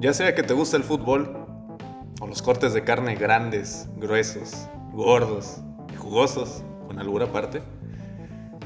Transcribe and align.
Ya 0.00 0.12
sea 0.12 0.32
que 0.32 0.44
te 0.44 0.54
guste 0.54 0.76
el 0.76 0.84
fútbol, 0.84 1.44
o 2.20 2.26
los 2.28 2.40
cortes 2.40 2.72
de 2.72 2.84
carne 2.84 3.16
grandes, 3.16 3.88
gruesos, 3.96 4.68
gordos 4.92 5.60
y 5.92 5.96
jugosos, 5.96 6.62
con 6.86 7.00
albura 7.00 7.26
aparte, 7.26 7.62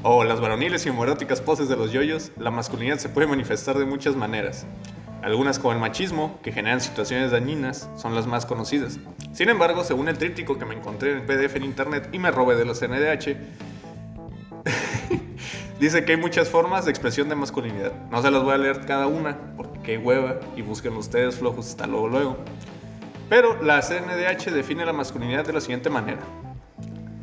o 0.03 0.23
las 0.23 0.39
varoniles 0.39 0.85
y 0.85 0.89
homoeróticas 0.89 1.41
poses 1.41 1.67
de 1.69 1.75
los 1.75 1.91
yoyos, 1.91 2.31
la 2.37 2.51
masculinidad 2.51 2.99
se 2.99 3.09
puede 3.09 3.25
manifestar 3.25 3.79
de 3.79 3.85
muchas 3.85 4.15
maneras. 4.15 4.67
Algunas 5.23 5.57
como 5.57 5.73
el 5.73 5.79
machismo, 5.79 6.39
que 6.43 6.51
generan 6.51 6.81
situaciones 6.81 7.31
dañinas, 7.31 7.89
son 7.95 8.13
las 8.13 8.27
más 8.27 8.45
conocidas. 8.45 8.99
Sin 9.31 9.49
embargo, 9.49 9.83
según 9.83 10.09
el 10.09 10.19
tríptico 10.19 10.59
que 10.59 10.65
me 10.65 10.75
encontré 10.75 11.13
en 11.13 11.25
PDF 11.25 11.55
en 11.55 11.63
internet 11.63 12.09
y 12.11 12.19
me 12.19 12.29
robé 12.29 12.55
de 12.55 12.65
los 12.65 12.79
NDH, 12.79 13.37
dice 15.83 16.05
que 16.05 16.13
hay 16.13 16.17
muchas 16.17 16.47
formas 16.47 16.85
de 16.85 16.91
expresión 16.91 17.27
de 17.27 17.35
masculinidad. 17.35 17.91
No 18.09 18.21
se 18.21 18.31
las 18.31 18.41
voy 18.41 18.53
a 18.53 18.57
leer 18.57 18.85
cada 18.85 19.07
una, 19.07 19.37
porque 19.57 19.79
qué 19.81 19.97
hueva, 19.97 20.39
y 20.55 20.61
busquen 20.61 20.93
ustedes 20.93 21.35
flojos 21.35 21.67
hasta 21.67 21.87
luego 21.87 22.07
luego. 22.07 22.37
Pero 23.27 23.61
la 23.61 23.81
CNDH 23.81 24.51
define 24.51 24.85
la 24.85 24.93
masculinidad 24.93 25.45
de 25.45 25.51
la 25.51 25.59
siguiente 25.59 25.89
manera. 25.89 26.21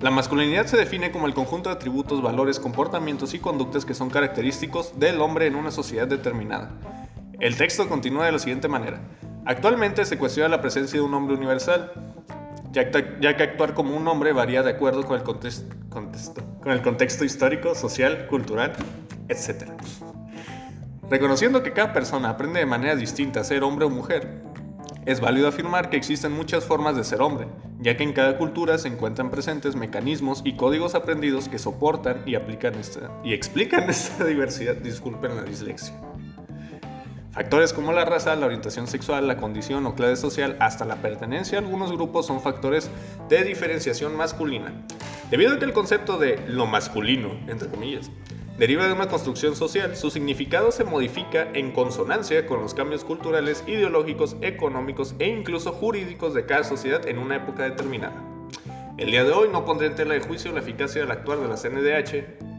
La 0.01 0.11
masculinidad 0.11 0.66
se 0.66 0.77
define 0.77 1.11
como 1.11 1.27
el 1.27 1.33
conjunto 1.33 1.71
de 1.71 1.77
atributos, 1.77 2.21
valores, 2.21 2.61
comportamientos 2.61 3.33
y 3.33 3.38
conductas 3.38 3.87
que 3.87 3.95
son 3.95 4.11
característicos 4.11 4.99
del 5.01 5.23
hombre 5.23 5.47
en 5.47 5.55
una 5.57 5.71
sociedad 5.71 6.07
determinada. 6.07 6.71
El 7.38 7.57
texto 7.57 7.88
continúa 7.88 8.27
de 8.27 8.33
la 8.33 8.38
siguiente 8.38 8.69
manera. 8.69 9.01
Actualmente 9.47 10.05
se 10.05 10.19
cuestiona 10.19 10.51
la 10.51 10.61
presencia 10.61 11.01
de 11.01 11.07
un 11.07 11.15
hombre 11.15 11.35
universal, 11.35 11.93
ya 12.73 12.91
que, 12.91 13.42
actuar 13.42 13.74
como 13.74 13.97
un 13.97 14.06
hombre 14.09 14.33
varía 14.33 14.62
de 14.62 14.70
acuerdo 14.70 15.05
con 15.05 15.16
el 15.16 16.83
contexto, 16.83 17.24
histórico, 17.24 17.74
social, 17.74 18.27
cultural, 18.29 18.73
etc. 19.29 19.65
Reconociendo 21.09 21.62
que 21.62 21.73
cada 21.73 21.93
persona 21.93 22.30
aprende 22.30 22.60
de 22.60 22.66
manera 22.66 22.95
distinta 22.95 23.41
a 23.41 23.45
ser 23.45 23.65
hombre 23.65 23.87
o 23.87 23.91
mujer, 23.91 24.43
es 25.06 25.20
válido 25.20 25.48
afirmar 25.48 25.91
que 25.91 25.96
existen 25.96 26.33
muchas 26.33 26.65
formas 26.65 26.95
de 26.95 27.04
ser 27.04 27.23
hombre, 27.23 27.49
ya 27.80 27.96
que 27.96 28.04
en 28.04 28.12
cada 28.12 28.37
cultura 28.37 28.79
se 28.79 28.88
encuentran 28.88 29.30
presentes 29.30 29.74
mecanismos 29.74 30.43
y 30.45 30.57
códigos 30.57 30.95
aprendidos 30.95 31.49
que 31.49 31.59
soportan 31.59 32.23
y, 32.27 32.34
aplican 32.34 32.74
esta, 32.74 33.10
y 33.24 33.32
explican 33.32 33.84
esta 33.90 34.24
diversidad. 34.24 34.77
Disculpen 34.77 35.37
la 35.37 35.43
dislexia. 35.43 35.95
Factores 37.33 37.73
como 37.73 37.93
la 37.93 38.05
raza, 38.05 38.35
la 38.35 38.47
orientación 38.47 38.89
sexual, 38.89 39.29
la 39.29 39.37
condición 39.37 39.87
o 39.87 39.95
clase 39.95 40.17
social, 40.17 40.57
hasta 40.59 40.85
la 40.85 40.97
pertenencia 40.97 41.59
a 41.59 41.61
algunos 41.61 41.93
grupos 41.93 42.27
son 42.27 42.41
factores 42.41 42.91
de 43.29 43.45
diferenciación 43.45 44.17
masculina. 44.17 44.73
Debido 45.31 45.55
a 45.55 45.59
que 45.61 45.65
el 45.65 45.73
concepto 45.73 46.19
de 46.19 46.43
lo 46.49 46.67
masculino, 46.67 47.31
entre 47.47 47.69
comillas, 47.69 48.11
deriva 48.59 48.89
de 48.89 48.95
una 48.95 49.07
construcción 49.07 49.55
social, 49.55 49.95
su 49.95 50.11
significado 50.11 50.73
se 50.73 50.83
modifica 50.83 51.49
en 51.55 51.71
consonancia 51.71 52.47
con 52.47 52.63
los 52.63 52.75
cambios 52.75 53.05
culturales, 53.05 53.63
ideológicos, 53.69 54.37
económicos 54.41 55.15
e 55.21 55.29
incluso 55.29 55.71
jurídicos 55.71 56.35
de 56.35 56.47
cada 56.47 56.65
sociedad 56.65 57.07
en 57.07 57.19
una 57.19 57.37
época 57.37 57.63
determinada. 57.63 58.25
El 58.99 59.13
día 59.13 59.23
de 59.23 59.31
hoy 59.31 59.49
no 59.53 59.65
pondré 59.65 59.87
en 59.87 59.95
tela 59.95 60.15
de 60.15 60.21
juicio 60.21 60.53
la 60.53 60.61
eficacia 60.61 61.01
del 61.01 61.13
actuar 61.13 61.39
de 61.39 61.47
la 61.47 61.55
CNDH, 61.55 62.49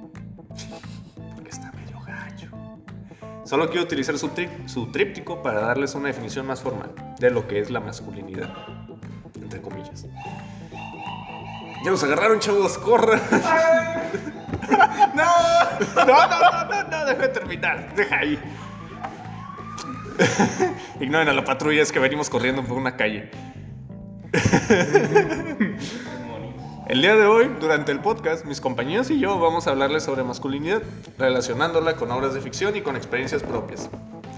Solo 3.51 3.67
quiero 3.67 3.83
utilizar 3.83 4.17
su, 4.17 4.31
su 4.65 4.91
tríptico 4.93 5.43
para 5.43 5.59
darles 5.59 5.93
una 5.93 6.07
definición 6.07 6.47
más 6.47 6.61
formal 6.61 6.95
de 7.19 7.31
lo 7.31 7.49
que 7.49 7.59
es 7.59 7.69
la 7.69 7.81
masculinidad, 7.81 8.49
entre 9.35 9.61
comillas. 9.61 10.07
Ya 11.83 11.91
nos 11.91 12.01
agarraron, 12.01 12.39
chavos, 12.39 12.77
corran. 12.77 13.19
no, 15.13 15.25
no, 15.95 16.05
no, 16.05 16.63
no, 16.63 16.83
no, 16.91 17.05
deja 17.05 17.21
de 17.23 17.27
terminar, 17.27 17.93
deja 17.93 18.19
ahí. 18.19 18.39
Ignoren 21.01 21.27
a 21.27 21.33
la 21.33 21.43
patrulla, 21.43 21.81
es 21.81 21.91
que 21.91 21.99
venimos 21.99 22.29
corriendo 22.29 22.63
por 22.63 22.77
una 22.77 22.95
calle. 22.95 23.31
El 26.91 27.01
día 27.01 27.15
de 27.15 27.25
hoy, 27.25 27.49
durante 27.61 27.93
el 27.93 28.01
podcast, 28.01 28.43
mis 28.43 28.59
compañeros 28.59 29.09
y 29.11 29.17
yo 29.17 29.39
vamos 29.39 29.65
a 29.65 29.69
hablarles 29.69 30.03
sobre 30.03 30.25
masculinidad, 30.25 30.81
relacionándola 31.17 31.95
con 31.95 32.11
obras 32.11 32.33
de 32.33 32.41
ficción 32.41 32.75
y 32.75 32.81
con 32.81 32.97
experiencias 32.97 33.43
propias. 33.43 33.89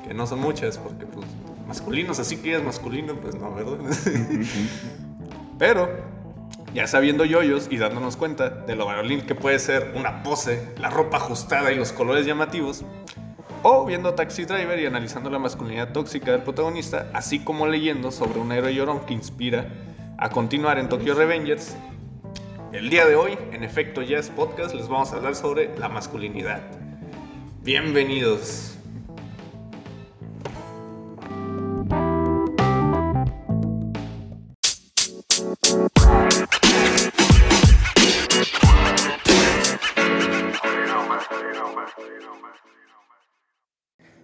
Que 0.08 0.14
no 0.14 0.28
son 0.28 0.40
muchas, 0.40 0.78
porque 0.78 1.08
pues 1.08 1.26
masculinos, 1.68 2.20
así 2.20 2.38
que 2.38 2.54
es 2.54 2.64
masculino, 2.64 3.16
pues 3.16 3.34
no, 3.34 3.56
¿verdad? 3.56 3.80
Pero 5.58 5.90
ya 6.76 6.86
sabiendo 6.86 7.26
yoyos 7.26 7.70
y 7.72 7.78
dándonos 7.78 8.18
cuenta 8.18 8.52
de 8.52 8.76
lo 8.76 8.86
varonil 8.86 9.26
que 9.26 9.34
puede 9.34 9.58
ser 9.58 9.92
una 9.96 10.22
pose, 10.22 10.76
la 10.78 10.92
ropa 10.92 11.18
ajustada 11.18 11.72
y 11.72 11.76
los 11.76 11.92
colores 11.92 12.28
llamativos, 12.28 12.86
o 13.64 13.84
viendo 13.84 14.14
Taxi 14.14 14.46
Driver 14.46 14.80
y 14.80 14.86
analizando 14.86 15.32
la 15.32 15.40
masculinidad 15.40 15.92
tóxica 15.92 16.32
del 16.32 16.44
protagonista, 16.44 17.10
así 17.14 17.40
como 17.40 17.66
leyendo 17.66 18.12
sobre 18.12 18.40
un 18.40 18.52
héroe 18.52 18.76
llorón 18.76 19.08
que 19.08 19.16
inspira 19.16 19.70
a 20.20 20.30
continuar 20.30 20.78
en 20.78 20.88
Tokyo 20.88 21.16
Revengers. 21.16 21.76
El 22.74 22.90
día 22.90 23.06
de 23.06 23.14
hoy, 23.14 23.38
en 23.52 23.64
Efecto 23.64 24.02
Jazz 24.02 24.32
Podcast, 24.32 24.74
les 24.74 24.88
vamos 24.88 25.14
a 25.14 25.18
hablar 25.18 25.36
sobre 25.36 25.78
la 25.78 25.90
masculinidad. 25.90 26.60
Bienvenidos. 27.62 28.80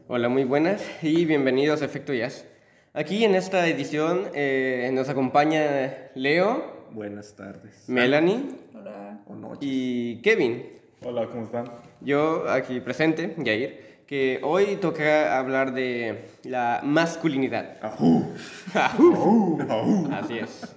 Hola, 0.08 0.28
muy 0.28 0.44
buenas 0.44 0.84
y 1.04 1.26
bienvenidos 1.26 1.84
a 1.84 1.86
Efecto 1.86 2.16
Jazz. 2.16 2.48
Aquí 2.94 3.24
en 3.24 3.36
esta 3.36 3.68
edición 3.68 4.32
eh, 4.34 4.90
nos 4.92 5.08
acompaña 5.08 6.10
Leo. 6.16 6.79
Buenas 6.92 7.36
tardes. 7.36 7.88
Melanie. 7.88 8.46
Hola. 8.74 9.20
Y 9.62 10.22
Kevin. 10.22 10.64
Hola, 11.04 11.28
¿cómo 11.28 11.44
están? 11.44 11.66
Yo 12.02 12.50
aquí 12.50 12.80
presente, 12.80 13.36
Jair, 13.38 14.04
que 14.08 14.40
hoy 14.44 14.78
toca 14.78 15.38
hablar 15.38 15.74
de 15.74 16.26
la 16.44 16.82
masculinidad. 16.84 17.78
Ajú. 17.82 18.26
Ajú. 18.74 19.60
Ajú. 19.70 20.10
Así 20.12 20.40
es. 20.40 20.76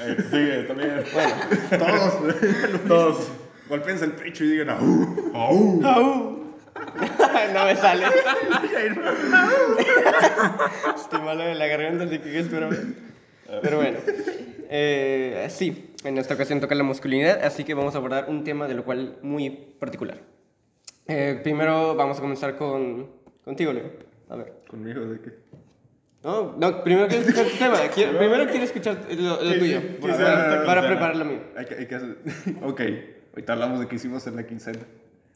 Eh, 0.00 0.16
sigue, 0.30 0.62
también. 0.64 1.02
Bueno, 1.12 1.34
Todos, 1.78 2.86
todos. 2.86 3.32
Golpéense 3.68 4.04
el 4.04 4.12
pecho 4.12 4.44
y 4.44 4.50
digan 4.50 4.70
ajú. 4.70 5.32
Ajú. 5.34 5.80
no 7.54 7.64
me 7.64 7.76
sale. 7.76 8.06
Estoy 10.96 11.20
malo 11.22 11.44
de 11.44 11.54
la 11.56 11.66
garganta, 11.66 12.04
así 12.04 12.18
que 12.18 12.38
espérame. 12.38 12.94
Pero 13.62 13.76
bueno, 13.78 13.98
eh, 14.68 15.46
sí, 15.50 15.94
en 16.04 16.18
esta 16.18 16.34
ocasión 16.34 16.60
toca 16.60 16.74
la 16.74 16.84
masculinidad, 16.84 17.42
así 17.44 17.64
que 17.64 17.74
vamos 17.74 17.94
a 17.94 17.98
abordar 17.98 18.26
un 18.28 18.44
tema 18.44 18.68
de 18.68 18.74
lo 18.74 18.84
cual 18.84 19.16
muy 19.22 19.50
particular. 19.50 20.18
Eh, 21.06 21.40
primero 21.42 21.94
vamos 21.94 22.18
a 22.18 22.20
comenzar 22.20 22.56
con 22.56 23.10
contigo, 23.44 23.72
Leo. 23.72 23.90
A 24.28 24.36
ver. 24.36 24.52
¿Conmigo 24.68 25.00
de 25.06 25.20
qué? 25.20 25.32
No, 26.22 26.54
no, 26.58 26.82
primero 26.84 27.08
quiero 27.08 27.22
escuchar 27.24 27.46
tu 27.50 27.56
tema. 27.56 27.78
Quiero- 27.94 28.18
primero 28.18 28.46
quiero 28.50 28.64
escuchar 28.64 28.98
lo, 29.16 29.42
lo 29.42 29.58
tuyo, 29.58 29.80
para, 30.00 30.16
para- 30.16 30.64
para 30.66 30.86
preparar 30.86 31.16
lo 31.16 31.24
mío. 31.24 31.40
Hay 31.56 31.64
que, 31.66 31.74
hay 31.76 31.86
que 31.86 31.94
hacer. 31.94 32.16
Ok, 32.62 32.80
ahorita 33.32 33.52
hablamos 33.54 33.80
de 33.80 33.88
qué 33.88 33.96
hicimos 33.96 34.26
en 34.26 34.36
la 34.36 34.46
quincena. 34.46 34.80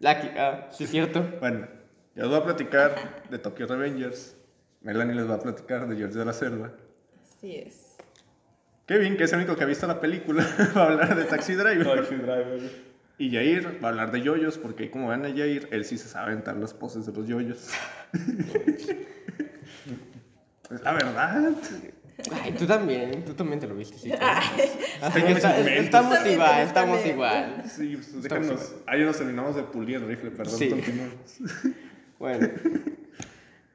Lucky, 0.00 0.28
ah, 0.36 0.68
sí, 0.72 0.86
cierto. 0.86 1.24
Bueno, 1.40 1.68
yo 2.16 2.24
os 2.24 2.30
voy 2.30 2.40
a 2.40 2.44
platicar 2.44 3.22
de 3.30 3.38
Tokyo 3.38 3.66
Revengers. 3.66 4.36
Melanie 4.82 5.14
les 5.14 5.30
va 5.30 5.36
a 5.36 5.38
platicar 5.38 5.88
de 5.88 5.96
George 5.96 6.18
de 6.18 6.24
la 6.24 6.32
Selva. 6.32 6.72
Así 7.22 7.54
es. 7.56 7.81
Kevin, 8.86 9.16
que 9.16 9.24
es 9.24 9.32
el 9.32 9.38
único 9.38 9.56
que 9.56 9.64
ha 9.64 9.66
visto 9.66 9.86
la 9.86 10.00
película, 10.00 10.44
va 10.76 10.82
a 10.82 10.86
hablar 10.86 11.16
de 11.16 11.24
Taxi 11.24 11.54
Driver. 11.54 11.96
Taxi 12.00 12.16
Driver. 12.16 12.92
Y 13.18 13.30
Jair 13.30 13.78
va 13.82 13.88
a 13.88 13.90
hablar 13.90 14.10
de 14.10 14.22
yoyos, 14.22 14.58
porque 14.58 14.90
como 14.90 15.08
ven 15.08 15.24
a 15.24 15.28
Jair, 15.28 15.68
él 15.70 15.84
sí 15.84 15.98
se 15.98 16.08
sabe 16.08 16.32
aventar 16.32 16.56
las 16.56 16.74
poses 16.74 17.06
de 17.06 17.12
los 17.12 17.28
yoyos. 17.28 17.68
es 20.70 20.80
la 20.82 20.92
verdad. 20.92 21.50
Ay, 22.42 22.52
tú 22.52 22.66
también, 22.66 23.24
tú 23.24 23.34
también 23.34 23.58
te 23.60 23.66
lo 23.66 23.74
viste, 23.74 23.98
sí. 23.98 24.10
Está- 24.12 24.40
estamos 25.00 26.14
También 26.18 26.34
igual, 26.34 26.60
estamos 26.62 27.06
igual. 27.06 27.62
Sí, 27.68 27.96
pues 27.96 28.22
déjanos. 28.22 28.74
Ahí 28.86 29.02
nos 29.04 29.16
terminamos 29.16 29.56
de 29.56 29.62
pulir 29.64 29.96
el 29.96 30.06
rifle, 30.06 30.30
perdón. 30.30 30.58
Sí. 30.58 30.68
continuamos. 30.70 31.14
Bueno, 32.18 32.48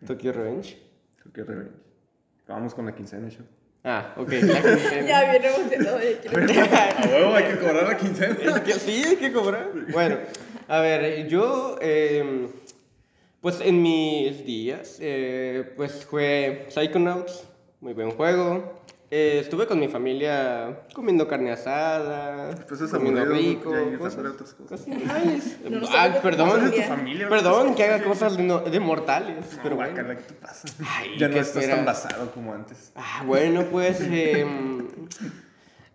Tokyo 0.06 0.31
Revenge. 0.31 0.77
Tokyo 1.21 1.44
Revenge. 1.44 1.71
Vamos 2.48 2.74
con 2.74 2.86
la 2.86 2.95
quincena, 2.95 3.27
yo. 3.27 3.42
Ah, 3.83 4.13
ok. 4.18 4.31
La 4.31 4.62
quincena. 4.62 5.01
Ya 5.07 5.31
bien 5.31 5.45
emocionado. 5.45 6.00
Ya 6.00 6.19
quiero 6.19 6.63
A 6.63 7.07
huevo, 7.07 7.35
hay 7.35 7.44
que 7.45 7.57
cobrar 7.57 7.83
la 7.88 7.97
quincena. 7.97 8.38
Es 8.41 8.59
que 8.62 8.74
sí, 8.74 9.03
hay 9.06 9.15
que 9.15 9.31
cobrar. 9.31 9.69
Bueno, 9.91 10.18
a 10.68 10.79
ver, 10.81 11.27
yo, 11.27 11.77
eh, 11.81 12.47
pues 13.41 13.62
en 13.62 13.81
mis 13.81 14.45
días, 14.45 14.97
eh, 15.00 15.74
pues 15.77 16.06
jugué 16.09 16.65
Psychonauts, 16.69 17.47
muy 17.79 17.94
buen 17.94 18.12
juego. 18.12 18.76
Eh, 19.09 19.39
estuve 19.42 19.68
con 19.68 19.80
mi 19.80 19.88
familia 19.88 20.81
comiendo 20.94 21.30
carne 21.30 21.51
asada, 21.51 22.54
Pues 22.68 22.81
es 22.81 22.92
comiendo 22.92 23.21
aburrido, 23.21 23.51
rico. 23.54 23.98
cosas- 24.00 24.25
otras 24.25 24.54
cosas. 24.54 24.81
cosas 24.81 24.88
nice. 24.88 25.57
No 25.69 25.80
nos 25.80 25.89
Ah, 25.95 26.19
perdón, 26.21 26.71
tu 26.71 26.81
familia. 26.81 27.30
perdón, 27.30 27.68
¿no? 27.68 27.75
que 27.75 27.83
haga 27.86 28.04
cosas 28.04 28.36
de, 28.36 28.44
no- 28.44 28.59
de 28.59 28.80
mortales, 28.81 29.38
Pero 29.50 29.63
pero 29.63 29.75
bueno. 29.77 29.94
guácala, 29.94 30.18
¿qué 30.18 30.24
te 30.24 30.33
pasa? 30.33 30.68
Ay, 30.86 31.12
ya 31.18 31.30
no 31.30 31.33
¿qué 31.36 31.39
estás 31.39 31.56
espera? 31.56 31.77
tan 31.77 31.86
basado 31.86 32.31
como 32.31 32.54
antes. 32.54 32.92
Ah, 32.95 33.24
bueno, 33.25 33.63
pues 33.71 34.01
em, 34.01 34.88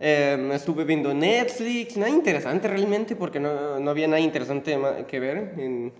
em, 0.00 0.52
estuve 0.52 0.84
viendo 0.84 1.12
Netflix, 1.12 1.98
nada 1.98 2.10
interesante 2.10 2.66
realmente, 2.66 3.14
porque 3.14 3.38
no, 3.40 3.78
no 3.78 3.90
había 3.90 4.06
nada 4.08 4.20
interesante 4.20 4.78
que 5.06 5.20
ver 5.20 5.54
en, 5.58 5.92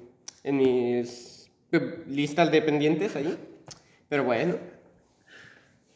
en 0.44 0.56
mis 0.56 1.50
eh, 1.72 2.04
listas 2.08 2.50
de 2.50 2.62
pendientes 2.62 3.14
ahí. 3.16 3.36
Pero 4.08 4.24
bueno, 4.24 4.56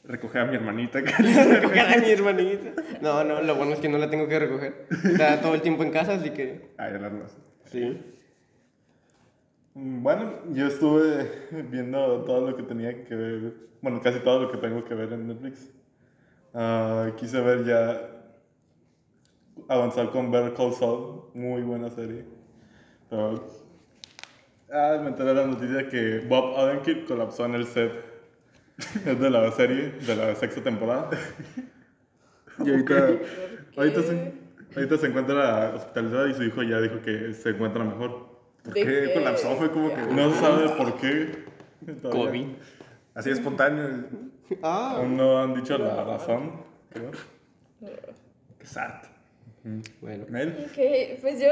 Recoger 0.09 0.43
a 0.43 0.47
mi 0.47 0.55
hermanita. 0.57 1.01
recoger 1.19 1.81
a 1.81 1.99
mi 1.99 2.11
hermanita. 2.11 2.83
No, 3.01 3.25
no, 3.25 3.43
lo 3.43 3.55
bueno 3.57 3.73
es 3.73 3.81
que 3.81 3.89
no 3.89 3.99
la 3.99 4.09
tengo 4.09 4.29
que 4.29 4.39
recoger. 4.39 4.87
Está 5.05 5.41
todo 5.41 5.55
el 5.55 5.63
tiempo 5.63 5.83
en 5.83 5.91
casa, 5.91 6.15
así 6.15 6.31
que 6.31 6.71
Ay, 6.79 6.93
ya 6.93 6.99
la 6.99 7.11
sí. 7.65 8.01
Mm, 9.75 10.03
Bueno, 10.03 10.33
yo 10.53 10.67
estuve 10.67 11.31
viendo 11.71 12.23
todo 12.25 12.51
lo 12.51 12.57
que 12.57 12.63
tenía 12.63 13.05
que 13.05 13.15
ver, 13.15 13.55
bueno, 13.83 14.01
casi 14.01 14.21
todo 14.21 14.41
lo 14.41 14.51
que 14.51 14.59
tengo 14.59 14.85
que 14.85 14.95
ver 14.95 15.13
en 15.13 15.27
Netflix. 15.27 15.71
Ah, 16.55 17.11
quise 17.17 17.41
ver 17.41 17.65
ya, 17.65 18.01
avanzar 19.69 20.11
con 20.11 20.31
Better 20.31 20.55
Call 20.55 20.73
Saul, 20.73 21.25
muy 21.35 21.63
buena 21.63 21.91
serie. 21.91 22.25
Pero, 23.11 23.45
ah, 24.73 24.99
me 25.03 25.09
enteré 25.09 25.31
de 25.31 25.35
la 25.35 25.47
noticia 25.47 25.89
que 25.89 26.21
Bob 26.29 26.55
Odenkirk 26.57 27.07
colapsó 27.07 27.45
en 27.45 27.57
el 27.57 27.67
set 27.67 28.06
de 29.05 29.31
la 29.31 29.51
serie, 29.53 29.93
de 30.07 30.17
la 30.17 30.35
sexta 30.35 30.63
temporada. 30.63 31.11
Y 32.65 32.71
ahorita, 32.71 33.09
ahorita, 33.77 34.03
se, 34.03 34.33
ahorita 34.75 34.97
se 34.97 35.07
encuentra 35.09 35.75
hospitalizada 35.75 36.29
y 36.31 36.33
su 36.33 36.43
hijo 36.43 36.63
ya 36.63 36.81
dijo 36.81 37.03
que 37.03 37.35
se 37.35 37.51
encuentra 37.51 37.85
mejor. 37.85 38.29
¿Por 38.65 38.73
¿De 38.73 38.83
qué 38.83 39.03
qué? 39.09 39.13
colapsó? 39.13 39.57
Fue 39.57 39.71
como 39.71 39.95
que. 39.95 40.01
No 40.07 40.33
se 40.33 40.41
sabe 40.41 40.69
por 40.71 40.97
qué. 40.99 41.45
todavía. 42.01 42.31
COVID. 42.31 42.47
Así 43.15 43.29
espontáneo. 43.31 44.07
Ah, 44.63 44.95
Aún 44.97 45.19
no 45.19 45.39
han 45.39 45.53
dicho 45.55 45.77
la 45.77 46.03
razón, 46.05 46.63
creo. 46.89 47.11
Qué 48.59 48.67
sad. 48.67 49.03
bueno. 50.01 50.25
Mel. 50.31 50.57
Ok, 50.71 51.21
pues 51.21 51.39
yo, 51.39 51.49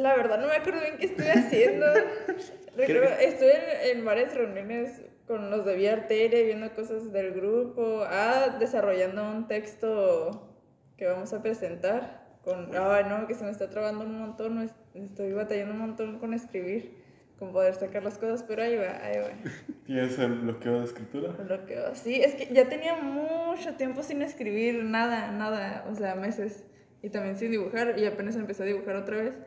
la 0.00 0.16
verdad 0.16 0.40
no 0.40 0.46
me 0.46 0.54
acuerdo 0.56 0.80
bien 0.80 0.96
qué 0.98 1.06
estuve 1.06 1.30
haciendo. 1.30 1.86
Recuerdo, 2.76 3.08
estuve 3.20 3.90
en, 3.90 3.98
en 3.98 4.04
varias 4.06 4.34
reuniones 4.34 5.02
con 5.26 5.50
los 5.50 5.64
de 5.64 5.76
Vía 5.76 5.94
Arteria, 5.94 6.42
viendo 6.42 6.72
cosas 6.74 7.12
del 7.12 7.32
grupo, 7.32 8.02
ah, 8.06 8.56
desarrollando 8.58 9.30
un 9.30 9.48
texto 9.48 10.50
que 10.96 11.06
vamos 11.06 11.32
a 11.32 11.42
presentar. 11.42 12.24
Con, 12.42 12.68
ay, 12.76 13.04
no, 13.08 13.26
que 13.26 13.34
se 13.34 13.44
me 13.44 13.50
está 13.50 13.70
trabando 13.70 14.04
un 14.04 14.18
montón, 14.18 14.70
estoy 14.92 15.32
batallando 15.32 15.72
un 15.72 15.80
montón 15.80 16.18
con 16.18 16.34
escribir, 16.34 16.94
con 17.38 17.52
poder 17.52 17.74
sacar 17.74 18.04
las 18.04 18.18
cosas, 18.18 18.42
pero 18.42 18.62
ahí 18.62 18.76
va, 18.76 19.02
ahí 19.02 19.18
va. 19.18 19.30
¿Tienes 19.86 20.18
el 20.18 20.40
bloqueo 20.40 20.80
de 20.80 20.84
escritura? 20.84 21.34
Lo 21.48 21.64
que, 21.64 21.78
sí, 21.94 22.20
es 22.20 22.34
que 22.34 22.52
ya 22.52 22.68
tenía 22.68 22.96
mucho 22.96 23.74
tiempo 23.76 24.02
sin 24.02 24.20
escribir 24.20 24.84
nada, 24.84 25.32
nada, 25.32 25.86
o 25.90 25.94
sea, 25.94 26.16
meses. 26.16 26.64
Y 27.00 27.08
también 27.08 27.36
sin 27.38 27.50
dibujar, 27.50 27.98
y 27.98 28.04
apenas 28.04 28.36
empecé 28.36 28.62
a 28.62 28.66
dibujar 28.66 28.96
otra 28.96 29.16
vez, 29.16 29.38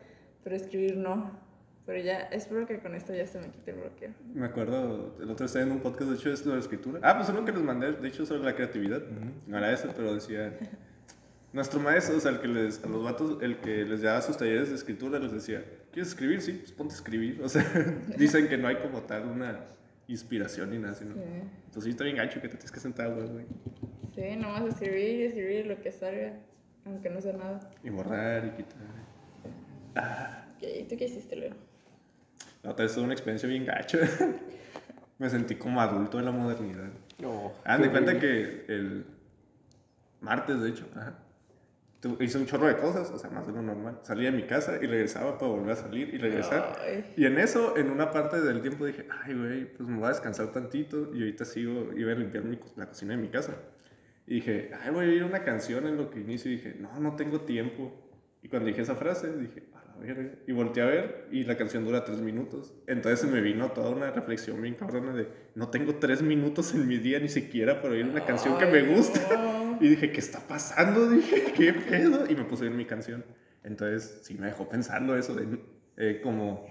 pero 0.43 0.55
escribir 0.55 0.97
no. 0.97 1.46
Pero 1.87 2.03
ya, 2.03 2.19
espero 2.33 2.67
que 2.67 2.79
con 2.79 2.93
esto 2.95 3.15
ya 3.15 3.25
se 3.25 3.39
me 3.39 3.47
quite 3.47 3.71
el 3.71 3.77
bloqueo. 3.77 4.09
Me 4.33 4.45
acuerdo, 4.45 5.15
el 5.21 5.31
otro 5.31 5.37
día 5.37 5.45
estaba 5.45 5.65
en 5.65 5.71
un 5.71 5.79
podcast, 5.79 6.11
de 6.11 6.17
hecho, 6.17 6.33
es 6.33 6.45
lo 6.45 6.51
de 6.51 6.57
la 6.57 6.61
escritura. 6.61 6.99
Ah, 7.01 7.15
pues 7.15 7.29
uno 7.29 7.45
que 7.45 7.53
les 7.53 7.61
mandé, 7.61 7.93
de 7.93 8.07
hecho, 8.09 8.25
sobre 8.25 8.43
la 8.43 8.53
creatividad. 8.53 9.01
No 9.47 9.57
era 9.57 9.71
eso, 9.71 9.89
pero 9.95 10.13
decía. 10.13 10.53
Nuestro 11.53 11.79
maestro, 11.79 12.17
o 12.17 12.19
sea, 12.19 12.31
el 12.31 12.41
que 12.41 12.49
les, 12.49 12.83
a 12.83 12.89
los 12.89 13.01
vatos, 13.05 13.41
el 13.41 13.59
que 13.59 13.85
les 13.85 14.01
daba 14.01 14.21
sus 14.21 14.35
talleres 14.35 14.67
de 14.67 14.75
escritura, 14.75 15.17
les 15.17 15.31
decía: 15.31 15.63
¿Quieres 15.93 16.09
escribir? 16.09 16.41
Sí, 16.41 16.51
pues 16.59 16.73
ponte 16.73 16.93
a 16.93 16.97
escribir. 16.97 17.41
O 17.41 17.47
sea, 17.47 17.63
dicen 18.17 18.49
que 18.49 18.57
no 18.57 18.67
hay 18.67 18.75
como 18.75 19.03
tal 19.03 19.25
una 19.25 19.61
inspiración 20.09 20.71
ni 20.71 20.79
nada, 20.79 20.93
sino. 20.93 21.13
Sí. 21.13 21.21
Pues 21.71 21.85
sí, 21.85 21.91
está 21.91 22.03
bien 22.03 22.17
gancho 22.17 22.41
que 22.41 22.49
te 22.49 22.57
tienes 22.57 22.71
que 22.71 22.81
sentar, 22.81 23.13
güey. 23.13 23.45
Sí, 24.13 24.35
nomás 24.35 24.65
escribir 24.65 25.21
y 25.21 25.23
escribir 25.23 25.67
lo 25.67 25.81
que 25.81 25.93
salga, 25.93 26.33
aunque 26.85 27.09
no 27.09 27.21
sea 27.21 27.31
nada. 27.31 27.61
Y 27.81 27.89
borrar 27.91 28.45
y 28.45 28.49
quitar. 28.57 30.37
¿Y 30.61 30.83
tú 30.83 30.97
qué 30.97 31.05
hiciste, 31.05 31.37
Leo? 31.37 31.66
La 32.67 32.73
otra 32.73 32.83
vez 32.83 32.93
tuve 32.93 33.05
una 33.05 33.13
experiencia 33.13 33.47
bien 33.47 33.65
gacha. 33.65 33.97
Me 35.19 35.29
sentí 35.29 35.55
como 35.55 35.79
adulto 35.79 36.17
de 36.17 36.25
la 36.25 36.31
modernidad. 36.31 36.89
No. 37.17 37.53
Hagan 37.63 37.81
de 37.81 37.91
cuenta 37.91 38.19
que 38.19 38.65
el 38.67 39.05
martes, 40.19 40.59
de 40.59 40.69
hecho, 40.71 40.85
ajá, 40.93 41.17
hice 42.19 42.37
un 42.37 42.45
chorro 42.45 42.67
de 42.67 42.75
cosas, 42.75 43.09
o 43.09 43.17
sea, 43.17 43.29
más 43.29 43.47
de 43.47 43.53
lo 43.53 43.61
normal. 43.61 44.01
Salía 44.03 44.31
de 44.31 44.35
mi 44.35 44.43
casa 44.43 44.79
y 44.81 44.85
regresaba 44.85 45.37
para 45.37 45.49
volver 45.49 45.71
a 45.71 45.75
salir 45.77 46.13
y 46.13 46.17
regresar. 46.17 46.77
Ay. 46.85 47.13
Y 47.15 47.25
en 47.25 47.39
eso, 47.39 47.77
en 47.77 47.89
una 47.89 48.11
parte 48.11 48.41
del 48.41 48.61
tiempo 48.61 48.85
dije, 48.85 49.07
ay, 49.23 49.33
güey, 49.33 49.73
pues 49.73 49.87
me 49.87 49.99
voy 49.99 50.07
a 50.07 50.09
descansar 50.09 50.51
tantito 50.51 51.15
y 51.15 51.19
ahorita 51.19 51.45
sigo, 51.45 51.93
iba 51.95 52.11
a 52.11 52.15
limpiar 52.15 52.43
mi 52.43 52.59
la 52.75 52.87
cocina 52.87 53.15
de 53.15 53.21
mi 53.21 53.29
casa. 53.29 53.53
Y 54.25 54.35
dije, 54.35 54.71
ay, 54.83 54.91
voy 54.91 55.05
a 55.05 55.07
oír 55.07 55.23
una 55.23 55.45
canción 55.45 55.87
en 55.87 55.95
lo 55.95 56.09
que 56.09 56.19
inicio. 56.19 56.51
Y 56.51 56.57
dije, 56.57 56.75
no, 56.77 56.99
no 56.99 57.15
tengo 57.15 57.39
tiempo. 57.39 57.93
Y 58.43 58.49
cuando 58.49 58.67
dije 58.67 58.81
esa 58.81 58.95
frase, 58.95 59.31
dije, 59.37 59.63
verga. 59.99 60.31
Y 60.47 60.51
volteé 60.51 60.83
a 60.83 60.85
ver 60.85 61.27
y 61.31 61.43
la 61.43 61.57
canción 61.57 61.85
dura 61.85 62.05
tres 62.05 62.21
minutos. 62.21 62.73
Entonces 62.87 63.19
se 63.19 63.27
me 63.27 63.41
vino 63.41 63.71
toda 63.71 63.89
una 63.89 64.11
reflexión 64.11 64.61
bien 64.61 64.75
cabrona 64.75 65.13
de, 65.13 65.27
no 65.55 65.69
tengo 65.69 65.95
tres 65.95 66.21
minutos 66.21 66.73
en 66.73 66.87
mi 66.87 66.97
día 66.97 67.19
ni 67.19 67.29
siquiera 67.29 67.81
para 67.81 67.93
oír 67.93 68.05
una 68.05 68.25
canción 68.25 68.57
que 68.57 68.65
me 68.65 68.81
gusta. 68.83 69.21
no. 69.35 69.67
Y 69.81 69.89
dije, 69.89 70.11
¿qué 70.11 70.19
está 70.19 70.39
pasando? 70.39 71.09
Dije, 71.09 71.53
¿qué 71.55 71.73
pedo? 71.73 72.25
Y 72.29 72.35
me 72.35 72.43
puse 72.43 72.63
a 72.63 72.67
oír 72.67 72.75
mi 72.75 72.85
canción. 72.85 73.23
Entonces, 73.63 74.21
sí 74.23 74.35
me 74.35 74.47
dejó 74.47 74.67
pensando 74.69 75.15
eso 75.15 75.35
de 75.35 75.59
eh, 75.97 76.19
como... 76.21 76.67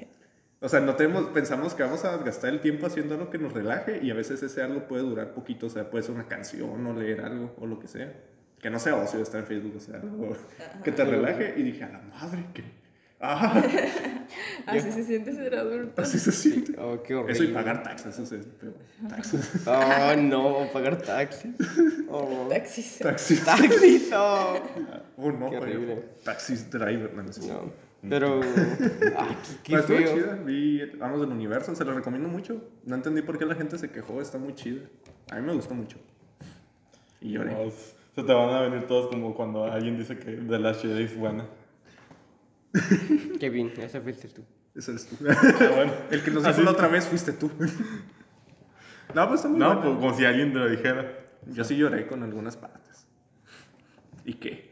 O 0.61 0.69
sea, 0.69 0.81
no 0.81 0.97
tenemos, 0.97 1.27
pensamos 1.27 1.75
que 1.75 1.83
vamos 1.83 2.05
a 2.05 2.17
gastar 2.19 2.51
el 2.51 2.61
tiempo 2.61 2.87
haciendo 2.87 3.15
algo 3.15 3.29
que 3.29 3.39
nos 3.39 3.53
relaje 3.53 4.01
y 4.03 4.11
a 4.11 4.15
veces 4.15 4.43
ese 4.43 4.63
algo 4.63 4.89
puede 4.89 5.03
durar 5.03 5.35
poquito, 5.35 5.67
o 5.67 5.69
sea, 5.69 5.91
puede 5.91 6.03
ser 6.03 6.15
una 6.15 6.27
canción 6.27 6.87
o 6.87 6.95
leer 6.95 7.21
algo 7.21 7.55
o 7.59 7.67
lo 7.67 7.79
que 7.79 7.87
sea. 7.87 8.13
Que 8.59 8.71
no 8.71 8.79
sea 8.79 8.97
ocio 8.97 9.21
estar 9.21 9.41
en 9.41 9.47
Facebook, 9.47 9.77
o 9.77 9.81
sea, 9.81 9.97
algo 9.97 10.35
que 10.83 10.93
te 10.93 11.05
relaje 11.05 11.55
y 11.59 11.63
dije, 11.63 11.85
a 11.85 11.91
la 11.91 12.01
madre, 12.01 12.47
que... 12.55 12.65
Ah, 13.21 13.63
Así 14.67 14.93
se 14.93 15.05
siente 15.05 15.33
ser 15.35 15.55
adulto. 15.55 16.03
así 16.03 16.19
se 16.19 16.33
siente. 16.33 16.75
Oh, 16.79 17.03
qué 17.03 17.15
horrible. 17.15 17.33
Eso 17.33 17.45
y 17.45 17.47
pagar 17.49 17.83
taxes, 17.83 18.19
eso 18.19 18.35
es. 18.35 18.47
Taxes. 19.09 19.67
Oh, 19.67 20.17
no, 20.21 20.69
pagar 20.73 20.99
taxis. 21.01 21.55
Oh. 22.11 22.47
Taxis. 22.51 22.99
Taxis. 22.99 23.45
Taxis, 23.45 24.11
oh. 24.15 24.59
Oh, 25.17 25.33
no, 25.33 25.49
Qué 25.51 25.59
pero- 25.59 25.63
horrible. 25.63 26.05
Taxis 26.25 26.71
driver, 26.71 27.15
no, 27.15 27.23
no 27.23 27.33
sé. 27.33 27.47
No. 27.49 27.71
Pero. 28.09 28.41
Ay, 29.17 29.37
qué, 29.65 29.73
Pues 29.73 29.87
qué 29.87 29.97
feo. 29.99 30.15
chida, 30.15 30.35
vi 30.45 30.85
Vamos 30.99 31.21
del 31.21 31.31
Universo, 31.31 31.75
se 31.75 31.85
lo 31.85 31.95
recomiendo 31.95 32.29
mucho. 32.29 32.63
No 32.85 32.97
entendí 32.97 33.23
por 33.23 33.39
qué 33.39 33.47
la 33.47 33.55
gente 33.55 33.79
se 33.79 33.91
quejó, 33.91 34.21
está 34.21 34.37
muy 34.37 34.55
chida. 34.55 34.83
A 35.31 35.37
mí 35.37 35.43
me 35.43 35.55
gustó 35.55 35.75
mucho. 35.75 35.97
Y 37.23 37.33
lloré. 37.33 37.53
No, 37.53 37.71
se 37.71 38.23
te 38.23 38.33
van 38.33 38.51
a 38.51 38.61
venir 38.61 38.87
todos 38.87 39.09
como 39.09 39.35
cuando 39.35 39.65
alguien 39.65 39.97
dice 39.97 40.19
que 40.19 40.33
The 40.33 40.59
Last 40.59 40.83
Jedi 40.83 41.05
es 41.05 41.17
buena. 41.17 41.47
Kevin, 43.41 43.73
ese 43.79 44.01
fuiste 44.01 44.29
tú. 44.29 44.43
Ese 44.75 44.91
eres 44.93 45.07
tú. 45.07 45.17
Ah, 45.29 45.71
bueno. 45.75 45.93
El 46.11 46.23
que 46.23 46.31
nos 46.31 46.43
dijo 46.43 46.55
Así- 46.55 46.63
la 46.63 46.71
otra 46.73 46.89
vez 46.89 47.07
fuiste 47.07 47.33
tú. 47.33 47.51
no, 49.15 49.29
pues 49.29 49.41
está 49.41 49.49
muy 49.49 49.59
No, 49.59 49.67
buena. 49.67 49.83
pues, 49.83 49.95
como 49.97 50.17
si 50.17 50.25
alguien 50.25 50.53
te 50.53 50.59
lo 50.59 50.69
dijera. 50.69 51.13
Yo 51.47 51.65
sí 51.65 51.77
lloré 51.77 52.07
con 52.07 52.23
algunas 52.23 52.57
partes. 52.57 53.07
¿Y 54.25 54.35
qué? 54.35 54.71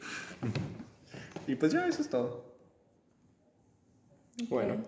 y 1.47 1.55
pues 1.55 1.73
ya, 1.73 1.87
eso 1.87 2.03
es 2.03 2.11
todo. 2.11 2.55
Bueno. 4.49 4.85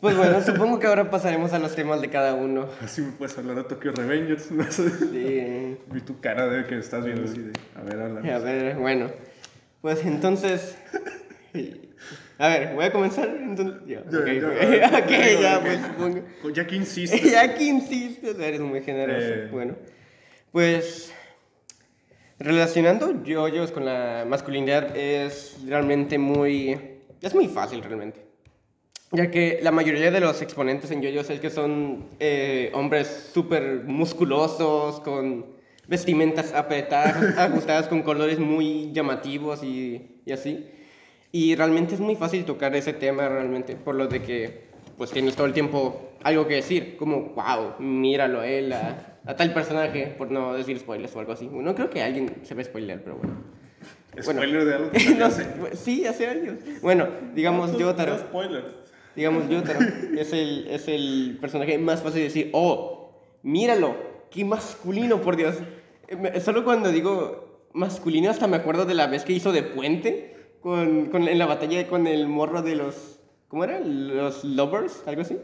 Pues 0.00 0.16
bueno, 0.16 0.40
supongo 0.42 0.78
que 0.78 0.86
ahora 0.86 1.10
pasaremos 1.10 1.52
a 1.52 1.58
los 1.58 1.74
temas 1.74 2.00
de 2.00 2.08
cada 2.08 2.34
uno. 2.34 2.68
Así 2.80 3.02
me 3.02 3.12
puedes 3.12 3.36
hablar 3.36 3.56
de 3.56 3.64
Tokyo 3.64 3.92
Revengers. 3.92 4.50
No. 4.50 4.64
De- 5.12 5.78
Vi 5.92 6.00
tu 6.00 6.20
cara 6.20 6.46
de 6.46 6.66
que 6.66 6.78
estás 6.78 7.04
viendo 7.04 7.24
así 7.30 7.40
de. 7.42 7.52
A 7.76 7.82
ver, 7.82 8.00
habla. 8.00 8.34
A 8.36 8.38
ver, 8.38 8.76
bueno. 8.76 9.10
Pues 9.82 10.04
entonces. 10.06 10.78
A 12.38 12.48
ver, 12.48 12.74
voy 12.74 12.84
a 12.84 12.92
comenzar. 12.92 13.28
Entonces, 13.28 13.80
ya, 13.86 14.04
Ya, 14.10 14.18
ok, 14.18 14.26
ya, 14.26 14.98
ok, 14.98 15.40
ya, 15.40 15.60
pues 15.64 15.80
supongo. 15.80 16.50
Ya 16.54 16.66
que 16.66 16.76
insistes. 16.76 17.22
ya 17.32 17.54
que 17.54 17.64
insistes, 17.64 18.38
eres 18.38 18.60
muy 18.60 18.80
generoso. 18.82 19.26
Eh. 19.26 19.48
Bueno, 19.50 19.74
pues 20.52 21.12
relacionando 22.38 23.24
yoyos 23.24 23.72
con 23.72 23.84
la 23.84 24.24
masculinidad 24.28 24.96
es 24.96 25.56
realmente 25.66 26.18
muy... 26.18 27.00
es 27.20 27.34
muy 27.34 27.48
fácil 27.48 27.82
realmente. 27.82 28.20
Ya 29.10 29.30
que 29.30 29.58
la 29.62 29.72
mayoría 29.72 30.10
de 30.10 30.20
los 30.20 30.40
exponentes 30.42 30.90
en 30.92 31.02
yoyos 31.02 31.30
es 31.30 31.40
que 31.40 31.50
son 31.50 32.10
eh, 32.20 32.70
hombres 32.74 33.30
súper 33.32 33.82
musculosos, 33.84 35.00
con 35.00 35.46
vestimentas 35.88 36.52
apretadas, 36.52 37.36
ajustadas 37.38 37.88
con 37.88 38.02
colores 38.02 38.38
muy 38.38 38.92
llamativos 38.92 39.64
y, 39.64 40.20
y 40.24 40.32
así. 40.32 40.66
Y 41.32 41.54
realmente 41.56 41.94
es 41.94 42.00
muy 42.00 42.16
fácil 42.16 42.44
tocar 42.44 42.74
ese 42.74 42.92
tema 42.92 43.28
realmente, 43.28 43.76
por 43.76 43.94
lo 43.94 44.06
de 44.06 44.22
que 44.22 44.68
pues 44.96 45.10
tienes 45.10 45.36
todo 45.36 45.46
el 45.46 45.52
tiempo 45.52 46.10
algo 46.24 46.46
que 46.48 46.54
decir, 46.56 46.96
como, 46.96 47.34
wow, 47.36 47.74
míralo 47.78 48.42
él, 48.42 48.72
a, 48.72 49.18
a 49.24 49.36
tal 49.36 49.52
personaje, 49.52 50.14
por 50.18 50.30
no 50.30 50.54
decir 50.54 50.78
spoilers 50.78 51.14
o 51.14 51.20
algo 51.20 51.32
así. 51.32 51.48
No 51.52 51.74
creo 51.74 51.88
que 51.90 52.02
alguien 52.02 52.34
sepa 52.42 52.64
spoiler, 52.64 53.02
pero 53.04 53.16
bueno. 53.16 53.34
Bueno. 54.24 54.40
Spoiler 54.40 54.64
de 54.64 54.74
algo 54.74 54.90
que 54.90 54.98
No 55.18 55.30
sé, 55.30 55.44
sé. 55.44 55.76
sí, 55.76 56.04
hace 56.06 56.26
años. 56.26 56.56
Bueno, 56.82 57.06
digamos, 57.34 57.72
No, 57.72 57.78
Yotaro. 57.78 58.14
no 58.14 58.18
spoilers. 58.18 58.66
Digamos, 59.14 59.48
Yotaro 59.48 59.78
es 60.16 60.32
el, 60.32 60.66
es 60.68 60.88
el 60.88 61.38
personaje 61.40 61.78
más 61.78 62.02
fácil 62.02 62.18
de 62.20 62.24
decir, 62.24 62.50
oh, 62.52 63.12
míralo, 63.42 63.94
qué 64.30 64.44
masculino, 64.44 65.20
por 65.20 65.36
Dios. 65.36 65.56
Eh, 66.08 66.40
Solo 66.40 66.64
cuando 66.64 66.90
digo 66.90 67.66
masculino, 67.72 68.30
hasta 68.30 68.48
me 68.48 68.56
acuerdo 68.56 68.84
de 68.86 68.94
la 68.94 69.06
vez 69.06 69.24
que 69.24 69.32
hizo 69.32 69.52
de 69.52 69.62
puente 69.62 70.34
con, 70.68 71.06
con- 71.06 71.28
en 71.28 71.38
la 71.38 71.46
batalla 71.46 71.86
con 71.86 72.06
el 72.06 72.26
morro 72.28 72.62
de 72.62 72.76
los. 72.76 73.18
¿Cómo 73.48 73.64
era? 73.64 73.80
Los 73.80 74.44
lovers, 74.44 75.02
algo 75.06 75.22
así. 75.22 75.36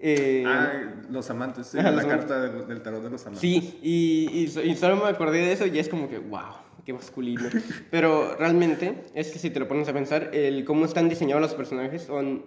Eh, 0.00 0.44
Ah, 0.46 0.72
los 1.10 1.30
amantes, 1.30 1.68
sí, 1.68 1.78
Ajá, 1.78 1.90
la 1.90 2.06
carta 2.06 2.40
del, 2.42 2.66
del 2.66 2.82
tarot 2.82 3.02
de 3.02 3.10
los 3.10 3.22
amantes. 3.22 3.40
Sí, 3.40 3.78
y, 3.82 4.28
y 4.30 4.70
y 4.70 4.74
solo 4.76 4.96
me 4.96 5.04
acordé 5.08 5.38
de 5.38 5.52
eso 5.52 5.66
y 5.66 5.78
es 5.78 5.88
como 5.88 6.08
que, 6.08 6.18
wow, 6.18 6.40
qué 6.84 6.92
masculino. 6.92 7.42
Pero 7.90 8.36
realmente, 8.36 9.04
es 9.14 9.30
que 9.30 9.38
si 9.38 9.48
te 9.50 9.60
lo 9.60 9.68
pones 9.68 9.88
a 9.88 9.92
pensar, 9.94 10.30
el 10.34 10.64
cómo 10.66 10.84
están 10.84 11.08
diseñados 11.08 11.40
los 11.40 11.54
personajes 11.54 12.02
son, 12.02 12.44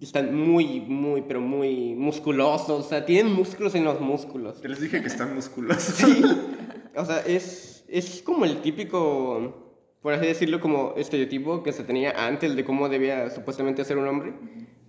están 0.00 0.34
muy, 0.34 0.80
muy, 0.80 1.22
pero 1.22 1.40
muy 1.40 1.94
musculosos. 1.94 2.86
O 2.86 2.88
sea, 2.88 3.04
tienen 3.04 3.32
músculos 3.32 3.74
en 3.74 3.84
los 3.84 4.00
músculos. 4.00 4.62
Yo 4.62 4.68
les 4.68 4.80
dije 4.80 5.00
que 5.02 5.08
están 5.08 5.34
musculosos. 5.34 5.94
Sí. 5.96 6.22
O 6.96 7.04
sea, 7.04 7.18
es, 7.26 7.84
es 7.88 8.22
como 8.22 8.44
el 8.44 8.58
típico, 8.62 9.63
por 10.04 10.12
así 10.12 10.26
decirlo, 10.26 10.60
como 10.60 10.92
estereotipo 10.98 11.62
que 11.62 11.72
se 11.72 11.82
tenía 11.82 12.26
antes 12.26 12.54
de 12.54 12.62
cómo 12.62 12.90
debía 12.90 13.30
supuestamente 13.30 13.86
ser 13.86 13.96
un 13.96 14.06
hombre, 14.06 14.34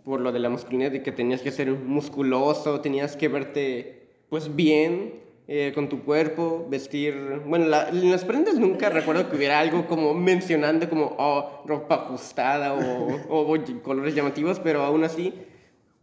por 0.03 0.19
lo 0.19 0.33
de 0.33 0.39
la 0.39 0.49
masculinidad, 0.49 0.91
de 0.91 1.03
que 1.03 1.13
tenías 1.13 1.39
que 1.39 1.51
ser 1.51 1.71
musculoso, 1.71 2.81
tenías 2.81 3.15
que 3.15 3.29
verte, 3.29 4.09
pues, 4.27 4.53
bien 4.57 5.13
eh, 5.47 5.71
con 5.73 5.87
tu 5.87 6.03
cuerpo, 6.03 6.67
vestir... 6.69 7.15
Bueno, 7.45 7.67
en 7.87 8.11
las 8.11 8.25
prendas 8.25 8.55
nunca 8.55 8.89
recuerdo 8.89 9.29
que 9.29 9.37
hubiera 9.37 9.57
algo 9.57 9.87
como 9.87 10.13
mencionando 10.13 10.89
como, 10.89 11.15
oh, 11.17 11.63
ropa 11.65 11.95
ajustada 11.95 12.73
o, 12.73 13.15
o 13.29 13.57
colores 13.83 14.15
llamativos, 14.15 14.59
pero 14.59 14.83
aún 14.83 15.05
así... 15.05 15.33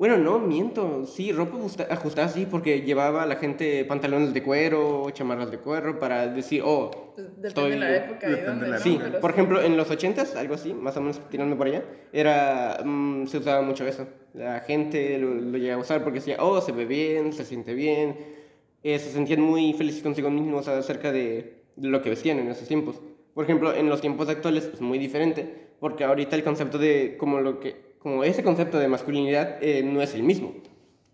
Bueno, 0.02 0.18
no, 0.18 0.40
miento. 0.40 1.06
Sí, 1.06 1.30
ropa 1.30 1.56
ajusta- 1.58 1.86
ajustada 1.88 2.28
sí, 2.28 2.44
porque 2.50 2.80
llevaba 2.80 3.22
a 3.22 3.26
la 3.26 3.36
gente 3.36 3.84
pantalones 3.84 4.34
de 4.34 4.42
cuero, 4.42 5.08
chamarras 5.12 5.52
de 5.52 5.58
cuero 5.58 6.00
para 6.00 6.26
decir, 6.26 6.60
oh, 6.64 6.90
Pues 7.14 7.28
depende 7.28 7.46
estoy... 7.46 7.70
de 7.70 7.76
la 7.78 7.96
época 7.98 8.26
y 8.26 8.30
Depende 8.30 8.48
dónde, 8.50 8.64
de 8.64 8.70
la 8.72 8.78
¿no? 8.78 8.82
Sí, 8.82 8.98
por 9.20 9.30
ejemplo, 9.30 9.62
en 9.62 9.76
los 9.76 9.88
80s, 9.88 10.34
algo 10.34 10.54
así, 10.54 10.74
más 10.74 10.96
o 10.96 11.00
menos 11.02 11.20
tirando 11.30 11.56
por 11.56 11.68
allá, 11.68 11.84
era, 12.12 12.80
mm, 12.84 13.28
se 13.28 13.38
usaba 13.38 13.62
mucho 13.62 13.86
eso. 13.86 14.08
La 14.34 14.58
gente 14.58 15.18
lo, 15.18 15.34
lo 15.36 15.56
llegaba 15.56 15.78
a 15.78 15.84
usar 15.84 16.02
porque 16.02 16.18
decía, 16.18 16.38
oh, 16.40 16.60
se 16.60 16.72
ve 16.72 16.84
bien, 16.84 17.32
se 17.32 17.44
siente 17.44 17.72
bien, 17.72 18.16
eh, 18.82 18.98
se 18.98 19.12
sentían 19.12 19.40
muy 19.40 19.72
felices 19.72 20.02
consigo 20.02 20.30
mismos 20.30 20.66
acerca 20.66 21.12
de, 21.12 21.62
de 21.76 21.88
lo 21.88 22.02
que 22.02 22.10
vestían 22.10 22.40
en 22.40 22.48
esos 22.50 22.66
tiempos. 22.66 23.00
Por 23.34 23.44
ejemplo, 23.44 23.72
en 23.72 23.88
los 23.88 24.00
tiempos 24.00 24.28
actuales 24.28 24.68
es 24.74 24.80
muy 24.80 24.98
diferente, 24.98 25.48
porque 25.78 26.02
ahorita 26.02 26.34
el 26.34 26.42
concepto 26.42 26.76
de, 26.76 27.16
como 27.16 27.38
lo 27.38 27.60
que, 27.60 27.91
como 28.02 28.24
ese 28.24 28.42
concepto 28.42 28.78
de 28.78 28.88
masculinidad 28.88 29.58
eh, 29.62 29.82
no 29.84 30.02
es 30.02 30.14
el 30.14 30.22
mismo. 30.22 30.54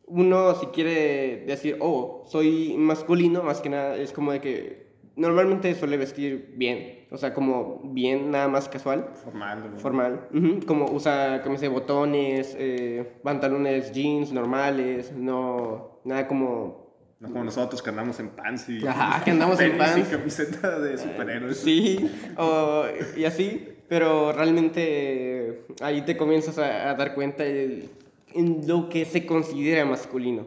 Uno 0.07 0.55
si 0.55 0.67
quiere 0.67 1.45
decir, 1.47 1.77
oh, 1.81 2.25
soy 2.27 2.75
masculino, 2.79 3.43
más 3.43 3.61
que 3.61 3.69
nada 3.69 3.97
es 3.97 4.13
como 4.13 4.33
de 4.33 4.41
que 4.41 4.89
normalmente 5.17 5.75
suele 5.75 5.97
vestir 5.99 6.55
bien, 6.57 7.07
o 7.11 7.19
sea, 7.19 7.35
como 7.35 7.81
bien, 7.85 8.31
nada 8.31 8.49
más 8.49 8.69
casual, 8.69 9.11
Formal. 9.25 9.75
formal, 9.79 10.29
como 10.67 10.87
usa 10.93 11.43
camisa 11.43 11.63
de 11.63 11.69
botones, 11.69 12.57
eh, 12.59 13.05
pantalones 13.23 13.93
jeans 13.93 14.33
normales, 14.33 15.13
no, 15.13 16.01
nada 16.05 16.27
como, 16.29 16.89
No 17.21 17.29
como 17.33 17.45
nosotros 17.45 17.83
que 17.83 17.91
andamos 17.91 18.19
en 18.21 18.29
pants 18.29 18.69
y. 18.69 18.87
Ajá, 18.87 19.23
que 19.25 19.33
andamos 19.33 19.59
en 19.61 19.73
tenis 19.77 19.83
y 19.83 20.01
pants. 20.03 20.09
camiseta 20.09 20.79
de 20.79 20.97
superhéroes. 20.97 21.57
sí, 21.59 22.11
o- 22.39 22.85
y 23.17 23.25
así, 23.25 23.69
pero 23.89 24.33
realmente 24.33 25.63
ahí 25.81 26.03
te 26.03 26.17
comienzas 26.17 26.59
a, 26.59 26.91
a 26.91 26.95
dar 26.95 27.15
cuenta 27.15 27.45
el- 27.45 27.89
en 28.35 28.67
lo 28.69 28.89
que 28.89 29.05
se 29.05 29.25
considera 29.27 29.85
masculino. 29.85 30.47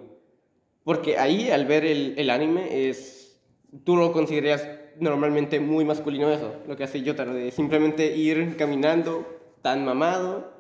Porque 0.84 1.18
ahí, 1.18 1.50
al 1.50 1.66
ver 1.66 1.86
el, 1.86 2.14
el 2.18 2.30
anime, 2.30 2.90
es, 2.90 3.40
tú 3.84 3.96
lo 3.96 4.12
consideras 4.14 4.68
normalmente 5.00 5.60
muy 5.60 5.86
masculino 5.86 6.32
eso, 6.32 6.54
lo 6.68 6.76
que 6.76 6.84
hace 6.84 7.02
Yotaro, 7.02 7.34
de 7.34 7.52
simplemente 7.52 8.16
ir 8.16 8.56
caminando 8.58 9.26
tan 9.62 9.84
mamado, 9.86 10.52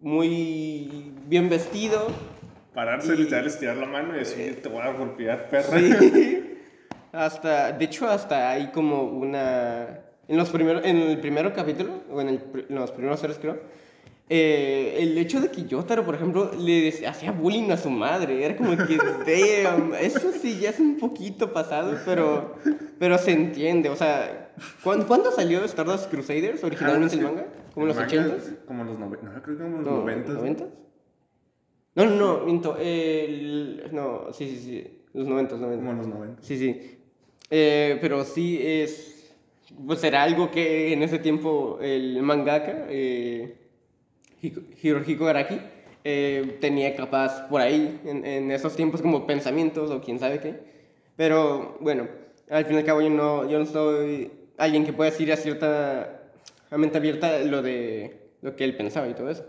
muy 0.00 1.12
bien 1.26 1.48
vestido. 1.48 2.06
Pararse, 2.74 3.14
Y- 3.14 3.18
literal, 3.18 3.46
estirar 3.46 3.76
la 3.76 3.86
mano 3.86 4.14
y 4.14 4.18
decir, 4.18 4.60
te 4.62 4.68
voy 4.68 4.80
a 4.82 4.92
golpear, 4.92 5.48
perra. 5.48 5.78
Sí. 5.78 6.42
Hasta, 7.12 7.72
de 7.72 7.84
hecho, 7.86 8.06
hasta 8.08 8.50
hay 8.50 8.66
como 8.72 9.04
una... 9.04 10.00
En, 10.28 10.36
los 10.36 10.50
primeros, 10.50 10.84
en 10.84 10.96
el 10.96 11.20
primer 11.20 11.52
capítulo, 11.52 12.00
o 12.10 12.20
en, 12.20 12.28
el 12.28 12.40
en 12.68 12.74
los 12.74 12.90
primeros 12.90 13.20
tres 13.20 13.38
creo, 13.38 13.60
eh, 14.28 14.96
el 14.98 15.16
hecho 15.18 15.40
de 15.40 15.50
que 15.50 15.64
Yotaro, 15.66 16.04
por 16.04 16.16
ejemplo, 16.16 16.50
le 16.58 16.88
hacía 17.06 17.30
bullying 17.30 17.70
a 17.70 17.76
su 17.76 17.90
madre, 17.90 18.44
era 18.44 18.56
como 18.56 18.70
que, 18.76 18.96
damn, 19.62 19.94
eso 19.94 20.32
sí 20.32 20.58
ya 20.58 20.70
es 20.70 20.80
un 20.80 20.98
poquito 20.98 21.52
pasado, 21.52 21.96
pero, 22.04 22.56
pero 22.98 23.18
se 23.18 23.32
entiende, 23.32 23.88
o 23.88 23.94
sea, 23.94 24.52
¿cuándo, 24.82 25.06
¿cuándo 25.06 25.30
salió 25.30 25.64
Stardust 25.64 26.10
Crusaders 26.10 26.64
originalmente 26.64 27.14
el 27.14 27.22
manga? 27.22 27.46
¿Como 27.72 27.86
en 27.86 27.94
los 27.94 28.12
El 28.12 28.20
manga, 28.20 28.36
80s? 28.36 28.56
Como 28.66 28.84
los 28.84 28.98
90. 28.98 29.26
No, 29.26 29.42
creo 29.42 29.56
que 29.56 29.62
como 29.62 29.76
en 29.76 29.84
los 29.84 29.92
No, 29.92 30.00
90. 30.00 30.32
¿90s? 30.32 30.66
No, 31.94 32.04
no, 32.04 32.16
no, 32.16 32.44
miento, 32.44 32.76
el... 32.80 33.88
No, 33.92 34.32
sí, 34.32 34.48
sí, 34.48 34.58
sí, 34.58 35.02
los 35.14 35.28
90s, 35.28 35.58
90 35.58 35.76
Como 35.76 35.90
en 35.92 35.98
los 35.98 36.06
90. 36.08 36.42
Sí, 36.42 36.58
sí. 36.58 36.98
Eh, 37.50 37.98
pero 38.00 38.24
sí 38.24 38.58
es. 38.60 39.15
Pues 39.84 40.02
era 40.04 40.22
algo 40.22 40.50
que 40.50 40.92
en 40.92 41.02
ese 41.02 41.18
tiempo 41.18 41.78
el 41.82 42.22
mangaka, 42.22 42.86
eh, 42.88 43.56
Hiko- 44.42 44.62
Hirohiko 44.82 45.26
Araki, 45.26 45.58
eh, 46.04 46.56
tenía 46.60 46.94
capaz 46.96 47.46
por 47.48 47.60
ahí, 47.60 48.00
en, 48.04 48.24
en 48.24 48.50
esos 48.52 48.74
tiempos, 48.76 49.02
como 49.02 49.26
pensamientos 49.26 49.90
o 49.90 50.00
quién 50.00 50.18
sabe 50.18 50.40
qué. 50.40 50.54
Pero 51.16 51.76
bueno, 51.80 52.08
al 52.48 52.64
fin 52.64 52.76
y 52.76 52.78
al 52.78 52.84
cabo 52.84 53.02
yo 53.02 53.10
no, 53.10 53.48
yo 53.50 53.58
no 53.58 53.66
soy 53.66 54.30
alguien 54.56 54.84
que 54.86 54.92
pueda 54.92 55.10
decir 55.10 55.30
a 55.32 55.36
cierta 55.36 56.22
a 56.70 56.78
mente 56.78 56.98
abierta 56.98 57.38
lo 57.40 57.62
de 57.62 58.30
lo 58.42 58.56
que 58.56 58.64
él 58.64 58.76
pensaba 58.76 59.08
y 59.08 59.14
todo 59.14 59.30
eso. 59.30 59.44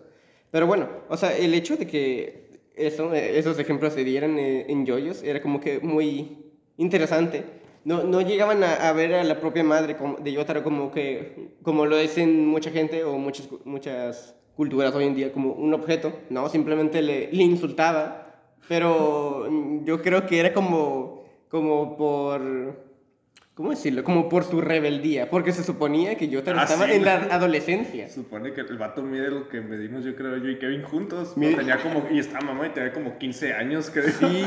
Pero 0.51 0.67
bueno, 0.67 0.89
o 1.09 1.17
sea, 1.17 1.35
el 1.37 1.53
hecho 1.53 1.77
de 1.77 1.87
que 1.87 2.59
eso, 2.75 3.13
esos 3.13 3.57
ejemplos 3.59 3.93
se 3.93 4.03
dieran 4.03 4.37
eh, 4.39 4.65
en 4.67 4.85
yoyos 4.85 5.23
era 5.23 5.41
como 5.41 5.59
que 5.61 5.79
muy 5.79 6.37
interesante. 6.77 7.43
No, 7.87 8.03
no 8.03 8.19
llegaban 8.19 8.65
a, 8.65 8.89
a 8.89 8.91
ver 8.91 9.13
a 9.13 9.23
la 9.23 9.39
propia 9.39 9.63
madre 9.63 9.95
de 10.19 10.33
Yotaro 10.33 10.61
como 10.61 10.91
que, 10.91 11.53
como 11.63 11.85
lo 11.85 11.95
dicen 11.95 12.45
mucha 12.45 12.69
gente 12.69 13.05
o 13.05 13.17
muchas, 13.17 13.47
muchas 13.63 14.35
culturas 14.57 14.93
hoy 14.93 15.05
en 15.05 15.15
día, 15.15 15.31
como 15.31 15.53
un 15.53 15.73
objeto. 15.73 16.11
No, 16.29 16.49
simplemente 16.49 17.01
le, 17.01 17.31
le 17.31 17.43
insultaba. 17.43 18.43
Pero 18.67 19.47
yo 19.85 20.01
creo 20.01 20.25
que 20.27 20.37
era 20.37 20.53
como, 20.53 21.23
como 21.47 21.95
por, 21.95 22.41
¿cómo 23.57 23.71
decirlo? 23.71 24.03
Como 24.03 24.29
por 24.29 24.43
su 24.43 24.61
rebeldía. 24.61 25.29
Porque 25.31 25.51
se 25.51 25.63
suponía 25.63 26.15
que 26.15 26.29
Yotaro 26.29 26.59
Ah, 26.59 26.63
estaba 26.63 26.85
sí. 26.85 26.91
en 26.93 27.03
la 27.05 27.15
adolescencia. 27.31 28.07
Supone 28.07 28.53
que 28.53 28.61
el 28.61 28.77
vato 28.77 29.01
mide 29.01 29.31
lo 29.31 29.49
que 29.49 29.59
medimos, 29.61 30.05
yo 30.05 30.15
creo, 30.15 30.37
yo 30.37 30.49
y 30.49 30.59
Kevin 30.59 30.83
juntos. 30.83 31.33
Tenía 31.33 31.77
como, 31.81 32.05
y 32.11 32.19
estaba 32.19 32.45
mamá 32.45 32.67
y 32.67 32.69
tenía 32.69 32.93
como 32.93 33.17
15 33.17 33.53
años, 33.53 33.89
creo. 33.91 34.09
Sí, 34.11 34.43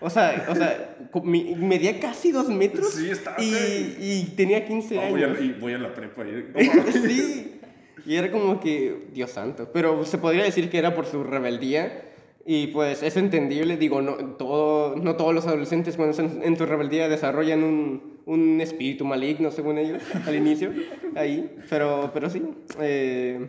o 0.00 0.10
sea, 0.10 0.46
o 0.50 0.54
sea, 0.54 0.96
medía 1.24 1.98
casi 1.98 2.30
dos 2.30 2.48
metros 2.50 2.90
Sí, 2.92 3.10
estaba 3.10 3.42
y, 3.42 3.96
y 3.98 4.34
tenía 4.36 4.66
15 4.66 4.96
No, 4.96 5.00
voy, 5.10 5.22
años. 5.24 5.38
a, 5.38 5.42
y 5.42 5.52
voy 5.52 5.72
a 5.72 5.78
la 5.78 5.94
prepa. 5.94 6.22
y- 6.24 6.68
no 6.68 6.92
sí, 6.92 7.58
y 8.04 8.16
era 8.16 8.30
como 8.30 8.60
que, 8.60 9.06
Dios 9.14 9.30
santo, 9.30 9.70
pero 9.72 10.04
se 10.04 10.18
podría 10.18 10.44
decir 10.44 10.68
que 10.68 10.76
era 10.76 10.94
por 10.94 11.06
su 11.06 11.24
rebeldía 11.24 12.02
y 12.44 12.66
pues 12.66 13.02
es 13.02 13.16
entendible, 13.16 13.76
digo, 13.76 14.02
no, 14.02 14.16
todo, 14.36 14.96
no 14.96 15.14
todos 15.16 15.32
los 15.32 15.46
adolescentes 15.46 15.96
cuando 15.96 16.10
están 16.10 16.42
en 16.42 16.56
su 16.58 16.66
rebeldía 16.66 17.08
desarrollan 17.08 17.62
un, 17.62 18.11
un 18.26 18.60
espíritu 18.60 19.04
maligno, 19.04 19.50
según 19.50 19.78
ellos, 19.78 20.02
al 20.26 20.34
inicio, 20.34 20.72
ahí, 21.16 21.56
pero, 21.68 22.10
pero 22.12 22.30
sí. 22.30 22.42
eh, 22.80 23.48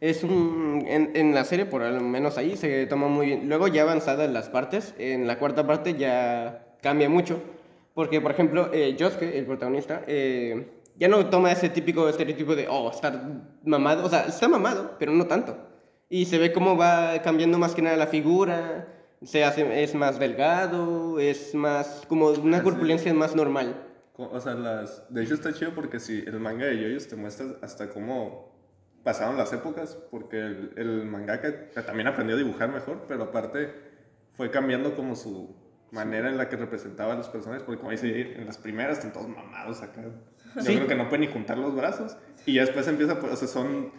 es 0.00 0.24
un. 0.24 0.84
En, 0.86 1.10
en 1.14 1.34
la 1.34 1.44
serie, 1.44 1.66
por 1.66 1.82
lo 1.82 2.00
menos 2.00 2.38
ahí, 2.38 2.56
se 2.56 2.86
toma 2.86 3.08
muy 3.08 3.26
bien. 3.26 3.48
Luego, 3.48 3.68
ya 3.68 3.82
avanzadas 3.82 4.30
las 4.30 4.48
partes, 4.48 4.94
en 4.98 5.26
la 5.26 5.38
cuarta 5.38 5.66
parte 5.66 5.94
ya 5.94 6.74
cambia 6.80 7.08
mucho. 7.08 7.40
Porque, 7.94 8.20
por 8.20 8.30
ejemplo, 8.30 8.70
eh, 8.72 8.96
Josuke, 8.98 9.36
el 9.36 9.44
protagonista, 9.44 10.02
eh, 10.06 10.68
ya 10.96 11.08
no 11.08 11.26
toma 11.26 11.52
ese 11.52 11.68
típico 11.68 12.08
estereotipo 12.08 12.54
de, 12.54 12.66
oh, 12.68 12.90
estar 12.90 13.20
mamado. 13.64 14.06
O 14.06 14.08
sea, 14.08 14.22
está 14.22 14.48
mamado, 14.48 14.96
pero 14.98 15.12
no 15.12 15.26
tanto. 15.26 15.56
Y 16.08 16.24
se 16.24 16.38
ve 16.38 16.52
cómo 16.52 16.76
va 16.76 17.20
cambiando 17.22 17.58
más 17.58 17.74
que 17.74 17.82
nada 17.82 17.96
la 17.96 18.06
figura. 18.06 18.88
Se 19.22 19.44
hace, 19.44 19.82
es 19.82 19.94
más 19.94 20.18
delgado, 20.18 21.18
es 21.20 21.54
más. 21.54 22.02
como 22.08 22.30
una 22.30 22.58
Así. 22.58 22.64
corpulencia 22.64 23.12
más 23.14 23.34
normal. 23.36 23.86
O 24.16 24.38
sea, 24.40 24.54
las... 24.54 25.04
de 25.12 25.22
hecho 25.22 25.34
está 25.34 25.52
chido 25.52 25.74
porque 25.74 25.98
si 25.98 26.18
el 26.20 26.40
manga 26.40 26.66
de 26.66 26.78
Yoyos 26.80 27.08
te 27.08 27.16
muestra 27.16 27.46
hasta 27.62 27.88
cómo 27.90 28.50
pasaron 29.02 29.36
las 29.38 29.52
épocas, 29.52 29.96
porque 30.10 30.38
el, 30.38 30.72
el 30.76 31.04
mangaka 31.06 31.70
también 31.86 32.06
aprendió 32.08 32.36
a 32.36 32.38
dibujar 32.38 32.70
mejor, 32.70 33.04
pero 33.08 33.24
aparte 33.24 33.72
fue 34.34 34.50
cambiando 34.50 34.94
como 34.94 35.16
su 35.16 35.56
manera 35.90 36.28
en 36.28 36.36
la 36.36 36.48
que 36.50 36.56
representaba 36.56 37.14
a 37.14 37.16
los 37.16 37.28
personajes, 37.28 37.62
porque 37.64 37.78
como 37.78 37.90
dice 37.92 38.34
en 38.36 38.46
las 38.46 38.58
primeras 38.58 38.98
están 38.98 39.12
todos 39.12 39.28
mamados 39.28 39.80
acá. 39.82 40.02
Yo 40.56 40.62
Sí. 40.62 40.74
creo 40.76 40.86
que 40.86 40.94
no 40.96 41.08
pueden 41.08 41.22
ni 41.22 41.32
juntar 41.32 41.56
los 41.58 41.74
brazos, 41.74 42.16
y 42.44 42.54
ya 42.54 42.60
después 42.62 42.86
empieza, 42.88 43.18
pues, 43.20 43.32
o 43.32 43.36
sea, 43.36 43.48
son 43.48 43.90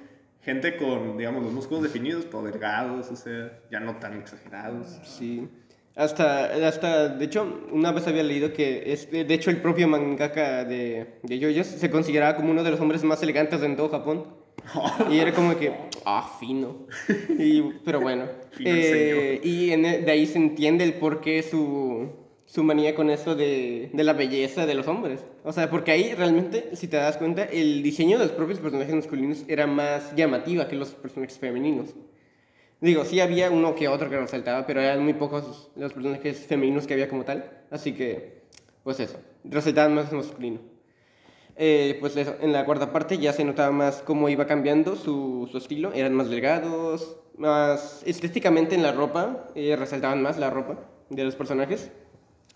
gente 0.44 0.78
con, 0.78 1.18
digamos, 1.18 1.44
los 1.44 1.54
músculos 1.54 1.84
definidos, 1.84 2.26
pero 2.26 2.44
delgados, 2.44 3.10
o 3.12 3.16
sea, 3.16 3.60
ya 3.72 3.80
no 3.80 3.98
tan 3.98 4.20
exagerados. 4.20 5.00
Sí. 5.04 5.48
Hasta, 5.96 6.68
hasta, 6.68 7.10
de 7.10 7.26
hecho, 7.26 7.68
una 7.72 7.92
vez 7.92 8.08
había 8.08 8.24
leído 8.24 8.54
que, 8.54 8.94
es, 8.94 9.12
de 9.12 9.34
hecho, 9.34 9.50
el 9.50 9.58
propio 9.62 9.88
mangaka 9.88 10.64
de, 10.64 11.20
de 11.24 11.40
JoJo's 11.40 11.68
se 11.68 11.90
consideraba 11.92 12.36
como 12.38 12.52
uno 12.52 12.64
de 12.64 12.72
los 12.72 12.80
hombres 12.80 13.04
más 13.04 13.22
elegantes 13.22 13.62
en 13.62 13.76
todo 13.76 13.90
Japón. 13.90 14.26
Y 15.10 15.20
era 15.20 15.34
como 15.34 15.58
que, 15.58 15.74
ah, 16.06 16.38
fino. 16.40 16.88
Y, 17.38 17.62
pero 17.84 18.00
bueno. 18.00 18.26
Eh, 18.64 19.40
y 19.44 19.72
en 19.72 19.86
e- 19.86 20.00
de 20.02 20.12
ahí 20.12 20.28
se 20.28 20.38
entiende 20.38 20.84
el 20.84 20.94
por 20.96 21.20
qué 21.22 21.42
su, 21.42 22.10
su 22.52 22.64
manía 22.64 22.96
con 22.96 23.10
eso 23.10 23.34
de, 23.34 23.92
de 23.94 24.04
la 24.04 24.12
belleza 24.12 24.66
de 24.66 24.76
los 24.76 24.86
hombres. 24.90 25.24
O 25.46 25.54
sea, 25.54 25.70
porque 25.70 25.92
ahí 25.92 26.14
realmente, 26.14 26.76
si 26.76 26.90
te 26.90 26.98
das 26.98 27.16
cuenta, 27.16 27.46
el 27.46 27.82
diseño 27.82 28.20
de 28.20 28.26
los 28.26 28.34
propios 28.34 28.60
personajes 28.60 28.94
masculinos 28.94 29.46
era 29.48 29.68
más 29.68 30.14
llamativa 30.18 30.68
que 30.68 30.76
los 30.76 30.90
personajes 30.90 31.38
femeninos. 31.38 31.96
Digo, 32.82 33.06
sí 33.06 33.22
había 33.22 33.50
uno 33.50 33.74
que 33.74 33.88
otro 33.88 34.10
que 34.10 34.20
resaltaba, 34.20 34.68
pero 34.68 34.82
eran 34.82 35.02
muy 35.02 35.14
pocos 35.14 35.72
los 35.78 35.94
personajes 35.94 36.46
femeninos 36.46 36.88
que 36.88 36.94
había 36.94 37.08
como 37.08 37.24
tal. 37.24 37.50
Así 37.70 37.94
que, 37.94 38.42
pues 38.84 39.00
eso, 39.00 39.18
resaltaban 39.46 39.96
más 39.96 40.12
masculino. 40.12 40.60
Eh, 41.56 41.96
pues 42.02 42.18
eso, 42.18 42.36
en 42.42 42.52
la 42.52 42.66
cuarta 42.66 42.92
parte 42.92 43.18
ya 43.18 43.32
se 43.32 43.46
notaba 43.46 43.72
más 43.72 44.02
cómo 44.02 44.28
iba 44.28 44.46
cambiando 44.46 44.98
su, 44.98 45.48
su 45.50 45.58
estilo. 45.58 45.94
Eran 45.94 46.16
más 46.16 46.30
delgados, 46.30 47.16
más 47.38 48.04
estéticamente 48.06 48.76
en 48.76 48.84
la 48.84 48.92
ropa, 48.92 49.48
eh, 49.56 49.78
resaltaban 49.78 50.22
más 50.22 50.38
la 50.38 50.50
ropa 50.50 50.78
de 51.10 51.24
los 51.24 51.38
personajes. 51.38 51.92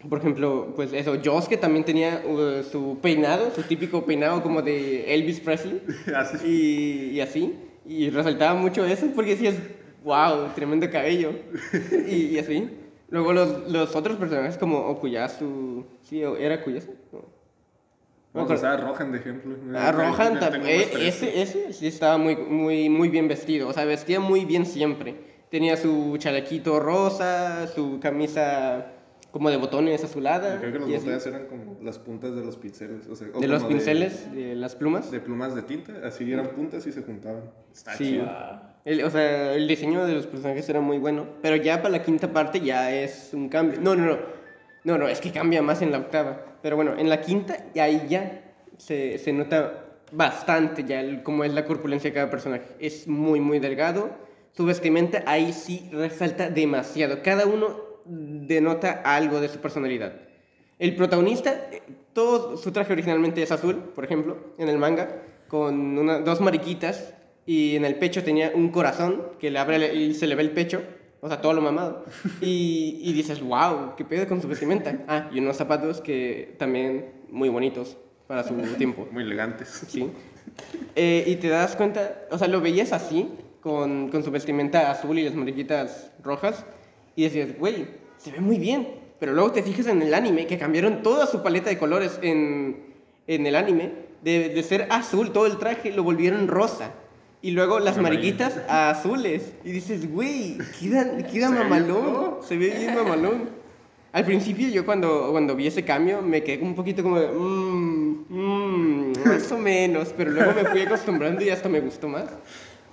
Por 0.09 0.19
ejemplo, 0.19 0.73
pues 0.75 0.93
eso, 0.93 1.15
Josuke 1.23 1.57
también 1.57 1.83
tenía 1.85 2.23
uh, 2.27 2.63
su 2.63 2.97
peinado, 3.01 3.51
su 3.55 3.63
típico 3.63 4.05
peinado 4.05 4.41
como 4.43 4.61
de 4.61 5.13
Elvis 5.13 5.39
Presley 5.39 5.81
Así. 6.15 6.37
y, 6.47 7.09
y 7.15 7.21
así. 7.21 7.55
Y 7.85 8.09
resaltaba 8.09 8.53
mucho 8.59 8.85
eso 8.85 9.07
porque 9.15 9.31
decías, 9.31 9.55
wow, 10.03 10.49
tremendo 10.55 10.89
cabello. 10.89 11.31
y, 12.07 12.15
y 12.35 12.39
así. 12.39 12.69
Luego 13.09 13.33
los, 13.33 13.71
los 13.71 13.95
otros 13.95 14.17
personajes 14.17 14.57
como 14.57 14.79
Okuyasu, 14.87 15.85
¿sí? 16.03 16.23
o 16.23 16.35
¿Era 16.37 16.55
Okuyasu? 16.55 16.91
No. 17.11 17.19
Vamos 18.33 18.51
a 18.51 18.55
usar 18.55 18.73
a 18.73 18.77
Rohan 18.85 19.11
de 19.13 19.19
ejemplo. 19.19 19.55
Ah, 19.75 19.91
Rohan 19.93 20.39
Tengo 20.39 20.45
tam- 20.55 20.59
más 20.59 20.67
eh, 20.69 20.89
tres. 20.91 21.15
ese, 21.23 21.41
ese 21.41 21.73
sí 21.73 21.87
estaba 21.87 22.17
muy, 22.17 22.35
muy, 22.35 22.89
muy 22.89 23.07
bien 23.09 23.27
vestido, 23.29 23.69
o 23.69 23.73
sea, 23.73 23.85
vestía 23.85 24.19
muy 24.19 24.43
bien 24.43 24.65
siempre. 24.65 25.15
Tenía 25.49 25.77
su 25.77 26.17
chalequito 26.17 26.79
rosa, 26.79 27.67
su 27.67 27.99
camisa 28.01 28.87
como 29.35 29.49
de 29.49 29.57
botones 29.57 30.01
azulada. 30.01 30.59
Creo 30.61 30.71
que 30.71 30.79
los 30.79 30.89
botellas 30.89 31.27
eran 31.27 31.47
como 31.47 31.77
las 31.83 31.99
puntas 31.99 32.33
de 32.37 32.41
los 32.41 32.55
pinceles. 32.55 33.05
O 33.07 33.17
sea, 33.17 33.27
o 33.33 33.41
de 33.41 33.49
los 33.49 33.65
pinceles, 33.65 34.33
de 34.33 34.55
las 34.55 34.77
plumas. 34.77 35.11
De, 35.11 35.19
plumas 35.19 35.53
de 35.55 35.61
tinta, 35.61 35.91
así 36.05 36.31
eran 36.31 36.47
puntas 36.51 36.87
y 36.87 36.93
se 36.93 37.01
juntaban. 37.01 37.41
Está 37.73 37.95
Sí. 37.97 38.11
chido. 38.11 38.31
El, 38.85 39.03
o 39.03 39.09
sea, 39.09 39.51
el 39.55 39.67
diseño 39.67 40.05
de 40.05 40.13
los 40.13 40.25
personajes 40.25 40.69
era 40.69 40.79
muy 40.79 40.99
bueno, 40.99 41.25
pero 41.41 41.57
ya 41.57 41.81
para 41.81 41.89
la 41.89 42.01
quinta 42.01 42.31
parte 42.31 42.61
ya 42.61 42.93
es 42.93 43.31
un 43.33 43.49
cambio. 43.49 43.77
No, 43.81 43.93
no, 43.93 44.05
no. 44.05 44.17
No, 44.85 44.97
no, 44.97 45.09
es 45.09 45.19
que 45.19 45.31
cambia 45.33 45.61
más 45.61 45.81
en 45.81 45.91
la 45.91 45.97
octava. 45.97 46.39
Pero 46.61 46.77
bueno, 46.77 46.93
en 46.97 47.09
la 47.09 47.19
quinta, 47.19 47.57
y 47.73 47.79
ahí 47.79 48.05
ya 48.09 48.41
se, 48.77 49.17
se 49.17 49.33
nota 49.33 49.83
bastante 50.13 50.85
ya 50.85 51.01
el- 51.01 51.23
cómo 51.23 51.43
es 51.43 51.53
la 51.53 51.65
corpulencia 51.65 52.09
de 52.09 52.13
cada 52.13 52.29
personaje. 52.29 52.67
Es 52.79 53.05
muy, 53.05 53.41
muy 53.41 53.59
delgado. 53.59 54.11
Su 54.53 54.65
vestimenta 54.65 55.23
ahí 55.27 55.51
sí 55.51 55.89
resalta 55.91 56.49
demasiado. 56.49 57.21
Cada 57.21 57.45
uno 57.47 57.83
denota 58.05 59.01
algo 59.03 59.39
de 59.41 59.49
su 59.49 59.59
personalidad. 59.59 60.13
El 60.79 60.95
protagonista, 60.95 61.69
todo 62.13 62.57
su 62.57 62.71
traje 62.71 62.93
originalmente 62.93 63.41
es 63.41 63.51
azul, 63.51 63.75
por 63.95 64.03
ejemplo, 64.05 64.37
en 64.57 64.69
el 64.69 64.77
manga, 64.77 65.21
con 65.47 65.97
una- 65.97 66.19
dos 66.19 66.41
mariquitas 66.41 67.13
y 67.45 67.75
en 67.75 67.85
el 67.85 67.95
pecho 67.95 68.23
tenía 68.23 68.51
un 68.53 68.69
corazón 68.69 69.23
que 69.39 69.51
le 69.51 69.59
abre 69.59 69.93
y 69.93 70.13
se 70.13 70.27
le 70.27 70.35
ve 70.35 70.41
el 70.43 70.51
pecho, 70.51 70.81
o 71.21 71.27
sea, 71.27 71.39
todo 71.41 71.53
lo 71.53 71.61
mamado. 71.61 72.03
Y, 72.41 72.99
y 73.03 73.13
dices, 73.13 73.41
wow, 73.41 73.95
qué 73.95 74.03
pedo 74.05 74.27
con 74.27 74.41
su 74.41 74.47
vestimenta. 74.47 74.99
Ah, 75.07 75.29
y 75.33 75.39
unos 75.39 75.55
zapatos 75.57 76.01
que 76.01 76.55
también 76.59 77.05
muy 77.29 77.49
bonitos 77.49 77.97
para 78.27 78.43
su 78.43 78.53
tiempo. 78.77 79.07
Muy 79.11 79.23
elegantes. 79.23 79.85
Sí. 79.87 80.09
Eh, 80.95 81.23
y 81.27 81.35
te 81.37 81.47
das 81.49 81.75
cuenta, 81.75 82.21
o 82.31 82.37
sea, 82.37 82.47
lo 82.47 82.61
veías 82.61 82.91
así, 82.93 83.29
con, 83.61 84.09
con 84.09 84.23
su 84.23 84.29
vestimenta 84.31 84.91
azul 84.91 85.17
y 85.17 85.23
las 85.23 85.33
mariquitas 85.35 86.11
rojas, 86.23 86.65
y 87.15 87.23
decías, 87.23 87.57
güey, 87.57 87.87
se 88.17 88.31
ve 88.31 88.39
muy 88.39 88.57
bien. 88.57 88.87
Pero 89.19 89.33
luego 89.33 89.51
te 89.51 89.63
fijas 89.63 89.87
en 89.87 90.01
el 90.01 90.13
anime, 90.13 90.45
que 90.45 90.57
cambiaron 90.57 91.01
toda 91.01 91.25
su 91.25 91.41
paleta 91.41 91.69
de 91.69 91.77
colores 91.77 92.19
en, 92.21 92.93
en 93.27 93.45
el 93.47 93.55
anime, 93.55 93.93
de, 94.21 94.49
de 94.49 94.63
ser 94.63 94.87
azul 94.89 95.31
todo 95.31 95.45
el 95.45 95.57
traje, 95.57 95.91
lo 95.91 96.03
volvieron 96.03 96.47
rosa. 96.47 96.91
Y 97.41 97.51
luego 97.51 97.79
las 97.79 97.97
Amarillo. 97.97 98.21
mariquitas 98.21 98.59
a 98.67 98.89
azules. 98.89 99.53
Y 99.63 99.71
dices, 99.71 100.11
güey, 100.11 100.57
queda, 100.79 101.17
queda 101.27 101.49
mamalón. 101.51 102.37
Se 102.41 102.57
ve 102.57 102.71
bien 102.71 102.95
mamalón. 102.95 103.49
Al 104.11 104.25
principio 104.25 104.69
yo 104.69 104.85
cuando, 104.85 105.29
cuando 105.31 105.55
vi 105.55 105.67
ese 105.67 105.83
cambio 105.83 106.21
me 106.21 106.41
quedé 106.41 106.63
un 106.63 106.73
poquito 106.73 107.03
como 107.03 107.19
de, 107.19 107.27
mmm, 107.27 108.25
mmm, 108.29 109.13
más 109.25 109.51
o 109.51 109.57
menos, 109.57 110.13
pero 110.15 110.31
luego 110.31 110.53
me 110.53 110.63
fui 110.69 110.81
acostumbrando 110.81 111.43
y 111.43 111.49
hasta 111.49 111.67
me 111.69 111.81
gustó 111.81 112.07
más. 112.07 112.29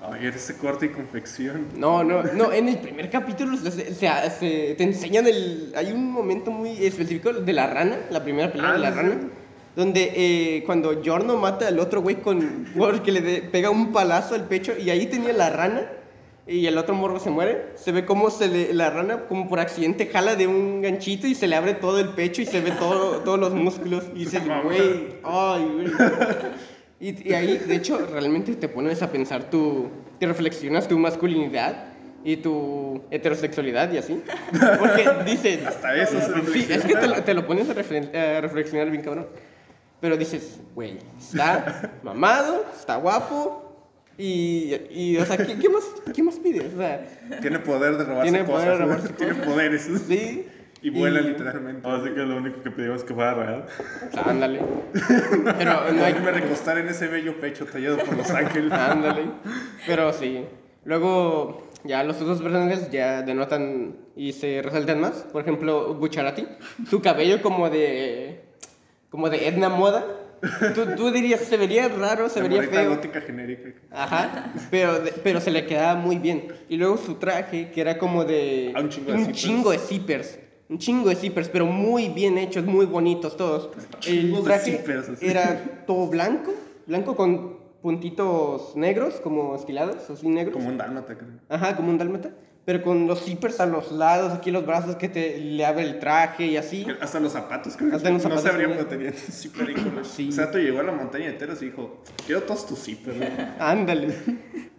Ay, 0.05 0.27
eres 0.27 0.37
ese 0.37 0.57
corte 0.59 0.87
y 0.87 0.89
confección. 0.89 1.67
No, 1.77 2.03
no, 2.03 2.23
no, 2.25 2.53
en 2.53 2.69
el 2.69 2.79
primer 2.79 3.09
capítulo 3.09 3.57
se, 3.57 3.71
se- 3.71 3.95
se- 3.95 4.75
te 4.77 4.83
enseñan 4.83 5.27
el... 5.29 5.73
Hay 5.77 5.93
un 5.93 6.11
momento 6.11 6.51
muy 6.51 6.85
específico 6.85 7.33
de 7.33 7.53
la 7.53 7.69
rana, 7.69 7.99
la 8.11 8.23
primera 8.25 8.51
pelea 8.51 8.73
de 8.73 8.79
la 8.79 8.89
Ah, 8.89 8.93
rana, 8.93 9.17
donde 9.77 10.13
eh, 10.17 10.65
cuando 10.67 11.01
Giorno 11.03 11.37
mata 11.37 11.69
al 11.69 11.79
otro 11.79 12.03
güey 12.03 12.17
con... 12.17 12.67
porque 12.77 13.13
le 13.13 13.21
de- 13.21 13.43
pega 13.43 13.71
un 13.71 13.93
palazo 13.93 14.35
al 14.35 14.45
pecho 14.49 14.73
y 14.77 14.91
ahí 14.91 15.07
tenía 15.07 15.33
la 15.33 15.51
rana 15.51 15.87
y 16.49 16.67
el 16.67 16.77
otro 16.77 16.97
morro 16.97 17.21
se 17.21 17.31
muere, 17.31 17.67
se 17.77 17.93
ve 17.93 18.05
como 18.05 18.29
se 18.29 18.49
le, 18.49 18.75
la 18.75 18.91
rana 18.91 19.27
como 19.29 19.49
por 19.49 19.61
accidente 19.61 20.07
jala 20.09 20.35
de 20.35 20.49
un 20.49 20.83
ganchito 20.83 21.29
y 21.29 21.37
se 21.37 21.47
le 21.47 21.55
abre 21.55 21.75
todo 21.75 22.01
el 22.01 22.09
pecho 22.09 22.43
y 22.43 22.47
se 22.47 22.61
ve 22.61 22.73
todo, 22.73 23.19
todos 23.19 23.39
los 23.39 23.55
músculos 23.55 24.03
y 24.17 24.25
dices, 24.25 24.43
güey, 24.65 25.15
ay, 25.23 25.71
güey. 25.73 25.87
Y, 27.03 27.29
y 27.29 27.35
ahí, 27.35 27.59
de 27.59 27.75
hecho, 27.75 28.07
realmente 28.07 28.55
te 28.55 28.69
pones 28.69 29.03
a 29.03 29.11
pensar 29.11 29.51
tu... 29.51 29.91
Te 30.21 30.27
reflexionas 30.27 30.87
tu 30.87 30.97
masculinidad 31.01 31.87
y 32.25 32.37
tu 32.37 33.03
heterosexualidad 33.11 33.93
y 33.93 33.99
así. 33.99 34.23
Porque 34.79 35.11
dices... 35.27 35.67
Hasta 35.67 35.97
eso 35.97 36.21
se 36.21 36.53
Sí, 36.53 36.73
es 36.73 36.85
que 36.85 36.95
te 36.95 37.09
lo, 37.09 37.23
te 37.25 37.35
lo 37.35 37.45
pones 37.45 37.69
a, 37.69 37.73
a 37.73 38.41
reflexionar 38.41 38.89
bien 38.89 39.03
cabrón. 39.03 39.27
Pero 40.01 40.17
dices, 40.17 40.61
güey, 40.77 40.99
está 41.19 41.91
mamado, 42.05 42.65
está 42.79 42.97
guapo 42.97 43.73
y, 44.17 44.75
y 44.91 45.17
o 45.17 45.27
sea, 45.27 45.37
¿qué, 45.39 45.59
qué 45.59 45.69
más, 45.69 45.85
¿qué 46.15 46.23
más 46.23 46.37
pides? 46.37 46.73
O 46.75 46.77
sea, 46.79 47.05
Tiene 47.41 47.59
poder 47.59 47.97
de 47.97 48.05
robarse 48.05 48.31
Tiene 48.31 48.45
poder 48.45 48.69
de 48.69 48.77
robarse 48.77 49.09
Tiene 49.17 49.35
poderes. 49.35 49.91
sí. 50.07 50.47
Y 50.83 50.91
vuela 50.91 51.21
literalmente. 51.21 51.87
Ahora 51.87 52.03
sí 52.05 52.11
que 52.13 52.21
lo 52.21 52.37
único 52.37 52.61
que 52.63 52.71
pedimos 52.71 52.99
es 52.99 53.05
que 53.05 53.15
fuera 53.15 53.35
real. 53.35 53.67
Ándale. 54.25 54.61
Pero 55.59 55.93
no 55.93 56.05
hay... 56.05 56.13
Poderme 56.15 56.33
recostar 56.33 56.79
en 56.79 56.89
ese 56.89 57.07
bello 57.07 57.41
pecho 57.41 57.67
tallado 57.67 57.99
por 57.99 58.17
los 58.17 58.31
ángeles. 58.31 58.73
Ándale. 58.73 59.27
Pero 59.87 60.13
sí. 60.13 60.45
Luego, 60.85 61.69
ya 61.85 62.03
los 62.03 62.21
otros 62.21 62.43
personajes 62.43 62.91
ya 62.91 63.23
denotan 63.23 63.97
y 64.17 64.33
se 64.33 64.61
resaltan 64.63 65.01
más. 65.01 65.27
Por 65.33 65.43
ejemplo, 65.43 65.95
Bucharati. 65.95 66.47
Su 66.91 67.01
cabello 67.01 67.41
como 67.43 67.71
de. 67.71 68.41
como 69.09 69.31
de 69.31 69.47
Edna 69.47 69.69
Moda. 69.69 70.05
Tú, 70.75 70.97
tú 70.97 71.13
dirías, 71.13 71.39
se 71.43 71.57
vería 71.57 71.87
raro, 71.87 72.29
se 72.29 72.43
La 72.43 72.49
vería 72.49 72.69
feo. 72.69 72.91
gótica 72.91 73.21
genérica. 73.21 73.71
Ajá. 73.93 74.53
Pero, 74.73 74.99
pero 75.23 75.41
se 75.41 75.53
le 75.53 75.67
quedaba 75.67 75.95
muy 75.95 76.19
bien. 76.19 76.49
Y 76.69 76.77
luego 76.79 76.97
su 76.97 77.15
traje, 77.15 77.71
que 77.71 77.81
era 77.81 77.97
como 77.97 78.25
de. 78.25 78.73
Ah, 78.75 78.81
un 78.81 78.89
chingo 78.89 79.13
de 79.13 79.19
zippers. 79.19 79.39
chingo 79.39 79.71
de 79.71 79.79
zippers. 79.79 80.39
Un 80.73 80.79
chingo 80.79 81.11
de 81.11 81.17
zippers, 81.17 81.51
pero 81.51 81.67
muy 81.67 82.09
bien 82.09 82.39
hechos, 82.39 82.65
muy 82.65 82.87
bonitos 82.87 83.37
todos. 83.37 83.69
El 84.07 84.43
traje 84.43 84.79
zippers, 84.79 85.07
así. 85.07 85.27
era 85.27 85.85
todo 85.87 86.07
blanco, 86.07 86.55
blanco 86.87 87.15
con 87.15 87.59
puntitos 87.83 88.75
negros, 88.75 89.17
como 89.17 89.55
estilados, 89.55 90.09
así 90.09 90.29
negros. 90.29 90.57
Como 90.57 90.71
un 90.71 90.79
dálmata, 90.79 91.15
creo. 91.15 91.29
Ajá, 91.51 91.77
como 91.77 91.91
un 91.91 91.99
dálmata. 91.99 92.31
Pero 92.65 92.83
con 92.83 93.07
los 93.07 93.23
zippers 93.23 93.61
a 93.61 93.67
los 93.67 93.93
lados, 93.93 94.33
aquí 94.33 94.51
los 94.51 94.65
brazos 94.65 94.97
que 94.97 95.11
te 95.11 95.37
le 95.37 95.63
abre 95.67 95.83
el 95.83 95.99
traje 95.99 96.47
y 96.47 96.57
así. 96.57 96.87
Hasta 97.03 97.21
los 97.21 97.33
zapatos, 97.33 97.77
creo. 97.77 97.95
Hasta 97.95 98.09
los 98.09 98.23
no 98.23 98.31
zapatos 98.31 98.45
se 98.45 98.49
abrían, 98.49 98.89
también. 98.89 99.15
pero 99.15 99.67
tenían 99.67 99.79
íconos. 99.79 100.09
Sí. 100.09 100.31
O 100.31 100.33
sea, 100.33 100.51
tú 100.51 100.57
llegó 100.57 100.81
a 100.81 100.85
la 100.85 100.93
montaña 100.93 101.37
Teros 101.37 101.61
y 101.61 101.67
dijo: 101.67 102.03
Quiero 102.25 102.45
todos 102.45 102.67
tus 102.67 102.79
zippers. 102.83 103.19
güey". 103.19 103.29
Ándale. 103.59 104.15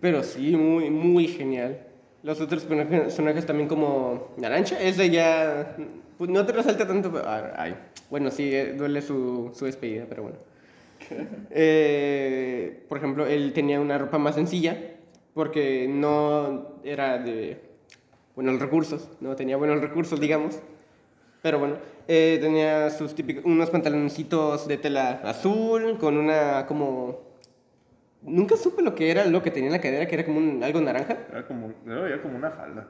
Pero 0.02 0.24
sí, 0.24 0.56
muy, 0.56 0.90
muy 0.90 1.28
genial. 1.28 1.93
Los 2.24 2.40
otros 2.40 2.64
personajes 2.64 3.46
también 3.46 3.68
como 3.68 4.30
Naranja, 4.38 4.80
ese 4.80 5.10
ya 5.10 5.76
pues, 6.18 6.30
no 6.30 6.46
te 6.46 6.54
resalta 6.54 6.88
tanto, 6.88 7.12
pero 7.12 7.28
ay, 7.28 7.44
ay. 7.58 7.76
bueno, 8.10 8.32
sí, 8.32 8.50
eh, 8.56 8.74
duele 8.74 9.02
su, 9.02 9.52
su 9.54 9.66
despedida, 9.66 10.06
pero 10.08 10.24
bueno. 10.24 10.38
Eh, 11.52 12.86
por 12.88 12.98
ejemplo, 12.98 13.28
él 13.28 13.52
tenía 13.54 13.80
una 13.80 13.98
ropa 13.98 14.18
más 14.18 14.36
sencilla 14.36 14.78
porque 15.34 15.88
no 15.90 16.80
era 16.84 17.18
de 17.20 17.62
buenos 18.36 18.60
recursos, 18.60 19.10
no 19.20 19.36
tenía 19.36 19.58
buenos 19.58 19.82
recursos, 19.82 20.20
digamos. 20.20 20.60
Pero 21.42 21.60
bueno, 21.60 21.76
eh, 22.08 22.40
tenía 22.42 22.90
sus 22.90 23.14
típicos, 23.14 23.44
unos 23.44 23.70
pantaloncitos 23.70 24.68
de 24.68 24.78
tela 24.78 25.22
azul 25.26 25.98
con 25.98 26.18
una 26.18 26.66
como... 26.68 27.33
Nunca 28.26 28.56
supe 28.58 28.82
lo 28.82 28.96
que 28.96 29.12
era 29.12 29.26
lo 29.26 29.44
que 29.44 29.52
tenía 29.52 29.68
en 29.68 29.74
la 29.74 29.82
cadera, 29.82 30.08
que 30.08 30.16
era 30.16 30.26
como 30.26 30.38
un- 30.38 30.64
algo 30.64 30.80
naranja. 30.82 31.18
Era 31.30 31.46
como, 31.46 31.72
era 31.86 32.22
como 32.22 32.38
una 32.38 32.52
falda. 32.52 32.88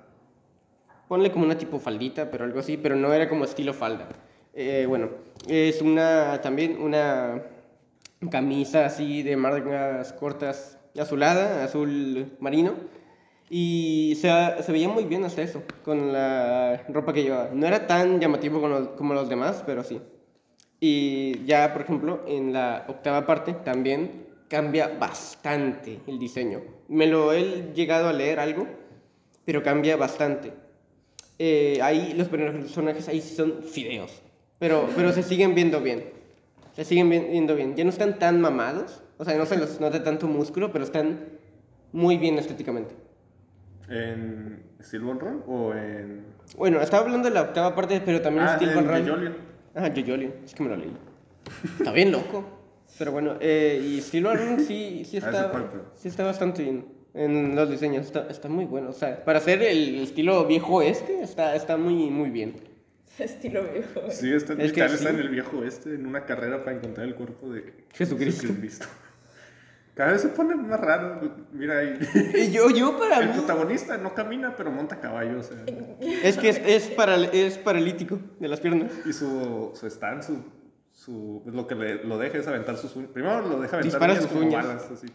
Ponle 1.08 1.32
como 1.32 1.46
una 1.46 1.58
tipo 1.58 1.80
faldita, 1.80 2.30
pero 2.32 2.46
algo 2.46 2.60
así, 2.60 2.78
pero 2.78 2.96
no 2.96 3.14
era 3.14 3.28
como 3.30 3.44
estilo 3.44 3.74
falda. 3.74 4.08
Eh, 4.54 4.86
bueno, 4.88 5.10
es 5.48 5.82
una 5.82 6.40
también 6.42 6.78
una 6.80 7.42
camisa 8.32 8.86
así 8.86 9.24
de 9.24 9.36
mangas 9.36 10.14
cortas 10.14 10.78
azulada, 11.00 11.64
azul 11.64 12.36
marino. 12.40 12.74
Y 13.50 14.18
se, 14.20 14.30
se 14.64 14.72
veía 14.72 14.88
muy 14.90 15.04
bien 15.06 15.26
hasta 15.26 15.42
eso, 15.42 15.62
con 15.84 16.14
la 16.14 16.84
ropa 16.90 17.14
que 17.14 17.24
llevaba. 17.24 17.50
No 17.54 17.68
era 17.68 17.86
tan 17.86 18.20
llamativo 18.20 18.62
como 18.62 18.80
los, 18.80 18.88
como 18.90 19.14
los 19.14 19.30
demás, 19.30 19.64
pero 19.66 19.84
sí. 19.84 20.02
Y 20.80 21.44
ya, 21.46 21.72
por 21.74 21.84
ejemplo, 21.84 22.22
en 22.28 22.54
la 22.54 22.86
octava 22.88 23.26
parte 23.28 23.54
también 23.54 24.23
cambia 24.54 24.88
bastante 25.00 26.00
el 26.06 26.20
diseño. 26.20 26.62
Me 26.88 27.08
lo 27.08 27.34
he 27.34 27.72
llegado 27.74 28.08
a 28.08 28.14
leer 28.14 28.40
algo, 28.40 28.68
pero 29.46 29.64
cambia 29.64 29.98
bastante. 29.98 30.54
Eh, 31.40 31.80
ahí 31.82 32.14
los 32.16 32.28
personajes 32.28 33.08
ahí 33.08 33.20
son 33.20 33.64
fideos, 33.64 34.22
pero, 34.60 34.88
pero 34.96 35.12
se 35.12 35.24
siguen 35.24 35.56
viendo 35.56 35.82
bien. 35.82 36.04
Se 36.74 36.86
siguen 36.86 37.10
vi- 37.10 37.18
viendo 37.32 37.56
bien. 37.56 37.76
Ya 37.76 37.84
no 37.84 37.90
están 37.90 38.20
tan 38.20 38.40
mamados, 38.42 39.02
o 39.18 39.26
sea, 39.26 39.36
no 39.40 39.48
se 39.48 39.58
los 39.58 39.80
nota 39.80 40.04
tanto 40.04 40.28
músculo, 40.28 40.72
pero 40.72 40.84
están 40.86 41.20
muy 41.92 42.18
bien 42.18 42.38
estéticamente. 42.38 42.94
¿En 43.90 44.62
Steel 44.84 45.02
Run 45.02 45.44
o 45.48 45.74
en. 45.74 46.26
Bueno, 46.58 46.80
estaba 46.80 47.04
hablando 47.06 47.28
de 47.28 47.34
la 47.34 47.42
octava 47.42 47.74
parte, 47.74 48.02
pero 48.06 48.22
también 48.22 48.46
Ah, 48.46 48.56
Steel 48.56 48.74
Run. 48.76 49.34
Ah, 49.76 49.90
Jojolion, 49.96 50.34
es 50.46 50.54
que 50.54 50.62
me 50.64 50.70
lo 50.70 50.76
leí. 50.78 50.94
Está 51.80 51.92
bien 51.92 52.12
loco. 52.12 52.46
Pero 52.98 53.12
bueno, 53.12 53.36
eh, 53.40 53.82
y 53.84 54.02
Steel 54.02 54.24
Run 54.26 54.60
sí, 54.60 55.04
sí, 55.10 55.18
está, 55.18 55.52
sí 55.96 56.08
está 56.08 56.24
bastante 56.24 56.64
bien 56.64 56.86
en 57.14 57.56
los 57.56 57.70
diseños. 57.70 58.06
Está, 58.06 58.28
está 58.30 58.50
muy 58.50 58.66
bueno. 58.66 58.90
O 58.90 58.94
sea, 58.94 59.24
para 59.24 59.40
hacer 59.40 59.62
el 59.64 59.96
estilo 60.02 60.46
viejo 60.46 60.82
este, 60.82 61.22
está, 61.22 61.56
está 61.56 61.78
muy, 61.78 62.10
muy 62.10 62.30
bien. 62.30 62.56
Estilo 63.20 63.64
viejo. 63.64 64.02
Sí, 64.10 64.34
está, 64.34 64.54
Es 64.54 64.74
que 64.74 64.84
está 64.84 64.98
sí. 64.98 65.08
en 65.08 65.20
el 65.20 65.30
viejo 65.30 65.64
este, 65.64 65.94
en 65.96 66.06
una 66.08 66.26
carrera 66.26 66.64
para 66.64 66.78
encontrar 66.78 67.08
el 67.08 67.16
cuerpo 67.16 67.50
de 67.52 67.74
Jesucristo. 67.94 68.48
Cada 69.96 70.14
vez 70.14 70.22
se 70.22 70.30
pone 70.30 70.56
más 70.56 70.80
raro. 70.80 71.20
Mira 71.52 71.78
ahí. 71.80 72.00
Y 72.48 72.52
yo, 72.52 72.72
yo 72.72 72.98
para 72.98 73.20
El 73.20 73.28
mí... 73.28 73.34
protagonista 73.36 73.98
no 73.98 74.16
camina, 74.16 74.56
pero 74.56 74.72
monta 74.72 75.00
caballo, 75.00 75.40
o 75.40 75.44
sea. 75.44 75.58
Es 76.24 76.38
que 76.38 76.50
es, 76.50 76.62
es, 76.66 76.90
paral- 76.96 77.30
es 77.32 77.60
paralítico 77.60 78.20
de 78.40 78.48
las 78.48 78.60
piernas. 78.60 78.92
Y 79.06 79.14
su, 79.14 79.72
su 79.76 79.86
stand, 79.88 80.24
su, 80.24 80.38
su, 81.04 81.42
pues 81.44 81.56
lo 81.56 81.68
que 81.68 81.76
le, 81.76 82.04
lo 82.04 82.18
deja 82.18 82.38
es 82.38 82.48
aventar 82.48 82.78
sus 82.78 82.96
uñas. 82.96 83.10
Primero 83.12 83.42
lo 83.42 83.60
deja 83.60 83.78
aventar 83.78 83.84
Dispara 83.84 84.14
uñas 84.14 84.24
sus 84.24 84.32
como 84.32 84.46
uñas. 84.46 84.66
balas, 84.66 84.92
así. 84.92 85.08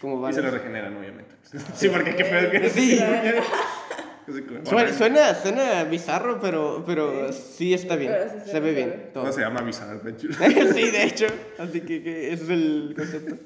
Como 0.00 0.28
Y 0.28 0.32
se 0.32 0.42
le 0.42 0.50
regeneran, 0.50 0.96
obviamente. 0.96 1.34
Sí, 1.74 1.88
porque 1.88 2.16
qué 2.16 2.24
feo 2.24 2.50
que 2.50 2.66
es. 2.66 2.72
Sí. 2.72 2.98
Suena, 4.64 4.90
suena, 4.94 5.34
suena 5.34 5.84
bizarro, 5.84 6.40
pero, 6.40 6.82
pero 6.86 7.30
sí 7.30 7.74
está 7.74 7.94
bien. 7.94 8.10
Sí 8.32 8.38
se 8.46 8.50
se 8.52 8.60
ve 8.60 8.72
bien. 8.72 8.88
bien. 8.88 9.10
todo. 9.12 9.24
No 9.24 9.32
se 9.32 9.42
llama 9.42 9.60
Bizarre 9.60 9.98
Adventure. 9.98 10.32
sí, 10.72 10.90
de 10.90 11.04
hecho. 11.04 11.26
Así 11.58 11.82
que, 11.82 12.02
que 12.02 12.32
ese 12.32 12.44
es 12.44 12.48
el 12.48 12.94
concepto. 12.96 13.36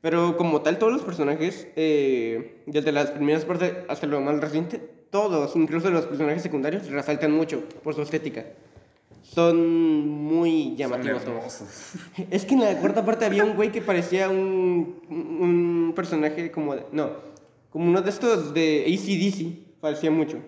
Pero 0.00 0.38
como 0.38 0.62
tal, 0.62 0.78
todos 0.78 0.90
los 0.92 1.02
personajes, 1.02 1.68
eh, 1.76 2.62
desde 2.64 2.92
las 2.92 3.10
primeras 3.10 3.44
partes 3.44 3.74
hasta 3.88 4.06
lo 4.06 4.22
más 4.22 4.40
reciente, 4.40 4.78
todos, 5.10 5.54
incluso 5.54 5.90
los 5.90 6.06
personajes 6.06 6.42
secundarios, 6.42 6.88
resaltan 6.88 7.32
mucho 7.32 7.62
por 7.82 7.94
su 7.94 8.00
estética. 8.00 8.46
Son 9.36 10.08
muy 10.08 10.68
Son 10.68 10.76
llamativos 10.78 11.22
todos. 11.24 11.36
hermosos. 11.36 11.92
Es 12.30 12.46
que 12.46 12.54
en 12.54 12.60
la 12.62 12.80
cuarta 12.80 13.04
parte 13.04 13.26
había 13.26 13.44
un 13.44 13.54
güey 13.54 13.70
que 13.70 13.82
parecía 13.82 14.30
un, 14.30 15.02
un 15.10 15.92
personaje 15.94 16.50
como... 16.50 16.74
de- 16.74 16.86
no, 16.90 17.10
como 17.68 17.86
uno 17.90 18.00
de 18.00 18.08
estos 18.08 18.54
de 18.54 18.84
ACDC, 18.88 19.78
parecía 19.80 20.10
mucho. 20.10 20.38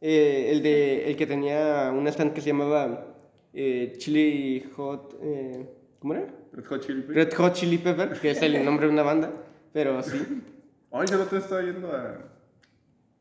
Eh, 0.00 0.48
el, 0.50 0.62
de, 0.62 1.10
el 1.10 1.16
que 1.16 1.26
tenía 1.26 1.92
un 1.94 2.06
stand 2.08 2.32
que 2.32 2.40
se 2.40 2.46
llamaba 2.48 3.06
eh, 3.52 3.92
Chili 3.98 4.64
Hot... 4.76 5.18
eh, 5.22 5.68
¿Cómo 5.98 6.14
era? 6.14 6.26
Red 6.54 6.64
Hot 6.64 6.80
Chili 6.86 7.02
Peppers. 7.02 7.16
Red 7.16 7.34
Hot 7.36 7.52
Chili 7.52 7.76
Pepper, 7.76 8.18
que 8.18 8.30
es 8.30 8.40
el 8.40 8.64
nombre 8.64 8.86
de 8.86 8.92
una 8.94 9.02
banda, 9.02 9.30
pero 9.74 10.02
sí. 10.02 10.16
Ay, 10.90 11.06
yo 11.06 11.18
no 11.18 11.24
te 11.24 11.36
estaba 11.36 11.60
yendo 11.60 11.92
a 11.94 12.16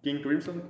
King 0.02 0.22
Crimson. 0.24 0.63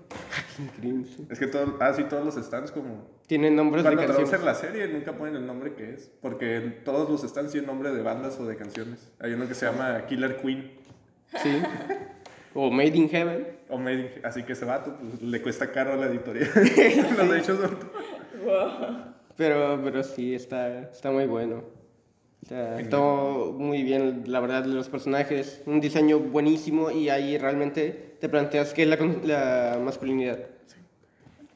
Crimson. 0.79 1.27
Es 1.29 1.37
que 1.37 1.45
todo, 1.45 1.77
ah, 1.79 1.93
sí, 1.93 2.03
todos 2.09 2.25
los 2.25 2.43
stands 2.43 2.71
como... 2.71 3.18
Tienen 3.29 3.55
nombres 3.55 3.83
de 3.83 3.89
Cuando 3.91 4.05
traducen 4.11 4.39
canciones. 4.41 4.45
la 4.45 4.55
serie 4.69 4.87
nunca 4.87 5.13
ponen 5.15 5.35
el 5.35 5.45
nombre 5.45 5.73
que 5.75 5.93
es, 5.93 6.09
porque 6.19 6.79
todos 6.83 7.07
los 7.09 7.21
stands 7.21 7.51
tienen 7.51 7.67
nombre 7.67 7.91
de 7.91 8.01
bandas 8.01 8.39
o 8.39 8.45
de 8.47 8.55
canciones. 8.57 9.11
Hay 9.19 9.33
uno 9.33 9.47
que 9.47 9.53
se 9.53 9.67
llama 9.67 10.05
Killer 10.07 10.37
Queen, 10.37 10.71
Sí. 11.41 11.61
O 12.55 12.71
Made 12.71 12.97
in 12.97 13.07
Heaven. 13.07 13.47
o 13.69 13.77
Made 13.77 13.93
in- 13.99 14.09
así 14.25 14.41
que 14.41 14.53
ese 14.53 14.65
vato 14.65 14.95
pues, 14.99 15.21
le 15.21 15.41
cuesta 15.43 15.71
caro 15.71 15.93
a 15.93 15.95
la 15.95 16.07
editorial 16.07 16.49
los 17.17 17.29
derechos 17.29 17.59
de. 17.61 17.67
Wow. 18.43 19.13
Pero, 19.37 19.79
pero 19.83 20.01
sí, 20.03 20.33
está, 20.33 20.79
está 20.89 21.11
muy 21.11 21.27
bueno. 21.27 21.63
Está 22.41 22.79
todo 22.89 23.51
muy 23.53 23.83
bien, 23.83 24.23
la 24.25 24.39
verdad, 24.39 24.63
de 24.63 24.69
los 24.69 24.89
personajes. 24.89 25.61
Un 25.67 25.79
diseño 25.81 26.17
buenísimo 26.19 26.89
y 26.89 27.09
ahí 27.09 27.37
realmente 27.37 28.15
te 28.19 28.27
planteas 28.27 28.73
qué 28.73 28.83
es 28.83 28.89
la, 28.89 28.97
la 29.75 29.79
masculinidad. 29.79 30.39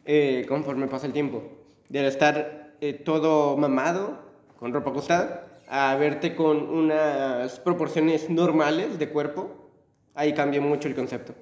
Eh, 0.06 0.46
conforme 0.48 0.86
pasa 0.88 1.08
el 1.08 1.14
tiempo. 1.14 1.53
De 1.90 2.08
estar 2.08 2.74
eh, 2.82 2.94
todo 2.94 3.56
mamado, 3.58 4.20
con 4.58 4.74
ropa 4.74 4.90
ajustada, 4.92 5.48
a 5.68 5.96
verte 5.96 6.36
con 6.36 6.58
unas 6.70 7.60
proporciones 7.60 8.30
normales 8.30 9.00
de 9.00 9.10
cuerpo, 9.10 9.72
ahí 10.16 10.34
cambia 10.34 10.62
mucho 10.62 10.88
el 10.88 10.96
concepto. 10.96 11.34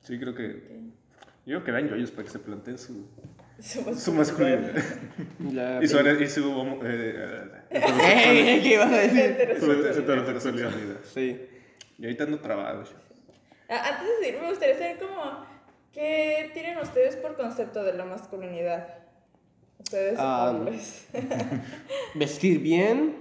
Sí, 0.00 0.18
creo 0.18 0.34
que... 0.34 0.88
Yo 1.46 1.62
creo 1.62 1.64
que 1.64 1.72
vean 1.72 1.88
yoyos 1.88 2.10
para 2.10 2.24
que 2.24 2.30
se 2.30 2.38
planteen 2.38 2.76
su, 2.78 3.06
su 3.96 4.12
masculinidad. 4.12 4.74
La- 5.50 5.82
y 5.82 5.88
su, 5.88 5.98
y 5.98 6.26
su 6.28 6.52
homo- 6.52 6.80
eh, 6.84 7.42
eh. 7.70 8.60
¿Qué 8.62 8.74
ibas 8.74 8.92
a 8.92 8.96
decir? 8.98 9.56
su 9.58 9.72
Heterosexualidad. 9.72 10.70
Sí. 11.04 11.40
Y 11.98 12.04
ahorita 12.04 12.24
ando 12.24 12.38
trabado. 12.40 12.84
Ah, 13.70 13.82
Antes 13.98 14.08
de 14.20 14.24
seguir, 14.26 14.40
me 14.42 14.48
gustaría 14.50 14.74
saber 14.76 14.98
como, 14.98 15.44
¿qué 15.92 16.50
tienen 16.52 16.78
ustedes 16.78 17.16
por 17.16 17.36
concepto 17.36 17.82
de 17.82 17.94
la 17.94 18.04
masculinidad? 18.04 18.86
Ustedes 19.78 20.18
Ah, 20.18 20.52
hombres. 20.54 21.06
vestir 22.14 22.60
bien, 22.60 23.16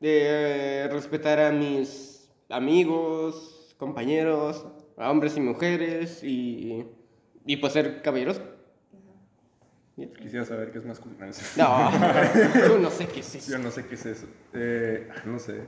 eh, 0.00 0.88
respetar 0.90 1.40
a 1.40 1.52
mis 1.52 2.28
amigos, 2.48 3.74
compañeros, 3.78 4.66
a 4.96 5.10
hombres 5.10 5.36
y 5.36 5.40
mujeres 5.40 6.22
y, 6.22 6.84
y 7.46 7.56
pues 7.56 7.72
ser 7.72 8.02
caballeros. 8.02 8.40
Quisiera 10.20 10.44
saber 10.44 10.72
qué 10.72 10.78
es 10.78 10.84
masculinidad. 10.84 11.34
No, 11.56 12.68
yo 12.68 12.78
no 12.78 12.90
sé 12.90 13.06
qué 13.06 13.20
es 13.20 13.34
eso. 13.34 13.52
Yo 13.52 13.58
no 13.58 13.70
sé 13.70 13.86
qué 13.86 13.94
es 13.94 14.06
eso. 14.06 14.26
Eh, 14.54 15.08
no 15.24 15.38
sé. 15.38 15.60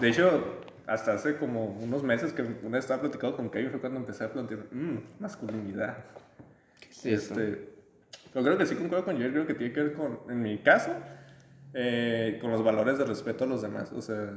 De 0.00 0.08
hecho, 0.08 0.42
hasta 0.86 1.14
hace 1.14 1.36
como 1.36 1.64
unos 1.66 2.02
meses 2.02 2.32
que 2.32 2.42
una 2.42 2.76
vez 2.76 2.84
estaba 2.84 3.00
platicando 3.02 3.36
con 3.36 3.50
Kevin 3.50 3.70
fue 3.70 3.80
cuando 3.80 4.00
empecé 4.00 4.24
a 4.24 4.32
plantear, 4.32 4.66
mmm, 4.70 4.98
masculinidad. 5.20 5.98
¿Qué 6.80 6.88
es 7.14 7.30
eso? 7.30 7.34
Pero 8.34 8.44
creo 8.44 8.58
que 8.58 8.66
sí 8.66 8.74
concuerdo 8.74 9.04
con 9.06 9.16
Jerry, 9.16 9.30
creo 9.32 9.46
que 9.46 9.54
tiene 9.54 9.72
que 9.72 9.82
ver 9.82 9.92
con, 9.94 10.18
en 10.28 10.42
mi 10.42 10.58
caso, 10.58 10.90
eh, 11.72 12.38
con 12.40 12.50
los 12.50 12.62
valores 12.62 12.98
de 12.98 13.04
respeto 13.04 13.44
a 13.44 13.46
los 13.46 13.62
demás. 13.62 13.92
O 13.92 14.02
sea, 14.02 14.36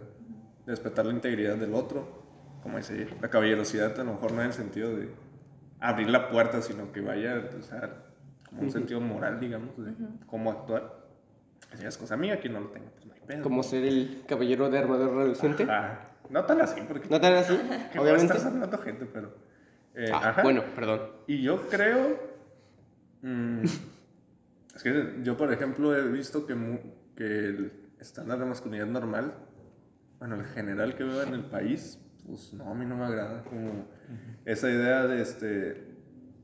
respetar 0.65 1.05
la 1.05 1.11
integridad 1.13 1.55
del 1.57 1.73
otro. 1.73 2.25
Como 2.63 2.77
dice, 2.77 3.07
la 3.21 3.29
caballerosidad 3.29 3.99
a 3.99 4.03
lo 4.03 4.13
mejor 4.13 4.31
no 4.33 4.41
en 4.41 4.47
el 4.47 4.53
sentido 4.53 4.95
de 4.95 5.09
abrir 5.79 6.09
la 6.09 6.29
puerta, 6.29 6.61
sino 6.61 6.91
que 6.91 7.01
vaya, 7.01 7.43
o 7.57 7.61
sea, 7.61 8.03
como 8.47 8.61
un 8.61 8.71
sentido 8.71 8.99
moral, 9.01 9.39
digamos, 9.39 9.75
de 9.83 9.93
cómo 10.27 10.51
actuar. 10.51 11.05
Así 11.73 11.85
es 11.85 11.97
cosa 11.97 12.15
mía, 12.17 12.39
que 12.39 12.49
no 12.49 12.59
lo 12.61 12.67
tengo, 12.67 12.87
pues 12.93 13.05
no 13.07 13.13
hay 13.13 13.21
pedo. 13.25 13.43
Como 13.43 13.63
ser 13.63 13.83
el 13.83 14.21
caballero 14.27 14.69
de 14.69 14.77
armadura 14.77 15.11
reluciente. 15.23 15.65
Ah, 15.69 16.11
no 16.29 16.45
tan 16.45 16.61
así, 16.61 16.81
porque 16.87 17.09
No 17.09 17.19
tan 17.19 17.33
así, 17.33 17.57
que 17.91 17.99
obviamente. 17.99 18.33
estás 18.33 18.45
hablando 18.45 18.77
gente, 18.77 19.05
pero... 19.11 19.33
eh, 19.95 20.11
Ah, 20.13 20.29
ajá. 20.29 20.43
bueno, 20.43 20.63
perdón. 20.75 21.01
Y 21.27 21.41
yo 21.41 21.61
creo. 21.67 22.36
Mm, 23.27 23.63
es 24.75 24.83
que 24.83 25.15
yo, 25.23 25.37
por 25.37 25.51
ejemplo, 25.51 25.95
he 25.95 26.07
visto 26.07 26.45
que, 26.45 26.55
que 27.15 27.25
el 27.25 27.71
estándar 27.99 28.39
de 28.39 28.45
masculinidad 28.45 28.87
normal, 28.87 29.33
bueno, 30.19 30.35
el 30.35 30.45
general 30.45 30.95
que 30.95 31.03
veo 31.03 31.23
en 31.23 31.33
el 31.33 31.45
país, 31.45 31.99
pues 32.25 32.53
no, 32.53 32.71
a 32.71 32.75
mí 32.75 32.85
no 32.85 32.95
me 32.95 33.05
agrada. 33.05 33.43
Como 33.43 33.87
esa 34.45 34.69
idea 34.69 35.07
de 35.07 35.21
este, 35.21 35.83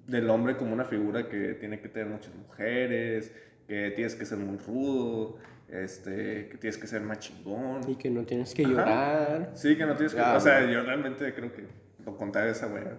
del 0.07 0.29
hombre 0.29 0.57
como 0.57 0.73
una 0.73 0.85
figura 0.85 1.27
que 1.27 1.53
tiene 1.53 1.79
que 1.79 1.89
tener 1.89 2.07
muchas 2.09 2.33
mujeres, 2.35 3.31
que 3.67 3.91
tienes 3.91 4.15
que 4.15 4.25
ser 4.25 4.37
muy 4.37 4.57
rudo, 4.57 5.37
este, 5.69 6.49
que 6.49 6.57
tienes 6.57 6.77
que 6.77 6.87
ser 6.87 7.01
más 7.01 7.19
chingón. 7.19 7.89
Y 7.89 7.95
que 7.95 8.09
no 8.09 8.23
tienes 8.23 8.53
que 8.53 8.63
Ajá. 8.63 8.71
llorar. 8.71 9.51
Sí, 9.55 9.75
que 9.75 9.85
no 9.85 9.95
tienes 9.95 10.13
que... 10.13 10.19
Ya, 10.19 10.35
o 10.35 10.39
sea, 10.39 10.69
yo 10.69 10.83
realmente 10.83 11.33
creo 11.33 11.53
que 11.53 11.67
lo 12.05 12.15
contrario 12.15 12.51
esa 12.51 12.67
wea. 12.67 12.97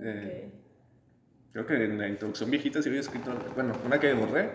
Eh, 0.00 0.50
Creo 1.52 1.66
que 1.66 1.84
en 1.84 1.98
la 1.98 2.08
introducción 2.08 2.50
viejita 2.50 2.82
sí 2.82 2.88
había 2.88 3.00
escrito, 3.00 3.32
bueno, 3.54 3.72
una 3.84 3.98
que 3.98 4.12
borré, 4.12 4.50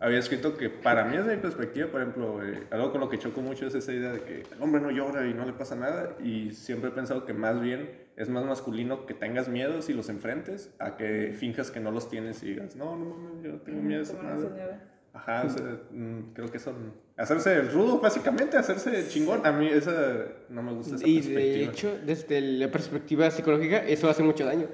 había 0.00 0.18
escrito 0.18 0.56
que 0.56 0.70
para 0.70 1.04
mí 1.04 1.16
desde 1.16 1.36
mi 1.36 1.42
perspectiva, 1.42 1.88
por 1.88 2.00
ejemplo, 2.00 2.42
eh, 2.42 2.62
algo 2.70 2.90
con 2.90 3.00
lo 3.02 3.08
que 3.10 3.18
choco 3.18 3.42
mucho 3.42 3.66
es 3.66 3.74
esa 3.74 3.92
idea 3.92 4.12
de 4.12 4.22
que 4.22 4.34
el 4.54 4.62
hombre 4.62 4.80
no 4.80 4.90
llora 4.90 5.26
y 5.26 5.34
no 5.34 5.44
le 5.44 5.52
pasa 5.52 5.76
nada 5.76 6.16
y 6.24 6.52
siempre 6.52 6.88
he 6.90 6.92
pensado 6.92 7.26
que 7.26 7.34
más 7.34 7.60
bien 7.60 7.90
es 8.16 8.28
más 8.30 8.44
masculino 8.44 9.04
que 9.06 9.12
tengas 9.14 9.48
miedos 9.48 9.90
y 9.90 9.92
los 9.92 10.08
enfrentes 10.08 10.70
a 10.78 10.96
que 10.96 11.34
finjas 11.38 11.70
que 11.70 11.80
no 11.80 11.90
los 11.90 12.08
tienes 12.08 12.42
y 12.42 12.46
digas, 12.50 12.76
no, 12.76 12.96
no 12.96 13.04
mames, 13.04 13.42
yo 13.44 13.52
no 13.52 13.58
tengo 13.58 13.82
miedo. 13.82 14.04
Como 14.06 14.22
nada". 14.22 14.86
Ajá, 15.12 15.42
o 15.44 15.50
sea, 15.50 15.80
mm, 15.90 16.32
creo 16.34 16.50
que 16.50 16.58
son... 16.60 16.92
Hacerse 17.16 17.56
el 17.56 17.70
rudo, 17.72 17.98
básicamente, 18.00 18.56
hacerse 18.56 19.08
chingón. 19.08 19.44
A 19.44 19.50
mí 19.52 19.66
esa 19.66 20.24
no 20.48 20.62
me 20.62 20.72
gusta 20.72 20.94
esa 20.96 21.06
Y 21.06 21.16
perspectiva. 21.16 21.42
de 21.56 21.64
hecho, 21.64 21.98
desde 22.06 22.40
la 22.40 22.70
perspectiva 22.70 23.30
psicológica, 23.30 23.78
eso 23.78 24.08
hace 24.08 24.22
mucho 24.22 24.44
daño. 24.46 24.68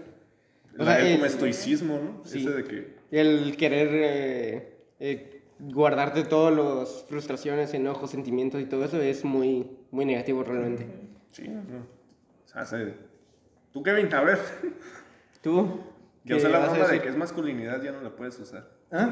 O 0.78 0.84
sea, 0.84 1.00
el 1.00 1.06
el- 1.06 1.12
como 1.14 1.26
estoicismo, 1.26 1.98
¿no? 1.98 2.24
Sí. 2.24 2.40
Ese 2.40 2.50
de 2.50 2.64
que... 2.64 2.96
El 3.10 3.56
querer 3.56 3.88
eh, 3.92 4.76
eh, 5.00 5.42
guardarte 5.58 6.24
todas 6.24 6.54
las 6.56 7.04
frustraciones, 7.08 7.72
enojos, 7.74 8.10
sentimientos 8.10 8.60
y 8.60 8.66
todo 8.66 8.84
eso 8.84 9.00
es 9.00 9.24
muy, 9.24 9.70
muy 9.90 10.04
negativo 10.04 10.42
realmente. 10.44 10.86
Sí, 11.30 11.48
no. 11.48 11.60
O 12.44 12.48
sea, 12.48 12.62
hace... 12.62 12.94
Tú, 13.72 13.82
Kevin, 13.82 14.12
a 14.14 14.22
ver. 14.22 14.38
¿Tú? 15.42 15.80
Qué 16.26 16.34
usé 16.34 16.48
la 16.48 16.58
vas 16.58 16.70
a 16.70 16.72
broma 16.72 16.88
de 16.88 17.00
que 17.00 17.08
es 17.08 17.16
masculinidad, 17.16 17.82
ya 17.82 17.92
no 17.92 18.00
la 18.00 18.16
puedes 18.16 18.38
usar. 18.40 18.68
¿Ah? 18.92 19.10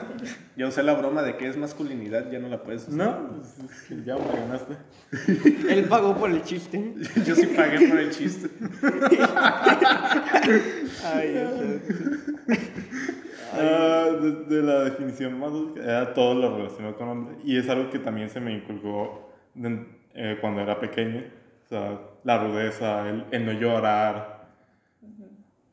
Ya 0.57 0.69
usé 0.69 0.83
la 0.85 0.95
broma 0.95 1.23
de 1.23 1.37
que 1.37 1.49
es 1.49 1.57
masculinidad, 1.57 2.31
ya 2.31 2.39
no 2.39 2.49
la 2.49 2.63
puedes 2.63 2.87
usar. 2.87 2.97
No, 2.97 3.43
ya 4.05 4.15
me 4.17 4.41
ganaste. 4.41 4.75
Él 5.69 5.85
pagó 5.87 6.17
por 6.17 6.31
el 6.31 6.43
chiste. 6.43 6.95
Yo 7.27 7.35
sí 7.35 7.47
pagué 7.47 7.89
por 7.89 7.99
el 7.99 8.11
chiste. 8.11 8.49
Ay. 11.05 11.81
Ah, 13.53 14.09
desde 14.21 14.63
la 14.63 14.85
definición 14.85 15.39
más 15.39 15.53
era 15.77 16.13
todo 16.15 16.35
lo 16.35 16.57
relacionado 16.57 16.97
con 16.97 17.09
hombre. 17.09 17.37
Y 17.45 17.57
es 17.59 17.69
algo 17.69 17.91
que 17.91 17.99
también 17.99 18.29
se 18.31 18.41
me 18.41 18.53
inculcó 18.53 19.33
de- 19.55 19.87
eh, 20.15 20.39
cuando 20.41 20.61
era 20.61 20.79
pequeño. 20.81 21.23
O 21.65 21.69
sea, 21.69 21.99
la 22.25 22.39
rudeza, 22.39 23.09
el, 23.09 23.25
el 23.31 23.47
no 23.47 23.53
llorar. 23.53 24.49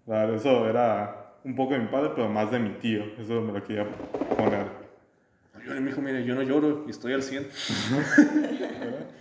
Claro, 0.05 0.35
eso 0.35 0.67
era 0.67 1.20
un 1.43 1.55
poco 1.55 1.73
de 1.73 1.79
mi 1.79 1.87
padre, 1.87 2.11
pero 2.15 2.29
más 2.29 2.51
de 2.51 2.59
mi 2.59 2.69
tío. 2.71 3.03
Eso 3.19 3.41
me 3.41 3.51
lo 3.53 3.63
quería 3.63 3.85
poner. 4.37 4.65
No 5.53 5.61
llore, 5.65 5.81
mijo, 5.81 6.01
mire, 6.01 6.23
yo 6.25 6.35
no 6.35 6.41
lloro 6.43 6.83
y 6.87 6.91
estoy 6.91 7.13
al 7.13 7.23
100. 7.23 7.47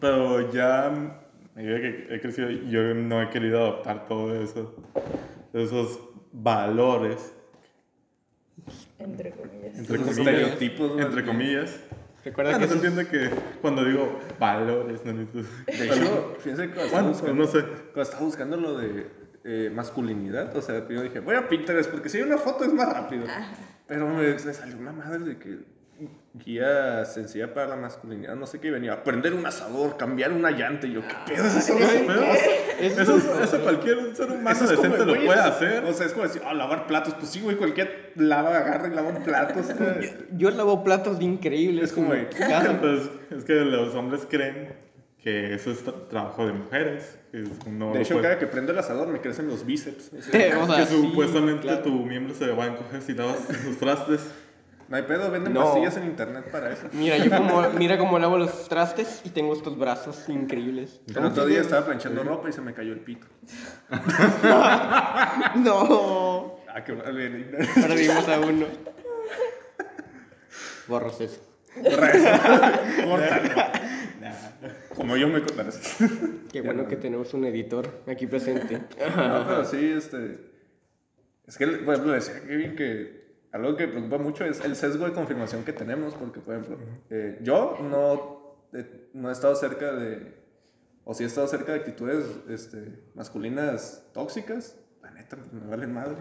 Pero 0.00 0.52
ya, 0.52 0.86
a 0.86 0.90
medida 1.54 1.80
que 1.80 2.06
he 2.10 2.20
crecido, 2.20 2.48
yo 2.50 2.94
no 2.94 3.20
he 3.22 3.28
querido 3.30 3.58
adoptar 3.60 4.06
todo 4.06 4.40
eso. 4.40 4.74
Esos 5.52 6.00
valores, 6.32 7.32
Entre 8.98 9.32
comillas. 9.32 9.78
entre 9.78 9.96
comillas. 9.98 10.18
estereotipos, 10.18 10.96
¿no? 10.96 11.02
Entre 11.02 11.24
comillas. 11.24 11.80
Recuerda 12.24 12.50
Ah, 12.54 12.58
que 12.58 12.60
no 12.66 12.68
se 12.68 12.74
entiende 12.74 13.08
que 13.08 13.30
cuando 13.60 13.84
digo 13.84 14.20
valores, 14.38 15.04
no 15.04 15.12
necesito. 15.14 15.48
De 15.66 15.86
hecho, 15.86 16.34
fíjense 16.38 16.68
que 16.70 16.74
cuando 16.90 17.14
sé. 17.14 17.22
cuando 17.24 18.02
estaba 18.02 18.24
buscando 18.24 18.56
lo 18.58 18.78
de 18.78 19.06
eh, 19.44 19.70
masculinidad, 19.74 20.54
o 20.56 20.62
sea, 20.62 20.86
yo 20.88 21.02
dije, 21.02 21.20
voy 21.20 21.34
a 21.36 21.48
Pinterest 21.48 21.90
porque 21.90 22.08
si 22.08 22.18
hay 22.18 22.24
una 22.24 22.38
foto 22.38 22.64
es 22.64 22.72
más 22.72 22.92
rápido. 22.92 23.24
Pero 23.86 24.06
me, 24.08 24.22
me 24.32 24.38
salió 24.38 24.76
una 24.78 24.92
madre 24.92 25.18
de 25.20 25.38
que 25.38 25.58
guía 26.32 27.04
sencilla 27.04 27.52
para 27.52 27.68
la 27.68 27.76
masculinidad, 27.76 28.36
no 28.36 28.46
sé 28.46 28.60
qué, 28.60 28.70
venía 28.70 28.92
aprender 28.92 29.34
un 29.34 29.44
asador, 29.44 29.96
cambiar 29.96 30.32
una 30.32 30.50
llanta, 30.50 30.86
y 30.86 30.92
yo, 30.92 31.02
¿qué 31.02 31.14
pedo 31.34 31.44
es 31.46 31.56
eso? 31.56 31.76
¿Qué 31.76 32.04
pedo? 32.06 32.22
Eso- 32.80 33.16
Eso, 33.16 33.42
eso 33.42 33.60
cualquier 33.62 34.16
ser 34.16 34.30
humano 34.30 34.50
Eso 34.52 34.64
es 34.64 34.70
como, 34.72 34.82
decente 34.84 35.04
lo 35.06 35.14
güey, 35.14 35.26
puede 35.26 35.40
eso- 35.40 35.48
hacer. 35.48 35.84
O 35.84 35.92
sea, 35.92 36.06
es 36.06 36.12
como 36.12 36.26
decir, 36.26 36.40
ah, 36.46 36.54
lavar 36.54 36.86
platos. 36.86 37.12
Pues 37.14 37.28
sí, 37.30 37.40
güey, 37.42 37.56
cualquier 37.56 38.12
lava, 38.16 38.56
agarra 38.56 38.88
y 38.88 38.94
lava 38.94 39.08
un 39.10 39.22
plato. 39.22 39.60
o 39.60 39.62
sea, 39.62 39.76
Yo 40.32 40.50
lavo 40.50 40.82
platos 40.82 41.20
increíbles. 41.20 41.90
Es 41.90 41.92
como 41.92 42.14
de- 42.14 42.28
casa. 42.28 42.78
Pues, 42.80 43.10
es 43.30 43.44
que 43.44 43.52
los 43.56 43.94
hombres 43.94 44.26
creen 44.30 44.72
que 45.22 45.54
eso 45.54 45.70
es 45.70 45.84
tra- 45.84 46.08
trabajo 46.08 46.46
de 46.46 46.52
mujeres. 46.52 47.18
Que 47.30 47.42
es- 47.42 47.66
no 47.66 47.92
de 47.92 48.02
hecho, 48.02 48.14
puede- 48.14 48.22
cada 48.28 48.38
que 48.38 48.46
prendo 48.46 48.72
el 48.72 48.78
asador 48.78 49.08
me 49.08 49.20
crecen 49.20 49.46
los 49.48 49.64
bíceps. 49.66 50.10
o 50.18 50.22
sea, 50.22 50.58
O 50.62 50.66
sea, 50.66 50.76
que 50.78 50.86
sí, 50.86 51.00
supuestamente 51.02 51.62
claro. 51.62 51.82
tu 51.82 51.90
miembro 52.04 52.34
se 52.34 52.46
va 52.52 52.64
a 52.64 52.66
encoger 52.68 53.02
si 53.02 53.14
lavas 53.14 53.38
tus 53.64 53.78
trastes. 53.78 54.20
no 54.88 54.96
hay 54.96 55.02
pedo, 55.04 55.30
venden 55.30 55.52
No. 55.52 55.64
pastillas 55.64 55.96
en 55.98 56.04
internet 56.06 56.50
para 56.50 56.72
eso. 56.72 56.88
Mira, 56.92 57.16
yo 57.18 57.30
como, 57.30 57.62
mira 57.78 57.96
cómo 57.98 58.18
lavo 58.18 58.38
los 58.38 58.68
trastes 58.68 59.20
y 59.24 59.28
tengo 59.30 59.52
estos 59.52 59.78
brazos 59.78 60.28
increíbles. 60.28 61.00
El 61.06 61.24
otro 61.24 61.46
día 61.46 61.60
estaba 61.60 61.86
planchando 61.86 62.24
ropa 62.24 62.48
y 62.48 62.52
se 62.52 62.60
me 62.60 62.72
cayó 62.74 62.92
el 62.92 63.00
pito. 63.00 63.26
No. 65.56 66.56
Ah, 66.68 66.82
qué 66.84 66.92
vale. 66.92 67.28
Perdimos 67.74 68.28
a 68.28 68.40
uno. 68.40 68.66
Borros 70.88 71.20
eso. 71.20 71.40
Borra 71.82 72.08
eso. 72.10 73.60
Como 74.94 75.16
yo 75.16 75.28
me 75.28 75.40
contarás. 75.42 75.98
Qué 76.52 76.60
bueno 76.62 76.86
que 76.88 76.96
tenemos 76.96 77.32
un 77.34 77.44
editor 77.44 78.02
aquí 78.06 78.26
presente. 78.26 78.78
No, 79.16 79.46
pero 79.46 79.64
sí, 79.64 79.92
este. 79.96 80.50
Es 81.46 81.56
que, 81.56 81.66
por 81.66 81.94
ejemplo, 81.94 82.12
decía 82.12 82.40
Kevin 82.46 82.76
que 82.76 83.20
algo 83.52 83.76
que 83.76 83.88
preocupa 83.88 84.18
mucho 84.18 84.44
es 84.44 84.64
el 84.64 84.76
sesgo 84.76 85.06
de 85.06 85.12
confirmación 85.12 85.64
que 85.64 85.72
tenemos, 85.72 86.14
porque, 86.14 86.40
por 86.40 86.54
ejemplo, 86.54 86.78
eh, 87.10 87.38
yo 87.42 87.78
no, 87.82 88.56
eh, 88.72 89.08
no 89.14 89.28
he 89.28 89.32
estado 89.32 89.54
cerca 89.56 89.92
de. 89.92 90.38
O 91.04 91.14
sí 91.14 91.24
he 91.24 91.26
estado 91.26 91.46
cerca 91.48 91.72
de 91.72 91.78
actitudes 91.78 92.24
este, 92.48 93.00
masculinas 93.14 94.08
tóxicas. 94.12 94.78
La 95.02 95.10
neta, 95.10 95.36
pues 95.36 95.52
me 95.52 95.68
valen 95.68 95.92
madre. 95.94 96.16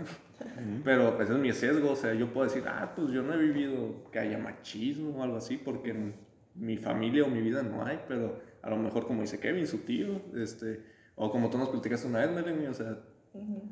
Pero 0.84 1.16
pues, 1.16 1.28
ese 1.28 1.38
es 1.38 1.44
mi 1.44 1.52
sesgo, 1.52 1.92
o 1.92 1.96
sea, 1.96 2.14
yo 2.14 2.32
puedo 2.32 2.48
decir, 2.48 2.64
ah, 2.68 2.94
pues 2.96 3.10
yo 3.10 3.22
no 3.22 3.34
he 3.34 3.38
vivido 3.38 4.10
que 4.12 4.20
haya 4.20 4.38
machismo 4.38 5.20
o 5.20 5.24
algo 5.24 5.38
así, 5.38 5.58
porque 5.58 5.92
en 5.92 6.16
mi 6.56 6.78
familia 6.78 7.26
o 7.26 7.28
mi 7.28 7.42
vida 7.42 7.62
no 7.62 7.86
hay, 7.86 8.00
pero 8.08 8.40
a 8.62 8.70
lo 8.70 8.78
mejor, 8.78 9.08
como 9.08 9.22
dice 9.22 9.40
Kevin, 9.40 9.68
su 9.68 9.80
tío, 9.80 10.22
este, 10.36 10.82
o 11.16 11.32
como 11.32 11.50
tú 11.50 11.58
nos 11.58 11.70
platicaste 11.70 12.08
una 12.08 12.20
vez, 12.20 12.32
Melanie, 12.32 12.68
o 12.68 12.74
sea, 12.74 13.00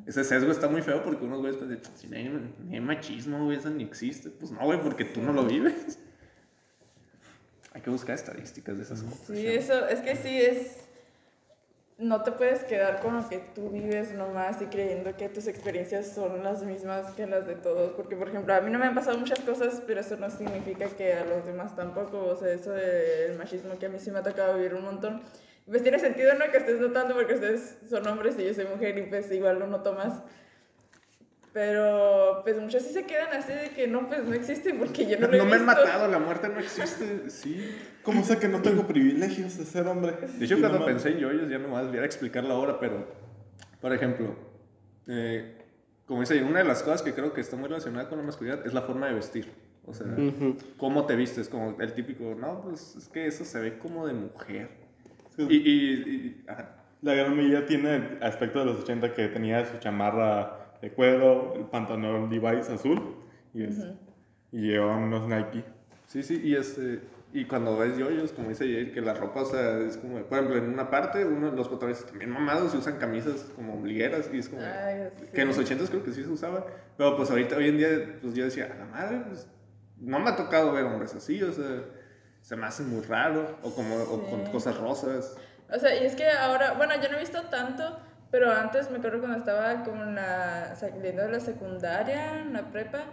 ese 0.06 0.24
sesgo 0.24 0.52
está 0.52 0.68
muy 0.68 0.82
feo 0.82 1.04
porque 1.04 1.26
unos 1.26 1.40
güeyes 1.40 1.60
dicen, 1.68 1.96
si 1.96 2.08
no 2.08 2.16
hay, 2.16 2.54
ni 2.66 2.76
hay 2.76 2.82
machismo, 2.82 3.46
güey, 3.46 3.58
eso 3.58 3.70
ni 3.70 3.84
existe. 3.84 4.30
Pues 4.30 4.52
no, 4.52 4.60
güey, 4.64 4.82
porque 4.82 5.06
tú 5.06 5.22
no 5.22 5.34
lo 5.34 5.46
vives. 5.46 6.00
Hay 7.74 7.82
que 7.82 7.90
buscar 7.90 8.16
estadísticas 8.16 8.78
de 8.78 8.84
esas 8.84 9.04
cosas. 9.04 9.38
Sí, 9.38 9.46
eso, 9.46 9.88
es 9.88 10.00
que 10.02 10.16
sí 10.16 10.42
es. 10.42 10.87
No 12.00 12.22
te 12.22 12.32
puedes 12.32 12.64
quedar 12.64 13.02
con 13.02 13.16
lo 13.16 13.28
que 13.28 13.40
tú 13.56 13.72
vives 13.72 14.12
nomás 14.12 14.62
y 14.62 14.66
creyendo 14.68 15.18
que 15.18 15.30
tus 15.30 15.48
experiencias 15.48 16.08
son 16.14 16.44
las 16.44 16.62
mismas 16.62 17.12
que 17.14 17.26
las 17.26 17.48
de 17.48 17.56
todos. 17.56 17.94
Porque, 17.94 18.16
por 18.16 18.30
ejemplo, 18.30 18.54
a 18.54 18.62
mí 18.62 18.70
no 18.70 18.78
me 18.78 18.86
han 18.86 18.94
pasado 18.94 19.18
muchas 19.18 19.40
cosas, 19.40 19.82
pero 19.88 20.02
eso 20.02 20.16
no 20.18 20.30
significa 20.30 20.88
que 20.90 21.14
a 21.14 21.26
los 21.26 21.44
demás 21.48 21.76
tampoco. 21.76 22.24
O 22.26 22.36
sea, 22.36 22.54
eso 22.54 22.72
del 22.72 23.36
machismo 23.36 23.80
que 23.80 23.88
a 23.88 23.90
mí 23.90 23.98
sí 23.98 24.12
me 24.12 24.20
ha 24.20 24.24
tocado 24.24 24.56
vivir 24.58 24.76
un 24.76 24.84
montón. 24.84 25.24
Pues 25.66 25.82
tiene 25.82 25.98
sentido, 25.98 26.36
¿no? 26.36 26.52
Que 26.52 26.58
estés 26.58 26.80
notando 26.80 27.16
porque 27.16 27.34
ustedes 27.34 27.80
son 27.90 28.06
hombres 28.06 28.36
y 28.38 28.46
yo 28.46 28.54
soy 28.54 28.66
mujer 28.66 28.96
y 29.00 29.02
pues 29.04 29.32
igual 29.32 29.58
lo 29.58 29.66
noto 29.66 29.94
más. 29.94 30.22
Pero 31.62 32.42
pues 32.44 32.56
muchos 32.62 32.84
sí 32.84 32.94
se 32.94 33.06
quedan 33.08 33.34
así 33.34 33.52
de 33.52 33.70
que 33.72 33.88
no, 33.88 34.08
pues 34.08 34.24
no 34.26 34.36
existe 34.36 34.76
porque 34.76 35.08
yo 35.08 35.18
no 35.20 35.26
lo 35.28 35.34
he 35.34 35.38
No 35.40 35.46
me 35.46 35.56
han 35.56 35.66
visto. 35.66 35.82
matado, 35.82 36.08
la 36.08 36.20
muerte 36.20 36.50
no 36.50 36.60
existe, 36.60 37.32
sí. 37.32 37.76
¿Cómo 38.04 38.24
sé 38.24 38.38
que 38.38 38.48
no 38.48 38.62
tengo 38.62 38.86
privilegios 38.86 39.58
de 39.58 39.66
ser 39.66 39.88
hombre? 39.88 40.14
De 40.38 40.46
hecho, 40.46 40.60
cuando 40.60 40.78
nomás- 40.78 40.86
pensé 40.94 41.10
en 41.10 41.18
yoyos, 41.18 41.50
ya 41.50 41.58
nomás 41.58 41.88
voy 41.88 41.98
a 41.98 42.06
explicarlo 42.06 42.54
ahora, 42.54 42.80
pero, 42.80 43.08
por 43.82 43.92
ejemplo, 43.92 44.36
eh, 45.08 45.58
como 46.06 46.20
dice, 46.20 46.44
una 46.44 46.60
de 46.60 46.66
las 46.66 46.84
cosas 46.84 47.02
que 47.02 47.14
creo 47.16 47.34
que 47.34 47.42
está 47.42 47.56
muy 47.56 47.70
relacionada 47.70 48.08
con 48.08 48.20
la 48.20 48.24
masculinidad 48.24 48.64
es 48.68 48.76
la 48.76 48.84
forma 48.84 49.08
de 49.08 49.16
vestir. 49.16 49.52
O 49.88 49.96
sea, 49.96 50.06
Ujú. 50.06 50.58
cómo 50.78 51.08
te 51.08 51.16
vistes, 51.16 51.50
como 51.50 51.76
el 51.82 51.94
típico, 51.94 52.36
no, 52.40 52.62
pues 52.62 52.96
es 52.98 53.08
que 53.10 53.26
eso 53.26 53.44
se 53.44 53.60
ve 53.60 53.80
como 53.80 54.06
de 54.06 54.14
mujer. 54.14 54.70
Sí. 55.36 55.48
Y, 55.50 55.56
y, 55.56 55.72
y- 55.72 56.44
ajá. 56.48 56.76
La 57.02 57.14
gran 57.16 57.36
mayoría 57.36 57.66
tiene 57.66 57.96
el 57.96 58.24
aspecto 58.24 58.60
de 58.60 58.66
los 58.66 58.80
80 58.84 59.14
que 59.16 59.28
tenía 59.28 59.66
su 59.66 59.78
chamarra 59.80 60.67
de 60.82 60.92
cuero, 60.92 61.54
el 61.56 61.66
pantalón 61.66 62.30
Levi's 62.30 62.70
azul 62.70 63.16
y, 63.54 63.64
es- 63.64 63.86
y 64.52 64.62
llevaban 64.72 65.04
unos 65.04 65.28
Nike. 65.28 65.64
Sí, 66.08 66.24
sí, 66.24 66.40
y, 66.44 66.56
este, 66.56 67.02
y 67.34 67.46
cuando 67.46 67.78
ves 67.78 67.98
yoyos, 67.98 68.32
como 68.32 68.50
dice 68.50 68.64
Jair, 68.66 68.94
que 68.94 69.02
la 69.02 69.14
ropa, 69.14 69.42
o 69.42 69.46
sea, 69.46 69.80
es 69.80 69.98
como, 69.98 70.22
por 70.24 70.38
ejemplo, 70.38 70.58
en 70.58 70.70
una 70.70 70.90
parte, 70.90 71.26
uno 71.26 71.52
de 71.52 71.58
los 71.58 71.68
protagonistas 71.68 72.10
también 72.10 72.32
mamados 72.32 72.74
y 72.74 72.78
usan 72.78 72.98
camisas 72.98 73.52
como 73.56 73.74
ombligueras 73.74 74.30
y 74.34 74.38
es 74.40 74.48
como... 74.50 74.62
Ay, 74.62 75.10
Que 75.34 75.42
en 75.42 75.48
los 75.48 75.58
sí. 75.58 75.64
80 75.64 75.86
creo 75.90 76.04
que 76.04 76.12
sí 76.12 76.24
se 76.24 76.30
usaba, 76.30 76.66
pero 76.98 77.18
pues 77.18 77.30
ahorita, 77.30 77.58
hoy 77.58 77.68
en 77.70 77.78
día, 77.78 78.20
pues 78.22 78.34
yo 78.36 78.46
decía, 78.46 78.72
a 78.74 78.78
la 78.78 78.86
madre, 78.86 79.22
pues 79.28 79.48
no 80.00 80.20
me 80.20 80.30
ha 80.30 80.36
tocado 80.36 80.72
ver 80.72 80.86
hombres 80.86 81.14
así, 81.16 81.42
o 81.44 81.52
sea, 81.52 81.82
se 82.42 82.56
me 82.56 82.66
hace 82.66 82.84
muy 82.84 83.02
raro, 83.02 83.58
o 83.64 83.74
como 83.76 83.96
o 83.98 84.22
con 84.30 84.46
Sí. 84.46 84.52
cosas 84.52 84.78
rosas. 84.78 85.36
O 85.70 85.78
sea, 85.78 86.02
y 86.02 86.06
es 86.06 86.16
que 86.16 86.30
ahora, 86.30 86.74
bueno, 86.76 86.94
yo 87.02 87.10
no 87.10 87.18
he 87.18 87.20
visto 87.20 87.42
tanto, 87.50 88.00
pero 88.32 88.52
antes 88.52 88.90
me 88.92 88.98
acuerdo 88.98 89.20
cuando 89.20 89.38
estaba 89.38 89.84
como 89.84 90.04
la, 90.04 90.76
saliendo 90.76 91.24
de 91.24 91.32
la 91.32 91.40
secundaria, 91.40 92.42
en 92.42 92.54
la 92.54 92.72
prepa, 92.72 93.06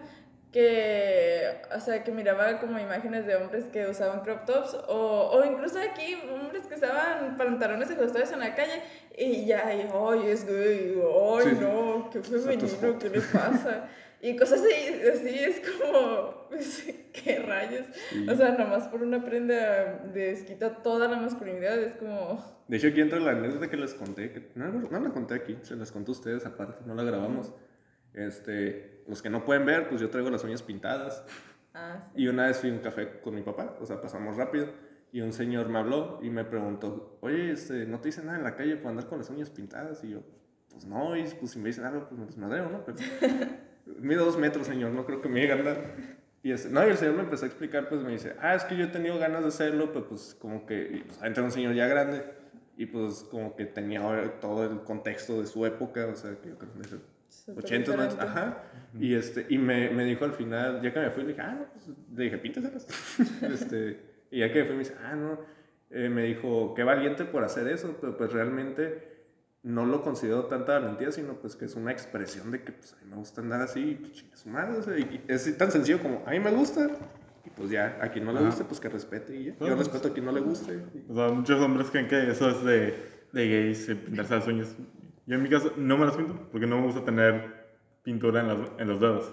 que, 0.55 1.63
o 1.75 1.81
sea, 1.81 2.05
que 2.05 2.13
miraba 2.13 2.61
como 2.61 2.79
imágenes 2.79 3.27
de 3.27 3.35
hombres 3.35 3.65
que 3.73 3.89
usaban 3.89 4.21
crop 4.21 4.45
tops 4.45 4.75
o, 4.87 5.31
o 5.33 5.45
incluso 5.45 5.81
aquí 5.81 6.15
hombres 6.33 6.69
que 6.69 6.77
usaban 6.77 7.37
pantalones 7.37 7.91
ajustados 7.91 8.31
en 8.31 8.39
la 8.39 8.55
calle 8.55 8.81
y 9.19 9.47
ya, 9.47 9.75
y, 9.75 9.81
ay, 9.93 10.29
es 10.29 10.47
gay, 10.47 10.95
ay, 10.97 11.43
Sí, 11.43 11.51
sí. 11.51 11.61
no, 11.61 12.09
qué 12.09 12.21
femenino. 12.23 12.99
¿qué 13.01 13.11
le 13.11 13.21
pasa? 13.21 13.89
Y 14.21 14.37
cosas 14.37 14.61
así, 14.61 15.01
así 15.13 15.39
es 15.41 15.61
como, 15.61 16.47
pues, 16.51 16.85
qué 17.13 17.41
rayos. 17.41 17.87
O 18.31 18.37
sea, 18.37 18.53
nomás 18.53 18.87
por 18.87 19.03
una 19.03 19.25
prenda 19.25 20.05
desquita 20.15 20.83
toda 20.85 21.09
la 21.09 21.17
masculinidad, 21.17 21.77
es 21.81 21.97
como... 21.97 22.63
De 22.69 22.77
hecho, 22.77 22.87
aquí 22.87 23.01
entra 23.01 23.19
la 23.19 23.33
anécdota 23.33 23.69
que 23.69 23.77
les 23.77 23.93
conté. 23.93 24.31
Que, 24.31 24.51
no, 24.55 24.69
no 24.69 25.01
la 25.01 25.11
conté 25.11 25.35
aquí, 25.35 25.59
se 25.63 25.75
las 25.75 25.91
conté 25.91 26.13
a 26.13 26.13
ustedes 26.13 26.47
aparte, 26.47 26.85
no 26.87 26.95
la 26.95 27.03
grabamos. 27.03 27.53
Este, 28.15 28.94
los 29.07 29.23
que 29.23 29.31
no 29.31 29.45
pueden 29.45 29.67
ver, 29.67 29.89
pues 29.89 30.01
yo 30.01 30.11
traigo 30.11 30.31
las 30.31 30.45
uñas 30.45 30.63
pintadas. 30.63 31.25
Ah, 31.75 32.09
sí. 32.15 32.23
Y 32.23 32.29
una 32.29 32.47
vez 32.47 32.59
fui 32.59 32.71
a 32.71 32.73
un 32.73 32.79
café 32.81 33.21
con 33.21 33.35
mi 33.35 33.43
papá, 33.43 33.77
o 33.81 33.87
sea, 33.87 34.01
pasamos 34.01 34.37
rápido. 34.37 34.69
Y 35.13 35.21
un 35.21 35.33
señor 35.33 35.69
me 35.69 35.79
habló 35.79 36.19
y 36.23 36.31
me 36.31 36.45
preguntó, 36.45 37.19
oye, 37.21 37.53
este, 37.53 37.87
¿no 37.87 38.01
te 38.01 38.09
dicen 38.09 38.27
nada 38.27 38.39
en 38.39 38.45
la 38.45 38.57
calle 38.57 38.77
por 38.77 38.91
andar 38.91 39.07
con 39.07 39.19
las 39.19 39.31
uñas 39.31 39.49
pintadas? 39.49 40.03
Y 40.03 40.11
yo, 40.11 40.23
pues 40.71 40.87
no, 40.87 41.17
y 41.17 41.23
pues 41.23 41.53
si 41.53 41.59
me 41.61 41.69
dicen 41.69 41.85
algo, 41.85 42.09
pues 42.09 42.19
me 42.19 42.27
desmadreo, 42.27 42.69
¿no? 42.69 42.85
Pero, 42.85 42.99
mido 44.01 44.25
dos 44.25 44.39
metros, 44.39 44.67
señor, 44.67 44.91
no 44.91 45.07
creo 45.07 45.21
que 45.21 45.29
me 45.29 45.41
llegue 45.41 45.53
a 45.53 45.57
andar. 45.57 45.95
Y 46.43 46.53
este, 46.53 46.69
no, 46.69 46.85
y 46.85 46.91
el 46.91 46.97
señor 46.97 47.15
me 47.15 47.23
empezó 47.23 47.45
a 47.45 47.49
explicar, 47.49 47.89
pues 47.89 48.03
me 48.03 48.11
dice, 48.11 48.35
ah, 48.41 48.55
es 48.55 48.65
que 48.65 48.77
yo 48.77 48.85
he 48.85 48.89
tenido 48.89 49.19
ganas 49.19 49.43
de 49.43 49.49
hacerlo, 49.49 49.93
pero 49.93 50.09
pues 50.09 50.37
como 50.39 50.67
que, 50.67 50.97
y, 50.97 51.01
pues 51.05 51.23
entra 51.23 51.43
un 51.43 51.53
señor 51.53 51.75
ya 51.75 51.87
grande 51.87 52.25
y 52.77 52.87
pues 52.87 53.25
como 53.31 53.55
que 53.55 53.67
tenía 53.67 54.01
todo 54.41 54.65
el 54.65 54.83
contexto 54.83 55.41
de 55.41 55.47
su 55.47 55.65
época, 55.65 56.07
o 56.07 56.17
sea, 56.17 56.37
que 56.41 56.51
yo 56.51 56.59
creo 56.59 56.73
que 56.73 56.99
80, 57.57 57.97
¿no? 57.97 58.03
diferente. 58.03 58.23
ajá. 58.25 58.63
Y, 58.99 59.15
este, 59.15 59.47
y 59.49 59.59
me, 59.59 59.91
me 59.91 60.05
dijo 60.05 60.25
al 60.25 60.33
final, 60.33 60.81
ya 60.83 60.93
que 60.93 61.01
me 61.01 61.11
fui, 61.11 61.23
le 61.25 61.29
dije, 61.31 61.41
ah, 61.43 61.57
no, 61.59 61.67
pues, 61.73 61.89
le 62.17 62.25
dije, 62.25 62.39
píntaselas. 62.39 62.87
este, 63.43 64.01
y 64.31 64.41
ya 64.41 64.53
que 64.53 64.61
me 64.61 64.65
fui, 64.67 64.73
me 64.75 64.79
dice, 64.81 64.95
ah, 65.05 65.15
no. 65.17 65.41
Eh, 65.91 66.09
me 66.09 66.23
dijo, 66.25 66.75
qué 66.75 66.83
valiente 66.85 67.25
por 67.25 67.45
hacer 67.45 67.69
eso, 67.69 67.97
pero 68.01 68.17
pues 68.17 68.33
realmente 68.33 69.13
no 69.63 69.87
lo 69.87 70.03
considero 70.03 70.45
tanta 70.47 70.79
valentía, 70.79 71.11
sino 71.13 71.35
pues 71.35 71.57
que 71.57 71.65
es 71.67 71.75
una 71.77 71.91
expresión 71.93 72.51
de 72.51 72.63
que 72.63 72.73
pues 72.73 72.93
a 72.93 72.97
mí 73.05 73.11
me 73.11 73.17
gusta 73.17 73.41
andar 73.41 73.63
así, 73.63 73.81
y 73.81 73.95
pues 74.29 74.47
madre, 74.47 74.79
o 74.79 74.83
sea, 74.83 74.99
y 74.99 75.25
es 75.29 75.57
tan 75.57 75.71
sencillo 75.71 76.01
como, 76.01 76.23
a 76.27 76.31
mí 76.33 76.41
me 76.41 76.51
gusta, 76.51 76.89
y 77.47 77.51
pues 77.51 77.71
ya, 77.71 77.99
a 78.01 78.11
quien 78.11 78.25
no 78.25 78.33
le 78.33 78.39
Ajá. 78.41 78.47
guste, 78.49 78.65
pues 78.65 78.81
que 78.81 78.89
respete, 78.89 79.37
y 79.37 79.45
ya. 79.45 79.55
Pues, 79.55 79.71
Yo 79.71 79.77
respeto 79.77 80.09
a 80.09 80.13
quien 80.13 80.27
no 80.27 80.33
le 80.33 80.41
guste. 80.41 80.75
y- 80.95 81.05
O 81.11 81.15
sea, 81.15 81.29
muchos 81.29 81.61
hombres 81.61 81.91
creen 81.91 82.09
que 82.09 82.31
eso 82.31 82.51
es 82.51 82.65
de, 82.65 82.95
de 83.33 83.49
gays, 83.49 83.87
pintarse 84.05 84.35
las 84.35 84.47
uñas. 84.49 84.77
Yo 85.27 85.37
en 85.37 85.43
mi 85.43 85.49
caso 85.49 85.73
no 85.77 85.97
me 85.97 86.07
las 86.07 86.17
pinto 86.17 86.35
porque 86.53 86.67
no 86.67 86.79
me 86.79 86.87
gusta 86.87 87.05
tener 87.05 87.65
pintura 88.03 88.41
en, 88.43 88.49
las- 88.49 88.71
en 88.79 88.89
los 88.89 89.01
dedos. 89.01 89.33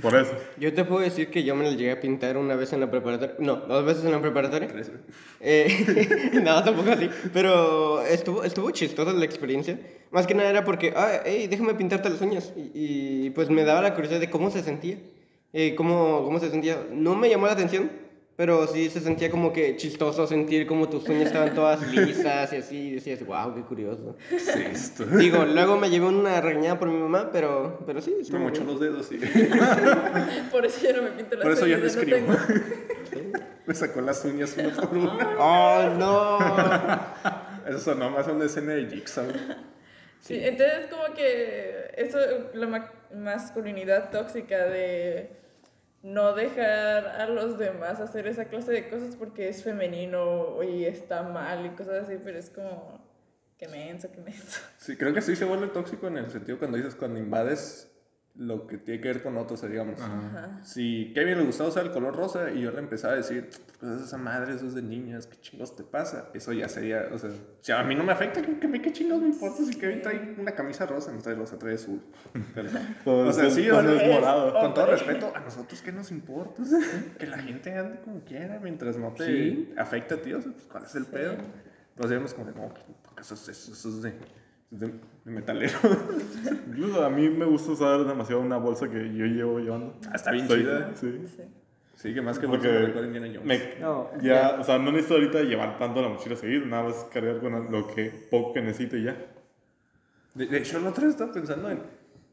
Por 0.00 0.14
eso. 0.14 0.32
Yo 0.58 0.72
te 0.72 0.84
puedo 0.84 1.00
decir 1.00 1.28
que 1.30 1.42
yo 1.42 1.56
me 1.56 1.64
las 1.64 1.76
llegué 1.76 1.90
a 1.90 2.00
pintar 2.00 2.36
una 2.36 2.54
vez 2.54 2.72
en 2.72 2.78
la 2.80 2.88
preparatoria. 2.90 3.34
No, 3.40 3.56
dos 3.56 3.84
veces 3.84 4.04
en 4.04 4.12
la 4.12 4.20
preparatoria. 4.20 4.68
Tres. 4.68 4.92
Eh, 5.40 6.30
no, 6.42 6.62
tampoco 6.64 6.90
así. 6.92 7.10
Pero 7.32 8.00
estuvo, 8.02 8.44
estuvo 8.44 8.70
chistosa 8.70 9.12
la 9.12 9.24
experiencia. 9.24 9.78
Más 10.12 10.26
que 10.26 10.34
nada 10.34 10.48
era 10.50 10.64
porque, 10.64 10.92
ah, 10.96 11.20
hey, 11.24 11.46
déjame 11.48 11.74
pintarte 11.74 12.08
las 12.10 12.20
uñas. 12.20 12.52
Y, 12.56 12.70
y, 13.26 13.30
pues 13.30 13.50
me 13.50 13.64
daba 13.64 13.82
la 13.82 13.94
curiosidad 13.94 14.20
de 14.20 14.30
cómo 14.30 14.50
se 14.50 14.62
sentía. 14.62 14.98
Eh, 15.52 15.74
cómo, 15.76 16.22
cómo 16.24 16.38
se 16.38 16.50
sentía. 16.50 16.78
No 16.92 17.14
me 17.16 17.28
llamó 17.28 17.46
la 17.46 17.52
atención, 17.54 17.90
pero 18.36 18.66
sí 18.66 18.90
se 18.90 19.00
sentía 19.00 19.30
como 19.30 19.52
que 19.52 19.76
chistoso 19.76 20.26
sentir 20.26 20.66
como 20.66 20.88
tus 20.88 21.08
uñas 21.08 21.26
estaban 21.28 21.54
todas 21.54 21.86
lisas 21.90 22.52
y 22.52 22.56
así. 22.56 22.76
Y 22.88 22.94
decías, 22.96 23.24
wow, 23.24 23.54
qué 23.54 23.62
curioso. 23.62 24.16
Digo, 25.18 25.44
luego 25.44 25.78
me 25.78 25.88
llevé 25.90 26.06
una 26.06 26.40
regañada 26.40 26.78
por 26.78 26.88
mi 26.88 26.98
mamá, 26.98 27.30
pero, 27.32 27.82
pero 27.86 28.00
sí. 28.02 28.14
Me 28.30 28.38
mochó 28.38 28.62
los 28.64 28.78
dedos 28.78 29.10
y 29.10 29.16
Por 30.50 30.66
eso 30.66 30.80
ya 30.82 30.92
no 30.96 31.02
me 31.02 31.10
pinto 31.10 31.36
las 31.36 31.42
por 31.44 31.52
eso 31.52 31.66
ya 31.66 31.76
no 31.78 31.82
uñas, 31.82 31.96
escribo. 31.96 32.26
me 33.66 33.74
sacó 33.74 34.00
las 34.02 34.24
uñas 34.24 34.54
uno 34.58 34.70
por 34.76 34.96
uno. 34.96 35.18
¡Oh, 35.38 35.82
no! 35.98 36.38
Eso 37.68 37.78
sonó 37.78 38.10
más 38.10 38.28
a 38.28 38.32
una 38.32 38.44
escena 38.44 38.72
de 38.74 38.86
Jigsaw. 38.86 39.26
Sí, 40.20 40.38
entonces 40.42 40.86
como 40.90 41.14
que 41.14 41.90
eso, 41.96 42.18
la 42.54 42.66
ma- 42.66 42.92
masculinidad 43.14 44.10
tóxica 44.10 44.66
de 44.66 45.30
no 46.06 46.34
dejar 46.34 47.04
a 47.06 47.26
los 47.26 47.58
demás 47.58 47.98
hacer 47.98 48.28
esa 48.28 48.44
clase 48.44 48.70
de 48.70 48.88
cosas 48.88 49.16
porque 49.16 49.48
es 49.48 49.64
femenino 49.64 50.62
y 50.62 50.84
está 50.84 51.24
mal 51.24 51.66
y 51.66 51.70
cosas 51.70 52.04
así, 52.04 52.16
pero 52.22 52.38
es 52.38 52.48
como 52.48 53.04
que 53.58 53.66
menso, 53.66 54.12
que 54.12 54.20
menso. 54.20 54.60
Sí, 54.78 54.96
creo 54.96 55.12
que 55.12 55.20
sí 55.20 55.34
se 55.34 55.44
vuelve 55.44 55.66
tóxico 55.66 56.06
en 56.06 56.18
el 56.18 56.30
sentido 56.30 56.58
cuando 56.58 56.76
dices 56.76 56.94
cuando 56.94 57.18
invades 57.18 57.92
lo 58.38 58.66
que 58.66 58.76
tiene 58.76 59.00
que 59.00 59.08
ver 59.08 59.22
con 59.22 59.36
otros, 59.38 59.62
digamos. 59.62 60.00
Ajá. 60.00 60.60
Si 60.62 61.12
Kevin 61.14 61.38
le 61.38 61.44
gustaba 61.44 61.70
usar 61.70 61.86
el 61.86 61.90
color 61.92 62.14
rosa 62.14 62.50
y 62.50 62.60
yo 62.60 62.70
le 62.70 62.80
empezaba 62.80 63.14
a 63.14 63.16
decir, 63.16 63.48
pues 63.80 63.92
es 63.92 64.02
esa 64.02 64.18
madre, 64.18 64.54
eso 64.54 64.66
es 64.66 64.74
de 64.74 64.82
niñas, 64.82 65.26
¿qué 65.26 65.36
chingos 65.40 65.74
te 65.74 65.82
pasa? 65.84 66.28
Eso 66.34 66.52
ya 66.52 66.68
sería, 66.68 67.08
o 67.12 67.18
sea, 67.18 67.30
si 67.60 67.72
a 67.72 67.82
mí 67.82 67.94
no 67.94 68.04
me 68.04 68.12
afecta, 68.12 68.42
que, 68.42 68.58
que, 68.58 68.82
qué 68.82 68.92
chingos 68.92 69.20
me 69.22 69.28
importa 69.28 69.64
si 69.64 69.74
Kevin 69.78 70.02
trae 70.02 70.34
una 70.38 70.52
camisa 70.52 70.84
rosa, 70.84 71.12
no 71.12 71.20
trae 71.22 71.34
rosa, 71.34 71.58
trae 71.58 71.74
azul. 71.74 72.00
Pero, 72.54 72.68
o 73.28 73.32
sea, 73.32 73.50
sí, 73.50 73.68
o 73.70 73.80
sea, 73.80 73.92
es 74.02 74.12
morado. 74.14 74.52
con 74.60 74.74
todo 74.74 74.86
respeto, 74.86 75.32
a 75.34 75.40
nosotros 75.40 75.80
qué 75.80 75.92
nos 75.92 76.10
importa, 76.10 76.62
que 77.18 77.26
la 77.26 77.38
gente 77.38 77.72
ande 77.76 78.00
como 78.00 78.20
quiera 78.20 78.58
mientras 78.62 78.96
no 78.98 79.12
te 79.12 79.24
Sí. 79.26 79.72
afecte 79.78 80.14
a 80.14 80.20
ti, 80.20 80.32
o 80.34 80.42
sea, 80.42 80.52
pues 80.52 80.64
cuál 80.70 80.84
es 80.84 80.94
el 80.94 81.06
pedo. 81.06 81.34
Nos 81.98 82.10
decimos 82.10 82.34
como 82.34 82.46
de, 82.50 82.52
no, 82.54 82.68
porque 82.68 83.22
eso 83.22 83.32
es, 83.34 83.48
eso, 83.48 83.72
eso 83.72 83.88
es 83.88 84.02
de, 84.02 84.12
de, 84.70 84.86
de 85.24 85.30
metalero. 85.30 85.78
Incluso 86.68 87.04
a 87.04 87.10
mí 87.10 87.28
me 87.28 87.44
gusta 87.44 87.72
usar 87.72 88.04
demasiado 88.04 88.40
una 88.40 88.56
bolsa 88.58 88.88
que 88.88 88.98
yo 89.14 89.24
llevo 89.26 89.58
llevando. 89.58 89.94
Ah, 90.08 90.12
está 90.14 90.32
bien 90.32 90.46
Soy- 90.48 90.60
chida. 90.60 90.92
Sí. 90.94 91.24
Sí. 91.36 91.42
Sí, 91.94 92.12
que 92.12 92.20
más 92.20 92.38
que 92.38 92.46
Porque 92.46 92.68
bolsa 92.68 93.00
me 93.00 93.18
a. 93.38 93.40
Me, 93.42 93.80
No, 93.80 94.10
ya, 94.20 94.58
o 94.60 94.64
sea, 94.64 94.78
no 94.78 94.92
necesito 94.92 95.14
ahorita 95.14 95.40
llevar 95.42 95.78
tanto 95.78 96.02
la 96.02 96.08
mochila 96.10 96.36
seguido, 96.36 96.66
nada 96.66 96.84
más 96.84 97.06
cargar 97.12 97.40
con 97.40 97.72
lo 97.72 97.86
que 97.86 98.10
poco 98.30 98.52
que 98.52 98.60
necesito 98.60 98.98
y 98.98 99.04
ya. 99.04 99.16
De, 100.34 100.46
de 100.46 100.58
hecho, 100.58 100.78
la 100.78 100.90
otra 100.90 101.04
vez 101.04 101.12
estaba 101.14 101.32
pensando 101.32 101.70
en. 101.70 101.80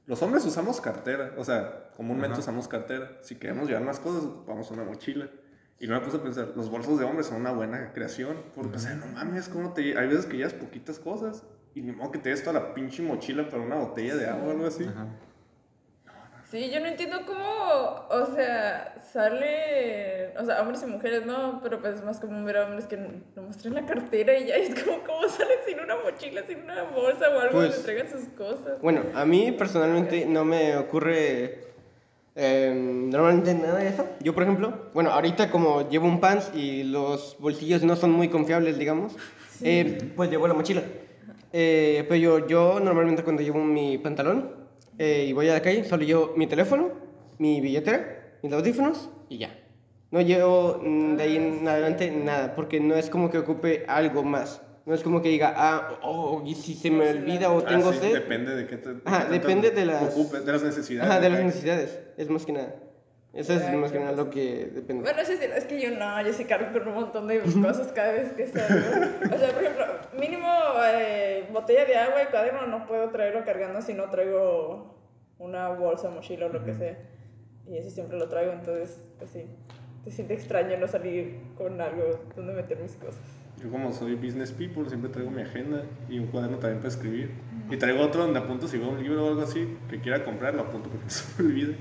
Los 0.05 0.21
hombres 0.21 0.43
usamos 0.45 0.81
cartera, 0.81 1.33
o 1.37 1.45
sea, 1.45 1.89
comúnmente 1.95 2.33
Ajá. 2.33 2.41
usamos 2.41 2.67
cartera. 2.67 3.17
Si 3.21 3.35
queremos 3.35 3.67
llevar 3.69 3.85
más 3.85 4.01
cosas, 4.01 4.23
vamos 4.45 4.69
a 4.69 4.73
una 4.73 4.83
mochila. 4.83 5.29
Y 5.79 5.87
no 5.87 5.95
me 5.97 6.01
puse 6.05 6.17
a 6.17 6.21
pensar, 6.23 6.49
los 6.57 6.69
bolsos 6.69 6.99
de 6.99 7.05
hombres 7.05 7.27
son 7.27 7.39
una 7.39 7.53
buena 7.53 7.93
creación. 7.93 8.35
Porque, 8.55 8.75
o 8.75 8.79
sea, 8.79 8.95
no 8.95 9.05
mames, 9.07 9.47
como 9.47 9.71
te. 9.73 9.97
Hay 9.97 10.07
veces 10.09 10.25
que 10.25 10.35
llevas 10.35 10.53
poquitas 10.53 10.99
cosas. 10.99 11.43
Y 11.75 11.81
ni 11.81 11.91
modo 11.91 12.11
que 12.11 12.19
te 12.19 12.29
des 12.29 12.43
toda 12.43 12.59
la 12.59 12.73
pinche 12.73 13.01
mochila 13.01 13.49
para 13.49 13.63
una 13.63 13.75
botella 13.77 14.15
de 14.15 14.27
agua 14.27 14.47
o 14.47 14.51
algo 14.51 14.67
así. 14.67 14.83
Ajá. 14.85 15.07
Sí, 16.53 16.69
yo 16.69 16.79
no 16.79 16.85
entiendo 16.85 17.17
cómo, 17.25 18.05
o 18.11 18.35
sea, 18.35 18.93
sale, 19.11 20.37
o 20.37 20.45
sea, 20.45 20.61
hombres 20.61 20.83
y 20.83 20.85
mujeres, 20.85 21.25
no, 21.25 21.59
pero 21.63 21.81
pues 21.81 21.95
es 21.95 22.03
más 22.03 22.19
común 22.19 22.45
ver 22.45 22.57
a 22.57 22.65
hombres 22.65 22.85
que 22.85 22.95
no 22.95 23.41
muestran 23.41 23.73
la 23.73 23.87
cartera 23.87 24.37
y 24.37 24.45
ya 24.45 24.57
es 24.57 24.83
como, 24.83 24.99
¿cómo 25.03 25.27
salen 25.27 25.57
sin 25.65 25.79
una 25.79 25.95
mochila, 25.95 26.43
sin 26.45 26.61
una 26.61 26.83
bolsa 26.83 27.29
o 27.29 27.39
algo 27.39 27.53
Pues, 27.53 27.69
donde 27.69 27.83
traigan 27.83 28.07
sus 28.07 28.29
cosas? 28.37 28.79
Bueno, 28.83 29.01
a 29.15 29.25
mí 29.25 29.51
personalmente 29.53 30.27
no 30.27 30.45
me 30.45 30.77
ocurre 30.77 31.69
eh, 32.35 32.71
normalmente 32.75 33.55
nada 33.55 33.79
de 33.79 33.87
eso. 33.87 34.07
Yo, 34.19 34.35
por 34.35 34.43
ejemplo, 34.43 34.91
bueno, 34.93 35.09
ahorita 35.09 35.49
como 35.49 35.89
llevo 35.89 36.05
un 36.05 36.19
pants 36.19 36.51
y 36.53 36.83
los 36.83 37.35
bolsillos 37.39 37.81
no 37.81 37.95
son 37.95 38.11
muy 38.11 38.29
confiables, 38.29 38.77
digamos, 38.77 39.15
eh, 39.63 40.11
pues 40.15 40.29
llevo 40.29 40.47
la 40.47 40.53
mochila. 40.53 40.83
Eh, 41.53 42.03
pero 42.09 42.15
yo, 42.19 42.47
yo 42.47 42.79
normalmente 42.79 43.23
cuando 43.23 43.43
llevo 43.43 43.59
mi 43.63 43.97
pantalón 43.99 44.55
eh, 44.97 45.25
y 45.29 45.33
voy 45.33 45.47
a 45.49 45.53
la 45.53 45.61
calle, 45.61 45.83
solo 45.83 46.03
llevo 46.03 46.33
mi 46.35 46.47
teléfono, 46.47 46.89
mi 47.37 47.61
billetera, 47.61 48.37
mis 48.41 48.51
audífonos 48.51 49.09
y 49.29 49.37
ya. 49.37 49.55
No 50.11 50.21
llevo 50.21 50.79
de 50.83 51.23
ahí 51.23 51.37
en 51.37 51.67
adelante 51.67 52.11
nada, 52.11 52.53
porque 52.55 52.79
no 52.79 52.95
es 52.95 53.09
como 53.09 53.29
que 53.31 53.37
ocupe 53.39 53.85
algo 53.87 54.23
más. 54.23 54.61
No 54.85 54.93
es 54.93 55.01
como 55.01 55.21
que 55.21 55.29
diga, 55.29 55.53
ah, 55.55 55.99
oh, 56.03 56.43
y 56.45 56.55
si 56.55 56.73
se 56.75 56.91
me 56.91 57.09
olvida 57.09 57.49
o 57.51 57.59
Ah, 57.59 57.65
tengo 57.65 57.93
sí, 57.93 57.99
sed. 57.99 58.13
Depende 58.13 58.53
de 58.53 58.67
qué 58.67 58.77
te. 58.77 58.93
de 58.95 59.01
Ajá, 59.05 59.27
qué 59.27 59.33
depende 59.39 59.71
de 59.71 59.85
las- 59.85 60.15
ocupe- 60.15 60.41
de 60.43 60.51
las 60.51 60.61
necesidades. 60.63 61.09
Ajá, 61.09 61.19
de 61.21 61.29
las 61.29 61.43
necesidades. 61.43 61.99
Es 62.17 62.29
más 62.29 62.45
que 62.45 62.51
nada. 62.51 62.75
Eso 63.33 63.53
es 63.53 63.73
más 63.73 63.91
que 63.91 63.99
nada 63.99 64.11
lo 64.11 64.29
que 64.29 64.69
depende. 64.73 65.01
Bueno, 65.01 65.19
sí, 65.25 65.33
sí, 65.37 65.45
es 65.55 65.65
que 65.65 65.81
yo 65.81 65.89
no, 65.97 66.21
yo 66.23 66.31
sí 66.33 66.45
cargo 66.45 66.71
con 66.71 66.87
un 66.87 66.93
montón 66.93 67.27
de 67.27 67.39
cosas 67.39 67.91
cada 67.91 68.11
vez 68.11 68.31
que 68.33 68.45
salgo. 68.47 69.07
O 69.33 69.37
sea, 69.39 69.51
por 69.51 69.63
ejemplo, 69.63 69.85
mínimo 70.19 70.47
eh, 70.85 71.47
botella 71.51 71.85
de 71.85 71.95
agua 71.95 72.21
y 72.21 72.27
cuaderno 72.27 72.67
no 72.67 72.85
puedo 72.85 73.09
traerlo 73.09 73.43
cargando 73.43 73.81
si 73.81 73.95
no 73.95 74.11
traigo 74.11 74.95
una 75.39 75.69
bolsa, 75.69 76.11
mochila 76.11 76.45
o 76.45 76.49
lo 76.49 76.63
que 76.63 76.75
sea. 76.75 76.95
Y 77.67 77.77
eso 77.77 77.89
siempre 77.89 78.19
lo 78.19 78.29
traigo, 78.29 78.51
entonces, 78.51 79.01
pues 79.17 79.31
sí, 79.31 79.47
te 80.03 80.11
siente 80.11 80.35
extraño 80.35 80.77
no 80.77 80.87
salir 80.87 81.39
con 81.57 81.81
algo 81.81 82.19
donde 82.35 82.53
meter 82.53 82.77
mis 82.79 82.95
cosas. 82.97 83.21
Yo 83.63 83.71
como 83.71 83.91
soy 83.93 84.13
business 84.13 84.51
people, 84.51 84.87
siempre 84.89 85.09
traigo 85.09 85.31
mi 85.31 85.41
agenda 85.41 85.85
y 86.07 86.19
un 86.19 86.27
cuaderno 86.27 86.57
también 86.57 86.79
para 86.79 86.89
escribir. 86.89 87.31
Y 87.71 87.77
traigo 87.77 88.03
otro 88.03 88.23
donde 88.23 88.37
apunto 88.37 88.67
si 88.67 88.77
veo 88.77 88.89
un 88.89 89.01
libro 89.01 89.25
o 89.25 89.29
algo 89.29 89.41
así 89.41 89.75
que 89.89 89.99
quiera 90.01 90.23
comprar, 90.23 90.53
lo 90.53 90.61
apunto 90.61 90.89
porque 90.89 91.05
no 91.05 91.09
se 91.09 91.41
me 91.41 91.49
olvide. 91.49 91.77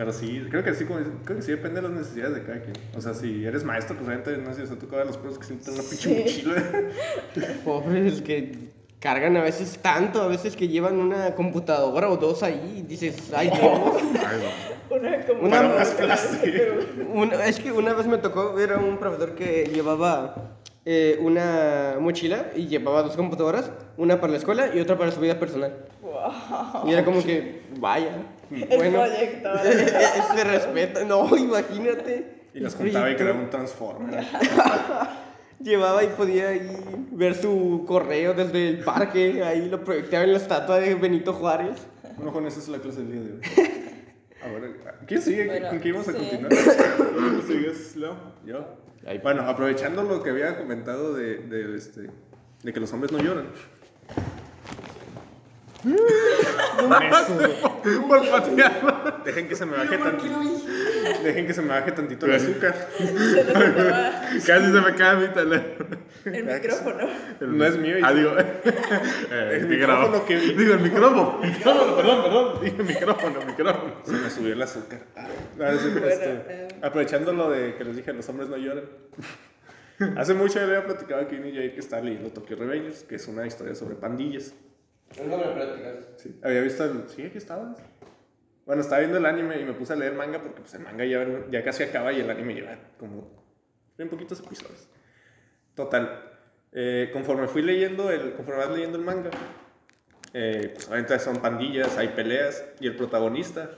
Pero 0.00 0.14
sí, 0.14 0.46
creo 0.48 0.64
que 0.64 0.72
sí, 0.72 0.86
creo 0.86 1.36
que 1.36 1.42
sí 1.42 1.50
depende 1.50 1.82
de 1.82 1.88
las 1.88 1.94
necesidades 1.98 2.34
de 2.36 2.42
cada 2.42 2.60
quien. 2.62 2.72
O 2.96 3.02
sea, 3.02 3.12
si 3.12 3.44
eres 3.44 3.64
maestro, 3.64 3.94
pues 3.96 4.06
obviamente 4.08 4.34
no 4.38 4.54
sé 4.54 4.62
si 4.62 4.68
se 4.68 4.76
toca 4.76 5.02
a 5.02 5.04
los 5.04 5.18
perros 5.18 5.38
que 5.38 5.44
sienten 5.44 5.74
una 5.74 5.82
pinche 5.82 6.26
Sí. 6.26 6.42
mochila. 6.46 7.52
Pobre, 7.66 8.08
es 8.08 8.22
que 8.22 8.70
cargan 8.98 9.36
a 9.36 9.42
veces 9.42 9.78
tanto, 9.82 10.22
a 10.22 10.28
veces 10.28 10.56
que 10.56 10.68
llevan 10.68 10.96
una 10.96 11.34
computadora 11.34 12.08
o 12.08 12.16
dos 12.16 12.42
ahí 12.42 12.76
y 12.78 12.82
dices, 12.88 13.30
ay 13.36 13.48
Dios. 13.50 14.02
Una 14.88 15.18
pero- 15.18 15.38
Una- 17.12 17.44
es 17.44 17.60
que 17.60 17.70
una 17.70 17.92
vez 17.92 18.06
me 18.06 18.16
tocó 18.16 18.54
ver 18.54 18.72
a 18.72 18.78
un 18.78 18.96
profesor 18.96 19.34
que 19.34 19.70
llevaba 19.70 20.56
eh, 20.92 21.18
una 21.20 21.98
mochila 22.00 22.50
y 22.56 22.66
llevaba 22.66 23.04
dos 23.04 23.14
computadoras, 23.14 23.70
una 23.96 24.20
para 24.20 24.32
la 24.32 24.38
escuela 24.40 24.74
y 24.74 24.80
otra 24.80 24.98
para 24.98 25.12
su 25.12 25.20
vida 25.20 25.38
personal. 25.38 25.72
Wow. 26.02 26.88
Y 26.88 26.92
era 26.92 27.04
como 27.04 27.22
que, 27.22 27.62
vaya, 27.78 28.10
El 28.50 28.76
bueno, 28.76 29.02
proyecto. 29.02 29.50
se 30.34 30.42
respeta, 30.42 31.04
no, 31.04 31.36
imagínate. 31.36 32.40
Y 32.52 32.58
las 32.58 32.74
El 32.74 32.80
juntaba 32.80 33.08
y 33.08 33.14
creaba 33.14 33.38
un 33.38 33.50
transformer. 33.50 34.26
Llevaba 35.62 36.02
y 36.02 36.08
podía 36.08 36.48
ahí 36.48 36.76
ver 37.12 37.36
su 37.36 37.84
correo 37.86 38.34
desde 38.34 38.70
el 38.70 38.78
parque, 38.82 39.44
ahí 39.44 39.68
lo 39.68 39.84
proyectaba 39.84 40.24
en 40.24 40.32
la 40.32 40.38
estatua 40.38 40.80
de 40.80 40.96
Benito 40.96 41.34
Juárez. 41.34 41.86
Bueno, 42.16 42.32
con 42.32 42.48
esa 42.48 42.58
es 42.58 42.66
la 42.66 42.78
clase 42.78 43.04
del 43.04 43.12
día 43.12 43.20
de 43.20 43.32
hoy. 43.34 43.40
A 44.42 44.48
ver, 44.48 44.80
¿quién 45.06 45.22
sigue? 45.22 45.46
Bueno, 45.46 45.68
¿Con 45.68 45.78
qué 45.78 45.88
íbamos 45.88 46.08
a 46.08 46.12
continuar? 46.14 46.50
¿Tú 46.50 47.42
sigues, 47.46 47.94
Leo? 47.94 48.16
Yo. 48.44 48.89
Ahí. 49.06 49.18
Bueno, 49.18 49.42
aprovechando 49.42 50.02
lo 50.02 50.22
que 50.22 50.30
había 50.30 50.58
comentado 50.58 51.14
de, 51.14 51.38
de, 51.38 51.76
este, 51.76 52.10
de 52.62 52.72
que 52.72 52.80
los 52.80 52.92
hombres 52.92 53.12
no 53.12 53.18
lloran. 53.18 53.46
Por 58.08 58.30
patear. 58.30 59.22
Dejen 59.24 59.48
que 59.48 59.56
se 59.56 59.64
me 59.64 59.76
baje 59.76 59.96
tantito. 59.96 60.38
Dejen 61.24 61.46
que 61.46 61.54
se 61.54 61.62
me 61.62 61.68
baje 61.68 61.92
tantito 61.92 62.26
el 62.26 62.32
azúcar. 62.34 62.74
Casi 64.46 64.66
se 64.66 64.80
me 64.80 64.94
cae 64.96 65.16
mi 65.16 65.28
teléfono. 65.28 65.96
El 66.24 66.44
micrófono. 66.44 67.08
No 67.40 67.64
es 67.64 67.76
mío. 67.78 67.96
Ah, 68.02 68.12
digo. 68.12 68.32
eh, 68.38 69.58
El 69.60 69.66
micrófono 69.68 70.24
que 70.26 70.36
vi. 70.36 70.52
Digo, 70.60 70.74
el 70.74 70.80
micrófono. 70.80 71.40
Micrófono, 71.42 71.96
perdón, 71.96 72.22
perdón. 72.22 72.64
Digo, 72.64 72.84
micrófono, 72.84 73.40
micrófono. 73.46 73.94
Se 74.04 74.12
me 74.12 74.30
subió 74.30 74.52
el 74.52 74.62
azúcar. 74.62 75.00
Ah, 75.16 75.26
no, 75.56 75.66
es- 75.68 75.84
este, 75.84 76.42
eh. 76.48 76.68
aprovechando 76.82 77.32
lo 77.32 77.50
de 77.50 77.74
que 77.76 77.84
les 77.84 77.96
dije, 77.96 78.12
los 78.12 78.28
hombres 78.28 78.48
no 78.48 78.56
lloran. 78.56 78.84
Hace 80.16 80.32
mucho 80.34 80.58
le 80.58 80.64
había 80.64 80.84
platicado 80.86 81.20
a 81.22 81.28
Kim 81.28 81.44
y 81.46 81.52
Jay 81.54 81.72
que 81.74 81.80
estaba 81.80 82.02
leyendo 82.02 82.30
Tokyo 82.30 82.56
Revengers, 82.56 83.02
que 83.04 83.16
es 83.16 83.28
una 83.28 83.46
historia 83.46 83.74
sobre 83.74 83.96
pandillas. 83.96 84.54
Sí, 86.16 86.38
había 86.42 86.60
visto 86.62 86.84
el... 86.84 87.04
Sí, 87.08 87.22
aquí 87.22 87.36
estabas. 87.38 87.76
Bueno, 88.70 88.82
estaba 88.82 89.00
viendo 89.00 89.18
el 89.18 89.26
anime 89.26 89.60
y 89.60 89.64
me 89.64 89.72
puse 89.72 89.94
a 89.94 89.96
leer 89.96 90.14
manga 90.14 90.40
porque 90.40 90.60
pues, 90.60 90.72
el 90.74 90.82
manga 90.82 91.04
ya, 91.04 91.26
ya 91.50 91.64
casi 91.64 91.82
acaba 91.82 92.12
y 92.12 92.20
el 92.20 92.30
anime 92.30 92.54
lleva 92.54 92.78
como 93.00 93.28
bien 93.98 94.08
poquitos 94.08 94.38
episodios. 94.38 94.86
Total. 95.74 96.38
eh, 96.70 97.10
conforme 97.12 97.48
fui 97.48 97.62
leyendo 97.62 98.12
el, 98.12 98.32
conforme 98.34 98.60
vas 98.60 98.70
leyendo 98.70 98.96
el 98.96 99.04
manga, 99.04 99.30
eh, 100.34 100.70
pues 100.72 100.86
obviamente 100.86 101.18
son 101.18 101.38
pandillas, 101.38 101.98
hay 101.98 102.10
peleas 102.10 102.64
y 102.78 102.86
el 102.86 102.94
protagonista 102.94 103.72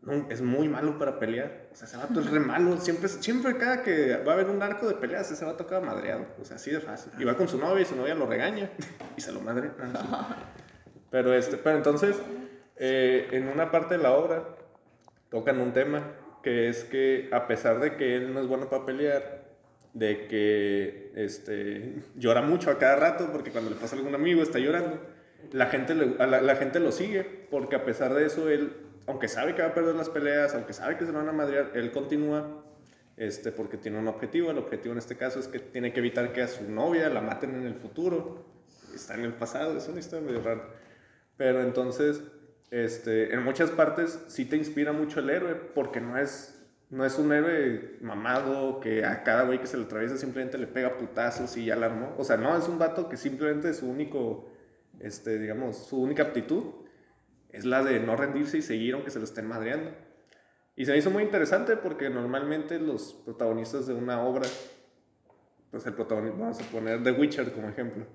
no, 0.00 0.26
es 0.30 0.40
muy 0.40 0.70
malo 0.70 0.98
para 0.98 1.18
pelear. 1.18 1.68
O 1.70 1.76
sea, 1.76 1.86
ese 1.86 1.98
vato 1.98 2.20
es 2.20 2.30
re 2.30 2.40
malo. 2.40 2.78
Siempre, 2.78 3.10
siempre 3.10 3.58
cada 3.58 3.82
que 3.82 4.16
va 4.26 4.32
a 4.32 4.34
haber 4.36 4.48
un 4.48 4.62
arco 4.62 4.88
de 4.88 4.94
peleas, 4.94 5.30
ese 5.30 5.44
vato 5.44 5.64
acaba 5.64 5.84
madreado. 5.84 6.24
O 6.40 6.46
sea, 6.46 6.56
así 6.56 6.70
de 6.70 6.80
fácil. 6.80 7.12
Y 7.18 7.24
va 7.24 7.36
con 7.36 7.46
su 7.46 7.58
novia 7.58 7.82
y 7.82 7.84
su 7.84 7.94
novia 7.94 8.14
lo 8.14 8.24
regaña 8.24 8.70
y 9.18 9.20
se 9.20 9.32
lo 9.32 9.42
madre. 9.42 9.70
Pero, 11.10 11.32
este, 11.32 11.56
pero 11.56 11.78
entonces, 11.78 12.16
eh, 12.78 13.28
en 13.32 13.48
una 13.48 13.70
parte 13.70 13.96
de 13.96 14.02
la 14.02 14.12
obra, 14.12 14.44
tocan 15.30 15.60
un 15.60 15.72
tema 15.72 16.02
que 16.42 16.68
es 16.68 16.84
que 16.84 17.28
a 17.32 17.46
pesar 17.46 17.80
de 17.80 17.96
que 17.96 18.16
él 18.16 18.32
no 18.32 18.40
es 18.40 18.46
bueno 18.46 18.68
para 18.68 18.86
pelear, 18.86 19.44
de 19.94 20.26
que 20.28 21.12
este, 21.16 21.94
llora 22.16 22.42
mucho 22.42 22.70
a 22.70 22.78
cada 22.78 22.96
rato 22.96 23.30
porque 23.32 23.50
cuando 23.50 23.70
le 23.70 23.76
pasa 23.76 23.96
a 23.96 23.98
algún 23.98 24.14
amigo 24.14 24.42
está 24.42 24.58
llorando, 24.58 25.00
la 25.52 25.66
gente, 25.66 25.94
le- 25.94 26.16
a 26.22 26.26
la, 26.26 26.40
la 26.40 26.56
gente 26.56 26.78
lo 26.80 26.92
sigue 26.92 27.24
porque 27.50 27.76
a 27.76 27.84
pesar 27.84 28.14
de 28.14 28.26
eso 28.26 28.48
él, 28.48 28.72
aunque 29.06 29.28
sabe 29.28 29.54
que 29.54 29.62
va 29.62 29.68
a 29.68 29.74
perder 29.74 29.94
las 29.94 30.10
peleas, 30.10 30.54
aunque 30.54 30.72
sabe 30.72 30.96
que 30.96 31.06
se 31.06 31.12
lo 31.12 31.18
van 31.18 31.28
a 31.28 31.32
madrear, 31.32 31.72
él 31.74 31.90
continúa 31.90 32.64
este, 33.16 33.50
porque 33.50 33.76
tiene 33.76 33.98
un 33.98 34.06
objetivo. 34.08 34.50
El 34.50 34.58
objetivo 34.58 34.92
en 34.92 34.98
este 34.98 35.16
caso 35.16 35.40
es 35.40 35.48
que 35.48 35.58
tiene 35.58 35.92
que 35.92 35.98
evitar 36.00 36.32
que 36.32 36.42
a 36.42 36.48
su 36.48 36.70
novia 36.70 37.08
la 37.08 37.20
maten 37.20 37.54
en 37.56 37.66
el 37.66 37.74
futuro. 37.74 38.44
Está 38.94 39.14
en 39.14 39.24
el 39.24 39.32
pasado, 39.32 39.76
es 39.76 39.88
una 39.88 39.98
historia 40.00 40.24
medio 40.26 40.42
rara. 40.42 40.68
Pero 41.36 41.62
entonces, 41.62 42.22
este, 42.70 43.32
en 43.32 43.42
muchas 43.42 43.70
partes 43.70 44.22
sí 44.28 44.44
te 44.44 44.56
inspira 44.56 44.92
mucho 44.92 45.20
el 45.20 45.30
héroe, 45.30 45.54
porque 45.54 46.00
no 46.00 46.18
es, 46.18 46.60
no 46.90 47.04
es 47.04 47.18
un 47.18 47.32
héroe 47.32 47.96
mamado 48.00 48.80
que 48.80 49.04
a 49.04 49.22
cada 49.22 49.44
güey 49.44 49.60
que 49.60 49.66
se 49.66 49.76
le 49.76 49.84
atraviesa 49.84 50.16
simplemente 50.16 50.58
le 50.58 50.66
pega 50.66 50.96
putazos 50.96 51.56
y 51.56 51.66
ya 51.66 51.76
la 51.76 51.86
armó. 51.86 52.14
O 52.18 52.24
sea, 52.24 52.36
no, 52.36 52.56
es 52.56 52.68
un 52.68 52.78
vato 52.78 53.08
que 53.08 53.16
simplemente 53.16 53.72
su 53.72 53.88
único, 53.88 54.50
este, 55.00 55.38
digamos, 55.38 55.76
su 55.86 56.00
única 56.00 56.24
aptitud 56.24 56.64
es 57.50 57.64
la 57.64 57.82
de 57.82 58.00
no 58.00 58.16
rendirse 58.16 58.58
y 58.58 58.62
seguir 58.62 58.94
aunque 58.94 59.10
se 59.10 59.18
lo 59.18 59.24
estén 59.24 59.46
madreando. 59.46 59.90
Y 60.76 60.84
se 60.84 60.92
me 60.92 60.98
hizo 60.98 61.10
muy 61.10 61.24
interesante 61.24 61.76
porque 61.76 62.08
normalmente 62.08 62.78
los 62.78 63.14
protagonistas 63.24 63.86
de 63.86 63.94
una 63.94 64.22
obra, 64.22 64.46
pues 65.70 65.84
el 65.86 65.94
protagonista, 65.94 66.38
vamos 66.38 66.60
a 66.60 66.64
poner 66.70 67.02
The 67.02 67.12
Witcher 67.12 67.52
como 67.52 67.68
ejemplo. 67.68 68.06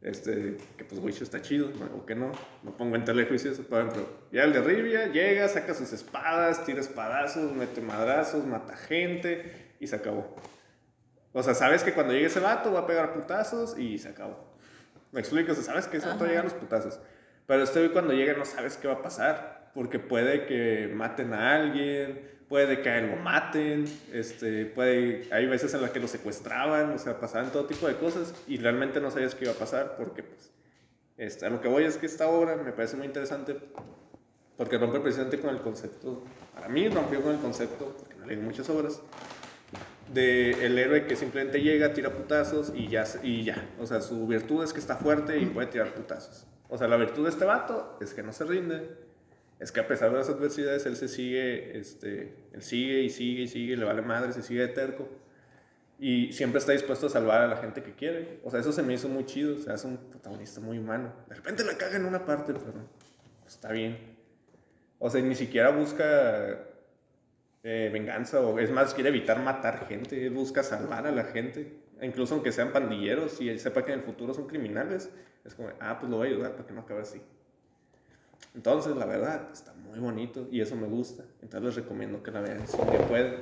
Este, 0.00 0.56
que 0.76 0.84
pues 0.84 1.00
Witcher 1.00 1.24
está 1.24 1.42
chido, 1.42 1.70
o 1.96 2.06
que 2.06 2.14
no, 2.14 2.30
no 2.62 2.76
pongo 2.76 2.94
en 2.94 3.04
telejuicios, 3.04 3.58
por 3.58 3.80
ejemplo, 3.80 4.08
ya 4.30 4.44
el 4.44 4.52
de 4.52 4.60
Rivia 4.60 5.06
llega, 5.08 5.48
saca 5.48 5.74
sus 5.74 5.92
espadas, 5.92 6.64
tira 6.64 6.80
espadazos, 6.80 7.52
mete 7.52 7.80
madrazos, 7.80 8.46
mata 8.46 8.76
gente 8.76 9.72
y 9.80 9.88
se 9.88 9.96
acabó. 9.96 10.36
O 11.32 11.42
sea, 11.42 11.54
sabes 11.54 11.82
que 11.82 11.92
cuando 11.92 12.12
llegue 12.12 12.26
ese 12.26 12.40
vato 12.40 12.72
va 12.72 12.80
a 12.80 12.86
pegar 12.86 13.12
putazos 13.12 13.76
y 13.76 13.98
se 13.98 14.08
acabó. 14.08 14.54
Me 15.10 15.20
explico, 15.20 15.52
o 15.52 15.54
sea, 15.54 15.64
sabes 15.64 15.88
que 15.88 15.96
ese 15.96 16.06
vato 16.06 16.26
llega 16.26 16.40
a 16.40 16.44
los 16.44 16.54
putazos. 16.54 17.00
Pero 17.46 17.62
este 17.64 17.90
cuando 17.90 18.12
llega 18.12 18.34
no 18.34 18.44
sabes 18.44 18.76
qué 18.76 18.88
va 18.88 18.94
a 18.94 19.02
pasar, 19.02 19.70
porque 19.74 19.98
puede 19.98 20.46
que 20.46 20.92
maten 20.94 21.32
a 21.32 21.56
alguien, 21.56 22.37
puede 22.48 22.80
que 22.80 23.00
lo 23.02 23.16
maten, 23.16 23.84
este, 24.12 24.66
puede, 24.66 25.28
hay 25.30 25.46
veces 25.46 25.74
en 25.74 25.82
las 25.82 25.90
que 25.90 26.00
lo 26.00 26.08
secuestraban, 26.08 26.92
o 26.92 26.98
sea, 26.98 27.20
pasaban 27.20 27.52
todo 27.52 27.66
tipo 27.66 27.86
de 27.86 27.96
cosas 27.96 28.34
y 28.46 28.56
realmente 28.56 29.00
no 29.00 29.10
sabías 29.10 29.34
qué 29.34 29.44
iba 29.44 29.52
a 29.52 29.56
pasar, 29.56 29.96
porque 29.96 30.22
pues, 30.22 30.50
este, 31.18 31.46
a 31.46 31.50
lo 31.50 31.60
que 31.60 31.68
voy 31.68 31.84
es 31.84 31.96
que 31.98 32.06
esta 32.06 32.28
obra 32.28 32.56
me 32.56 32.72
parece 32.72 32.96
muy 32.96 33.06
interesante 33.06 33.56
porque 34.56 34.76
rompe 34.76 34.98
precisamente 34.98 35.38
con 35.38 35.50
el 35.50 35.60
concepto, 35.60 36.24
para 36.54 36.68
mí 36.68 36.88
rompió 36.88 37.22
con 37.22 37.32
el 37.32 37.38
concepto, 37.38 37.94
porque 37.96 38.16
no 38.16 38.26
leí 38.26 38.36
muchas 38.38 38.68
obras, 38.70 39.00
de 40.12 40.50
el 40.66 40.78
héroe 40.78 41.06
que 41.06 41.16
simplemente 41.16 41.60
llega, 41.60 41.92
tira 41.92 42.10
putazos 42.10 42.72
y 42.74 42.88
ya, 42.88 43.04
y 43.22 43.44
ya. 43.44 43.68
O 43.78 43.86
sea, 43.86 44.00
su 44.00 44.26
virtud 44.26 44.64
es 44.64 44.72
que 44.72 44.80
está 44.80 44.96
fuerte 44.96 45.38
y 45.38 45.46
puede 45.46 45.68
tirar 45.68 45.94
putazos. 45.94 46.46
O 46.68 46.76
sea, 46.76 46.88
la 46.88 46.96
virtud 46.96 47.24
de 47.24 47.30
este 47.30 47.44
vato 47.44 47.98
es 48.00 48.14
que 48.14 48.22
no 48.22 48.32
se 48.32 48.44
rinde, 48.44 48.88
es 49.60 49.72
que 49.72 49.80
a 49.80 49.88
pesar 49.88 50.10
de 50.10 50.18
las 50.18 50.28
adversidades 50.28 50.86
él 50.86 50.96
se 50.96 51.08
sigue, 51.08 51.78
este, 51.78 52.34
él 52.52 52.62
sigue 52.62 53.02
y 53.02 53.10
sigue 53.10 53.42
y 53.42 53.48
sigue, 53.48 53.76
le 53.76 53.84
vale 53.84 54.02
madre, 54.02 54.32
se 54.32 54.42
sigue 54.42 54.60
de 54.60 54.68
terco. 54.68 55.08
Y 55.98 56.32
siempre 56.32 56.60
está 56.60 56.72
dispuesto 56.72 57.08
a 57.08 57.10
salvar 57.10 57.42
a 57.42 57.48
la 57.48 57.56
gente 57.56 57.82
que 57.82 57.92
quiere. 57.92 58.38
O 58.44 58.50
sea, 58.50 58.60
eso 58.60 58.70
se 58.70 58.84
me 58.84 58.94
hizo 58.94 59.08
muy 59.08 59.26
chido. 59.26 59.56
O 59.56 59.58
sea, 59.58 59.74
es 59.74 59.84
un 59.84 59.96
protagonista 59.96 60.60
muy 60.60 60.78
humano. 60.78 61.12
De 61.28 61.34
repente 61.34 61.64
la 61.64 61.76
caga 61.76 61.96
en 61.96 62.04
una 62.04 62.24
parte, 62.24 62.52
pero 62.52 62.72
está 63.44 63.72
bien. 63.72 63.98
O 65.00 65.10
sea, 65.10 65.20
ni 65.20 65.34
siquiera 65.34 65.70
busca 65.70 66.56
eh, 67.64 67.90
venganza 67.92 68.40
o 68.40 68.60
es 68.60 68.70
más, 68.70 68.94
quiere 68.94 69.08
evitar 69.08 69.40
matar 69.42 69.88
gente. 69.88 70.24
Él 70.24 70.32
busca 70.32 70.62
salvar 70.62 71.04
a 71.08 71.10
la 71.10 71.24
gente. 71.24 71.80
Incluso 72.00 72.34
aunque 72.34 72.52
sean 72.52 72.70
pandilleros 72.70 73.40
y 73.40 73.48
él 73.48 73.58
sepa 73.58 73.84
que 73.84 73.92
en 73.92 73.98
el 73.98 74.04
futuro 74.04 74.32
son 74.34 74.46
criminales. 74.46 75.10
Es 75.44 75.56
como, 75.56 75.70
ah, 75.80 75.98
pues 75.98 76.08
lo 76.08 76.18
voy 76.18 76.28
a 76.28 76.30
ayudar 76.30 76.52
para 76.52 76.64
que 76.64 76.74
no 76.74 76.82
acabe 76.82 77.00
así. 77.00 77.20
Entonces, 78.54 78.96
la 78.96 79.06
verdad, 79.06 79.48
está 79.52 79.72
muy 79.74 79.98
bonito 79.98 80.48
y 80.50 80.60
eso 80.60 80.74
me 80.76 80.86
gusta. 80.86 81.24
Entonces 81.42 81.62
les 81.62 81.84
recomiendo 81.84 82.22
que 82.22 82.30
la 82.30 82.40
vean 82.40 82.66
si 82.66 82.76
que 82.76 82.98
pueden. 83.08 83.36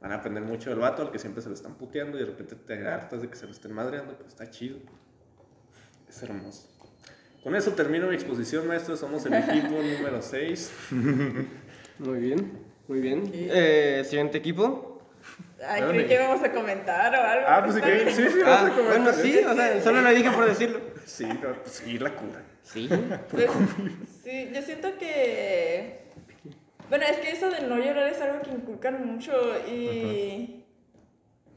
Van 0.00 0.12
a 0.12 0.16
aprender 0.16 0.42
mucho 0.42 0.70
del 0.70 0.78
vato 0.78 1.02
al 1.02 1.10
que 1.10 1.18
siempre 1.18 1.42
se 1.42 1.48
lo 1.48 1.54
están 1.54 1.74
puteando 1.74 2.16
y 2.18 2.20
de 2.20 2.26
repente 2.26 2.54
te 2.54 2.86
hartas 2.86 3.22
de 3.22 3.28
que 3.28 3.36
se 3.36 3.46
lo 3.46 3.52
estén 3.52 3.72
madreando, 3.72 4.14
pero 4.16 4.28
está 4.28 4.48
chido. 4.50 4.78
Es 6.08 6.22
hermoso. 6.22 6.68
Con 7.42 7.54
eso 7.54 7.72
termino 7.72 8.08
mi 8.08 8.14
exposición, 8.14 8.66
maestro. 8.66 8.96
Somos 8.96 9.24
el 9.26 9.34
equipo 9.34 9.68
número 9.98 10.20
6. 10.20 10.72
Muy 11.98 12.18
bien, 12.18 12.58
muy 12.88 13.00
bien. 13.00 13.30
Eh, 13.32 14.02
siguiente 14.04 14.38
equipo. 14.38 15.00
Ay, 15.66 15.82
creí 15.88 16.06
que 16.06 16.14
íbamos 16.14 16.42
a 16.42 16.52
comentar 16.52 17.14
o 17.14 17.18
algo. 17.20 17.46
Ah, 17.48 17.62
pues 17.64 17.76
sí, 17.76 17.80
sí, 18.14 18.28
sí, 18.30 18.38
Ah, 18.44 18.48
vamos 18.62 18.70
a 18.70 18.74
comentar. 18.74 19.02
bueno, 19.02 19.12
sí, 19.12 19.38
o 19.38 19.54
sea, 19.54 19.80
solo 19.82 20.02
lo 20.02 20.10
dije 20.10 20.30
por 20.30 20.46
decirlo. 20.46 20.80
Sí, 21.04 21.24
no, 21.26 21.52
pues 21.62 21.70
sí, 21.84 21.98
la 21.98 22.14
cura. 22.14 22.42
Sí. 22.66 22.88
Pues, 23.30 23.50
sí, 24.22 24.50
yo 24.52 24.62
siento 24.62 24.98
que. 24.98 26.06
Bueno, 26.88 27.04
es 27.08 27.18
que 27.18 27.30
eso 27.30 27.50
de 27.50 27.62
no 27.62 27.78
llorar 27.78 28.08
es 28.08 28.20
algo 28.20 28.42
que 28.42 28.50
inculcan 28.50 29.06
mucho 29.06 29.32
y. 29.68 30.64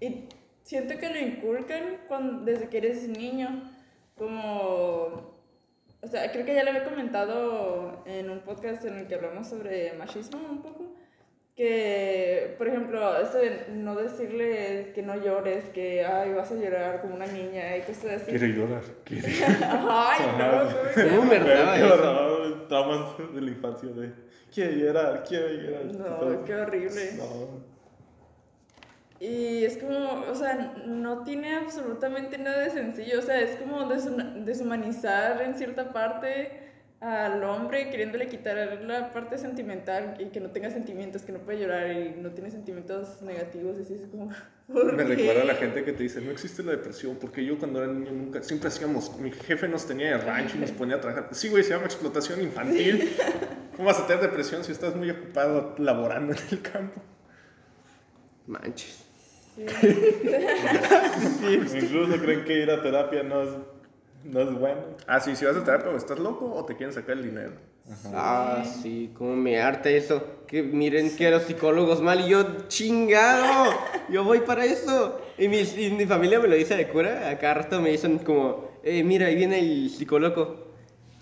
Y 0.01 0.29
siento 0.63 0.97
que 0.97 1.09
lo 1.09 1.19
inculcan 1.19 1.97
cuando, 2.07 2.45
desde 2.45 2.69
que 2.69 2.77
eres 2.77 3.07
niño. 3.07 3.69
Como. 4.15 5.37
O 6.01 6.07
sea, 6.07 6.31
creo 6.31 6.45
que 6.45 6.55
ya 6.55 6.63
lo 6.63 6.69
había 6.69 6.85
comentado 6.85 8.03
en 8.05 8.29
un 8.29 8.39
podcast 8.39 8.85
en 8.85 8.99
el 8.99 9.07
que 9.07 9.15
hablamos 9.15 9.47
sobre 9.47 9.93
machismo 9.93 10.39
un 10.49 10.61
poco. 10.61 10.95
Que 11.59 12.55
por 12.57 12.69
ejemplo, 12.69 13.19
eso 13.19 13.37
de 13.37 13.65
no 13.73 13.93
decirles 13.93 14.93
que 14.93 15.01
no 15.01 15.21
llores, 15.21 15.65
que 15.73 16.05
ay, 16.05 16.31
vas 16.33 16.49
a 16.53 16.55
llorar 16.55 17.01
como 17.01 17.15
una 17.15 17.25
niña 17.25 17.75
y 17.75 17.81
cosas 17.81 18.21
así. 18.21 18.31
Quiero 18.31 18.45
llorar. 18.47 18.81
Quiero 19.03 19.27
Ay, 19.89 20.19
no, 20.37 21.09
¿Cómo 21.17 21.23
me 21.29 21.35
hartaba 21.35 21.75
Qué 21.75 21.83
eso? 21.85 21.93
horror, 21.95 22.67
traumas 22.69 23.33
de 23.35 23.41
la 23.41 23.49
infancia 23.51 23.89
de 23.89 24.13
quiero 24.53 24.71
llorar, 24.71 25.25
quiero 25.27 25.49
llorar. 25.49 25.85
no, 25.85 26.45
qué 26.45 26.55
horrible. 26.55 27.11
No. 27.17 27.61
Y 29.19 29.65
es 29.65 29.77
como, 29.79 30.21
o 30.31 30.35
sea, 30.35 30.81
no 30.85 31.23
tiene 31.25 31.57
absolutamente 31.57 32.37
nada 32.37 32.59
de 32.63 32.69
sencillo, 32.69 33.19
o 33.19 33.21
sea, 33.21 33.41
es 33.41 33.57
como 33.57 33.83
deshumanizar 33.85 35.41
en 35.41 35.55
cierta 35.55 35.91
parte 35.91 36.68
al 37.01 37.41
hombre, 37.45 37.89
queriéndole 37.89 38.27
quitar 38.27 38.57
la 38.81 39.13
parte 39.13 39.37
sentimental 39.37 40.17
y 40.19 40.25
que 40.31 40.41
no 40.41 40.51
tenga 40.51 40.69
sentimientos, 40.69 41.21
que 41.21 41.31
no 41.31 41.39
puede 41.39 41.59
llorar 41.59 41.89
y 41.91 42.15
no 42.19 42.31
tiene 42.31 42.51
sentimientos 42.51 43.21
negativos, 43.21 43.77
así 43.77 43.93
es 43.93 44.01
como... 44.11 44.29
¿por 44.67 44.91
Me 44.93 45.05
qué? 45.05 45.15
recuerda 45.15 45.43
a 45.43 45.45
la 45.45 45.55
gente 45.55 45.85
que 45.85 45.93
te 45.93 46.03
dice, 46.03 46.19
no 46.19 46.31
existe 46.31 46.61
la 46.61 46.71
depresión, 46.71 47.17
porque 47.19 47.45
yo 47.45 47.57
cuando 47.57 47.81
era 47.81 47.91
niño 47.91 48.11
nunca, 48.11 48.43
siempre 48.43 48.67
hacíamos, 48.67 49.17
mi 49.17 49.31
jefe 49.31 49.69
nos 49.69 49.87
tenía 49.87 50.17
de 50.17 50.17
rancho 50.17 50.57
y 50.57 50.59
nos 50.59 50.71
ponía 50.71 50.97
a 50.97 51.01
trabajar. 51.01 51.29
Sí, 51.31 51.47
güey, 51.47 51.63
se 51.63 51.69
llama 51.69 51.85
explotación 51.85 52.41
infantil. 52.41 53.09
¿Cómo 53.77 53.87
vas 53.87 53.99
a 53.99 54.05
tener 54.05 54.21
depresión 54.21 54.65
si 54.65 54.73
estás 54.73 54.93
muy 54.93 55.09
ocupado 55.09 55.75
laborando 55.77 56.33
en 56.33 56.39
el 56.51 56.61
campo? 56.61 57.01
Manches. 58.45 59.05
Incluso 61.75 62.17
creen 62.21 62.43
que 62.45 62.59
ir 62.63 62.71
a 62.71 62.81
terapia 62.81 63.23
no 63.23 63.43
es, 63.43 63.49
no 64.23 64.41
es 64.41 64.51
bueno. 64.59 64.81
Ah, 65.07 65.19
sí, 65.19 65.35
si 65.35 65.45
vas 65.45 65.55
a 65.55 65.63
terapia, 65.63 65.91
estás 65.95 66.19
loco 66.19 66.53
o 66.53 66.65
te 66.65 66.75
quieren 66.75 66.93
sacar 66.93 67.17
el 67.17 67.23
dinero. 67.23 67.51
Ah, 68.13 68.63
sí, 68.83 69.11
cómo 69.17 69.35
me 69.35 69.59
harta 69.59 69.89
eso. 69.89 70.23
Que 70.47 70.61
miren 70.61 71.15
que 71.15 71.31
los 71.31 71.43
psicólogos 71.43 72.01
mal 72.01 72.21
y 72.21 72.29
yo, 72.29 72.67
chingado, 72.67 73.71
yo 74.09 74.23
voy 74.23 74.39
para 74.41 74.65
eso. 74.65 75.19
Y 75.37 75.47
mi, 75.47 75.59
y 75.59 75.91
mi 75.97 76.05
familia 76.05 76.39
me 76.39 76.47
lo 76.47 76.55
dice 76.55 76.75
de 76.75 76.87
cura, 76.87 77.29
a 77.29 77.37
cada 77.39 77.55
rato 77.55 77.81
me 77.81 77.89
dicen 77.89 78.19
como, 78.19 78.69
eh, 78.83 79.03
mira, 79.03 79.27
ahí 79.27 79.35
viene 79.35 79.59
el 79.59 79.89
psicólogo. 79.89 80.67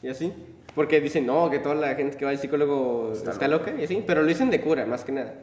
Y 0.02 0.10
así. 0.10 0.34
Porque 0.76 1.00
dicen, 1.02 1.26
no, 1.26 1.50
que 1.50 1.60
toda 1.60 1.76
la 1.76 1.96
gente 1.96 2.18
que 2.18 2.26
va 2.26 2.32
al 2.32 2.38
psicólogo 2.38 3.14
está, 3.14 3.48
loca. 3.48 3.74
y 3.80 3.84
así. 3.86 4.04
Pero 4.06 4.22
lo 4.22 4.28
dicen 4.28 4.50
de 4.52 4.62
cura, 4.62 4.86
más 4.86 5.04
que 5.04 5.12
nada. 5.12 5.34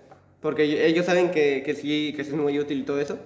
Porque 0.41 0.87
ellos- 0.87 1.07
saben 1.07 1.31
que, 1.31 1.63
que 1.65 1.75
sí, 1.75 2.13
que 2.15 2.23
es 2.23 2.33
muy 2.33 2.59
útil 2.59 2.81
y 2.81 2.83
todo 2.85 3.01
eso. 3.01 3.19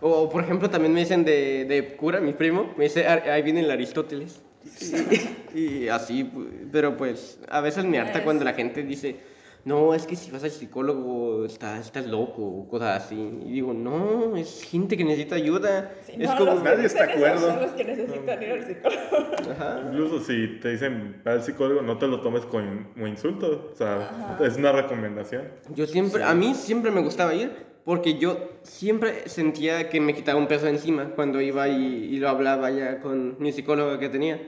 O, 0.00 0.10
o, 0.10 0.28
por 0.28 0.42
ejemplo, 0.42 0.68
también 0.70 0.92
me 0.92 1.00
dicen 1.00 1.24
de, 1.24 1.64
de 1.64 1.96
cura, 1.96 2.20
mi 2.20 2.32
primo, 2.32 2.74
me 2.76 2.84
dice, 2.84 3.06
"Ah, 3.06 3.22
ahí 3.32 3.42
viene 3.42 3.60
el 3.60 3.70
Aristóteles. 3.70 4.42
Y, 5.54 5.84
y 5.84 5.88
así, 5.88 6.28
pero 6.72 6.96
pues 6.96 7.38
a 7.48 7.60
veces 7.60 7.84
me 7.84 8.00
harta 8.00 8.24
cuando 8.24 8.44
la 8.44 8.54
gente 8.54 8.82
dice, 8.82 9.20
no, 9.64 9.94
es 9.94 10.04
que 10.04 10.14
si 10.14 10.30
vas 10.30 10.44
al 10.44 10.50
psicólogo 10.50 11.46
estás, 11.46 11.86
estás 11.86 12.06
loco 12.06 12.42
o 12.42 12.68
cosas 12.68 13.04
así. 13.04 13.14
Y 13.46 13.52
digo, 13.52 13.72
no, 13.72 14.36
es 14.36 14.62
gente 14.62 14.96
que 14.96 15.04
necesita 15.04 15.36
ayuda. 15.36 15.92
Sí, 16.04 16.12
es 16.18 16.28
no, 16.28 16.36
como... 16.36 16.50
los 16.52 16.62
que 16.62 16.68
Nadie 16.68 16.86
está 16.86 17.04
acuerdo. 17.04 17.50
Son 17.50 17.62
los 17.62 17.70
que 17.70 17.84
necesitan 17.84 18.42
ir 18.42 18.50
al 18.50 18.64
psicólogo. 18.66 19.52
Ajá. 19.52 19.82
Incluso 19.90 20.20
si 20.20 20.58
te 20.60 20.70
dicen 20.72 21.22
ve 21.24 21.30
al 21.30 21.42
psicólogo, 21.42 21.80
no 21.80 21.96
te 21.96 22.06
lo 22.06 22.20
tomes 22.20 22.44
como 22.44 22.64
como 22.92 23.06
insulto. 23.06 23.70
O 23.72 23.76
sea, 23.76 24.36
es 24.44 24.56
una 24.56 24.72
recomendación. 24.72 25.48
Yo 25.74 25.86
siempre, 25.86 26.22
a 26.22 26.34
mí 26.34 26.54
siempre 26.54 26.90
me 26.90 27.00
gustaba 27.00 27.34
ir 27.34 27.50
porque 27.84 28.18
yo 28.18 28.50
siempre 28.62 29.28
sentía 29.28 29.88
que 29.90 30.00
me 30.00 30.14
quitaba 30.14 30.38
un 30.38 30.48
peso 30.48 30.66
encima 30.68 31.10
cuando 31.14 31.40
iba 31.40 31.68
y, 31.68 32.04
y 32.14 32.16
lo 32.18 32.28
hablaba 32.28 32.70
ya 32.70 33.00
con 33.00 33.36
mi 33.38 33.52
psicólogo 33.52 33.98
que 33.98 34.08
tenía. 34.08 34.40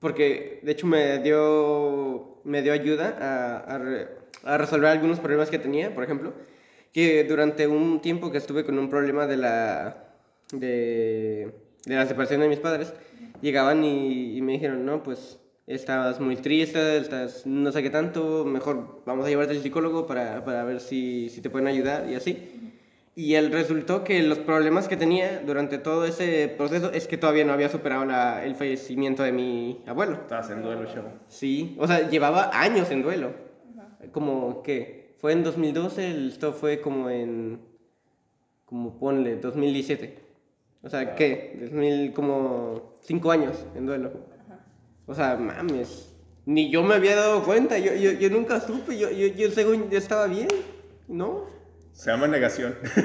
Porque 0.00 0.60
de 0.62 0.72
hecho 0.72 0.86
me 0.86 1.18
dio, 1.20 2.40
me 2.44 2.62
dio 2.62 2.72
ayuda 2.72 3.16
a, 3.20 3.74
a, 3.74 3.78
re- 3.78 4.08
a 4.44 4.58
resolver 4.58 4.90
algunos 4.90 5.20
problemas 5.20 5.48
que 5.50 5.58
tenía, 5.58 5.94
por 5.94 6.04
ejemplo, 6.04 6.34
que 6.92 7.24
durante 7.24 7.66
un 7.66 8.00
tiempo 8.02 8.30
que 8.30 8.38
estuve 8.38 8.64
con 8.64 8.78
un 8.78 8.90
problema 8.90 9.26
de 9.26 9.36
la, 9.38 10.04
de, 10.52 11.52
de 11.86 11.94
la 11.94 12.06
separación 12.06 12.40
de 12.40 12.48
mis 12.48 12.58
padres, 12.58 12.92
llegaban 13.40 13.84
y, 13.84 14.36
y 14.36 14.42
me 14.42 14.52
dijeron, 14.52 14.84
no, 14.84 15.02
pues 15.02 15.38
estabas 15.66 16.20
muy 16.20 16.36
triste, 16.36 16.98
estás 16.98 17.44
no 17.46 17.72
sé 17.72 17.82
qué 17.82 17.90
tanto, 17.90 18.44
mejor 18.44 19.02
vamos 19.04 19.26
a 19.26 19.28
llevarte 19.28 19.54
al 19.54 19.62
psicólogo 19.62 20.06
para, 20.06 20.44
para 20.44 20.64
ver 20.64 20.80
si, 20.80 21.28
si 21.28 21.40
te 21.40 21.50
pueden 21.50 21.66
ayudar 21.68 22.08
y 22.08 22.14
así. 22.14 22.72
Y 23.18 23.34
el 23.34 23.50
resultó 23.50 24.04
que 24.04 24.22
los 24.22 24.38
problemas 24.38 24.88
que 24.88 24.96
tenía 24.96 25.40
durante 25.40 25.78
todo 25.78 26.04
ese 26.04 26.48
proceso 26.48 26.92
es 26.92 27.08
que 27.08 27.16
todavía 27.16 27.44
no 27.46 27.54
había 27.54 27.70
superado 27.70 28.04
la- 28.04 28.44
el 28.44 28.54
fallecimiento 28.54 29.22
de 29.22 29.32
mi 29.32 29.80
abuelo. 29.86 30.14
Estás 30.14 30.50
en 30.50 30.62
duelo, 30.62 30.84
chavo. 30.84 31.08
Sí, 31.26 31.74
o 31.80 31.86
sea, 31.86 32.08
llevaba 32.10 32.50
años 32.52 32.90
en 32.90 33.02
duelo. 33.02 33.30
Como 34.12 34.62
que 34.62 35.14
fue 35.18 35.32
en 35.32 35.42
2012, 35.42 36.10
el- 36.10 36.28
esto 36.28 36.52
fue 36.52 36.80
como 36.82 37.08
en, 37.08 37.58
como 38.66 38.98
ponle, 38.98 39.36
2017. 39.36 40.18
O 40.82 40.90
sea, 40.90 41.14
¿qué? 41.14 41.56
2000, 41.60 42.12
como 42.12 42.98
5 43.00 43.30
años 43.32 43.64
en 43.74 43.86
duelo. 43.86 44.12
O 45.06 45.14
sea, 45.14 45.36
mames. 45.36 46.12
Ni 46.44 46.70
yo 46.70 46.82
me 46.82 46.94
había 46.94 47.16
dado 47.16 47.42
cuenta, 47.44 47.78
yo, 47.78 47.94
yo, 47.94 48.12
yo 48.12 48.30
nunca 48.30 48.60
supe, 48.60 48.96
yo, 48.96 49.10
yo, 49.10 49.26
yo 49.28 49.50
según 49.50 49.90
yo 49.90 49.98
estaba 49.98 50.26
bien, 50.26 50.48
¿no? 51.08 51.46
Se 51.92 52.10
llama 52.10 52.28
negación. 52.28 52.76
Sí, 52.94 53.02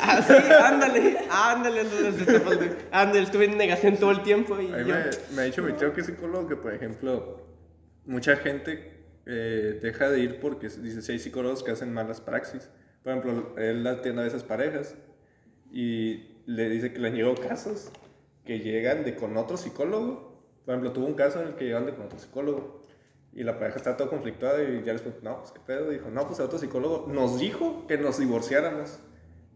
ah, 0.00 0.22
sí, 0.22 0.32
ándale, 0.32 1.18
ándale, 1.28 1.80
ándale, 1.80 2.12
se 2.12 2.24
te 2.24 2.40
faltó. 2.40 2.64
ándale, 2.92 3.22
estuve 3.22 3.46
en 3.46 3.58
negación 3.58 3.96
todo 3.96 4.12
el 4.12 4.22
tiempo 4.22 4.58
y 4.60 4.68
yo... 4.68 4.76
me, 4.76 5.34
me 5.34 5.42
ha 5.42 5.44
dicho 5.44 5.62
mi 5.62 5.72
tío 5.72 5.92
que 5.92 6.00
es 6.00 6.06
psicólogo 6.06 6.46
que, 6.46 6.56
por 6.56 6.72
ejemplo, 6.72 7.44
mucha 8.06 8.36
gente 8.36 9.00
eh, 9.26 9.78
deja 9.82 10.10
de 10.10 10.20
ir 10.20 10.40
porque 10.40 10.68
dice 10.68 11.02
si 11.02 11.12
hay 11.12 11.18
psicólogos 11.18 11.62
que 11.62 11.72
hacen 11.72 11.92
malas 11.92 12.20
praxis. 12.20 12.70
Por 13.02 13.12
ejemplo, 13.12 13.54
él 13.58 13.86
atiende 13.86 14.22
a 14.22 14.24
veces 14.24 14.42
parejas 14.42 14.94
y 15.72 16.42
le 16.46 16.68
dice 16.68 16.92
que 16.92 16.98
le 16.98 17.08
han 17.08 17.14
llegado 17.14 17.34
casos 17.34 17.90
que 18.44 18.60
llegan 18.60 19.04
de 19.04 19.14
con 19.16 19.36
otro 19.36 19.56
psicólogo. 19.56 20.29
Por 20.64 20.74
ejemplo, 20.74 20.92
tuvo 20.92 21.06
un 21.06 21.14
caso 21.14 21.40
en 21.40 21.48
el 21.48 21.54
que 21.54 21.64
llegan 21.64 21.86
de 21.86 21.94
con 21.94 22.06
otro 22.06 22.18
psicólogo 22.18 22.82
y 23.32 23.44
la 23.44 23.58
pareja 23.58 23.76
está 23.76 23.96
todo 23.96 24.10
conflictuada 24.10 24.62
y 24.62 24.82
ya 24.84 24.92
les 24.92 25.02
preguntó, 25.02 25.28
no, 25.28 25.38
pues 25.38 25.52
qué 25.52 25.60
pedo. 25.60 25.90
Dijo, 25.90 26.10
no, 26.10 26.26
pues 26.26 26.38
el 26.40 26.46
otro 26.46 26.58
psicólogo 26.58 27.06
nos 27.12 27.38
dijo 27.38 27.86
que 27.86 27.96
nos 27.96 28.18
divorciáramos. 28.18 29.00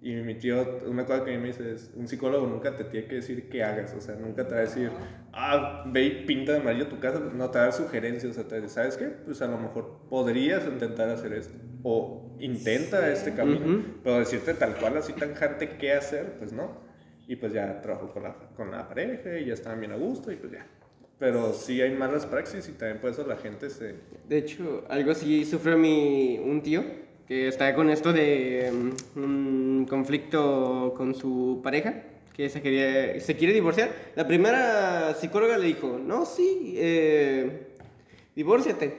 Y 0.00 0.16
mi 0.16 0.34
tío, 0.34 0.80
una 0.86 1.06
cosa 1.06 1.24
que 1.24 1.32
a 1.32 1.36
mí 1.36 1.40
me 1.40 1.46
dice 1.48 1.72
es, 1.72 1.90
un 1.96 2.06
psicólogo 2.06 2.46
nunca 2.46 2.76
te 2.76 2.84
tiene 2.84 3.06
que 3.08 3.16
decir 3.16 3.48
qué 3.48 3.64
hagas, 3.64 3.94
o 3.94 4.02
sea, 4.02 4.14
nunca 4.16 4.46
te 4.46 4.52
va 4.52 4.58
a 4.58 4.64
decir, 4.64 4.90
ah, 5.32 5.82
ve 5.86 6.02
y 6.04 6.24
pinta 6.26 6.52
de 6.52 6.58
amarillo 6.58 6.88
tu 6.88 7.00
casa, 7.00 7.20
no 7.20 7.50
te 7.50 7.56
va 7.56 7.64
a 7.64 7.68
dar 7.68 7.72
sugerencias, 7.72 8.32
o 8.32 8.34
sea, 8.34 8.44
te 8.46 8.60
dice, 8.60 8.74
¿sabes 8.74 8.98
qué? 8.98 9.06
Pues 9.06 9.40
a 9.40 9.46
lo 9.46 9.56
mejor 9.56 10.00
podrías 10.10 10.66
intentar 10.66 11.08
hacer 11.08 11.32
esto, 11.32 11.54
o 11.82 12.36
intenta 12.38 13.10
este 13.10 13.32
camino, 13.32 13.64
Ujú. 13.64 13.82
pero 14.02 14.18
decirte 14.18 14.52
tal 14.52 14.76
cual, 14.76 14.98
así 14.98 15.14
tan 15.14 15.34
jante 15.34 15.78
qué 15.78 15.94
hacer, 15.94 16.36
pues 16.38 16.52
no. 16.52 16.82
Y 17.26 17.36
pues 17.36 17.54
ya 17.54 17.80
trabajó 17.80 18.12
con 18.12 18.24
la, 18.24 18.34
con 18.54 18.70
la 18.70 18.86
pareja 18.86 19.38
y 19.38 19.46
ya 19.46 19.54
estaban 19.54 19.80
bien 19.80 19.92
a 19.92 19.96
gusto 19.96 20.30
y 20.30 20.36
pues 20.36 20.52
ya. 20.52 20.66
Pero 21.24 21.54
sí 21.54 21.80
hay 21.80 21.92
malas 21.92 22.26
praxis 22.26 22.68
y 22.68 22.72
también 22.72 23.00
por 23.00 23.08
eso 23.08 23.26
la 23.26 23.36
gente 23.36 23.70
se... 23.70 23.94
De 24.28 24.36
hecho, 24.36 24.84
algo 24.90 25.12
así 25.12 25.46
sufrió 25.46 25.78
mi, 25.78 26.38
un 26.38 26.60
tío, 26.60 26.84
que 27.26 27.48
está 27.48 27.74
con 27.74 27.88
esto 27.88 28.12
de 28.12 28.70
mm, 28.70 29.18
un 29.18 29.86
conflicto 29.88 30.92
con 30.94 31.14
su 31.14 31.60
pareja, 31.64 32.02
que 32.34 32.50
se, 32.50 32.60
quería, 32.60 33.18
se 33.20 33.36
quiere 33.36 33.54
divorciar. 33.54 33.90
La 34.16 34.26
primera 34.26 35.14
psicóloga 35.14 35.56
le 35.56 35.68
dijo, 35.68 35.98
no, 35.98 36.26
sí, 36.26 36.74
eh, 36.76 37.68
divórciate, 38.36 38.94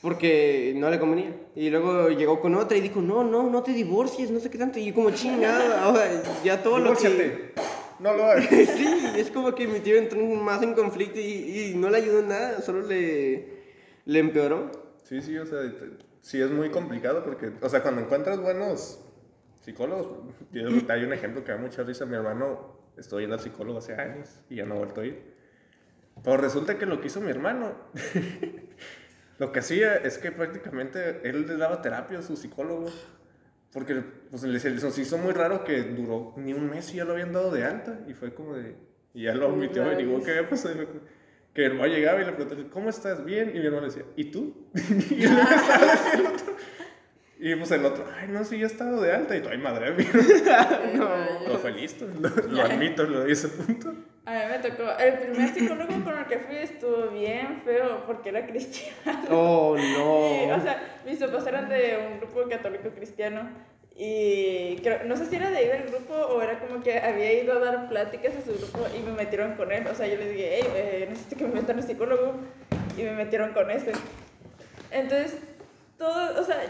porque 0.00 0.72
no 0.74 0.88
le 0.88 0.98
convenía. 0.98 1.36
Y 1.54 1.68
luego 1.68 2.08
llegó 2.08 2.40
con 2.40 2.54
otra 2.54 2.78
y 2.78 2.80
dijo, 2.80 3.02
no, 3.02 3.24
no, 3.24 3.50
no 3.50 3.62
te 3.62 3.72
divorcies, 3.72 4.30
no 4.30 4.40
sé 4.40 4.48
qué 4.48 4.56
tanto. 4.56 4.78
Y 4.78 4.86
yo 4.86 4.94
como 4.94 5.10
chingada, 5.10 5.86
o 5.86 5.94
sea, 5.94 6.22
ya 6.42 6.62
todo 6.62 6.78
lo 6.78 6.96
que... 6.96 7.52
No 7.98 8.14
lo 8.14 8.24
hagas. 8.24 8.46
Sí, 8.50 9.12
es 9.16 9.30
como 9.30 9.54
que 9.54 9.66
mi 9.66 9.80
tío 9.80 9.96
entró 9.96 10.20
más 10.24 10.62
en 10.62 10.74
conflicto 10.74 11.18
y, 11.18 11.72
y 11.72 11.74
no 11.76 11.90
le 11.90 11.98
ayudó 11.98 12.20
en 12.20 12.28
nada, 12.28 12.60
solo 12.62 12.82
le, 12.82 13.48
le 14.04 14.18
empeoró. 14.18 14.70
Sí, 15.02 15.20
sí, 15.22 15.36
o 15.38 15.46
sea, 15.46 15.60
te- 15.62 15.90
sí 16.20 16.40
es 16.40 16.50
muy 16.50 16.70
complicado 16.70 17.24
porque, 17.24 17.52
o 17.60 17.68
sea, 17.68 17.82
cuando 17.82 18.00
encuentras 18.02 18.38
buenos 18.40 19.00
psicólogos, 19.60 20.18
yo- 20.52 20.68
hay 20.92 21.04
un 21.04 21.12
ejemplo 21.12 21.42
que 21.44 21.52
da 21.52 21.58
mucha 21.58 21.82
risa, 21.82 22.06
mi 22.06 22.14
hermano, 22.14 22.78
estoy 22.96 23.22
yendo 23.22 23.34
al 23.36 23.40
psicólogo 23.42 23.78
hace 23.78 23.94
años 23.94 24.28
y 24.48 24.56
ya 24.56 24.64
no 24.66 24.76
he 24.76 24.78
vuelto 24.78 25.00
a 25.00 25.06
ir. 25.06 25.36
Pero 26.22 26.36
resulta 26.36 26.78
que 26.78 26.86
lo 26.86 27.00
que 27.00 27.06
hizo 27.08 27.20
mi 27.20 27.30
hermano, 27.30 27.72
lo 29.38 29.52
que 29.52 29.60
hacía 29.60 29.96
es 29.96 30.18
que 30.18 30.32
prácticamente 30.32 31.20
él 31.28 31.46
le 31.46 31.56
daba 31.56 31.80
terapia 31.82 32.18
a 32.18 32.22
su 32.22 32.36
psicólogo. 32.36 32.86
Porque 33.72 34.02
pues, 34.30 34.42
le- 34.44 34.58
se 34.60 34.70
les 34.70 34.98
hizo 34.98 35.18
muy 35.18 35.32
raro 35.32 35.64
que 35.64 35.82
duró 35.82 36.32
ni 36.36 36.52
un 36.54 36.68
mes 36.70 36.92
y 36.92 36.96
ya 36.96 37.04
lo 37.04 37.12
habían 37.12 37.32
dado 37.32 37.50
de 37.50 37.64
alta. 37.64 38.00
Y 38.08 38.14
fue 38.14 38.32
como 38.34 38.54
de. 38.54 38.76
Y 39.14 39.24
ya 39.24 39.34
lo 39.34 39.50
mi 39.50 39.68
tío 39.68 39.84
averiguó 39.84 40.22
qué 40.22 40.30
había 40.32 40.48
pasado. 40.48 40.74
Que 41.54 41.62
mi 41.62 41.66
hermano 41.66 41.86
llegaba 41.92 42.20
y 42.22 42.24
le 42.24 42.32
preguntaba, 42.32 42.70
¿cómo 42.70 42.88
estás? 42.88 43.24
Bien. 43.24 43.50
Y 43.54 43.58
mi 43.58 43.66
hermano 43.66 43.86
le 43.86 43.92
decía, 43.92 44.04
¿y 44.16 44.24
tú? 44.30 44.68
y 44.74 45.24
él 45.24 45.30
empezaba 45.38 45.76
a 45.76 45.86
decir 45.92 46.20
el 46.20 46.26
otro. 46.26 46.56
Y 47.40 47.54
pues 47.54 47.70
el 47.70 47.84
otro, 47.84 48.04
ay, 48.16 48.28
no, 48.28 48.44
sí, 48.44 48.58
ya 48.58 48.64
he 48.64 48.66
estado 48.66 49.00
de 49.00 49.12
alta. 49.12 49.36
Y 49.36 49.42
tú, 49.42 49.48
ay, 49.50 49.58
madre 49.58 49.92
mía. 49.92 50.08
Pero 51.44 51.58
fue 51.58 51.72
listo. 51.72 52.06
Lo, 52.20 52.28
lo 52.50 52.62
admito, 52.62 53.04
lo 53.04 53.22
a 53.22 53.28
ese 53.28 53.48
punto. 53.48 53.94
A 54.28 54.32
mí 54.32 54.40
me 54.50 54.58
tocó, 54.58 54.90
el 54.98 55.14
primer 55.14 55.48
psicólogo 55.54 56.04
con 56.04 56.18
el 56.18 56.26
que 56.26 56.38
fui 56.40 56.56
estuvo 56.56 57.08
bien 57.08 57.62
feo 57.64 58.04
porque 58.06 58.28
era 58.28 58.46
cristiano. 58.46 58.94
Oh, 59.30 59.74
Y, 59.78 59.92
no. 60.46 60.54
o 60.56 60.60
sea, 60.60 61.00
mis 61.06 61.18
papás 61.18 61.46
eran 61.46 61.68
de 61.70 61.98
un 62.12 62.20
grupo 62.20 62.46
católico 62.48 62.90
cristiano 62.90 63.48
Y 63.96 64.76
creo- 64.82 65.04
no 65.04 65.16
sé 65.16 65.24
si 65.26 65.36
era 65.36 65.50
de 65.50 65.56
ahí 65.56 65.66
del 65.68 65.84
grupo 65.84 66.12
o 66.14 66.42
era 66.42 66.58
como 66.60 66.82
que 66.82 66.98
había 66.98 67.42
ido 67.42 67.54
a 67.54 67.58
dar 67.58 67.88
pláticas 67.88 68.34
a 68.36 68.42
su 68.42 68.52
grupo 68.58 68.86
y 68.94 69.00
me 69.02 69.12
metieron 69.12 69.54
con 69.54 69.72
él. 69.72 69.86
O 69.90 69.94
sea, 69.94 70.06
yo 70.06 70.16
les 70.18 70.30
dije, 70.30 70.50
hey, 70.60 70.68
eh, 70.76 71.06
necesito 71.08 71.36
que 71.36 71.46
me 71.46 71.54
metan 71.60 71.78
a 71.78 71.82
psicólogo. 71.82 72.34
Y 72.98 73.02
me 73.04 73.12
metieron 73.12 73.52
con 73.54 73.70
ese. 73.70 73.92
Entonces, 74.90 75.38
todo, 75.98 76.40
o 76.40 76.44
sea, 76.44 76.60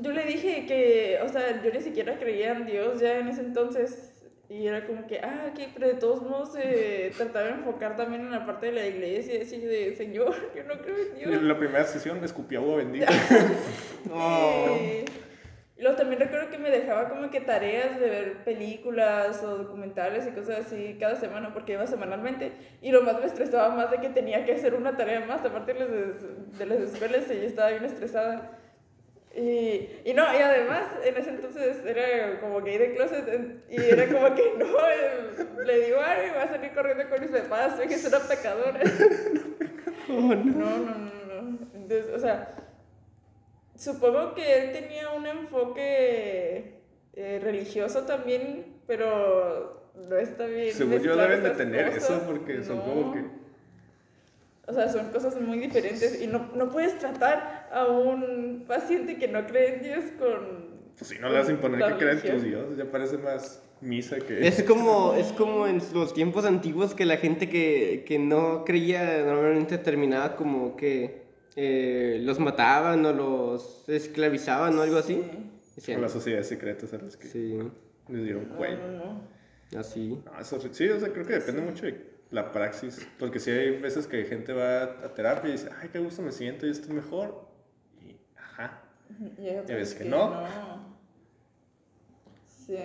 yo 0.00 0.10
le 0.12 0.24
dije 0.24 0.66
que, 0.66 1.18
o 1.22 1.28
sea, 1.28 1.62
yo 1.62 1.70
ni 1.72 1.80
siquiera 1.80 2.18
creía 2.18 2.52
en 2.52 2.66
Dios 2.66 3.00
ya 3.00 3.18
en 3.18 3.28
ese 3.28 3.40
entonces. 3.42 4.13
Y 4.54 4.68
era 4.68 4.86
como 4.86 5.04
que, 5.08 5.18
ah, 5.18 5.50
ok, 5.50 5.70
pero 5.74 5.88
de 5.88 5.94
todos 5.94 6.22
modos 6.22 6.52
se 6.52 7.10
trataba 7.16 7.46
de 7.46 7.52
enfocar 7.54 7.96
también 7.96 8.22
en 8.22 8.30
la 8.30 8.46
parte 8.46 8.66
de 8.66 8.72
la 8.72 8.86
iglesia 8.86 9.36
decir 9.36 9.68
de, 9.68 9.96
Señor, 9.96 10.32
yo 10.54 10.62
no 10.62 10.80
creo 10.80 10.96
en 10.96 11.14
Dios. 11.16 11.32
En 11.32 11.48
la 11.48 11.58
primera 11.58 11.84
sesión 11.84 12.20
me 12.20 12.26
escupí 12.26 12.54
agua 12.54 12.76
bendita. 12.76 13.12
Y 14.06 15.04
y 15.76 15.82
luego 15.82 15.96
también 15.96 16.20
recuerdo 16.20 16.50
que 16.50 16.58
me 16.58 16.70
dejaba 16.70 17.08
como 17.08 17.30
que 17.30 17.40
tareas 17.40 17.98
de 17.98 18.08
ver 18.08 18.44
películas 18.44 19.42
o 19.42 19.58
documentales 19.58 20.24
y 20.28 20.30
cosas 20.30 20.66
así 20.66 20.98
cada 21.00 21.16
semana 21.16 21.52
porque 21.52 21.72
iba 21.72 21.86
semanalmente 21.88 22.52
y 22.80 22.92
lo 22.92 23.02
más 23.02 23.18
me 23.18 23.26
estresaba 23.26 23.74
más 23.74 23.90
de 23.90 23.98
que 23.98 24.10
tenía 24.10 24.44
que 24.44 24.52
hacer 24.52 24.74
una 24.74 24.96
tarea 24.96 25.26
más 25.26 25.44
aparte 25.44 25.74
de 25.74 25.80
las, 25.80 26.58
de 26.58 26.66
las 26.66 26.78
escuelas 26.78 27.24
y 27.28 27.40
yo 27.40 27.46
estaba 27.46 27.70
bien 27.70 27.86
estresada. 27.86 28.60
Y, 29.36 29.88
y 30.04 30.12
no, 30.14 30.22
y 30.32 30.36
además 30.36 30.84
en 31.04 31.16
ese 31.16 31.30
entonces 31.30 31.84
era 31.84 32.38
como 32.40 32.60
gay 32.62 32.78
de 32.78 32.94
closet 32.94 33.64
y 33.68 33.82
era 33.82 34.06
como 34.06 34.32
que 34.34 34.52
no, 34.58 35.64
le 35.64 35.86
digo, 35.86 35.98
ay, 36.04 36.28
voy 36.30 36.38
a 36.42 36.48
salir 36.48 36.72
corriendo 36.72 37.08
con 37.08 37.20
mis 37.20 37.30
papás, 37.30 37.76
soy 37.76 37.88
que 37.88 37.94
es 37.94 38.04
una 38.04 38.20
pecadora. 38.20 38.80
No, 40.08 40.34
no, 40.36 40.78
no, 40.78 41.42
no. 41.42 41.58
Entonces, 41.74 42.06
o 42.14 42.18
sea, 42.18 42.54
supongo 43.74 44.34
que 44.34 44.58
él 44.62 44.72
tenía 44.72 45.10
un 45.10 45.26
enfoque 45.26 46.74
eh, 47.14 47.40
religioso 47.42 48.02
también, 48.04 48.76
pero 48.86 49.90
no 50.08 50.16
está 50.16 50.46
bien. 50.46 50.74
Según 50.74 51.00
yo 51.00 51.16
deben 51.16 51.42
de 51.42 51.50
tener 51.50 51.88
eso 51.88 52.08
cosas. 52.08 52.22
porque 52.24 52.62
son 52.62 52.78
No. 52.78 52.84
como 52.84 53.12
que... 53.14 53.24
O 54.66 54.72
sea, 54.72 54.88
son 54.88 55.10
cosas 55.10 55.38
muy 55.40 55.58
diferentes 55.58 56.22
y 56.22 56.26
no, 56.26 56.50
no 56.54 56.70
puedes 56.70 56.98
tratar 56.98 57.63
a 57.74 57.86
un 57.86 58.64
paciente 58.66 59.18
que 59.18 59.28
no 59.28 59.46
cree 59.46 59.76
en 59.76 59.82
Dios 59.82 60.04
con... 60.18 60.74
Pues 60.96 61.10
si 61.10 61.18
no 61.18 61.28
le 61.28 61.38
vas 61.38 61.48
a 61.48 61.50
imponer 61.50 61.80
que 61.80 61.98
crean 61.98 62.16
religión. 62.18 62.36
tus 62.36 62.44
dioses, 62.44 62.76
ya 62.76 62.84
parece 62.84 63.18
más 63.18 63.62
misa 63.80 64.16
que... 64.18 64.46
Es 64.46 64.62
como, 64.62 65.14
es 65.14 65.32
como 65.32 65.66
en 65.66 65.82
los 65.92 66.14
tiempos 66.14 66.44
antiguos 66.44 66.94
que 66.94 67.04
la 67.04 67.16
gente 67.16 67.48
que, 67.48 68.04
que 68.06 68.18
no 68.18 68.64
creía 68.64 69.24
normalmente 69.24 69.76
terminaba 69.78 70.36
como 70.36 70.76
que 70.76 71.24
eh, 71.56 72.20
los 72.22 72.38
mataban 72.38 73.04
o 73.06 73.12
los 73.12 73.88
esclavizaban 73.88 74.78
o 74.78 74.82
algo 74.82 74.98
así. 74.98 75.20
Con 75.84 76.02
las 76.02 76.12
sociedades 76.12 76.48
secretas 76.48 76.92
a 76.94 76.98
las 76.98 77.16
que 77.16 77.26
sí, 77.26 77.58
les 78.08 78.24
dieron 78.24 78.44
cuello. 78.46 78.78
no, 78.78 79.20
no. 79.72 79.78
así. 79.80 80.20
No, 80.24 80.40
eso 80.40 80.60
sí, 80.72 80.88
o 80.88 81.00
sea, 81.00 81.12
creo 81.12 81.26
que 81.26 81.34
depende 81.34 81.62
mucho 81.62 81.86
de 81.86 82.00
la 82.30 82.52
praxis. 82.52 83.06
Porque 83.18 83.40
sí 83.40 83.50
hay 83.50 83.78
veces 83.78 84.06
que 84.06 84.24
gente 84.24 84.52
va 84.52 84.84
a 84.84 85.14
terapia 85.14 85.48
y 85.48 85.52
dice, 85.52 85.68
ay, 85.80 85.88
qué 85.92 85.98
gusto 85.98 86.22
me 86.22 86.30
siento 86.30 86.66
y 86.66 86.70
estoy 86.70 86.94
mejor. 86.94 87.53
Ajá. 88.54 88.80
Y 89.38 89.48
hay 89.48 89.56
otras 89.58 89.78
ves 89.78 89.94
que 89.94 90.04
no? 90.04 90.32
Sí. 92.46 92.76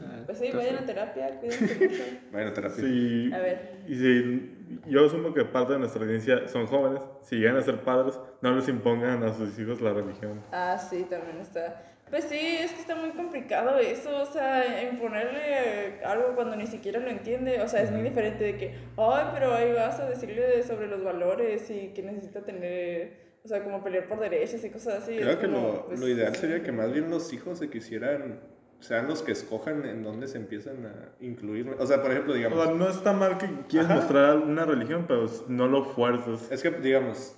Ah, 0.00 0.22
Pues 0.26 0.38
sí, 0.38 0.46
entonces- 0.46 0.70
vayan 0.70 0.82
a 0.82 0.86
terapia, 0.86 1.40
cuídense 1.40 1.74
mucho. 1.88 2.02
Bueno, 2.32 2.52
terapia. 2.52 2.76
Sí, 2.84 3.30
A 3.32 3.38
ver. 3.38 3.70
y 3.86 3.94
si 3.96 4.56
yo 4.86 5.06
asumo 5.06 5.32
que 5.34 5.44
parte 5.44 5.72
de 5.74 5.78
nuestra 5.80 6.02
audiencia 6.02 6.48
son 6.48 6.66
jóvenes, 6.66 7.00
si 7.22 7.36
llegan 7.36 7.56
a 7.56 7.62
ser 7.62 7.80
padres, 7.82 8.18
no 8.40 8.54
les 8.54 8.68
impongan 8.68 9.22
a 9.22 9.32
sus 9.32 9.58
hijos 9.58 9.80
la 9.80 9.92
religión. 9.92 10.42
Ah, 10.52 10.78
sí, 10.78 11.06
también 11.08 11.38
está. 11.40 11.82
Pues 12.08 12.24
sí, 12.24 12.36
es 12.58 12.72
que 12.72 12.80
está 12.80 12.96
muy 12.96 13.10
complicado 13.10 13.78
eso, 13.78 14.22
o 14.22 14.26
sea, 14.26 14.82
imponerle 14.90 16.02
algo 16.04 16.34
cuando 16.34 16.56
ni 16.56 16.66
siquiera 16.66 16.98
lo 16.98 17.08
entiende, 17.08 17.60
o 17.62 17.68
sea, 17.68 17.82
es 17.82 17.92
muy 17.92 18.02
diferente 18.02 18.42
de 18.42 18.56
que, 18.56 18.74
ay, 18.96 19.26
pero 19.32 19.54
ahí 19.54 19.72
vas 19.72 20.00
a 20.00 20.08
decirle 20.08 20.60
sobre 20.64 20.88
los 20.88 21.04
valores 21.04 21.70
y 21.70 21.88
que 21.94 22.02
necesita 22.02 22.40
tener, 22.42 23.29
o 23.44 23.48
sea, 23.48 23.62
como 23.64 23.82
pelear 23.82 24.06
por 24.06 24.20
derechos 24.20 24.62
y 24.64 24.70
cosas 24.70 25.02
así. 25.02 25.16
Creo 25.16 25.30
es 25.30 25.36
que 25.36 25.46
como, 25.46 25.60
lo, 25.68 25.86
pues, 25.86 26.00
lo 26.00 26.08
ideal 26.08 26.34
sí. 26.34 26.42
sería 26.42 26.62
que 26.62 26.72
más 26.72 26.92
bien 26.92 27.10
los 27.10 27.32
hijos 27.32 27.58
se 27.58 27.70
quisieran, 27.70 28.40
sean 28.80 29.08
los 29.08 29.22
que 29.22 29.32
escojan 29.32 29.84
en 29.86 30.02
dónde 30.02 30.28
se 30.28 30.38
empiezan 30.38 30.86
a 30.86 30.94
incluir. 31.20 31.68
O 31.78 31.86
sea, 31.86 32.02
por 32.02 32.10
ejemplo, 32.10 32.32
O 32.32 32.36
digamos, 32.36 32.62
sea, 32.64 32.74
no 32.74 32.88
está 32.88 33.12
mal 33.12 33.38
que 33.38 33.48
quieras 33.68 33.90
Ajá. 33.90 34.00
mostrar 34.00 34.36
una 34.38 34.64
religión, 34.64 35.04
pero 35.08 35.26
no 35.48 35.68
lo 35.68 35.84
fuerces. 35.84 36.48
es 36.50 36.62
que, 36.62 36.70
digamos, 36.70 37.34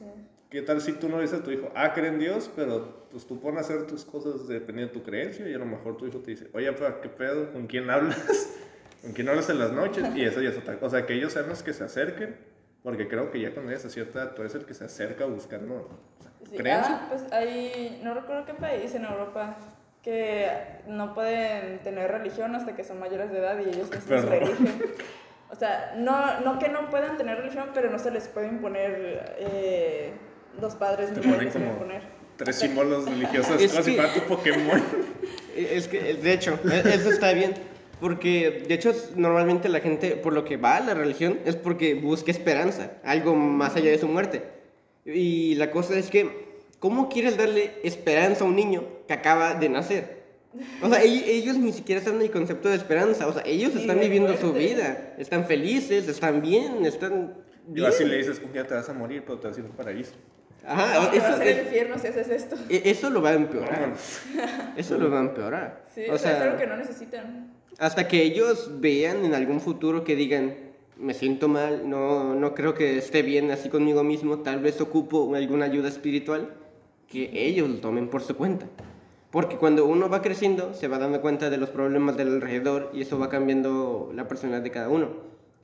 ¿qué 0.50 0.62
tal 0.62 0.80
si 0.80 0.92
tú 0.92 1.08
no 1.08 1.20
dices 1.20 1.40
a 1.40 1.42
tu 1.42 1.50
hijo, 1.50 1.70
ah, 1.74 1.92
cree 1.94 2.08
en 2.08 2.18
Dios, 2.18 2.50
pero 2.54 3.02
pues 3.10 3.26
tú 3.26 3.40
pones 3.40 3.58
a 3.58 3.60
hacer 3.60 3.86
tus 3.86 4.04
cosas 4.04 4.48
dependiendo 4.48 4.92
de 4.92 5.00
tu 5.00 5.04
creencia 5.04 5.48
y 5.48 5.54
a 5.54 5.58
lo 5.58 5.66
mejor 5.66 5.96
tu 5.96 6.06
hijo 6.06 6.18
te 6.18 6.32
dice, 6.32 6.48
oye, 6.52 6.72
pa, 6.72 7.00
¿qué 7.00 7.08
pedo? 7.08 7.50
¿Con 7.52 7.66
quién 7.66 7.88
hablas? 7.90 8.54
¿Con 9.02 9.12
quién 9.12 9.28
hablas 9.28 9.50
en 9.50 9.58
las 9.58 9.72
noches? 9.72 10.04
Y 10.14 10.24
eso 10.24 10.40
ya 10.40 10.50
es 10.50 10.56
otra 10.58 10.74
cosa. 10.74 10.86
O 10.86 10.90
sea, 10.90 11.06
que 11.06 11.14
ellos 11.14 11.32
sean 11.32 11.48
los 11.48 11.62
que 11.62 11.72
se 11.72 11.82
acerquen, 11.84 12.36
porque 12.82 13.08
creo 13.08 13.30
que 13.30 13.40
ya 13.40 13.52
cuando 13.52 13.70
llegas 13.70 13.84
a 13.84 13.90
cierta 13.90 14.18
edad, 14.22 14.34
tú 14.34 14.42
eres 14.42 14.54
el 14.54 14.64
que 14.64 14.74
se 14.74 14.84
acerca 14.84 15.24
buscando 15.26 15.74
o 15.74 16.22
sea, 16.22 16.32
Sí. 16.50 16.58
Ah, 16.70 17.06
pues 17.08 17.22
hay, 17.32 18.00
no 18.02 18.12
recuerdo 18.14 18.44
qué 18.44 18.52
país 18.54 18.94
en 18.94 19.04
Europa 19.04 19.56
que 20.02 20.48
no 20.88 21.14
pueden 21.14 21.78
tener 21.78 22.10
religión 22.10 22.54
hasta 22.56 22.74
que 22.74 22.82
son 22.84 22.98
mayores 22.98 23.30
de 23.30 23.38
edad 23.38 23.56
y 23.58 23.62
ellos 23.68 23.88
mismos 23.90 24.04
Perdón. 24.04 24.28
se 24.30 24.36
eligen. 24.38 24.82
O 25.50 25.54
sea, 25.54 25.94
no, 25.96 26.40
no 26.40 26.58
que 26.58 26.68
no 26.68 26.90
puedan 26.90 27.16
tener 27.16 27.38
religión, 27.38 27.68
pero 27.72 27.90
no 27.90 27.98
se 27.98 28.10
les 28.10 28.26
puede 28.28 28.48
imponer 28.48 29.36
eh, 29.38 30.12
los 30.60 30.74
padres 30.74 31.14
Te 31.14 31.20
ponen 31.20 31.50
como 31.50 31.66
imponer. 31.66 32.02
tres 32.36 32.56
símbolos 32.56 33.04
religiosos, 33.08 33.60
Es 33.60 33.70
como 33.70 33.84
si 33.84 33.94
fuera 33.94 34.12
tu 34.12 34.20
Pokémon. 34.22 34.82
Es 35.56 35.86
que, 35.86 36.14
de 36.14 36.32
hecho, 36.32 36.58
e- 36.64 36.94
eso 36.94 37.10
está 37.10 37.32
bien. 37.34 37.52
Porque, 38.02 38.64
de 38.66 38.74
hecho, 38.74 38.92
normalmente 39.14 39.68
la 39.68 39.78
gente, 39.78 40.16
por 40.16 40.32
lo 40.32 40.44
que 40.44 40.56
va 40.56 40.78
a 40.78 40.80
la 40.80 40.92
religión, 40.92 41.38
es 41.46 41.54
porque 41.54 41.94
busca 41.94 42.32
esperanza, 42.32 42.94
algo 43.04 43.36
más 43.36 43.76
allá 43.76 43.92
de 43.92 43.98
su 43.98 44.08
muerte. 44.08 44.42
Y 45.04 45.54
la 45.54 45.70
cosa 45.70 45.96
es 45.96 46.10
que, 46.10 46.48
¿cómo 46.80 47.08
quieres 47.08 47.36
darle 47.36 47.74
esperanza 47.84 48.42
a 48.42 48.48
un 48.48 48.56
niño 48.56 48.84
que 49.06 49.14
acaba 49.14 49.54
de 49.54 49.68
nacer? 49.68 50.20
O 50.82 50.88
sea, 50.88 51.00
ell- 51.00 51.22
ellos 51.26 51.56
ni 51.58 51.72
siquiera 51.72 52.00
están 52.00 52.16
en 52.16 52.22
el 52.22 52.32
concepto 52.32 52.68
de 52.68 52.74
esperanza. 52.74 53.28
O 53.28 53.32
sea, 53.32 53.44
ellos 53.46 53.76
están 53.76 54.00
viviendo 54.00 54.36
su 54.36 54.52
vida. 54.52 55.14
Están 55.16 55.46
felices, 55.46 56.08
están 56.08 56.42
bien, 56.42 56.84
están 56.84 57.34
Y 57.68 57.74
bien. 57.74 57.86
así 57.86 58.04
le 58.04 58.16
dices, 58.16 58.42
un 58.44 58.52
día 58.52 58.66
te 58.66 58.74
vas 58.74 58.88
a 58.88 58.94
morir, 58.94 59.22
pero 59.24 59.38
te 59.38 59.46
vas 59.46 59.56
a 59.56 59.60
ir 59.60 59.66
al 59.66 59.72
paraíso. 59.76 60.12
Ajá, 60.66 60.94
No, 60.94 61.08
a 61.08 61.14
eso, 61.14 61.36
ser 61.38 61.46
el 61.46 61.58
infierno 61.66 61.98
si 62.00 62.08
haces 62.08 62.28
esto. 62.28 62.56
e- 62.68 62.82
eso 62.84 63.10
lo 63.10 63.22
va 63.22 63.30
a 63.30 63.34
empeorar. 63.34 63.92
Eso 64.76 64.98
lo 64.98 65.08
va 65.08 65.18
a 65.18 65.22
empeorar. 65.22 65.84
Sí, 65.94 66.02
o 66.10 66.18
sea, 66.18 66.32
es 66.32 66.40
algo 66.42 66.58
que 66.58 66.66
no 66.66 66.76
necesitan. 66.76 67.52
Hasta 67.78 68.08
que 68.08 68.22
ellos 68.22 68.70
vean 68.80 69.24
en 69.24 69.34
algún 69.34 69.60
futuro 69.60 70.04
que 70.04 70.16
digan, 70.16 70.54
me 70.98 71.14
siento 71.14 71.48
mal, 71.48 71.88
no, 71.88 72.34
no 72.34 72.54
creo 72.54 72.74
que 72.74 72.98
esté 72.98 73.22
bien 73.22 73.50
así 73.50 73.68
conmigo 73.68 74.04
mismo, 74.04 74.38
tal 74.40 74.60
vez 74.60 74.80
ocupo 74.80 75.34
alguna 75.34 75.64
ayuda 75.64 75.88
espiritual, 75.88 76.54
que 77.08 77.30
ellos 77.32 77.68
lo 77.68 77.76
tomen 77.76 78.08
por 78.08 78.22
su 78.22 78.36
cuenta. 78.36 78.66
Porque 79.30 79.56
cuando 79.56 79.86
uno 79.86 80.10
va 80.10 80.20
creciendo, 80.20 80.74
se 80.74 80.88
va 80.88 80.98
dando 80.98 81.22
cuenta 81.22 81.48
de 81.48 81.56
los 81.56 81.70
problemas 81.70 82.16
del 82.16 82.28
alrededor 82.28 82.90
y 82.92 83.00
eso 83.00 83.18
va 83.18 83.30
cambiando 83.30 84.12
la 84.14 84.28
personalidad 84.28 84.62
de 84.62 84.70
cada 84.70 84.88
uno. 84.90 85.08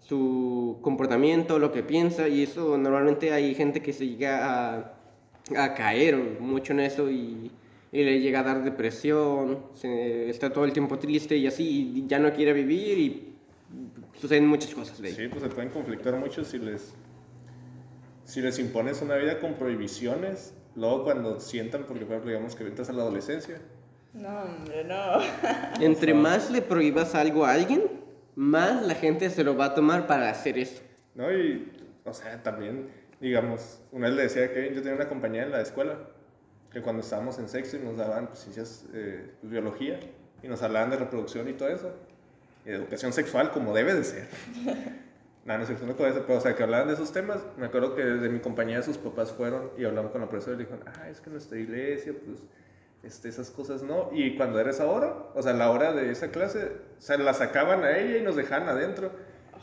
Su 0.01 0.79
comportamiento, 0.81 1.59
lo 1.59 1.71
que 1.71 1.83
piensa, 1.83 2.29
y 2.29 2.43
eso 2.43 2.79
normalmente 2.79 3.33
hay 3.33 3.55
gente 3.55 3.83
que 3.83 3.93
se 3.93 4.07
llega 4.07 4.75
a, 4.75 4.95
a 5.57 5.75
caer 5.75 6.17
mucho 6.41 6.73
en 6.73 6.81
eso 6.81 7.11
y, 7.11 7.51
y 7.93 8.05
le 8.05 8.20
llega 8.20 8.41
a 8.41 8.43
dar 8.43 8.62
depresión, 8.64 9.61
se- 9.74 10.28
está 10.30 10.51
todo 10.53 10.64
el 10.64 10.72
tiempo 10.72 10.99
triste 10.99 11.36
y 11.36 11.47
así, 11.47 11.93
y 11.97 12.07
ya 12.07 12.18
no 12.18 12.32
quiere 12.32 12.53
vivir 12.53 12.99
y 12.99 13.34
suceden 14.20 14.47
muchas 14.47 14.74
cosas 14.74 15.01
de 15.01 15.09
ahí. 15.09 15.14
Sí, 15.14 15.28
pues 15.28 15.43
se 15.43 15.49
pueden 15.49 15.70
conflictar 15.70 16.14
mucho 16.16 16.45
si 16.45 16.59
les, 16.59 16.93
si 18.24 18.41
les 18.41 18.59
impones 18.59 19.01
una 19.03 19.16
vida 19.16 19.39
con 19.41 19.55
prohibiciones. 19.55 20.55
Luego 20.76 21.05
cuando 21.05 21.41
sientan, 21.41 21.84
porque 21.84 22.05
por 22.05 22.12
ejemplo, 22.14 22.30
digamos 22.30 22.55
que 22.55 22.64
entras 22.64 22.89
a 22.89 22.93
la 22.93 23.03
adolescencia, 23.03 23.61
No, 24.14 24.43
hombre, 24.43 24.84
no. 24.84 25.80
Entre 25.84 26.14
más 26.14 26.51
le 26.51 26.62
prohíbas 26.62 27.14
algo 27.14 27.45
a 27.45 27.53
alguien, 27.53 27.82
más 28.36 28.86
la 28.86 28.95
gente 28.95 29.28
se 29.30 29.43
lo 29.45 29.57
va 29.57 29.66
a 29.66 29.74
tomar 29.74 30.07
para 30.07 30.30
hacer 30.30 30.57
eso. 30.59 30.80
¿no? 31.14 31.32
Y, 31.36 31.68
o 32.05 32.12
sea, 32.12 32.43
también, 32.43 32.89
digamos, 33.20 33.80
una 33.93 34.07
vez 34.09 34.16
le 34.16 34.22
decía 34.24 34.53
que 34.53 34.72
yo 34.74 34.80
tenía 34.82 34.95
una 34.95 35.09
compañera 35.09 35.47
en 35.47 35.53
la 35.53 35.62
escuela, 35.62 35.99
que 36.73 36.83
cuando 36.83 37.03
estábamos 37.03 37.39
en 37.39 37.49
sexo 37.49 37.77
y 37.77 37.81
nos 37.81 37.97
daban 37.97 38.29
pues, 38.29 38.41
ciencias, 38.41 38.85
eh, 38.93 39.31
pues, 39.41 39.51
biología, 39.51 40.01
y 40.43 40.49
nos 40.49 40.62
hablaban 40.62 40.91
de 40.91 40.97
reproducción 40.97 41.49
y 41.49 41.55
todo 41.55 41.69
eso, 41.69 41.93
y 42.64 42.71
de 42.71 42.77
educación 42.77 43.12
sexual 43.12 43.51
como 43.51 43.75
debe 43.75 43.95
de 43.95 44.05
ser. 44.05 44.29
Nada, 45.45 45.59
no 45.59 45.64
es 45.64 45.69
cierto, 45.69 45.97
con 45.97 46.07
eso, 46.07 46.25
pero 46.27 46.39
o 46.39 46.43
sea, 46.43 46.55
que 46.55 46.62
hablaban 46.62 46.89
de 46.89 46.95
esos 46.95 47.11
temas. 47.11 47.39
Me 47.57 47.66
acuerdo 47.66 47.95
que 47.95 48.05
desde 48.05 48.29
mi 48.29 48.39
compañía 48.39 48.83
sus 48.83 48.99
papás 48.99 49.33
fueron 49.33 49.71
y 49.79 49.85
hablaron 49.87 50.11
con 50.11 50.21
la 50.21 50.29
profesora 50.29 50.57
y 50.57 50.59
le 50.59 50.64
dijeron, 50.64 50.85
ah, 50.87 51.09
es 51.09 51.21
que 51.23 51.31
nuestra 51.31 51.59
iglesia, 51.59 52.12
pues, 52.12 52.41
este, 53.03 53.31
esas 53.31 53.51
cosas 53.51 53.83
no. 53.83 54.11
Y 54.12 54.37
cuando 54.37 54.61
era 54.61 54.71
esa 54.71 54.87
hora, 54.87 55.14
o 55.35 55.43
sea, 55.43 55.55
la 55.55 55.71
hora 55.71 55.93
de 55.93 56.11
esa 56.11 56.31
clase, 56.31 56.73
o 56.99 57.01
sea, 57.01 57.16
la 57.16 57.33
sacaban 57.33 57.83
a 57.83 57.97
ella 57.97 58.19
y 58.19 58.23
nos 58.23 58.37
dejaban 58.37 58.69
adentro. 58.69 59.11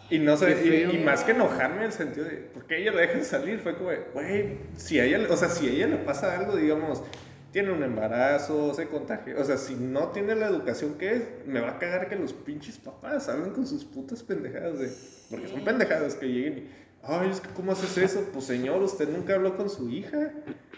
Y 0.10 0.20
no 0.20 0.38
sé, 0.38 0.56
feo. 0.56 0.92
y, 0.92 0.96
y 0.98 1.04
más 1.04 1.24
que 1.24 1.32
enojarme 1.32 1.78
en 1.78 1.84
el 1.86 1.92
sentido 1.92 2.26
de, 2.28 2.36
¿por 2.38 2.66
qué 2.68 2.78
ella 2.82 2.92
la 2.92 3.02
dejan 3.02 3.24
salir? 3.26 3.60
Fue 3.60 3.76
como, 3.76 3.90
güey, 4.14 4.58
si 4.78 5.00
a 5.00 5.06
ella, 5.06 5.18
le- 5.18 5.28
o 5.30 5.38
sea, 5.38 5.50
si 5.50 5.68
a 5.68 5.72
ella 5.72 5.88
le 5.88 5.98
pasa 5.98 6.38
algo, 6.38 6.56
digamos, 6.56 7.04
tiene 7.52 7.72
un 7.72 7.82
embarazo, 7.84 8.74
se 8.74 8.88
contagia. 8.88 9.36
O 9.40 9.44
sea, 9.44 9.58
si 9.58 9.76
no 9.76 10.10
tiene 10.10 10.36
la 10.36 10.48
educación 10.48 10.96
que 10.98 11.16
es, 11.16 11.24
me 11.48 11.60
va 11.60 11.72
a 11.72 11.80
cagar 11.80 12.08
que 12.10 12.16
los 12.18 12.34
pinches 12.34 12.78
papás 12.78 13.30
hablen 13.30 13.52
con 13.52 13.66
sus 13.66 13.84
putas 13.86 14.22
pendejadas 14.24 14.78
de. 14.80 14.92
Porque 15.30 15.48
son 15.48 15.64
pendejadas 15.64 16.16
que 16.16 16.28
lleguen 16.28 16.58
y. 16.60 16.70
Ay, 17.08 17.30
es 17.30 17.40
que 17.40 17.50
¿cómo 17.50 17.72
haces 17.72 17.98
eso? 18.00 18.28
Pues 18.34 18.46
señor, 18.46 18.82
usted 18.82 19.08
nunca 19.10 19.36
habló 19.36 19.56
con 19.56 19.70
su 19.70 19.90
hija. 19.90 20.32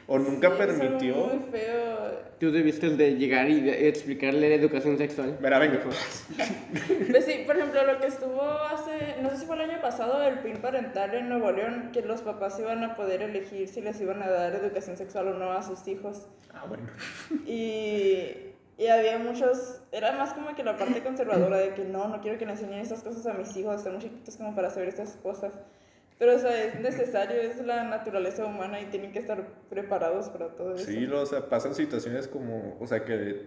O 0.09 0.17
nunca 0.17 0.49
Sí, 0.51 0.55
permitió. 0.57 1.15
muy 1.15 1.39
feo. 1.51 2.27
Tú 2.39 2.51
debiste 2.51 2.89
de 2.91 3.15
llegar 3.15 3.49
y 3.49 3.59
de- 3.61 3.89
explicarle 3.89 4.53
educación 4.55 4.97
sexual. 4.97 5.37
Mira, 5.41 5.59
venga. 5.59 5.81
Pues 5.83 7.25
sí, 7.25 7.43
por 7.45 7.57
ejemplo, 7.57 7.83
lo 7.85 7.99
que 7.99 8.07
estuvo 8.07 8.41
hace, 8.41 9.21
no 9.21 9.29
sé 9.31 9.37
si 9.37 9.45
fue 9.45 9.55
el 9.55 9.69
año 9.69 9.81
pasado, 9.81 10.21
el 10.23 10.39
PIN 10.39 10.57
parental 10.57 11.13
en 11.15 11.29
Nuevo 11.29 11.51
León, 11.51 11.89
que 11.91 12.01
los 12.03 12.21
papás 12.21 12.57
iban 12.59 12.83
a 12.83 12.95
poder 12.95 13.21
elegir 13.21 13.67
si 13.67 13.81
les 13.81 13.99
iban 13.99 14.21
a 14.21 14.29
dar 14.29 14.55
educación 14.55 14.95
sexual 14.97 15.27
o 15.29 15.33
no 15.33 15.51
a 15.51 15.61
sus 15.63 15.85
hijos. 15.87 16.27
Ah, 16.53 16.65
bueno. 16.69 16.87
Y, 17.45 18.53
y 18.77 18.87
había 18.87 19.17
muchos, 19.19 19.81
era 19.91 20.11
más 20.13 20.33
como 20.33 20.55
que 20.55 20.63
la 20.63 20.77
parte 20.77 21.01
conservadora 21.01 21.57
de 21.57 21.73
que 21.73 21.83
no, 21.83 22.07
no 22.07 22.21
quiero 22.21 22.37
que 22.37 22.45
le 22.45 22.51
enseñen 22.51 22.79
estas 22.79 23.03
cosas 23.03 23.25
a 23.25 23.33
mis 23.33 23.55
hijos, 23.57 23.77
están 23.77 23.93
muy 23.93 24.01
chiquitos 24.03 24.37
como 24.37 24.55
para 24.55 24.69
saber 24.69 24.89
estas 24.89 25.17
cosas. 25.23 25.53
Pero, 26.19 26.35
o 26.35 26.39
sea, 26.39 26.63
es 26.63 26.79
necesario, 26.79 27.39
es 27.41 27.63
la 27.63 27.83
naturaleza 27.83 28.43
humana 28.45 28.81
y 28.81 28.85
tienen 28.85 29.11
que 29.11 29.19
estar 29.19 29.45
preparados 29.69 30.29
para 30.29 30.55
todo 30.55 30.73
eso. 30.75 30.85
Sí, 30.85 31.01
lo- 31.05 31.21
o 31.21 31.25
sea, 31.25 31.47
pasan 31.47 31.75
situaciones 31.75 32.27
como, 32.27 32.75
o 32.79 32.87
sea, 32.87 33.05
que 33.05 33.45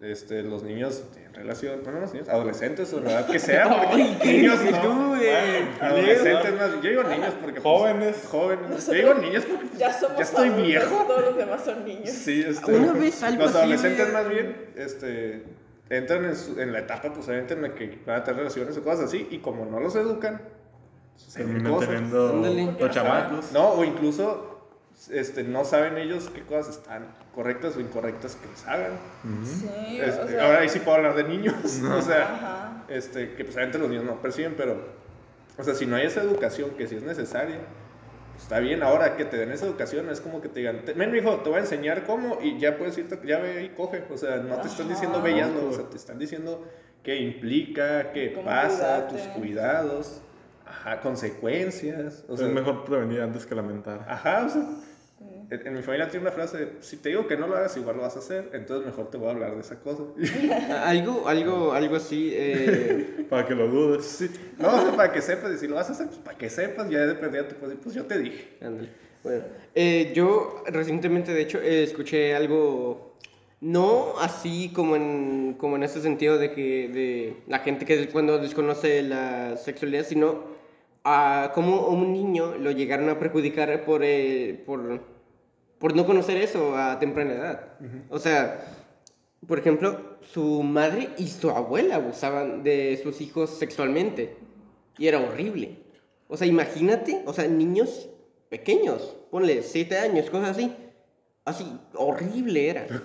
este, 0.00 0.42
los 0.42 0.62
niños 0.62 1.04
en 1.24 1.32
relación, 1.32 1.80
bueno, 1.82 2.00
los 2.00 2.12
niños, 2.12 2.28
adolescentes 2.28 2.92
o 2.92 3.00
la 3.00 3.12
edad 3.12 3.26
que 3.28 3.38
sea, 3.38 3.68
porque 3.88 4.02
Ay, 4.02 4.18
¿qué 4.20 4.32
niños 4.32 4.58
no, 4.64 4.80
tú? 4.82 4.88
Bueno, 5.16 5.70
adolescentes 5.80 6.54
más, 6.54 6.70
yo 6.82 6.90
digo 6.90 7.02
niños 7.04 7.34
porque 7.40 7.60
pues, 7.60 7.62
Jóvenes. 7.62 8.26
jóvenes, 8.28 8.86
yo 8.88 8.92
digo 8.92 9.14
niños 9.14 9.44
porque 9.46 9.66
pues, 9.66 9.78
Ya 9.78 9.92
somos 9.92 10.16
ya 10.18 10.22
estoy 10.24 10.48
adultos, 10.48 10.66
viejo. 10.66 11.04
todos 11.06 11.24
los 11.24 11.36
demás 11.36 11.64
son 11.64 11.84
niños. 11.84 12.10
Sí, 12.10 12.44
este, 12.46 12.72
Una 12.74 12.92
vez 12.92 13.22
algo 13.22 13.44
los 13.44 13.54
adolescentes 13.54 14.12
más 14.12 14.28
bien, 14.28 14.56
este, 14.76 15.44
entran 15.88 16.24
en, 16.26 16.36
su- 16.36 16.60
en 16.60 16.72
la 16.72 16.80
etapa, 16.80 17.12
pues 17.14 17.26
obviamente 17.28 17.54
en 17.54 17.62
la 17.62 17.74
que 17.74 17.98
van 18.04 18.16
a 18.20 18.24
tener 18.24 18.38
relaciones 18.40 18.76
o 18.76 18.82
cosas 18.82 19.06
así, 19.06 19.26
y 19.30 19.38
como 19.38 19.64
no 19.64 19.80
los 19.80 19.96
educan, 19.96 20.42
cosas. 21.16 21.88
teniendo 21.88 22.76
los 22.78 22.90
chamacos. 22.90 23.52
No, 23.52 23.70
o 23.70 23.84
incluso 23.84 24.52
este, 25.10 25.44
no 25.44 25.64
saben 25.64 25.98
ellos 25.98 26.30
qué 26.34 26.42
cosas 26.42 26.76
están 26.78 27.06
correctas 27.34 27.76
o 27.76 27.80
incorrectas 27.80 28.36
que 28.36 28.46
les 28.48 28.66
hagan. 28.66 28.92
Sí, 29.44 30.00
Este, 30.00 30.20
o 30.22 30.28
sea, 30.28 30.46
ahora 30.46 30.58
ahí 30.60 30.68
sí 30.68 30.78
puedo 30.80 30.96
hablar 30.96 31.14
de 31.14 31.24
niños. 31.24 31.54
o 31.84 32.02
sea, 32.02 32.22
Ajá. 32.34 32.84
este, 32.88 33.34
que 33.34 33.44
pues 33.44 33.54
obviamente 33.56 33.78
los 33.78 33.88
niños 33.90 34.04
no 34.04 34.22
perciben, 34.22 34.54
pero, 34.56 34.76
o 35.58 35.62
sea, 35.62 35.74
si 35.74 35.86
no 35.86 35.96
hay 35.96 36.06
esa 36.06 36.22
educación 36.22 36.70
que 36.70 36.86
sí 36.86 36.96
es 36.96 37.02
necesaria, 37.02 37.58
pues, 38.32 38.42
está 38.42 38.58
bien. 38.58 38.82
Ahora 38.82 39.16
que 39.16 39.24
te 39.26 39.36
den 39.36 39.52
esa 39.52 39.66
educación, 39.66 40.08
es 40.10 40.20
como 40.22 40.40
que 40.40 40.48
te 40.48 40.60
digan, 40.60 40.84
"Te- 40.84 40.94
ven, 40.94 41.14
hijo, 41.14 41.36
te 41.40 41.50
voy 41.50 41.58
a 41.58 41.60
enseñar 41.62 42.04
cómo 42.04 42.38
y 42.42 42.58
ya 42.58 42.78
puedes 42.78 42.96
irte, 42.98 43.18
ya 43.26 43.38
ve 43.38 43.64
y 43.64 43.68
coge. 43.70 44.04
O 44.10 44.16
sea, 44.16 44.36
no 44.38 44.56
te 44.60 44.68
están 44.68 44.88
diciendo 44.88 45.18
hazlo, 45.18 45.68
o 45.68 45.72
sea, 45.72 45.88
te 45.90 45.96
están 45.96 46.18
diciendo 46.18 46.64
qué 47.02 47.16
implica, 47.16 48.12
qué 48.12 48.28
pasa, 48.44 49.06
cuidarte. 49.08 49.14
tus 49.14 49.22
cuidados, 49.38 50.20
ajá, 50.66 51.00
consecuencias. 51.00 52.24
O 52.28 52.36
sea, 52.36 52.46
es 52.46 52.52
mejor 52.52 52.84
prevenir 52.84 53.20
antes 53.20 53.46
que 53.46 53.54
lamentar. 53.54 54.04
Ajá, 54.08 54.44
o 54.46 54.48
sea, 54.48 54.62
en, 55.50 55.66
en 55.66 55.74
mi 55.74 55.82
familia 55.82 56.08
tiene 56.08 56.26
una 56.26 56.32
frase, 56.32 56.72
si 56.80 56.96
te 56.96 57.10
digo 57.10 57.26
que 57.26 57.36
no 57.36 57.46
lo 57.46 57.56
hagas, 57.56 57.76
igual 57.76 57.96
lo 57.96 58.02
vas 58.02 58.16
a 58.16 58.18
hacer, 58.18 58.50
entonces 58.52 58.84
mejor 58.86 59.10
te 59.10 59.16
voy 59.16 59.28
a 59.28 59.30
hablar 59.30 59.54
de 59.54 59.60
esa 59.60 59.78
cosa. 59.80 60.02
Algo, 60.84 61.28
algo, 61.28 61.72
algo 61.72 61.96
así. 61.96 62.30
eh, 62.34 63.26
Para 63.30 63.46
que 63.46 63.54
lo 63.54 63.68
dudes. 63.68 64.04
Sí. 64.06 64.30
No, 64.58 64.68
o 64.74 64.80
sea, 64.82 64.96
para 64.96 65.12
que 65.12 65.22
sepas, 65.22 65.52
y 65.52 65.58
si 65.58 65.68
lo 65.68 65.76
vas 65.76 65.88
a 65.88 65.92
hacer, 65.92 66.06
pues 66.06 66.18
para 66.18 66.36
que 66.36 66.50
sepas, 66.50 66.88
ya 66.90 67.06
de 67.06 67.14
perdida 67.14 67.46
te 67.48 67.54
puedes 67.54 67.76
decir, 67.76 67.82
pues 67.82 67.94
yo 67.94 68.04
te 68.04 68.18
dije. 68.18 68.56
Ándale. 68.60 68.88
Bueno, 69.22 69.44
eh, 69.74 70.12
yo 70.14 70.62
recientemente, 70.66 71.32
de 71.32 71.42
hecho, 71.42 71.60
eh, 71.60 71.82
escuché 71.82 72.34
algo, 72.36 73.05
no 73.60 74.18
así 74.18 74.70
como 74.74 74.96
en, 74.96 75.54
como 75.58 75.76
en 75.76 75.82
ese 75.82 76.00
sentido 76.00 76.38
de 76.38 76.52
que 76.52 76.88
de 76.88 77.36
la 77.46 77.60
gente 77.60 77.86
que 77.86 78.08
cuando 78.08 78.38
desconoce 78.38 79.02
la 79.02 79.56
sexualidad, 79.56 80.04
sino 80.04 80.44
a 81.04 81.52
como 81.54 81.76
a 81.76 81.88
un 81.88 82.12
niño 82.12 82.56
lo 82.56 82.70
llegaron 82.70 83.08
a 83.08 83.18
perjudicar 83.18 83.84
por, 83.84 84.02
eh, 84.04 84.62
por, 84.66 85.00
por 85.78 85.94
no 85.94 86.04
conocer 86.04 86.36
eso 86.38 86.76
a 86.76 86.98
temprana 86.98 87.34
edad. 87.34 87.78
O 88.10 88.18
sea, 88.18 88.66
por 89.46 89.58
ejemplo, 89.58 90.18
su 90.20 90.62
madre 90.62 91.10
y 91.18 91.28
su 91.28 91.50
abuela 91.50 91.96
abusaban 91.96 92.62
de 92.62 92.98
sus 93.02 93.20
hijos 93.20 93.50
sexualmente. 93.50 94.36
Y 94.98 95.06
era 95.06 95.20
horrible. 95.20 95.78
O 96.28 96.36
sea, 96.36 96.46
imagínate, 96.46 97.22
o 97.26 97.32
sea, 97.32 97.46
niños 97.46 98.08
pequeños, 98.48 99.16
ponle 99.30 99.62
7 99.62 99.98
años, 99.98 100.30
cosas 100.30 100.50
así. 100.50 100.72
Así, 101.46 101.64
horrible 101.94 102.68
era. 102.68 102.86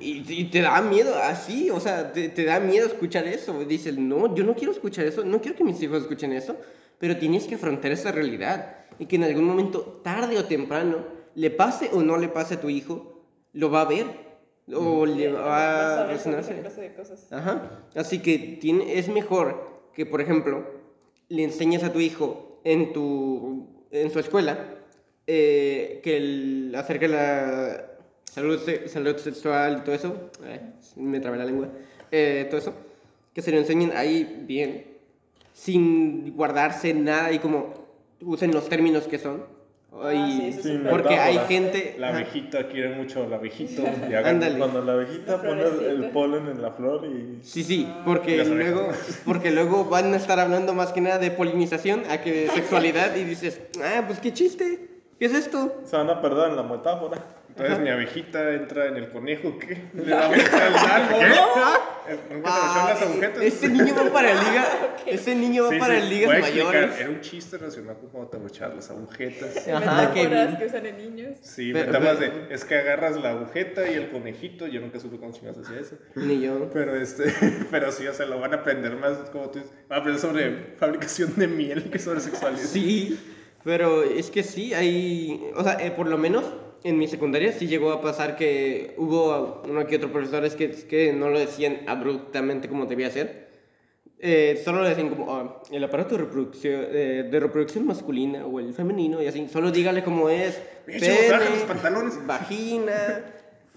Y, 0.00 0.24
y 0.26 0.44
te 0.44 0.62
da 0.62 0.80
miedo, 0.80 1.14
así, 1.16 1.68
o 1.68 1.78
sea, 1.78 2.12
te, 2.12 2.30
te 2.30 2.44
da 2.44 2.60
miedo 2.60 2.86
escuchar 2.86 3.26
eso. 3.26 3.62
Dices, 3.64 3.98
no, 3.98 4.34
yo 4.34 4.42
no 4.42 4.54
quiero 4.54 4.72
escuchar 4.72 5.04
eso, 5.04 5.22
no 5.22 5.40
quiero 5.40 5.56
que 5.56 5.64
mis 5.64 5.82
hijos 5.82 6.02
escuchen 6.02 6.32
eso, 6.32 6.56
pero 6.98 7.18
tienes 7.18 7.46
que 7.46 7.56
afrontar 7.56 7.92
esa 7.92 8.10
realidad. 8.10 8.76
Y 8.98 9.06
que 9.06 9.16
en 9.16 9.24
algún 9.24 9.44
momento, 9.44 10.00
tarde 10.02 10.38
o 10.38 10.44
temprano, 10.44 11.04
le 11.34 11.50
pase 11.50 11.90
o 11.92 12.02
no 12.02 12.16
le 12.16 12.28
pase 12.28 12.54
a 12.54 12.60
tu 12.60 12.70
hijo, 12.70 13.22
lo 13.52 13.70
va 13.70 13.82
a 13.82 13.86
ver. 13.86 14.06
O 14.74 15.04
le 15.04 15.30
va 15.30 16.04
a 16.04 16.06
resonarse. 16.06 16.54
Ajá. 17.30 17.84
Así 17.94 18.20
que 18.20 18.38
tiene, 18.60 18.98
es 18.98 19.08
mejor 19.08 19.90
que, 19.94 20.06
por 20.06 20.20
ejemplo, 20.20 20.64
le 21.28 21.44
enseñes 21.44 21.82
a 21.82 21.92
tu 21.92 22.00
hijo 22.00 22.60
en, 22.64 22.92
tu, 22.92 23.86
en 23.90 24.10
su 24.10 24.20
escuela 24.20 24.81
eh, 25.34 26.00
que 26.02 26.16
el, 26.18 26.74
acerca 26.76 27.06
de 27.08 27.12
la 27.14 27.86
salud, 28.24 28.58
se- 28.58 28.86
salud 28.88 29.16
sexual 29.16 29.78
y 29.80 29.84
todo 29.84 29.94
eso. 29.94 30.30
eh, 30.44 30.60
me 30.96 31.20
trabé 31.20 31.38
la 31.38 31.44
lengua. 31.46 31.68
eh, 32.10 32.46
todo 32.50 32.58
eso. 32.60 32.74
Que 33.34 33.40
se 33.40 33.50
lo 33.50 33.56
enseñen 33.58 33.92
ahí 33.96 34.44
bien, 34.46 34.84
sin 35.54 36.36
guardarse 36.36 36.92
nada 36.92 37.32
y 37.32 37.38
como 37.38 37.72
usen 38.20 38.52
los 38.52 38.68
términos 38.68 39.04
que 39.04 39.18
son. 39.18 39.44
Ah, 39.94 40.12
Y- 40.14 40.52
sí, 40.54 40.80
porque 40.88 41.14
hay 41.16 41.38
gente... 41.48 41.96
La 41.98 42.08
abejita 42.08 42.66
quiere 42.68 42.90
mucho 42.94 43.24
al 43.24 43.32
abejito. 43.32 43.82
Y 44.10 44.14
Ándale. 44.14 44.58
Cuando 44.58 44.82
la 44.82 44.92
abejita 44.94 45.36
La 45.36 45.42
pone 45.42 45.62
el, 45.62 46.10
polen 46.10 46.46
en 46.48 46.60
la 46.62 46.70
flor 46.72 47.06
y 47.06 47.38
Sí, 47.42 47.62
sí, 47.64 47.88
porque 48.04 48.42
luego, 48.44 48.88
porque 49.26 49.50
luego 49.50 49.84
van 49.86 50.12
a 50.12 50.16
estar 50.16 50.38
hablando 50.40 50.74
más 50.74 50.92
que 50.92 51.00
nada 51.02 51.18
de 51.18 51.30
polinización 51.30 52.02
a 52.10 52.20
que 52.22 52.32
de 52.32 52.48
sexualidad 52.48 53.16
y 53.16 53.24
dices, 53.24 53.60
ah, 53.82 54.04
pues 54.06 54.18
qué 54.20 54.32
chiste, 54.32 54.88
¿qué 55.22 55.26
es 55.26 55.34
esto? 55.34 55.80
se 55.84 55.96
van 55.96 56.10
a 56.10 56.20
perder 56.20 56.50
en 56.50 56.56
la 56.56 56.64
metáfora. 56.64 57.18
Entonces 57.48 57.78
mi 57.80 57.90
abejita 57.90 58.50
entra 58.54 58.86
en 58.86 58.96
el 58.96 59.10
conejo, 59.10 59.56
¿qué? 59.58 59.84
Le 59.94 60.10
da 60.10 60.26
vuelta 60.26 60.66
al 60.66 60.74
árbol. 60.76 61.20
Eh, 62.08 62.18
¿Nunca 62.32 62.48
te 62.48 62.50
Ah, 62.50 62.86
las 62.88 63.02
agujetas? 63.02 63.42
ese 63.44 63.68
niño 63.68 63.94
va 63.94 64.10
para 64.12 64.28
liga, 64.34 64.64
ese 65.06 65.34
niño 65.36 65.64
va 65.64 65.70
Sí, 65.70 65.78
para 65.78 66.00
sí, 66.00 66.08
ligas 66.08 66.26
voy 66.26 66.36
a 66.36 66.40
mayores. 66.40 66.98
Era 66.98 67.10
un 67.10 67.20
chiste 67.20 67.58
relacionado 67.58 67.98
con 68.00 68.08
cómo 68.10 68.26
te 68.26 68.38
las 68.38 68.90
agujetas. 68.90 69.68
Ajá, 69.68 70.12
que- 70.12 70.64
usan 70.66 70.86
en 70.86 70.96
niños. 70.96 71.38
Sí, 71.42 71.72
Pero- 71.72 71.86
metáforas 71.86 72.18
de, 72.20 72.32
es 72.50 72.64
que 72.64 72.74
agarras 72.74 73.16
la 73.16 73.30
agujeta 73.30 73.88
y 73.88 73.94
el 73.94 74.08
conejito, 74.10 74.66
yo 74.66 74.80
nunca 74.80 74.98
supe 74.98 75.18
cómo 75.18 75.30
chingados 75.32 75.64
hacía 75.66 75.78
eso. 75.78 75.96
Ni 76.16 76.40
yo. 76.40 76.70
Pero 76.72 76.96
este, 76.96 77.24
pero 77.70 77.92
sí, 77.92 78.06
o 78.08 78.14
sea, 78.14 78.26
lo 78.26 78.40
van 78.40 78.54
a 78.54 78.56
aprender 78.56 78.96
más, 78.96 79.18
como 79.30 79.50
tú 79.50 79.58
dices, 79.60 79.72
van 79.88 79.98
a 79.98 80.00
aprender 80.00 80.20
sobre 80.22 80.74
fabricación 80.78 81.34
de 81.36 81.46
miel 81.46 81.90
que 81.90 81.98
sobre 81.98 82.20
sexualidad. 82.20 82.64
Sí, 82.64 83.20
pero 83.64 84.02
es 84.02 84.30
que 84.30 84.42
sí, 84.42 84.74
hay, 84.74 85.50
o 85.56 85.62
sea, 85.62 85.74
eh, 85.80 85.90
por 85.90 86.08
lo 86.08 86.18
menos 86.18 86.44
en 86.84 86.98
mi 86.98 87.06
secundaria 87.06 87.52
sí 87.52 87.68
llegó 87.68 87.92
a 87.92 88.00
pasar 88.00 88.36
que 88.36 88.94
hubo 88.96 89.62
uno 89.68 89.86
que 89.86 89.96
otro 89.96 90.10
profesores 90.10 90.56
que, 90.56 90.70
que 90.70 91.12
no 91.12 91.28
lo 91.28 91.38
decían 91.38 91.80
abruptamente 91.86 92.68
como 92.68 92.86
debía 92.86 93.10
ser. 93.10 93.50
Eh, 94.24 94.62
solo 94.64 94.82
lo 94.82 94.88
decían 94.88 95.08
como 95.08 95.34
ah, 95.34 95.62
el 95.72 95.82
aparato 95.82 96.16
de 96.16 96.22
reproducción, 96.22 96.86
eh, 96.90 97.28
de 97.28 97.40
reproducción 97.40 97.84
masculina 97.84 98.46
o 98.46 98.60
el 98.60 98.72
femenino 98.72 99.20
y 99.20 99.26
así. 99.26 99.48
Solo 99.48 99.72
dígale 99.72 100.04
cómo 100.04 100.28
es. 100.28 100.60
Baja 100.86 101.50
los 101.50 101.64
pantalones. 101.66 102.24
Vagina. 102.24 103.24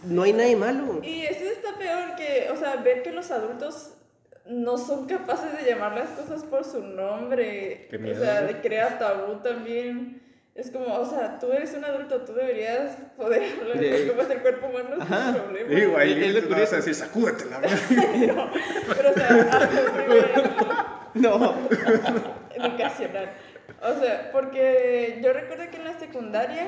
No 0.03 0.21
hay 0.21 0.33
nada 0.33 0.49
de 0.49 0.55
malo. 0.55 1.01
Y 1.03 1.23
eso 1.23 1.45
está 1.45 1.75
peor 1.79 2.15
que, 2.15 2.51
o 2.51 2.57
sea, 2.57 2.75
ver 2.77 3.01
que 3.01 3.11
los 3.11 3.31
adultos 3.31 3.94
no 4.47 4.77
son 4.77 5.07
capaces 5.07 5.57
de 5.57 5.69
llamar 5.69 5.93
las 5.95 6.09
cosas 6.09 6.43
por 6.43 6.63
su 6.63 6.81
nombre. 6.83 7.87
Qué 7.89 7.97
o 7.97 7.99
miedo, 7.99 8.23
sea, 8.23 8.41
¿no? 8.41 8.47
de 8.47 8.61
crear 8.61 8.99
tabú 8.99 9.35
también. 9.41 10.21
Es 10.53 10.71
como, 10.71 10.85
o 10.93 11.05
sea, 11.05 11.37
tú 11.37 11.51
eres 11.51 11.73
un 11.73 11.83
adulto, 11.83 12.21
tú 12.21 12.33
deberías 12.33 12.95
poder 13.17 13.43
hablar 13.61 13.77
De- 13.77 14.07
cómo 14.07 14.21
es 14.21 14.29
el 14.29 14.39
cuerpo 14.41 14.67
humano 14.67 14.95
Ajá. 15.01 15.33
sin 15.33 15.41
problema. 15.41 15.69
Digo, 15.69 15.97
ahí 15.97 16.23
Es 16.23 16.33
lo 16.33 16.41
no 16.41 16.47
curioso. 16.47 16.75
decir, 16.77 16.95
sacúdete 16.95 17.45
la. 17.45 17.59
No, 18.35 18.51
pero 18.95 19.09
o 19.09 19.13
sea, 19.13 19.69
primero. 19.95 20.43
No. 21.15 21.55
educacional. 22.55 23.29
O 23.81 23.99
sea, 23.99 24.29
porque 24.31 25.19
yo 25.23 25.33
recuerdo 25.33 25.63
que 25.71 25.77
en 25.77 25.83
la 25.85 25.99
secundaria 25.99 26.67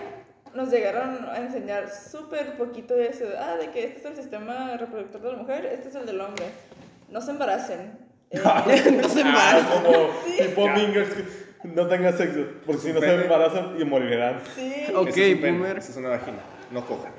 nos 0.54 0.70
llegaron 0.70 1.26
a 1.30 1.38
enseñar 1.38 1.90
súper 1.90 2.58
poquito 2.58 2.94
de 2.96 3.08
eso. 3.08 3.26
Ah, 3.40 3.56
de 3.56 3.70
que 3.72 3.86
este 3.86 4.00
es 4.00 4.06
el 4.06 4.16
sistema 4.16 4.76
reproductor 4.78 5.22
de 5.22 5.32
la 5.32 5.38
mujer, 5.38 5.66
este 5.66 5.90
es 5.90 5.96
el 5.96 6.06
del 6.06 6.20
hombre. 6.22 6.46
No 7.10 7.22
se 7.22 7.32
embaracen. 7.32 7.98
Eh, 8.30 8.42
no 9.02 9.08
se 9.08 9.22
Ah, 9.24 9.28
embarazan. 9.28 9.84
como 9.84 10.10
tipo 10.38 10.68
Mingers 10.70 11.10
que 11.14 11.24
no 11.70 11.88
tengan 11.88 12.18
sexo, 12.18 12.42
porque 12.66 12.82
si 12.82 12.92
no 12.94 13.00
se 13.00 13.14
embarazan 13.24 13.80
y 13.80 13.86
morirán. 13.86 14.42
sí. 14.54 14.86
Ok, 14.94 15.16
es 15.16 15.40
boomer. 15.42 15.78
esa 15.78 15.92
es 15.92 15.98
una 15.98 16.10
vagina. 16.10 16.40
no 16.72 16.86
cojan. 16.86 17.14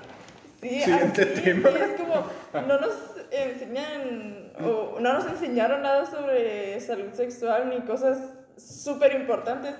Sí, 0.60 0.80
Siguiente 0.82 1.22
así, 1.22 1.40
tema. 1.42 1.70
y 1.70 1.74
es 1.76 2.00
como, 2.00 2.26
no 2.66 2.78
nos 2.80 2.94
enseñan, 3.30 4.52
o 4.60 4.98
no 5.00 5.12
nos 5.14 5.26
enseñaron 5.26 5.82
nada 5.82 6.04
sobre 6.04 6.78
salud 6.80 7.12
sexual 7.12 7.70
ni 7.70 7.80
cosas 7.86 8.18
súper 8.58 9.14
importantes. 9.14 9.74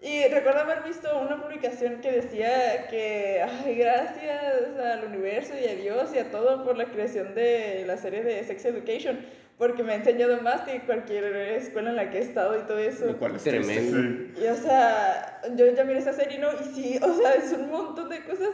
Y 0.00 0.28
recuerdo 0.28 0.60
haber 0.60 0.84
visto 0.84 1.08
una 1.18 1.42
publicación 1.42 2.00
que 2.00 2.12
decía 2.12 2.86
que, 2.88 3.42
ay, 3.42 3.74
gracias 3.74 4.78
al 4.78 5.04
universo 5.04 5.54
y 5.60 5.68
a 5.68 5.74
Dios 5.74 6.10
y 6.14 6.18
a 6.18 6.30
todo 6.30 6.64
por 6.64 6.76
la 6.78 6.84
creación 6.84 7.34
de 7.34 7.82
la 7.84 7.96
serie 7.96 8.22
de 8.22 8.44
Sex 8.44 8.64
Education, 8.64 9.26
porque 9.58 9.82
me 9.82 9.92
ha 9.92 9.96
enseñado 9.96 10.40
más 10.40 10.60
que 10.60 10.82
cualquier 10.82 11.24
escuela 11.24 11.90
en 11.90 11.96
la 11.96 12.10
que 12.10 12.18
he 12.18 12.20
estado 12.20 12.56
y 12.56 12.62
todo 12.62 12.78
eso. 12.78 13.06
Lo 13.06 13.18
cual 13.18 13.34
es 13.34 13.42
Tremendo. 13.42 13.98
triste. 13.98 14.40
Y 14.40 14.46
o 14.46 14.54
sea, 14.54 15.40
yo 15.56 15.66
ya 15.74 15.82
miré 15.82 15.98
esa 15.98 16.12
serie, 16.12 16.38
¿no? 16.38 16.48
Y 16.52 16.64
sí, 16.74 17.00
o 17.02 17.14
sea, 17.14 17.34
es 17.34 17.52
un 17.52 17.68
montón 17.68 18.08
de 18.08 18.22
cosas 18.22 18.50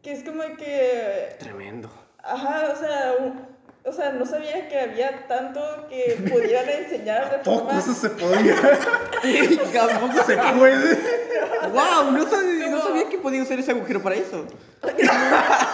que 0.00 0.12
es 0.12 0.22
como 0.22 0.44
que 0.56 1.30
Tremendo. 1.40 1.90
Ajá, 2.22 2.72
o 2.72 2.76
sea, 2.76 3.16
o 3.88 3.92
sea, 3.92 4.12
no 4.12 4.26
sabía 4.26 4.68
que 4.68 4.78
había 4.78 5.26
tanto 5.26 5.86
que 5.88 6.18
pudieran 6.30 6.68
enseñar 6.68 7.30
de 7.30 7.38
Poco 7.38 7.64
forma... 7.64 7.78
eso 7.78 7.94
se 7.94 8.10
podía. 8.10 8.54
Tampoco 9.72 10.24
se 10.24 10.36
puede. 10.36 10.98
¡Wow! 11.72 12.12
No 12.12 12.28
sabía, 12.28 12.68
no 12.68 12.82
sabía 12.82 13.08
que 13.08 13.18
podía 13.18 13.42
usar 13.42 13.58
ese 13.58 13.70
agujero 13.72 14.02
para 14.02 14.16
eso. 14.16 14.46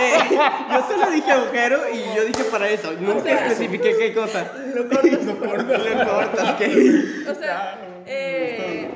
Eh, 0.00 0.18
yo 0.30 0.86
solo 0.86 1.10
dije 1.10 1.30
agujero 1.30 1.80
y 1.90 2.14
yo 2.14 2.24
dije 2.26 2.44
para 2.44 2.68
eso. 2.68 2.92
Nunca 2.92 3.22
sea, 3.22 3.46
especifiqué 3.46 3.96
qué 3.96 4.12
cosa. 4.12 4.52
Lo 4.74 4.86
cortas. 4.86 5.24
Lo 5.24 5.38
cortas, 5.38 6.54
¿qué? 6.58 7.02
O 7.26 7.34
sea, 7.34 7.78
eh, 8.04 8.86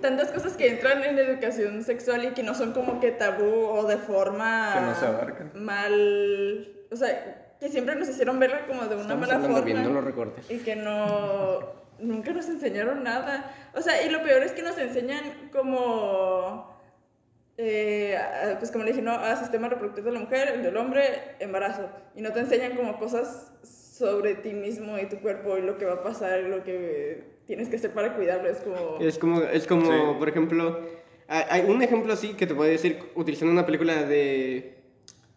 tantas 0.00 0.30
cosas 0.30 0.56
que 0.56 0.68
entran 0.68 1.04
en 1.04 1.16
la 1.16 1.22
educación 1.22 1.84
sexual 1.84 2.24
y 2.24 2.28
que 2.30 2.42
no 2.42 2.54
son 2.54 2.72
como 2.72 2.98
que 2.98 3.10
tabú 3.10 3.66
o 3.66 3.84
de 3.84 3.98
forma... 3.98 4.72
Que 4.72 4.80
no 4.80 4.94
se 4.94 5.06
abarcan. 5.06 5.50
Mal... 5.54 6.68
O 6.90 6.96
sea, 6.96 7.47
que 7.60 7.68
siempre 7.68 7.96
nos 7.96 8.08
hicieron 8.08 8.38
verla 8.38 8.66
como 8.66 8.82
de 8.82 8.94
una 8.94 9.02
Estamos 9.02 9.28
mala 9.28 9.40
forma. 9.40 10.00
recortes. 10.00 10.50
Y 10.50 10.58
que 10.58 10.76
no. 10.76 11.76
Nunca 12.00 12.32
nos 12.32 12.48
enseñaron 12.48 13.02
nada. 13.02 13.52
O 13.74 13.80
sea, 13.82 14.02
y 14.04 14.08
lo 14.10 14.22
peor 14.22 14.42
es 14.42 14.52
que 14.52 14.62
nos 14.62 14.78
enseñan 14.78 15.50
como. 15.52 16.76
eh, 17.56 18.16
pues 18.58 18.70
como 18.70 18.84
le 18.84 18.92
dije, 18.92 19.02
¿no? 19.02 19.12
A 19.12 19.34
sistema 19.36 19.68
reproductivo 19.68 20.06
de 20.06 20.12
la 20.12 20.20
mujer, 20.20 20.48
el 20.54 20.62
del 20.62 20.76
hombre, 20.76 21.02
embarazo. 21.40 21.88
Y 22.14 22.22
no 22.22 22.32
te 22.32 22.40
enseñan 22.40 22.76
como 22.76 22.98
cosas 22.98 23.52
sobre 23.64 24.36
ti 24.36 24.52
mismo 24.52 24.96
y 24.96 25.06
tu 25.06 25.18
cuerpo 25.18 25.58
y 25.58 25.62
lo 25.62 25.76
que 25.76 25.84
va 25.84 25.94
a 25.94 26.02
pasar 26.04 26.40
y 26.40 26.48
lo 26.48 26.62
que 26.62 27.24
tienes 27.46 27.68
que 27.68 27.76
hacer 27.76 27.90
para 27.92 28.14
cuidarlo. 28.14 28.48
Es 28.48 28.58
como. 28.58 28.98
Es 29.00 29.18
como, 29.18 29.42
es 29.42 29.66
como 29.66 29.86
Sí. 30.12 30.18
por 30.20 30.28
ejemplo, 30.28 30.78
hay 31.26 31.42
hay 31.50 31.68
un 31.68 31.82
ejemplo 31.82 32.12
así 32.12 32.34
que 32.34 32.46
te 32.46 32.54
puedo 32.54 32.70
decir 32.70 33.10
utilizando 33.16 33.50
una 33.52 33.66
película 33.66 34.04
de 34.04 34.78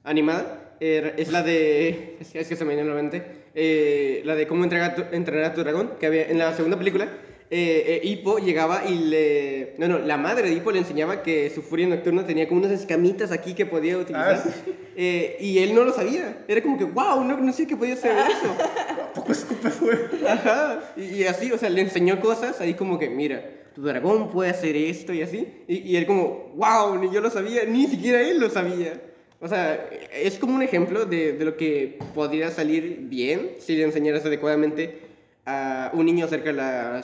animada. 0.03 0.60
Eh, 0.81 1.13
es 1.17 1.31
la 1.31 1.41
de. 1.43 2.17
Es, 2.19 2.35
es 2.35 2.47
que 2.47 2.55
se 2.57 2.65
me 2.65 2.75
viene 2.75 2.89
a 2.89 2.93
la 2.93 3.01
mente. 3.01 3.23
eh, 3.55 4.21
la 4.25 4.35
de 4.35 4.47
cómo 4.47 4.63
entrenar 4.65 4.91
a 4.91 4.95
tu, 4.95 5.15
entrenar 5.15 5.45
a 5.45 5.53
tu 5.53 5.61
dragón. 5.63 5.91
Que 5.99 6.07
había 6.07 6.27
en 6.29 6.37
la 6.37 6.53
segunda 6.55 6.77
película. 6.77 7.05
Eh, 7.53 7.99
eh, 8.01 8.07
Hippo 8.07 8.37
llegaba 8.39 8.83
y 8.87 8.95
le. 8.97 9.73
No, 9.77 9.87
no, 9.89 9.99
la 9.99 10.15
madre 10.17 10.47
de 10.49 10.55
Hippo 10.55 10.71
le 10.71 10.79
enseñaba 10.79 11.21
que 11.21 11.49
su 11.49 11.61
furia 11.61 11.85
nocturna 11.87 12.25
tenía 12.25 12.47
como 12.47 12.61
unas 12.61 12.71
escamitas 12.71 13.31
aquí 13.33 13.53
que 13.53 13.65
podía 13.65 13.97
utilizar. 13.97 14.41
Ah, 14.45 14.51
Eh, 14.95 15.37
y 15.39 15.59
él 15.59 15.73
no 15.75 15.83
lo 15.83 15.93
sabía. 15.93 16.43
Era 16.47 16.61
como 16.61 16.77
que, 16.77 16.83
wow, 16.85 17.23
no, 17.23 17.37
no 17.37 17.53
sé 17.53 17.65
que 17.67 17.75
podía 17.77 17.93
hacer 17.95 18.11
eso. 18.11 18.55
Poco 19.15 19.31
escupe 19.33 19.69
fue. 19.69 20.09
Ajá. 20.27 20.93
Y, 20.97 21.03
y 21.15 21.23
así, 21.25 21.51
o 21.51 21.57
sea, 21.57 21.69
le 21.69 21.81
enseñó 21.81 22.19
cosas 22.21 22.59
ahí 22.61 22.73
como 22.73 22.97
que, 22.99 23.09
mira, 23.09 23.43
tu 23.75 23.81
dragón 23.83 24.29
puede 24.29 24.49
hacer 24.49 24.75
esto 24.77 25.13
y 25.13 25.21
así. 25.21 25.47
Y, 25.67 25.77
y 25.79 25.95
él 25.97 26.05
como, 26.05 26.53
wow, 26.55 26.97
ni 26.97 27.09
yo 27.11 27.19
lo 27.21 27.29
sabía, 27.29 27.63
ni 27.65 27.87
siquiera 27.87 28.21
él 28.21 28.39
lo 28.39 28.49
sabía. 28.49 28.93
O 29.41 29.47
sea, 29.47 29.89
es 30.13 30.37
como 30.37 30.55
un 30.55 30.61
ejemplo 30.61 31.05
de, 31.05 31.33
de 31.33 31.45
lo 31.45 31.57
que 31.57 31.97
podría 32.13 32.51
salir 32.51 32.99
bien 33.09 33.55
si 33.57 33.75
le 33.75 33.83
enseñaras 33.83 34.23
adecuadamente 34.23 34.99
a 35.45 35.89
un 35.93 36.05
niño 36.05 36.25
acerca 36.25 36.51
de 36.51 36.53
la 36.53 37.03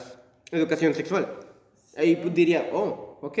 educación 0.52 0.94
sexual. 0.94 1.28
Ahí 1.96 2.14
diría, 2.32 2.70
oh, 2.72 3.18
ok, 3.22 3.38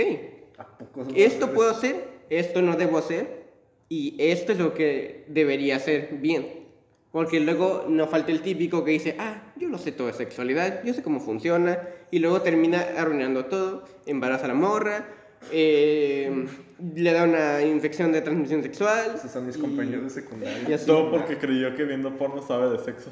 ¿A 0.58 0.66
poco 0.66 1.02
eso 1.02 1.12
esto 1.14 1.52
puedo 1.52 1.70
hacer, 1.70 1.96
esto 2.28 2.60
no 2.60 2.76
debo 2.76 2.98
hacer, 2.98 3.44
y 3.88 4.16
esto 4.18 4.52
es 4.52 4.58
lo 4.58 4.74
que 4.74 5.24
debería 5.28 5.76
hacer 5.76 6.18
bien. 6.20 6.66
Porque 7.12 7.40
luego 7.40 7.86
no 7.88 8.06
falta 8.08 8.32
el 8.32 8.42
típico 8.42 8.84
que 8.84 8.90
dice, 8.90 9.16
ah, 9.18 9.52
yo 9.56 9.68
lo 9.68 9.78
sé 9.78 9.92
todo 9.92 10.08
de 10.08 10.12
sexualidad, 10.12 10.82
yo 10.84 10.92
sé 10.92 11.02
cómo 11.02 11.20
funciona, 11.20 11.78
y 12.10 12.18
luego 12.18 12.42
termina 12.42 12.80
arruinando 12.96 13.46
todo, 13.46 13.84
embaraza 14.06 14.46
a 14.46 14.48
la 14.48 14.54
morra, 14.54 15.08
eh, 15.52 16.46
le 16.94 17.12
da 17.12 17.24
una 17.24 17.62
infección 17.62 18.12
de 18.12 18.20
transmisión 18.20 18.62
sexual. 18.62 19.12
Esos 19.16 19.30
son 19.30 19.46
mis 19.46 19.56
y- 19.56 19.60
compañeros 19.60 20.04
de 20.04 20.10
secundaria. 20.22 20.68
y 20.68 20.72
así. 20.72 20.86
Todo 20.86 21.10
porque 21.10 21.38
creyó 21.38 21.74
que 21.76 21.84
viendo 21.84 22.16
porno 22.16 22.42
sabe 22.42 22.70
de 22.70 22.78
sexo. 22.84 23.10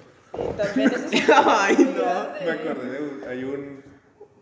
También 0.57 0.91
eso 0.91 1.07
es 1.11 1.23
Ay, 1.47 1.77
no. 1.79 2.03
grande. 2.03 2.45
Me 2.45 2.51
acordé 2.51 2.91
de 2.91 2.99
un- 3.05 3.21
hay 3.29 3.45
un, 3.45 3.83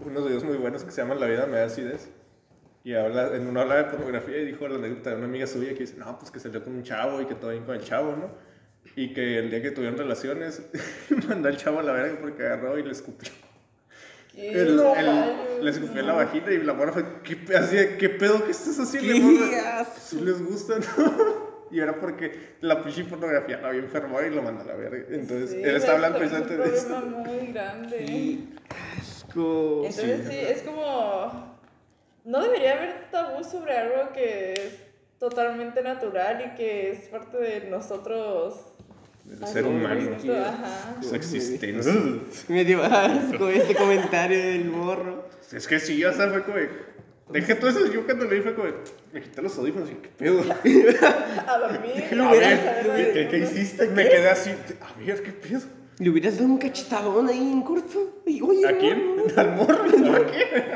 unos 0.05 0.27
videos 0.27 0.45
muy 0.45 0.57
buenos 0.57 0.85
que 0.85 0.91
se 0.91 1.01
llaman 1.03 1.21
La 1.21 1.27
vida 1.27 1.47
me 1.47 1.59
da 1.59 1.65
acidez. 1.67 2.09
Y 2.83 2.93
habla, 2.95 3.35
en 3.35 3.47
uno 3.47 3.61
habla 3.63 3.77
de 3.77 3.85
pornografía 3.85 4.37
y 4.39 4.45
dijo 4.45 4.69
la 4.69 4.75
anécdota 4.75 5.11
de 5.11 5.17
una 5.17 5.25
amiga 5.25 5.47
suya 5.47 5.73
que 5.73 5.81
dice, 5.81 5.97
no, 5.97 6.19
pues 6.19 6.31
que 6.31 6.39
salió 6.39 6.63
con 6.63 6.75
un 6.75 6.83
chavo 6.83 7.21
y 7.23 7.25
que 7.27 7.35
todo 7.35 7.51
bien 7.51 7.65
con 7.65 7.75
el 7.77 7.81
chavo, 7.83 8.15
¿no? 8.15 8.31
Y 8.97 9.15
que 9.15 9.39
el 9.39 9.49
día 9.51 9.63
que 9.63 9.71
tuvieron 9.71 9.97
relaciones, 9.97 10.63
mandó 11.29 11.49
al 11.49 11.57
chavo 11.57 11.79
a 11.79 11.83
la 11.83 11.93
verga 11.93 12.19
porque 12.21 12.43
agarró 12.43 12.79
y 12.79 12.83
le 12.83 12.91
escupió. 12.93 13.31
El, 14.37 14.77
No, 14.77 14.95
el- 14.97 15.07
vale. 15.07 15.63
le 15.63 15.71
escupió 15.71 16.03
la 16.03 16.13
vagina 16.15 16.51
y 16.51 16.59
la 16.59 16.73
morra 16.75 16.93
fue, 16.93 17.05
¿qué, 17.23 17.57
así 17.57 17.77
¿qué 17.99 18.09
pedo 18.11 18.45
que 18.45 18.51
estás 18.51 18.79
haciendo? 18.81 19.13
¡Qué 19.13 19.21
morra?" 19.21 19.81
asco! 19.81 20.01
Si 20.01 20.21
les 20.21 20.43
gusta, 20.45 20.75
¿no? 20.79 21.45
Y 21.71 21.81
era 21.81 21.99
porque 21.99 22.57
la 22.61 22.83
pinche 22.85 23.03
pornografía 23.05 23.57
lo 23.57 23.67
había 23.69 23.81
enfermado 23.81 24.25
y 24.25 24.31
lo 24.31 24.43
mandó 24.43 24.63
a 24.63 24.67
la 24.67 24.75
verga. 24.75 25.07
Entonces, 25.11 25.51
Sí, 25.51 25.61
él 25.63 25.75
está 25.77 25.93
hablando 25.93 26.19
es 26.19 26.31
un 26.31 26.43
precisamente 26.43 26.71
de 26.71 26.77
eso. 26.77 26.87
problema 26.89 27.17
muy 27.19 27.47
grande. 27.49 27.97
¡Qué 27.99 28.39
asco! 29.01 29.83
Entonces 29.85 30.21
sí, 30.29 30.37
es 30.39 30.63
como... 30.63 31.59
No 32.25 32.43
debería 32.43 32.75
haber 32.75 33.11
tabú 33.11 33.43
sobre 33.43 33.77
algo 33.77 34.13
que 34.13 34.53
es 34.53 34.77
totalmente 35.19 35.83
natural 35.83 36.45
y 36.53 36.55
que 36.57 36.91
es 36.93 37.09
parte 37.09 37.39
de 37.39 37.69
nosotros. 37.71 38.74
Del 39.25 39.47
ser 39.49 39.65
humano. 39.65 40.11
Ajá. 40.15 40.97
Su 41.03 41.15
existencia. 41.15 41.93
Me 42.49 42.65
dio 42.65 42.83
asco 42.83 43.49
este 43.49 43.75
comentario 43.75 44.39
del 44.39 44.67
morro. 44.67 45.29
Es 45.53 45.67
que 45.67 45.81
sí, 45.81 46.05
o 46.05 46.13
sea, 46.13 46.29
fue 46.31 46.43
como. 46.43 46.57
de, 46.59 46.69
Dejé 47.31 47.55
todo 47.55 47.71
eso, 47.71 47.91
yo 47.91 48.05
cuando 48.05 48.27
leí 48.27 48.43
fue 48.43 48.55
como. 48.55 48.69
Me 49.13 49.23
quité 49.23 49.41
los 49.41 49.57
audífonos 49.57 49.91
y 49.91 49.95
qué 49.95 50.09
pedo. 50.09 50.41
A 51.47 51.59
dormir. 51.59 52.21
A 52.21 52.35
de- 52.35 53.11
¿Qué, 53.15 53.29
qué 53.31 53.39
hiciste? 53.39 53.89
Me 53.89 54.05
quedé 54.09 54.29
así. 54.29 54.51
A 54.51 54.99
ver, 55.01 55.23
qué 55.23 55.33
pedo. 55.33 55.61
Le 55.99 56.11
hubieras 56.11 56.35
dado 56.37 56.47
un 56.49 56.59
cachetadón 56.59 57.29
ahí 57.29 57.39
en 57.39 57.63
corto. 57.63 58.21
Y, 58.27 58.43
oye, 58.43 58.67
¿A 58.67 58.73
no, 58.73 58.79
quién? 58.79 59.17
no. 59.17 59.23
¿Al 59.41 59.57
morro? 59.57 59.85
¿Por 59.85 60.27
qué? 60.33 60.75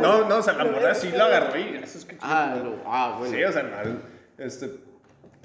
No, 0.00 0.28
no, 0.28 0.36
o 0.36 0.42
sea, 0.42 0.52
la 0.54 0.64
morra 0.64 0.94
sí 0.94 1.08
lo 1.10 1.24
agarró 1.24 1.58
y 1.58 1.76
eso 1.82 1.98
es 1.98 2.04
que. 2.04 2.16
Ah, 2.20 2.56
lo- 2.62 2.82
ah, 2.86 3.16
bueno. 3.18 3.34
Sí, 3.36 3.42
o 3.42 3.52
sea, 3.52 3.62
no, 3.64 4.44
este. 4.44 4.70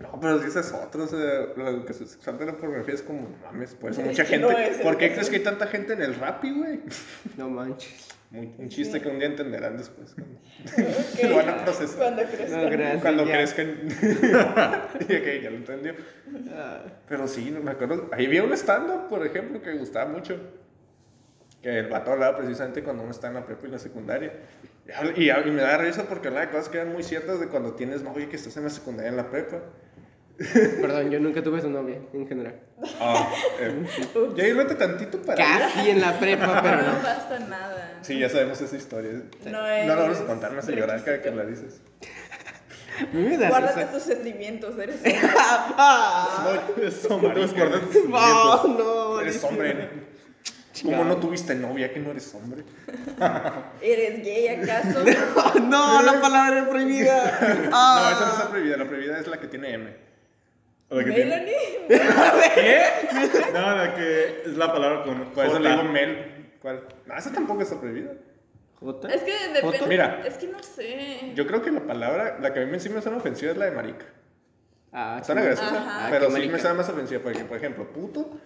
No, 0.01 0.19
pero 0.19 0.41
si 0.41 0.47
ese 0.47 0.59
es 0.61 0.71
otro, 0.73 1.03
o 1.03 1.07
sea, 1.07 1.19
la 1.55 1.69
educación 1.69 2.09
sexual 2.09 2.37
de 2.39 2.45
la 2.47 2.53
pornografía 2.53 2.95
es 2.95 3.01
como, 3.03 3.27
mames, 3.43 3.75
pues 3.79 3.97
Es 3.97 4.05
mucha 4.05 4.25
gente. 4.25 4.45
no 4.51 4.57
es 4.57 4.77
¿Por 4.77 4.97
qué 4.97 5.11
crees 5.13 5.29
que 5.29 5.35
hay 5.37 5.43
tanta 5.43 5.67
gente 5.67 5.93
en 5.93 6.01
el 6.01 6.15
rap, 6.15 6.43
güey? 6.43 6.79
No 7.37 7.49
manches. 7.49 8.09
Muy- 8.31 8.51
un 8.57 8.67
chiste 8.67 8.99
que 8.99 9.07
un 9.09 9.19
día 9.19 9.27
entenderán 9.27 9.77
después. 9.77 10.15
cuando- 10.15 10.39
Ok, 10.39 11.23
Lo 11.29 11.35
van 11.35 11.49
a 11.49 11.63
procesar. 11.63 11.97
Cuando 11.97 12.23
crezcan. 12.23 12.63
No, 12.63 12.69
gracias. 12.71 13.01
Cuando 13.03 13.25
ya. 13.25 13.33
crezcan. 13.33 13.67
y 15.07 15.13
ok, 15.15 15.43
ya 15.43 15.49
lo 15.51 15.57
entendió. 15.57 15.93
Ah, 16.51 16.81
Pero 17.07 17.27
sí, 17.27 17.51
no 17.51 17.59
me 17.61 17.71
acuerdo. 17.71 18.09
Ahí 18.11 18.25
había 18.25 18.43
un 18.43 18.53
stand-up, 18.53 19.07
por 19.07 19.25
ejemplo, 19.25 19.61
que 19.61 19.71
me 19.71 19.77
gustaba 19.77 20.09
mucho. 20.09 20.39
Que 21.63 21.79
el 21.79 21.87
vato 21.87 22.11
hablaba 22.11 22.37
precisamente 22.37 22.83
cuando 22.83 23.01
uno 23.03 23.11
está 23.11 23.29
en 23.29 23.33
la 23.35 23.45
prepa 23.45 23.65
y 23.67 23.71
la 23.71 23.79
secundaria. 23.79 24.33
Y, 25.15 25.23
y, 25.23 25.31
y 25.31 25.51
me 25.51 25.61
da 25.61 25.77
risa 25.77 26.03
porque 26.03 26.27
hablaba 26.27 26.45
de 26.45 26.51
cosas 26.51 26.69
que 26.69 26.77
eran 26.77 26.91
muy 26.93 27.03
ciertas 27.03 27.39
de 27.39 27.47
cuando 27.47 27.73
tienes 27.73 28.03
novia 28.03 28.27
que 28.29 28.35
estás 28.35 28.55
en 28.57 28.65
la 28.65 28.69
secundaria 28.69 29.09
en 29.09 29.17
la 29.17 29.29
prepa. 29.31 29.59
Perdón, 30.81 31.09
yo 31.11 31.19
nunca 31.19 31.41
tuve 31.43 31.61
su 31.61 31.69
novia, 31.69 31.99
en 32.11 32.27
general. 32.27 32.59
Ah, 32.99 33.31
eh, 33.61 33.85
ya 34.35 34.47
irte 34.47 34.75
tantito 34.75 35.21
para. 35.21 35.37
Casi 35.37 35.91
en 35.91 36.01
la 36.01 36.19
prepa, 36.19 36.59
pero 36.63 36.77
No 36.81 36.93
no. 36.93 37.01
pasa 37.01 37.39
nada. 37.47 37.99
Sí, 38.01 38.19
ya 38.19 38.27
sabemos 38.29 38.59
esa 38.59 38.75
historia. 38.75 39.11
No 39.45 39.51
No 39.51 39.61
la 39.61 39.95
vamos 39.95 40.19
a 40.19 40.25
contar, 40.25 40.51
no 40.53 40.61
se 40.61 40.75
llorar 40.75 41.03
cada 41.03 41.21
que 41.21 41.31
la 41.31 41.45
dices. 41.45 41.81
Me 43.13 43.37
da 43.37 43.49
Guárdate 43.49 43.85
tus 43.85 44.03
sentimientos, 44.03 44.77
eres 44.77 44.95
hombre. 45.05 45.21
Ah, 45.77 46.59
Es 46.81 47.05
hombre. 47.09 47.33
No, 48.09 48.67
no. 48.67 49.21
Eres 49.21 49.43
hombre. 49.43 49.89
¿Cómo 50.81 51.03
no 51.05 51.17
tuviste 51.17 51.53
novia 51.55 51.93
que 51.93 51.99
no 51.99 52.11
eres 52.11 52.33
hombre? 52.33 52.63
¿Eres 53.81 54.23
gay 54.23 54.47
acaso? 54.47 55.03
No, 55.61 56.01
la 56.01 56.19
palabra 56.19 56.59
es 56.61 56.67
prohibida. 56.67 57.39
No, 57.69 57.69
Ah. 57.73 58.11
esa 58.15 58.25
no 58.25 58.31
está 58.33 58.49
prohibida. 58.49 58.77
La 58.77 58.85
prohibida 58.87 59.19
es 59.19 59.27
la 59.27 59.39
que 59.39 59.47
tiene 59.47 59.73
M. 59.73 59.95
O 60.89 60.95
la 60.95 61.03
que 61.05 61.11
tiene- 61.11 61.29
¿Melanie? 61.29 61.87
No, 63.53 63.75
la 63.75 63.95
que 63.95 64.41
es 64.45 64.57
la 64.57 64.71
palabra 64.73 65.03
con. 65.03 65.25
Por 65.31 65.45
eso 65.45 65.59
le 65.59 65.69
digo 65.69 65.83
Mel. 65.83 66.51
¿Cuál? 66.61 66.83
No, 67.05 67.17
esa 67.17 67.31
tampoco 67.31 67.61
está 67.61 67.79
prohibida. 67.79 68.11
¿Jota? 68.79 69.07
Es 69.13 69.21
que 69.21 69.31
depende. 69.53 69.87
Mira. 69.87 70.21
Es 70.25 70.35
que 70.37 70.47
no 70.47 70.61
sé. 70.63 71.31
Yo 71.35 71.45
creo 71.47 71.61
que 71.61 71.71
la 71.71 71.81
palabra, 71.81 72.37
la 72.41 72.53
que 72.53 72.61
a 72.61 72.65
mí 72.65 72.79
sí 72.79 72.89
me 72.89 73.01
suena 73.01 73.17
ofensiva 73.17 73.51
es 73.51 73.57
la 73.57 73.65
de 73.65 73.71
marica. 73.71 74.05
Ah, 74.91 75.21
Suena 75.25 75.41
qué- 75.41 75.47
graciosa, 75.47 75.75
Ajá. 75.77 76.07
pero 76.11 76.27
qué 76.29 76.41
sí 76.41 76.49
me 76.49 76.59
suena 76.59 76.75
más 76.75 76.89
ofensiva. 76.89 77.21
Porque, 77.23 77.43
por 77.45 77.57
ejemplo, 77.57 77.87
puto. 77.91 78.39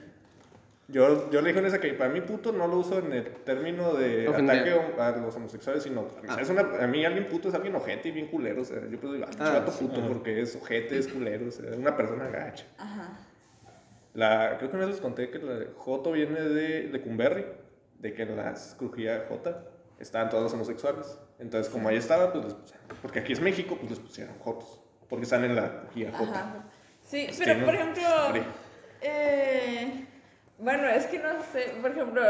Yo, 0.90 1.30
yo 1.32 1.42
le 1.42 1.50
dije 1.50 1.60
en 1.60 1.66
esa 1.66 1.82
que 1.82 1.94
para 1.94 2.10
mí 2.10 2.22
puto 2.22 2.54
no 2.54 2.66
lo 2.66 2.78
uso 2.78 3.00
en 3.00 3.12
el 3.12 3.26
término 3.44 3.94
de 3.94 4.26
Ofender. 4.30 4.56
ataque 4.60 5.02
a 5.02 5.12
los 5.18 5.36
homosexuales, 5.36 5.84
sino 5.84 6.02
a 6.18 6.22
mí, 6.22 6.28
Ah. 6.30 6.38
es 6.40 6.50
una- 6.50 6.62
a 6.82 6.88
mí 6.88 7.04
alguien 7.04 7.28
puto 7.28 7.50
es 7.50 7.56
alguien 7.56 7.76
ojete 7.76 8.08
y 8.08 8.12
bien 8.14 8.28
culero. 8.28 8.62
O 8.62 8.66
sea, 8.66 8.78
yo 8.90 8.98
puedo 8.98 9.14
decir, 9.16 9.28
ah, 9.30 9.36
Ah, 9.40 9.52
chato 9.60 9.72
sí. 9.74 9.84
puto 9.86 10.08
porque 10.08 10.42
es 10.42 10.56
ojete, 10.56 10.98
es 10.98 11.10
culero, 11.10 11.48
o 11.48 11.52
sea, 11.52 11.70
es 11.72 11.78
una 11.78 11.98
persona 11.98 12.30
gacha. 12.30 12.66
Ajá. 12.78 13.20
La, 14.14 14.56
creo 14.58 14.70
que 14.72 14.78
una 14.78 14.86
vez 14.86 14.96
les 14.96 15.02
conté 15.02 15.30
que 15.30 15.40
la 15.40 15.66
Joto 15.76 16.14
viene 16.14 16.40
de, 16.42 16.88
de 16.88 17.02
Cumberry, 17.02 17.46
de 18.00 18.14
que 18.14 18.24
en 18.24 18.38
las 18.38 18.74
crujía 18.80 19.26
J 19.28 19.64
estaban 20.00 20.30
todos 20.30 20.44
los 20.44 20.54
homosexuales. 20.54 21.20
Entonces, 21.38 21.70
como 21.72 21.90
ahí 21.90 21.98
estaba, 21.98 22.32
pues 22.32 22.46
les 22.46 22.54
pusieron, 22.54 22.86
porque 23.02 23.20
aquí 23.20 23.34
es 23.34 23.42
México, 23.42 23.76
pues 23.78 23.90
les 23.92 24.00
pusieron 24.00 24.34
Jotos, 24.40 24.82
porque 25.10 25.24
están 25.26 25.44
en 25.44 25.56
la 25.56 25.82
crujía 25.82 26.12
J. 26.14 26.32
Ajá. 26.32 26.66
Sí, 27.04 27.26
Pues 27.28 27.42
pero 27.44 27.66
por 27.66 27.76
ejemplo. 27.76 28.04
eh, 29.02 30.06
bueno, 30.60 30.88
es 30.88 31.06
que 31.06 31.20
no 31.20 31.30
sé. 31.52 31.74
Por 31.82 31.92
ejemplo. 31.92 32.22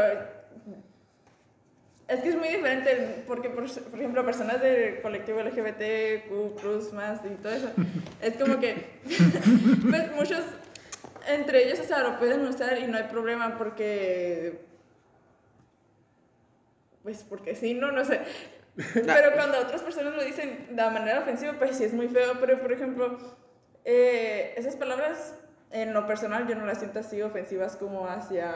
Es 2.08 2.20
que 2.20 2.30
es 2.30 2.36
muy 2.36 2.48
diferente 2.48 3.22
porque, 3.26 3.50
por, 3.50 3.70
por 3.70 3.98
ejemplo, 3.98 4.24
personas 4.24 4.62
del 4.62 5.02
colectivo 5.02 5.42
LGBT, 5.42 6.26
Q, 6.28 6.56
Cruz, 6.58 6.92
más 6.94 7.20
y 7.22 7.34
todo 7.42 7.52
eso, 7.52 7.70
es 8.22 8.34
como 8.36 8.58
que, 8.58 8.98
pues 9.90 10.12
muchos, 10.12 10.42
entre 11.26 11.66
ellos, 11.66 11.80
o 11.80 11.84
sea, 11.84 12.02
lo 12.02 12.18
pueden 12.18 12.46
usar 12.46 12.78
y 12.78 12.86
no 12.86 12.96
hay 12.96 13.04
problema 13.04 13.58
porque, 13.58 14.58
pues 17.02 17.22
porque 17.28 17.54
sí, 17.54 17.74
no, 17.74 17.92
no 17.92 18.06
sé. 18.06 18.20
Pero 18.94 19.32
cuando 19.34 19.58
otras 19.60 19.82
personas 19.82 20.14
lo 20.14 20.24
dicen 20.24 20.68
de 20.70 20.82
manera 20.90 21.20
ofensiva, 21.20 21.54
pues 21.58 21.76
sí 21.76 21.84
es 21.84 21.92
muy 21.92 22.08
feo, 22.08 22.38
pero 22.40 22.58
por 22.58 22.72
ejemplo, 22.72 23.18
eh, 23.84 24.54
esas 24.56 24.76
palabras 24.76 25.34
en 25.70 25.92
lo 25.92 26.06
personal 26.06 26.46
yo 26.48 26.54
no 26.54 26.64
las 26.64 26.78
siento 26.78 27.00
así 27.00 27.20
ofensivas 27.22 27.76
como 27.76 28.06
hacia 28.06 28.50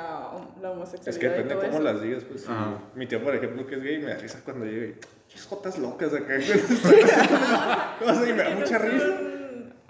la 0.60 0.70
homosexualidad. 0.70 1.08
Es 1.08 1.18
que 1.18 1.28
depende 1.28 1.54
cómo 1.56 1.66
eso. 1.68 1.82
las 1.82 2.00
digas, 2.02 2.24
pues. 2.24 2.48
Ajá. 2.48 2.78
Mi 2.94 3.06
tío, 3.06 3.22
por 3.22 3.34
ejemplo, 3.34 3.66
que 3.66 3.74
es 3.76 3.82
gay, 3.82 3.98
me 3.98 4.14
da 4.14 4.16
risa 4.18 4.40
cuando 4.44 4.64
llega 4.64 4.86
y. 4.86 4.94
"Chis, 5.28 5.44
jotas 5.46 5.78
locas 5.78 6.12
acá. 6.14 6.36
y 8.28 8.32
me 8.32 8.42
da 8.42 8.54
mucha 8.54 8.78
risa. 8.78 9.06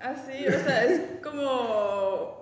Así, 0.00 0.46
o 0.48 0.58
sea, 0.64 0.84
es 0.84 1.00
como 1.22 2.41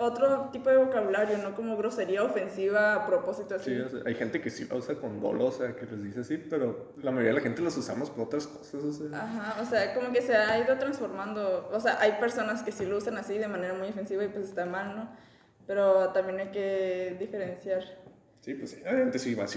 otro 0.00 0.48
tipo 0.50 0.70
de 0.70 0.78
vocabulario, 0.78 1.36
no 1.38 1.54
como 1.54 1.76
grosería 1.76 2.24
ofensiva 2.24 2.94
a 2.94 3.06
propósito 3.06 3.54
así. 3.54 3.74
Sí, 3.74 3.80
o 3.80 3.88
sea, 3.88 4.00
hay 4.06 4.14
gente 4.14 4.40
que 4.40 4.48
sí 4.48 4.66
la 4.68 4.76
usa 4.76 4.94
con 4.94 5.20
dolosa, 5.20 5.76
que 5.76 5.84
les 5.84 6.02
dice 6.02 6.20
así, 6.20 6.38
pero 6.38 6.94
la 7.02 7.10
mayoría 7.10 7.30
de 7.30 7.36
la 7.36 7.42
gente 7.42 7.60
los 7.60 7.76
usamos 7.76 8.08
por 8.10 8.24
otras 8.24 8.46
cosas. 8.46 8.82
O 8.82 8.92
sea. 8.92 9.06
Ajá, 9.12 9.60
o 9.60 9.64
sea, 9.66 9.94
como 9.94 10.10
que 10.12 10.22
se 10.22 10.34
ha 10.34 10.58
ido 10.58 10.76
transformando. 10.78 11.68
O 11.70 11.80
sea, 11.80 12.00
hay 12.00 12.12
personas 12.12 12.62
que 12.62 12.72
sí 12.72 12.86
lo 12.86 12.96
usan 12.96 13.18
así 13.18 13.36
de 13.36 13.46
manera 13.46 13.74
muy 13.74 13.88
ofensiva 13.88 14.24
y 14.24 14.28
pues 14.28 14.46
está 14.46 14.64
mal, 14.64 14.96
¿no? 14.96 15.10
Pero 15.66 16.08
también 16.08 16.40
hay 16.40 16.50
que 16.50 17.16
diferenciar. 17.20 17.84
Sí, 18.40 18.54
pues 18.54 18.70
sí, 18.70 18.82
obviamente 18.82 19.18
sí 19.18 19.34
va 19.34 19.44
a 19.44 19.48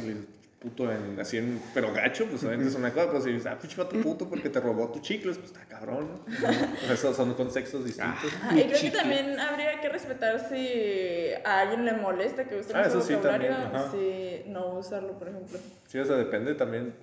puto 0.63 0.89
en, 0.91 1.19
así 1.19 1.37
en, 1.37 1.61
pero 1.73 1.91
gacho, 1.93 2.25
pues 2.25 2.41
obviamente 2.43 2.69
es 2.69 2.75
una 2.75 2.91
cosa, 2.93 3.11
pues 3.11 3.25
si 3.25 3.31
dices, 3.33 3.45
ah, 3.47 3.57
pinche 3.59 3.75
vato 3.77 4.01
puto 4.01 4.29
porque 4.29 4.49
te 4.49 4.59
robó 4.61 4.89
tus 4.91 5.01
chicles, 5.01 5.37
pues 5.37 5.51
está 5.51 5.65
cabrón, 5.65 6.07
¿no? 6.07 6.93
O 6.93 6.95
sea, 6.95 7.13
son 7.13 7.33
contextos 7.33 7.83
distintos. 7.85 8.33
Ajá, 8.33 8.57
y 8.57 8.63
creo 8.63 8.81
que 8.81 8.91
también 8.91 9.39
habría 9.39 9.81
que 9.81 9.89
respetar 9.89 10.39
si 10.49 11.29
a 11.45 11.59
alguien 11.59 11.83
le 11.85 11.93
molesta 11.93 12.45
que 12.45 12.57
usen 12.57 12.75
Ah, 12.75 12.83
ese 12.87 13.01
sí, 13.01 13.13
vocabulario, 13.15 13.49
también, 13.49 13.75
ajá. 13.75 13.91
si 13.91 14.49
no 14.49 14.75
usarlo, 14.79 15.19
por 15.19 15.27
ejemplo. 15.27 15.59
Sí, 15.85 15.99
o 15.99 16.05
sea, 16.05 16.15
depende 16.15 16.55
también, 16.55 16.95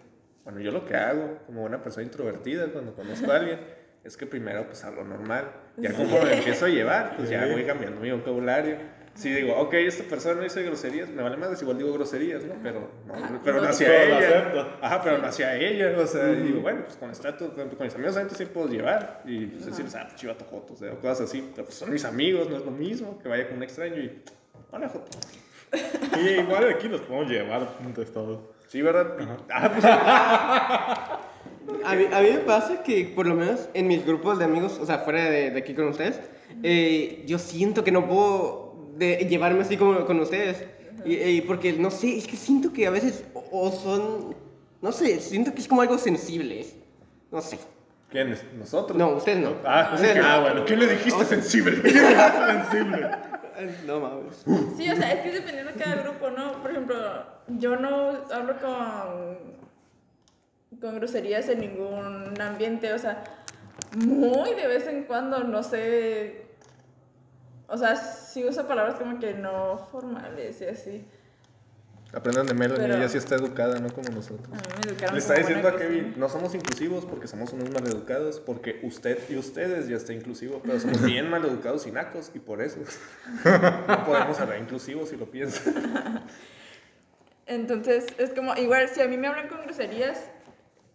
bueno, 0.44 0.60
yo 0.60 0.72
lo 0.72 0.86
que 0.86 0.96
hago 0.96 1.38
como 1.46 1.62
una 1.64 1.82
persona 1.82 2.04
introvertida 2.04 2.66
cuando 2.72 2.94
conozco 2.94 3.30
a 3.30 3.36
alguien, 3.36 3.60
es 4.02 4.16
que 4.16 4.24
primero 4.26 4.64
pues 4.64 4.82
hablo 4.84 5.04
normal, 5.04 5.52
ya 5.76 5.92
como 5.92 6.22
me 6.22 6.32
empiezo 6.38 6.64
a 6.64 6.68
llevar, 6.70 7.16
pues 7.16 7.28
ya 7.28 7.44
voy 7.46 7.64
cambiando 7.64 8.00
mi 8.00 8.10
vocabulario. 8.10 8.76
Si 9.14 9.28
digo, 9.28 9.54
ok, 9.56 9.74
esta 9.74 10.04
persona 10.04 10.36
no 10.36 10.42
dice 10.42 10.62
groserías, 10.62 11.08
me 11.10 11.22
vale 11.22 11.36
más, 11.36 11.60
igual 11.60 11.76
digo 11.76 11.92
groserías, 11.92 12.44
¿no? 12.44 12.54
Pero 12.62 12.88
no, 13.06 13.40
pero 13.44 13.60
no 13.60 13.68
hacia 13.68 14.04
ella. 14.04 14.78
Ajá, 14.80 15.02
pero 15.02 15.18
no 15.18 15.26
hacia 15.26 15.56
ella, 15.56 15.94
o 15.98 16.06
sea, 16.06 16.26
digo, 16.26 16.60
bueno, 16.60 16.84
pues 16.84 16.96
con, 16.96 17.10
esta, 17.10 17.36
con, 17.36 17.50
con 17.50 17.78
mis 17.80 17.94
amigos 17.94 18.16
adentro 18.16 18.38
sí 18.38 18.46
puedo 18.46 18.68
llevar 18.68 19.22
y 19.26 19.46
pues 19.46 19.66
decirles, 19.66 19.94
ah, 19.96 20.04
pues 20.08 20.16
chivato 20.16 20.44
joto, 20.44 20.74
o 20.74 20.76
sea, 20.76 20.92
o 20.92 20.96
cosas 20.96 21.22
así, 21.22 21.50
pero 21.54 21.66
pues 21.66 21.76
son 21.76 21.90
mis 21.90 22.04
amigos, 22.04 22.48
no 22.48 22.56
es 22.56 22.64
lo 22.64 22.70
mismo 22.70 23.18
que 23.18 23.28
vaya 23.28 23.46
con 23.48 23.58
un 23.58 23.62
extraño 23.62 23.96
y, 23.96 24.22
hola 24.70 24.88
joto. 24.88 25.18
Y 26.20 26.40
igual 26.40 26.68
aquí 26.68 26.88
los 26.88 27.00
podemos 27.02 27.30
llevar 27.30 27.66
juntos 27.82 28.12
todos. 28.12 28.40
Sí, 28.68 28.80
¿verdad? 28.82 29.16
Ah, 29.50 29.70
pues 29.72 29.84
A 31.84 31.94
mí, 31.94 32.06
a 32.12 32.20
mí 32.20 32.30
me 32.30 32.38
pasa 32.38 32.82
que, 32.82 33.12
por 33.14 33.26
lo 33.26 33.34
menos 33.34 33.68
en 33.74 33.86
mis 33.86 34.04
grupos 34.04 34.38
de 34.38 34.44
amigos, 34.44 34.78
o 34.80 34.86
sea, 34.86 34.98
fuera 34.98 35.24
de, 35.24 35.50
de 35.50 35.58
aquí 35.58 35.74
con 35.74 35.88
ustedes, 35.88 36.20
eh, 36.62 37.22
yo 37.26 37.38
siento 37.38 37.84
que 37.84 37.92
no 37.92 38.06
puedo 38.06 38.69
de- 39.00 39.26
llevarme 39.28 39.62
así 39.62 39.76
como 39.76 40.04
con 40.06 40.20
ustedes. 40.20 40.64
Y, 41.04 41.14
y 41.16 41.40
porque, 41.40 41.72
no 41.72 41.90
sé, 41.90 42.18
es 42.18 42.26
que 42.26 42.36
siento 42.36 42.72
que 42.72 42.86
a 42.86 42.90
veces 42.90 43.24
o, 43.34 43.42
o 43.50 43.72
son, 43.72 44.36
no 44.82 44.92
sé, 44.92 45.18
siento 45.20 45.52
que 45.54 45.60
es 45.60 45.68
como 45.68 45.80
algo 45.82 45.96
sensible. 45.98 46.66
No 47.32 47.40
sé. 47.40 47.58
¿quiénes? 48.10 48.44
¿Nosotros? 48.58 48.98
No, 48.98 49.10
ustedes 49.12 49.38
no. 49.38 49.54
Ah, 49.64 49.92
ustedes 49.94 50.18
ah, 50.22 50.36
no. 50.36 50.42
bueno. 50.42 50.64
¿Qué 50.64 50.76
le 50.76 50.86
dijiste 50.88 51.24
sensible? 51.24 51.76
Sensible. 51.82 53.08
No 53.86 54.00
mames. 54.00 54.42
Sí, 54.76 54.90
o 54.90 54.96
sea, 54.96 55.12
es 55.12 55.20
que 55.20 55.32
dependiendo 55.32 55.72
de 55.72 55.78
cada 55.78 55.96
grupo, 56.02 56.30
¿no? 56.30 56.60
Por 56.62 56.70
ejemplo, 56.70 56.96
yo 57.58 57.76
no 57.76 58.12
hablo 58.32 58.56
con, 58.58 59.38
con 60.80 60.96
groserías 60.96 61.48
en 61.50 61.60
ningún 61.60 62.40
ambiente, 62.40 62.92
o 62.92 62.98
sea, 62.98 63.22
muy 63.96 64.54
de 64.54 64.66
vez 64.66 64.86
en 64.86 65.04
cuando, 65.04 65.44
no 65.44 65.62
sé. 65.62 66.49
O 67.70 67.78
sea, 67.78 67.96
sí 67.96 68.44
uso 68.44 68.66
palabras 68.66 68.96
como 68.96 69.18
que 69.20 69.32
no 69.34 69.78
formales 69.92 70.60
y 70.60 70.64
así. 70.66 71.04
Aprendan 72.12 72.44
de 72.48 72.54
Melanie, 72.54 72.82
Pero- 72.82 72.96
ella 72.96 73.08
sí 73.08 73.18
está 73.18 73.36
educada, 73.36 73.78
no 73.78 73.88
como 73.90 74.08
nosotros. 74.08 74.48
A 74.50 74.56
mí 74.56 74.74
me 74.84 74.90
educaron 74.90 75.14
Le 75.14 75.20
está 75.20 75.34
diciendo 75.34 75.68
a 75.68 75.76
Kevin, 75.76 76.14
no 76.16 76.28
somos 76.28 76.52
inclusivos 76.56 77.04
porque 77.06 77.28
somos 77.28 77.52
unos 77.52 77.70
maleducados, 77.70 78.40
porque 78.40 78.80
usted 78.82 79.18
y 79.28 79.36
ustedes 79.36 79.86
ya 79.86 79.94
está 79.96 80.12
inclusivo, 80.12 80.60
pero 80.64 80.80
somos 80.80 81.00
bien 81.02 81.30
maleducados 81.30 81.86
y 81.86 81.92
nacos, 81.92 82.32
y 82.34 82.40
por 82.40 82.60
eso 82.60 82.80
no 83.44 84.04
podemos 84.04 84.40
hablar 84.40 84.58
inclusivos 84.58 85.10
si 85.10 85.16
lo 85.16 85.30
piensan. 85.30 86.24
Entonces, 87.46 88.06
es 88.18 88.30
como, 88.30 88.56
igual, 88.56 88.88
si 88.88 89.00
a 89.00 89.06
mí 89.06 89.16
me 89.16 89.28
hablan 89.28 89.46
con 89.48 89.62
groserías, 89.62 90.18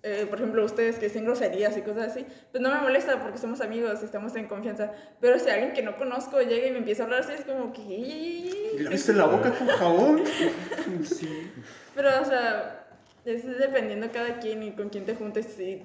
eh, 0.07 0.27
por 0.29 0.37
ejemplo, 0.37 0.63
ustedes 0.63 0.97
que 0.97 1.07
dicen 1.07 1.25
groserías 1.25 1.75
y 1.77 1.81
cosas 1.81 2.11
así, 2.11 2.27
pues 2.51 2.61
no 2.61 2.69
me 2.69 2.79
molesta 2.79 3.19
porque 3.19 3.39
somos 3.39 3.59
amigos 3.59 4.03
y 4.03 4.05
estamos 4.05 4.35
en 4.35 4.47
confianza. 4.47 4.91
Pero 5.19 5.39
si 5.39 5.49
alguien 5.49 5.73
que 5.73 5.81
no 5.81 5.97
conozco 5.97 6.39
llega 6.41 6.67
y 6.67 6.71
me 6.71 6.77
empieza 6.77 7.01
a 7.01 7.05
hablar 7.07 7.21
así, 7.21 7.31
es 7.33 7.43
como 7.43 7.73
que... 7.73 7.81
¿Y 7.81 8.77
le 8.77 8.89
viste 8.91 9.13
la 9.13 9.25
boca 9.25 9.51
con 9.51 9.67
jabón? 9.67 10.23
Pero, 11.95 12.21
o 12.21 12.25
sea, 12.25 12.85
es 13.25 13.47
dependiendo 13.57 14.11
cada 14.11 14.37
quien 14.37 14.61
y 14.61 14.73
con 14.73 14.89
quién 14.89 15.05
te 15.05 15.15
juntes 15.15 15.59
y 15.59 15.81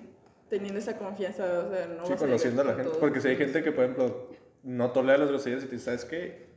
teniendo 0.50 0.78
esa 0.78 0.98
confianza, 0.98 1.44
o 1.44 1.74
sea, 1.74 1.86
no 1.86 2.04
Sí, 2.04 2.12
vas 2.12 2.22
a 2.22 2.26
conociendo 2.26 2.60
a 2.60 2.64
la 2.66 2.74
gente. 2.74 2.90
Porque 3.00 3.22
si 3.22 3.28
hay 3.28 3.36
gente 3.36 3.62
que, 3.62 3.72
por 3.72 3.84
ejemplo, 3.84 4.28
no 4.62 4.90
tolera 4.90 5.16
las 5.16 5.28
groserías 5.28 5.64
y 5.64 5.66
te 5.66 5.72
dice, 5.76 5.86
¿sabes 5.86 6.04
qué? 6.04 6.49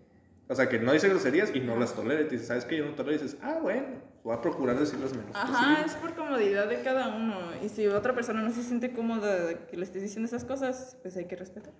O 0.49 0.55
sea, 0.55 0.67
que 0.69 0.77
no 0.79 0.91
dice 0.91 1.07
groserías 1.09 1.51
y 1.55 1.61
no 1.61 1.75
las 1.77 1.93
tolera 1.93 2.21
y 2.21 2.25
te 2.25 2.31
dice, 2.31 2.45
¿sabes 2.45 2.65
qué? 2.65 2.77
Yo 2.77 2.85
no 2.85 2.91
tolero 2.93 3.15
y 3.17 3.21
dices, 3.23 3.37
ah, 3.41 3.59
bueno, 3.61 3.85
voy 4.23 4.35
a 4.35 4.41
procurar 4.41 4.77
decirlas 4.77 5.11
menos. 5.13 5.31
Ajá, 5.33 5.47
posible". 5.47 5.85
es 5.85 5.93
por 5.95 6.13
comodidad 6.15 6.67
de 6.67 6.81
cada 6.81 7.15
uno. 7.15 7.37
Y 7.63 7.69
si 7.69 7.87
otra 7.87 8.13
persona 8.13 8.41
no 8.41 8.51
se 8.51 8.61
siente 8.63 8.91
cómoda 8.91 9.45
de 9.45 9.57
que 9.69 9.77
le 9.77 9.83
estés 9.85 10.01
diciendo 10.01 10.27
esas 10.27 10.43
cosas, 10.45 10.97
pues 11.01 11.15
hay 11.17 11.25
que 11.25 11.35
respetar. 11.37 11.73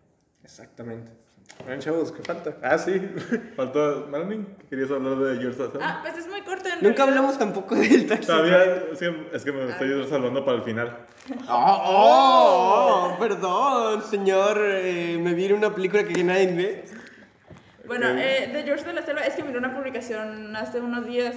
Exactamente. 0.44 1.12
Bueno, 1.66 1.82
chavos, 1.82 2.12
¿qué 2.14 2.24
falta? 2.24 2.58
Ah, 2.64 2.78
sí. 2.78 2.92
Melanie, 4.10 4.46
que 4.60 4.68
querías 4.70 4.90
hablar 4.92 5.18
de 5.18 5.38
George 5.42 5.58
Sassam. 5.58 5.82
Ah, 5.82 6.00
pues 6.02 6.18
es 6.18 6.28
muy 6.28 6.42
corto 6.42 6.68
en 6.70 6.76
Nunca 6.76 7.06
realidad. 7.06 7.08
hablamos 7.10 7.38
tampoco 7.38 7.76
del 7.76 8.08
taxi. 8.08 8.28
Todavía, 8.28 8.64
es 8.92 8.98
que, 9.00 9.28
es 9.34 9.44
que 9.44 9.52
me 9.52 9.70
estoy 9.70 10.08
salvando 10.10 10.44
para 10.46 10.58
el 10.58 10.64
final. 10.64 10.98
Oh, 11.50 13.14
oh, 13.16 13.20
perdón, 13.20 14.02
señor. 14.04 14.58
eh, 14.62 15.18
me 15.22 15.34
vi 15.34 15.46
en 15.46 15.54
una 15.56 15.74
película 15.74 16.04
que 16.06 16.24
nadie 16.24 16.48
ve. 16.54 16.86
Bueno, 17.86 18.08
eh, 18.10 18.50
de 18.52 18.64
George 18.64 18.86
de 18.86 18.94
la 18.94 19.02
Selva, 19.04 19.22
es 19.22 19.34
que 19.36 19.44
miré 19.44 19.58
una 19.58 19.74
publicación 19.76 20.56
hace 20.56 20.80
unos 20.80 21.06
días 21.06 21.36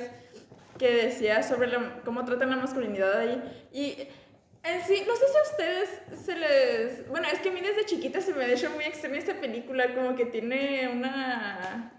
que 0.78 0.90
decía 1.06 1.42
sobre 1.42 1.68
la- 1.68 2.00
cómo 2.04 2.24
tratan 2.24 2.50
la 2.50 2.56
masculinidad 2.56 3.18
ahí. 3.18 3.68
Y 3.72 4.08
en 4.62 4.82
sí, 4.84 5.02
no 5.06 5.16
sé 5.16 5.24
si 5.28 5.38
a 5.38 5.42
ustedes 5.42 6.22
se 6.24 6.36
les... 6.36 7.08
Bueno, 7.08 7.26
es 7.32 7.40
que 7.40 7.48
a 7.48 7.52
mí 7.52 7.60
desde 7.60 7.84
chiquita 7.86 8.20
se 8.20 8.32
me 8.34 8.44
ha 8.44 8.48
hecho 8.48 8.70
muy 8.70 8.84
extraña 8.84 9.18
esta 9.18 9.34
película, 9.40 9.94
como 9.94 10.14
que 10.14 10.26
tiene 10.26 10.88
una... 10.92 11.92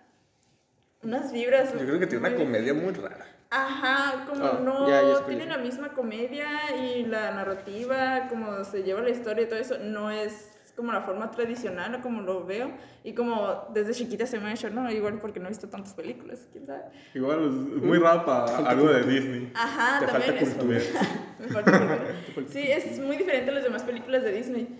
Unas 1.03 1.31
vibras. 1.31 1.71
Yo 1.73 1.79
creo 1.85 1.99
que 1.99 2.07
tiene 2.07 2.27
una 2.27 2.35
comedia 2.37 2.73
muy 2.73 2.91
rara. 2.93 3.25
Ajá, 3.49 4.25
como 4.27 4.45
Ah, 4.45 4.59
no 4.61 5.23
tiene 5.25 5.45
la 5.45 5.57
misma 5.57 5.93
comedia 5.93 6.47
y 6.83 7.05
la 7.05 7.31
narrativa, 7.31 8.27
como 8.29 8.63
se 8.65 8.83
lleva 8.83 9.01
la 9.01 9.09
historia 9.11 9.43
y 9.43 9.47
todo 9.47 9.59
eso, 9.59 9.77
no 9.79 10.11
es 10.11 10.56
como 10.77 10.93
la 10.93 11.01
forma 11.01 11.29
tradicional, 11.31 11.93
o 11.95 12.01
como 12.01 12.21
lo 12.21 12.45
veo, 12.45 12.69
y 13.03 13.13
como 13.13 13.65
desde 13.73 13.93
chiquita 13.93 14.25
se 14.27 14.39
me 14.39 14.47
ha 14.49 14.53
hecho, 14.53 14.69
no, 14.69 14.89
igual 14.91 15.19
porque 15.19 15.39
no 15.39 15.47
he 15.47 15.49
visto 15.49 15.67
tantas 15.67 15.93
películas, 15.93 16.47
quién 16.51 16.65
sabe. 16.67 16.83
Igual 17.15 17.45
es 17.45 17.81
muy 17.83 17.97
raro 17.97 18.23
para 18.25 18.57
algo 18.69 18.87
de 18.87 19.03
Disney. 19.03 19.51
Ajá, 19.55 19.99
Te 19.99 20.05
también 20.05 20.35
falta 20.35 20.45
es- 20.45 20.53
cultura. 20.55 20.79
me 21.39 21.47
falta 21.47 21.71
cultura. 21.71 22.47
Sí, 22.49 22.61
es 22.71 22.99
muy 22.99 23.17
diferente 23.17 23.49
a 23.51 23.53
las 23.55 23.63
demás 23.63 23.83
películas 23.83 24.23
de 24.23 24.31
Disney. 24.31 24.79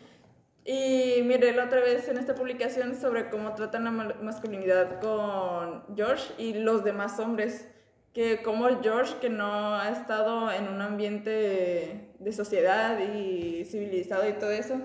Y 0.66 1.22
miré 1.24 1.54
la 1.54 1.66
otra 1.66 1.80
vez 1.80 2.08
en 2.10 2.18
esta 2.18 2.36
publicación 2.36 2.94
sobre 2.96 3.30
cómo 3.30 3.54
tratan 3.56 3.86
la 3.86 3.92
ma- 3.92 4.16
masculinidad 4.22 5.00
con 5.00 5.84
George 5.96 6.26
y 6.38 6.54
los 6.56 6.84
demás 6.84 7.20
hombres. 7.20 7.68
Que 8.14 8.42
como 8.42 8.68
George, 8.82 9.16
que 9.22 9.30
no 9.30 9.76
ha 9.76 9.90
estado 9.92 10.52
en 10.52 10.68
un 10.68 10.82
ambiente 10.82 12.12
de 12.20 12.32
sociedad 12.34 12.98
y 13.00 13.64
civilizado 13.66 14.28
y 14.28 14.34
todo 14.34 14.52
eso, 14.52 14.76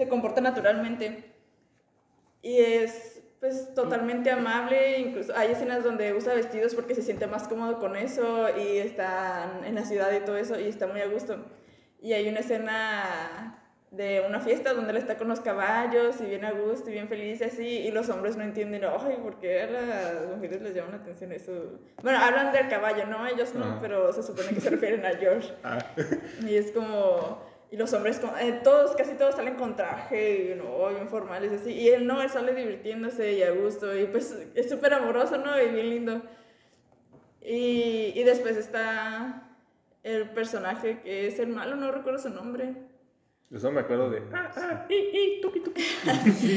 se 0.00 0.08
comporta 0.08 0.40
naturalmente. 0.40 1.24
Y 2.40 2.56
es 2.56 3.20
pues 3.38 3.74
totalmente 3.74 4.30
amable, 4.30 4.98
incluso 4.98 5.36
hay 5.36 5.52
escenas 5.52 5.84
donde 5.84 6.14
usa 6.14 6.32
vestidos 6.34 6.74
porque 6.74 6.94
se 6.94 7.02
siente 7.02 7.26
más 7.26 7.48
cómodo 7.48 7.78
con 7.78 7.96
eso 7.96 8.48
y 8.58 8.78
está 8.78 9.60
en 9.62 9.74
la 9.74 9.84
ciudad 9.84 10.10
y 10.12 10.24
todo 10.24 10.38
eso 10.38 10.58
y 10.58 10.68
está 10.68 10.86
muy 10.86 11.02
a 11.02 11.06
gusto. 11.06 11.36
Y 12.00 12.14
hay 12.14 12.30
una 12.30 12.40
escena 12.40 13.58
de 13.90 14.24
una 14.26 14.40
fiesta 14.40 14.72
donde 14.72 14.92
él 14.92 14.96
está 14.96 15.18
con 15.18 15.28
los 15.28 15.40
caballos 15.40 16.18
y 16.22 16.24
bien 16.24 16.46
a 16.46 16.52
gusto 16.52 16.88
y 16.88 16.94
bien 16.94 17.08
feliz 17.08 17.42
y 17.42 17.44
así 17.44 17.66
y 17.66 17.90
los 17.90 18.08
hombres 18.08 18.38
no 18.38 18.44
entienden, 18.44 18.82
ay, 18.84 19.18
¿por 19.22 19.38
qué 19.38 19.62
a 19.62 19.66
las 19.66 20.28
mujeres 20.34 20.62
les 20.62 20.74
llama 20.74 20.92
la 20.92 20.96
atención 20.96 21.32
eso? 21.32 21.78
Bueno, 22.02 22.18
hablan 22.18 22.52
del 22.52 22.68
caballo, 22.68 23.04
no, 23.06 23.26
ellos 23.26 23.54
no, 23.54 23.64
Ajá. 23.66 23.78
pero 23.82 24.12
se 24.14 24.22
supone 24.22 24.48
que 24.48 24.60
se 24.62 24.70
refieren 24.70 25.04
a 25.04 25.10
George. 25.10 25.52
Ah. 25.62 25.78
Y 26.46 26.54
es 26.56 26.70
como... 26.72 27.49
Y 27.72 27.76
los 27.76 27.92
hombres, 27.92 28.18
con- 28.18 28.36
eh, 28.38 28.60
todos, 28.64 28.96
casi 28.96 29.14
todos 29.14 29.36
salen 29.36 29.54
con 29.54 29.76
traje, 29.76 30.52
y, 30.52 30.58
no, 30.58 30.88
bien 30.88 31.08
formales, 31.08 31.52
así. 31.52 31.72
Y 31.72 31.88
él 31.88 32.06
no, 32.06 32.20
él 32.20 32.28
sale 32.28 32.52
divirtiéndose 32.54 33.32
y 33.34 33.42
a 33.44 33.52
gusto. 33.52 33.96
Y 33.96 34.06
pues 34.06 34.36
es 34.54 34.68
súper 34.68 34.92
amoroso, 34.94 35.38
¿no? 35.38 35.60
Y 35.62 35.68
bien 35.70 35.90
lindo. 35.90 36.22
Y, 37.42 38.12
y 38.14 38.22
después 38.24 38.56
está 38.56 39.44
el 40.02 40.30
personaje 40.30 41.00
que 41.02 41.26
es 41.28 41.38
el 41.38 41.48
malo, 41.48 41.76
no 41.76 41.90
recuerdo 41.92 42.18
su 42.18 42.30
nombre. 42.30 42.74
Eso 43.52 43.68
me 43.72 43.80
acuerdo 43.80 44.10
de. 44.10 44.22
Ah, 44.32 44.48
ah, 44.56 44.86
i, 44.88 44.94
i, 44.94 45.40
tuki, 45.42 45.58
tuki. 45.58 45.82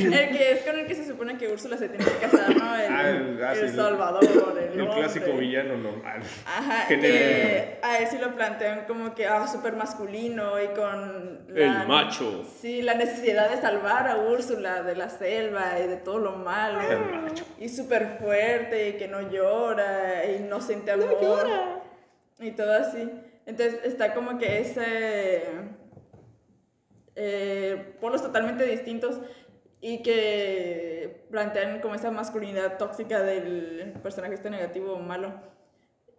El 0.06 0.30
que 0.30 0.52
es 0.52 0.62
con 0.64 0.78
el 0.78 0.86
que 0.86 0.94
se 0.94 1.08
supone 1.08 1.38
que 1.40 1.48
Úrsula 1.52 1.76
se 1.76 1.90
tiene 1.90 2.06
que 2.06 2.18
casar, 2.20 2.56
¿no? 2.56 2.76
El, 2.76 2.94
Ah, 2.94 3.10
el- 3.10 3.44
ah, 3.44 3.54
el 3.54 3.70
sí, 3.72 3.76
Salvador, 3.76 4.24
el, 4.72 4.80
El 4.80 4.88
clásico 4.90 5.34
villano 5.36 5.76
normal. 5.78 6.22
Ajá, 6.46 6.88
que 6.88 7.80
a 7.82 7.98
él 7.98 8.08
sí 8.12 8.20
lo 8.20 8.36
plantean 8.36 8.86
como 8.86 9.16
que 9.16 9.26
ah, 9.26 9.48
súper 9.48 9.76
masculino 9.76 10.62
y 10.62 10.68
con... 10.68 11.46
la- 11.48 11.82
El 11.82 11.88
macho. 11.88 12.46
Sí, 12.62 12.84
la 12.84 12.94
necesidad 12.94 13.50
de 13.50 13.58
salvar 13.60 14.08
a 14.08 14.18
Úrsula 14.18 14.84
de 14.84 14.96
la 14.96 15.10
selva 15.10 15.80
y 15.84 15.88
de 15.88 15.98
todo 15.98 16.20
lo 16.20 16.34
malo. 16.34 16.80
El 16.80 17.22
macho. 17.24 17.44
Y 17.60 17.70
súper 17.70 18.20
fuerte 18.22 18.90
y 18.90 18.94
que 18.94 19.08
no 19.08 19.32
llora 19.32 20.26
y 20.26 20.44
no 20.44 20.62
siente 20.62 20.92
amor. 20.92 21.48
Y 22.40 22.52
todo 22.52 22.72
así. 22.74 23.10
Entonces 23.48 23.80
está 23.84 24.14
como 24.14 24.38
que 24.38 24.60
ese... 24.62 25.42
Eh, 27.16 27.96
polos 28.02 28.22
totalmente 28.24 28.66
distintos 28.66 29.20
y 29.82 30.02
que 30.02 31.26
plantean 31.30 31.82
como 31.82 31.94
esa 31.94 32.10
masculinidad 32.10 32.78
tóxica 32.78 33.22
del 33.22 33.94
personaje 34.02 34.36
este 34.36 34.50
negativo 34.50 34.94
o 34.94 35.00
malo. 35.00 35.34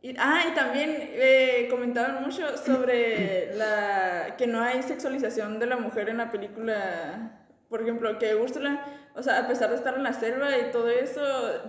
Y, 0.03 0.15
ah, 0.19 0.45
y 0.51 0.55
también 0.55 0.91
eh, 0.99 1.67
comentaban 1.71 2.23
mucho 2.23 2.59
sobre 2.59 3.55
la, 3.57 4.37
que 4.37 4.47
no 4.47 4.61
hay 4.61 4.83
sexualización 4.83 5.59
de 5.59 5.67
la 5.67 5.79
mujer 5.79 6.11
en 6.11 6.19
la 6.19 6.31
película. 6.31 7.41
Por 7.71 7.81
ejemplo, 7.81 8.19
que 8.19 8.37
Úrsula, 8.37 8.85
o 9.15 9.23
sea, 9.23 9.41
a 9.41 9.49
pesar 9.49 9.71
de 9.71 9.77
estar 9.77 9.95
en 9.95 10.03
la 10.03 10.13
selva 10.13 10.59
y 10.59 10.71
todo 10.71 10.91
eso, 10.91 11.23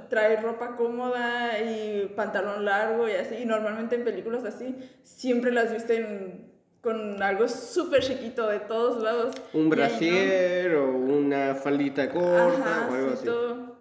trae 0.10 0.36
ropa 0.36 0.76
cómoda 0.76 1.60
y 1.60 2.12
pantalón 2.16 2.66
largo 2.66 3.08
y 3.08 3.14
así. 3.14 3.36
Y 3.36 3.46
normalmente 3.46 3.96
en 3.96 4.04
películas 4.04 4.44
así, 4.44 4.76
siempre 5.04 5.54
las 5.54 5.72
visten 5.72 6.55
con 6.86 7.22
algo 7.22 7.48
súper 7.50 8.02
chiquito 8.02 8.48
de 8.48 8.60
todos 8.62 9.04
lados. 9.04 9.36
Un 9.54 9.64
ahí 9.64 9.70
no. 9.70 9.76
brasier 9.76 10.76
o 10.76 10.92
una 10.92 11.56
faldita 11.56 12.10
corta 12.10 12.84
Ajá, 12.86 12.88
o 12.90 12.94
algo 12.94 13.08
sí, 13.10 13.14
así. 13.16 13.26
todo. 13.26 13.76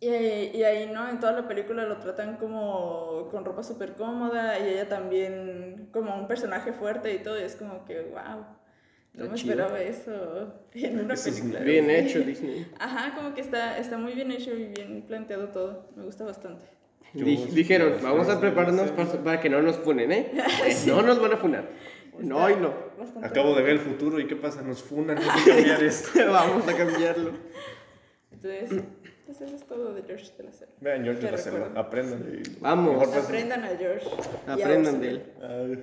Y, 0.00 0.08
y 0.58 0.64
ahí, 0.64 0.90
¿no? 0.92 1.08
En 1.08 1.18
toda 1.18 1.32
la 1.32 1.48
película 1.48 1.84
lo 1.86 1.96
tratan 1.96 2.36
como 2.36 3.28
con 3.30 3.44
ropa 3.44 3.62
súper 3.62 3.92
cómoda 3.94 4.58
y 4.58 4.68
ella 4.74 4.86
también 4.88 5.88
como 5.92 6.14
un 6.14 6.26
personaje 6.26 6.72
fuerte 6.74 7.14
y 7.14 7.18
todo. 7.20 7.38
Y 7.40 7.44
es 7.44 7.56
como 7.56 7.86
que, 7.86 8.00
wow, 8.12 8.44
no 9.14 9.22
Está 9.24 9.32
me 9.32 9.34
chido. 9.38 9.52
esperaba 9.52 9.80
eso 9.80 10.52
en 10.74 11.00
una 11.00 11.14
Eso 11.14 11.30
es 11.30 11.36
película. 11.40 11.60
Bien 11.64 11.86
Sí. 11.86 11.92
hecho, 11.94 12.18
Disney. 12.26 12.66
Ajá, 12.78 13.14
como 13.14 13.32
que 13.32 13.40
está, 13.40 13.78
está 13.78 13.96
muy 13.96 14.12
bien 14.12 14.30
hecho 14.32 14.52
y 14.52 14.66
bien 14.66 15.04
planteado 15.06 15.48
todo. 15.48 15.88
Me 15.96 16.04
gusta 16.04 16.24
bastante. 16.24 16.66
Di- 17.14 17.46
dijeron, 17.52 17.94
vamos 18.02 18.28
a 18.28 18.40
prepararnos 18.40 18.90
para, 18.90 19.12
para 19.22 19.40
que 19.40 19.48
no 19.48 19.62
nos 19.62 19.76
funen, 19.76 20.10
¿eh? 20.10 20.32
No 20.88 21.00
nos 21.00 21.20
van 21.20 21.32
a 21.32 21.36
funar. 21.36 21.64
No 22.20 22.48
y 22.50 22.56
no. 22.56 22.72
Acabo 23.22 23.54
de 23.54 23.62
ver 23.62 23.72
el 23.72 23.78
futuro 23.80 24.20
y 24.20 24.26
¿qué 24.26 24.36
pasa? 24.36 24.62
Nos 24.62 24.82
funan, 24.82 25.18
hay 25.18 25.24
que 25.44 25.50
cambiar 25.50 25.82
esto. 25.84 26.10
vamos 26.30 26.66
a 26.68 26.76
cambiarlo. 26.76 27.32
Entonces, 28.32 28.82
pues 29.26 29.40
eso 29.40 29.56
es 29.56 29.66
todo 29.66 29.94
de 29.94 30.02
George 30.02 30.30
de 30.36 30.44
la 30.44 30.52
serie. 30.52 30.74
Vean, 30.80 31.02
George 31.04 31.22
de 31.22 31.30
la 31.32 31.38
Selva, 31.38 31.70
aprendan. 31.76 32.24
Vamos. 32.60 32.92
Mejor 32.92 33.08
pues- 33.10 33.24
Aprendan 33.24 33.64
a 33.64 33.68
George. 33.68 34.06
Aprendan 34.46 35.00
de 35.00 35.08
él. 35.08 35.22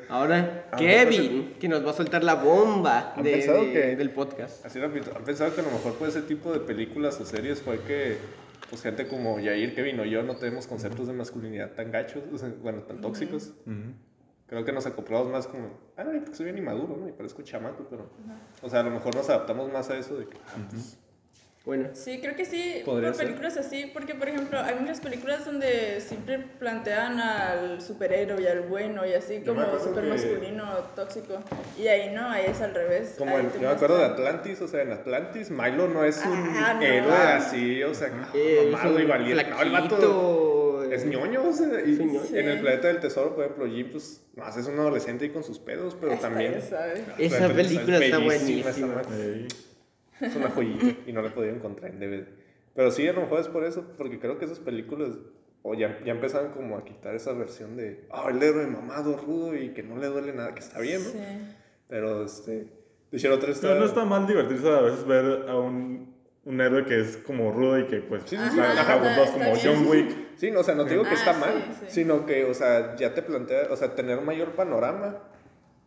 Ahora, 0.10 0.68
Ah, 0.72 0.78
Kevin, 0.78 1.56
que 1.60 1.68
nos 1.68 1.86
va 1.86 1.92
a 1.92 1.94
soltar 1.94 2.24
la 2.24 2.36
bomba 2.36 3.14
¿Han 3.16 3.24
de- 3.24 3.38
de- 3.74 3.96
del 3.96 4.12
podcast. 4.12 4.66
Así 4.66 4.80
rápido, 4.80 5.12
¿han 5.16 5.24
pensado 5.24 5.54
que 5.56 5.62
a 5.62 5.64
lo 5.64 5.72
mejor 5.72 5.94
por 5.96 6.08
ese 6.08 6.22
tipo 6.22 6.54
de 6.54 6.60
películas 6.60 7.20
o 7.20 7.26
series 7.26 7.62
fue 7.62 7.80
que 7.82 8.18
pues 8.70 8.84
gente 8.84 9.08
como 9.08 9.38
Yair, 9.40 9.76
Kevin 9.76 10.00
o 10.00 10.06
yo 10.06 10.24
no 10.24 10.38
tenemos 10.38 10.66
conceptos 10.68 11.08
de 11.08 11.14
masculinidad 11.14 11.72
tan 11.72 11.92
gachos, 11.92 12.24
bueno, 12.62 12.84
tan 12.84 13.02
tóxicos? 13.02 13.54
Creo 14.52 14.66
que 14.66 14.74
nos 14.74 14.86
acoplamos 14.86 15.30
más 15.30 15.48
como, 15.48 15.70
ah, 15.96 16.04
no, 16.04 16.12
porque 16.20 16.36
soy 16.36 16.44
bien 16.44 16.58
inmaduro, 16.58 16.98
¿no? 16.98 17.08
Y 17.08 17.14
parezco 17.14 17.42
chamaco, 17.42 17.88
pero... 17.90 18.10
O 18.62 18.70
sea, 18.70 18.82
a 18.82 18.84
lo 18.84 18.92
mejor 18.92 19.16
nos 19.16 19.30
adaptamos 19.30 19.72
más 19.72 19.90
a 19.90 19.98
eso 19.98 20.18
de 20.18 20.28
que... 20.28 20.38
ah, 20.46 20.58
pues, 20.70 20.98
Bueno, 21.64 21.88
Sí, 21.94 22.20
creo 22.20 22.36
que 22.36 22.44
sí, 22.44 22.82
Podría 22.84 23.10
por 23.12 23.16
ser. 23.16 23.28
películas 23.28 23.56
así, 23.56 23.90
porque 23.94 24.14
por 24.14 24.28
ejemplo 24.28 24.60
hay 24.60 24.76
muchas 24.76 25.00
películas 25.00 25.46
donde 25.46 26.02
siempre 26.02 26.40
plantean 26.60 27.18
al 27.22 27.82
superhéroe 27.82 28.42
y 28.42 28.48
al 28.48 28.62
bueno 28.64 29.06
y 29.06 29.14
así 29.14 29.42
como 29.42 29.64
super 29.80 30.04
que- 30.04 30.10
masculino, 30.10 30.66
tóxico, 30.98 31.36
y 31.80 31.88
ahí 31.88 32.14
no, 32.14 32.28
ahí 32.30 32.46
es 32.48 32.60
al 32.60 32.74
revés. 32.76 33.16
Como 33.18 33.38
te 33.38 33.54
yo 33.54 33.68
me 33.70 33.74
acuerdo 33.76 34.00
de 34.00 34.04
Atlantis, 34.06 34.60
o 34.62 34.68
sea, 34.68 34.82
en 34.82 34.92
Atlantis 34.92 35.50
Milo 35.50 35.88
no 35.88 36.04
es 36.04 36.18
un 36.26 36.50
Ah, 36.58 36.74
no. 36.74 36.82
héroe 36.82 37.14
así, 37.16 37.84
o 37.84 37.94
sea, 37.94 38.10
eh, 38.34 38.68
mamado 38.70 39.00
y 39.00 39.06
valiente. 39.06 39.50
No, 39.50 39.62
el 39.62 39.72
vato 39.72 40.61
es 40.94 41.06
ñoño, 41.06 41.48
o 41.48 41.54
sea, 41.54 41.82
y 41.82 41.96
Sí, 41.96 42.38
en 42.38 42.50
el 42.50 42.60
planeta 42.60 42.88
del 42.88 43.00
tesoro, 43.00 43.36
por 43.36 43.46
ejemplo, 43.46 43.68
Jim, 43.68 43.90
pues, 43.92 44.24
más 44.36 44.58
es 44.58 44.68
un 44.68 44.80
adolescente 44.80 45.26
y 45.26 45.30
con 45.30 45.44
sus 45.44 45.60
pedos, 45.60 45.96
pero 46.00 46.14
Hasta 46.14 46.30
también... 46.30 46.56
Esa 47.18 47.50
película 47.50 47.98
es 47.98 48.04
está 48.04 48.18
buenísima. 48.20 48.88
madre. 48.88 49.48
Es 50.20 50.36
una 50.36 50.50
joyita 50.50 50.86
y 51.08 51.14
no 51.14 51.22
la 51.22 51.30
he 51.30 51.32
podido 51.32 51.56
encontrar 51.56 51.92
en 51.92 52.00
DVD. 52.00 52.28
Pero 52.76 52.92
sí, 52.92 53.08
a 53.08 53.14
lo 53.14 53.22
mejor 53.22 53.40
es 53.40 53.48
por 53.48 53.64
eso, 53.64 53.86
porque 53.98 54.20
creo 54.20 54.38
que 54.38 54.46
esas 54.46 54.60
películas 54.60 55.10
o 55.64 55.76
ya, 55.76 56.00
ya 56.04 56.12
empezaron 56.12 56.52
como 56.52 56.78
a 56.78 56.84
quitar 56.84 57.16
esa 57.16 57.34
versión 57.34 57.78
de, 57.78 58.06
ah, 58.10 58.28
el 58.30 58.42
héroe 58.42 58.66
mamado, 58.68 59.18
rudo 59.18 59.56
y 59.56 59.70
que 59.70 59.84
no 59.84 59.98
le 59.98 60.08
duele 60.08 60.34
nada, 60.34 60.54
que 60.54 60.60
está 60.60 60.80
bien, 60.80 61.04
¿no? 61.04 61.10
Sí. 61.12 61.20
Pero, 61.88 62.26
este, 62.26 62.68
dijeron 63.12 63.38
otra 63.38 63.54
Pero 63.60 63.76
no 63.76 63.86
está 63.86 64.06
mal 64.06 64.26
divertirse 64.26 64.68
a 64.68 64.82
veces 64.82 65.06
ver 65.06 65.50
a 65.50 65.58
un, 65.58 66.11
un 66.44 66.60
héroe 66.60 66.86
que 66.86 67.00
es 67.00 67.18
como 67.18 67.52
rudo 67.52 67.78
y 67.80 67.86
que 67.86 67.98
pues 67.98 68.24
Sí, 68.26 68.36
sí, 68.36 68.60
Ajá, 68.60 68.98
como 69.32 69.54
bien. 69.54 69.60
John 69.64 69.88
Wick. 69.88 70.16
Sí, 70.38 70.50
no, 70.50 70.62
o 70.62 70.64
sea, 70.64 70.74
no 70.74 70.86
te 70.86 70.92
digo 70.92 71.04
que 71.04 71.10
Ah, 71.10 71.14
está 71.14 71.34
mal, 71.34 71.64
sí. 71.82 71.86
sino 71.90 72.26
que, 72.26 72.46
o 72.46 72.54
sea, 72.54 72.96
ya 72.96 73.14
te 73.14 73.22
plantea, 73.22 73.68
o 73.70 73.76
sea, 73.76 73.94
tener 73.94 74.18
un 74.18 74.26
mayor 74.26 74.54
panorama 74.54 75.20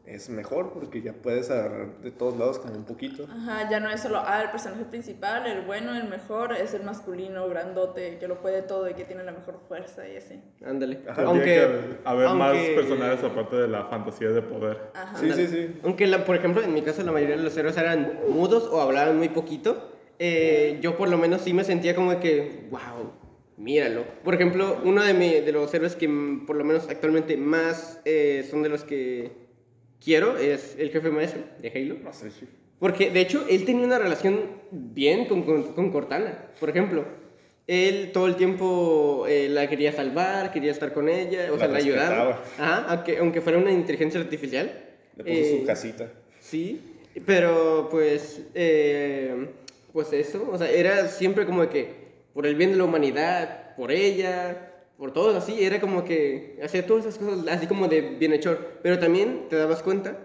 es 0.07 0.29
mejor 0.29 0.71
porque 0.75 1.01
ya 1.01 1.15
puedes 1.15 1.51
agarrar 1.51 1.97
de 2.03 2.11
todos 2.11 2.37
lados 2.37 2.59
como 2.59 2.75
un 2.75 2.85
poquito. 2.85 3.25
Ajá, 3.29 3.69
ya 3.71 3.81
no 3.81 3.89
es 3.91 4.01
solo, 4.03 4.19
ah, 4.25 4.43
el 4.43 4.51
personaje 4.51 4.85
principal, 4.85 5.45
el 5.47 5.63
bueno, 5.63 5.97
el 5.97 6.09
mejor, 6.09 6.53
es 6.53 6.73
el 6.75 6.85
masculino, 6.85 7.49
grandote, 7.49 8.19
que 8.19 8.29
lo 8.29 8.41
puede 8.43 8.61
todo 8.63 8.89
y 8.89 8.95
que 8.95 9.05
tiene 9.07 9.25
la 9.25 9.33
mejor 9.33 9.59
fuerza 9.67 10.07
y 10.07 10.17
así. 10.19 10.41
Ándale. 10.65 11.01
Ajá, 11.09 11.23
Aunque 11.23 11.97
haber 12.05 12.29
más 12.31 12.55
personajes 12.77 13.25
aparte 13.25 13.57
de 13.57 13.67
la 13.67 13.87
fantasía 13.87 14.29
de 14.29 14.43
poder. 14.43 14.79
Ajá. 14.95 15.17
Sí, 15.19 15.33
sí, 15.33 15.49
sí. 15.49 15.81
Aunque, 15.83 16.07
la- 16.07 16.25
por 16.25 16.37
ejemplo, 16.37 16.63
en 16.63 16.75
mi 16.75 16.83
caso 16.83 17.03
la 17.03 17.11
mayoría 17.11 17.39
de 17.39 17.43
los 17.43 17.57
héroes 17.57 17.77
eran 17.79 18.21
mudos 18.29 18.69
o 18.71 18.81
hablaban 18.83 19.17
muy 19.17 19.31
poquito, 19.31 19.91
eh, 20.19 20.79
yo 20.81 20.97
por 20.97 21.09
lo 21.09 21.19
menos 21.19 21.43
sí 21.43 21.53
me 21.53 21.65
sentía 21.65 21.95
como 21.95 22.19
que, 22.21 22.67
wow, 22.71 23.13
míralo. 23.57 24.05
Por 24.25 24.35
ejemplo, 24.35 24.81
uno 24.85 25.03
de, 25.03 25.15
mi- 25.15 25.41
de 25.41 25.53
los 25.53 25.73
héroes 25.75 25.97
que 25.97 26.09
por 26.47 26.57
lo 26.57 26.65
menos 26.65 26.89
actualmente 26.89 27.37
más 27.37 28.01
eh, 28.05 28.47
son 28.51 28.63
de 28.63 28.69
los 28.69 28.85
que 28.85 29.31
quiero 30.03 30.37
es 30.37 30.77
el 30.79 30.91
jefe 30.91 31.11
maestro 31.11 31.43
de 31.61 31.69
Halo. 31.71 31.97
No 32.03 32.13
sé, 32.13 32.31
sí. 32.31 32.47
Porque, 32.79 33.11
de 33.11 33.21
hecho, 33.21 33.47
él 33.49 33.65
tenía 33.65 33.87
una 33.87 33.99
relación 33.99 34.41
bien 34.71 35.27
con, 35.27 35.43
con, 35.45 35.63
con 35.75 35.91
Cortana. 35.93 36.47
Por 36.61 36.69
ejemplo, 36.71 37.05
él 37.67 38.11
todo 38.13 38.27
el 38.27 38.37
tiempo 38.37 39.25
eh, 39.29 39.49
la 39.49 39.69
quería 39.69 39.93
salvar, 39.93 40.53
quería 40.53 40.71
estar 40.73 40.93
con 40.93 41.09
ella, 41.09 41.47
o 41.51 41.55
La 41.57 41.59
sea, 41.61 41.69
la 41.69 41.79
ayudaba. 41.79 42.43
Ajá, 42.59 42.87
aunque, 42.89 43.19
aunque 43.19 43.41
fuera 43.41 43.59
una 43.59 43.71
inteligencia 43.73 44.21
artificial. 44.21 44.71
Le 45.17 45.25
puso 45.25 45.37
Eh, 45.37 45.59
su 45.61 45.67
casita. 45.67 46.11
Sí, 46.41 46.81
pero 47.25 47.89
pues 47.91 48.43
eh, 48.55 49.47
pues 49.95 50.13
eso, 50.13 50.47
o 50.53 50.59
sea, 50.59 50.69
era 50.71 51.07
siempre 51.09 51.47
como 51.47 51.67
que 51.71 51.95
por 52.35 52.47
el 52.47 52.57
bien 52.57 52.73
de 52.73 52.77
la 52.77 52.85
humanidad, 52.85 53.75
por 53.77 53.91
ella, 53.93 54.73
por 54.99 55.13
todo 55.13 55.37
así, 55.39 55.65
era 55.65 55.81
como 55.81 56.05
que 56.05 56.59
hacía 56.63 56.85
todas 56.85 57.07
esas 57.07 57.19
cosas 57.19 57.47
así 57.49 57.67
como 57.69 57.87
de 57.89 58.01
bienhechor, 58.03 58.59
pero 58.83 58.99
también 58.99 59.47
te 59.49 59.57
dabas 59.57 59.83
cuenta 59.83 60.19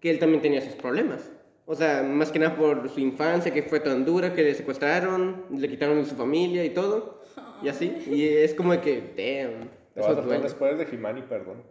que 0.00 0.10
él 0.10 0.18
también 0.18 0.42
tenía 0.42 0.60
sus 0.60 0.74
problemas. 0.74 1.30
O 1.66 1.76
sea, 1.76 2.02
más 2.02 2.32
que 2.32 2.40
nada 2.40 2.56
por 2.56 2.88
su 2.90 2.98
infancia, 2.98 3.52
que 3.54 3.62
fue 3.62 3.78
tan 3.78 4.04
dura, 4.04 4.34
que 4.34 4.42
le 4.42 4.54
secuestraron, 4.54 5.44
le 5.56 5.68
quitaron 5.68 6.02
de 6.02 6.04
su 6.10 6.16
familia 6.16 6.64
y 6.64 6.70
todo, 6.70 7.22
y 7.62 7.68
así, 7.68 7.96
y 8.10 8.26
es 8.28 8.52
como 8.54 8.72
de 8.72 8.80
que, 8.80 8.94
damn, 9.00 9.68
Te 9.94 10.00
voy 10.00 10.10
a 10.10 10.12
eso 10.46 10.76
de 10.76 10.86
Jimani, 10.86 11.22
perdón. 11.22 11.62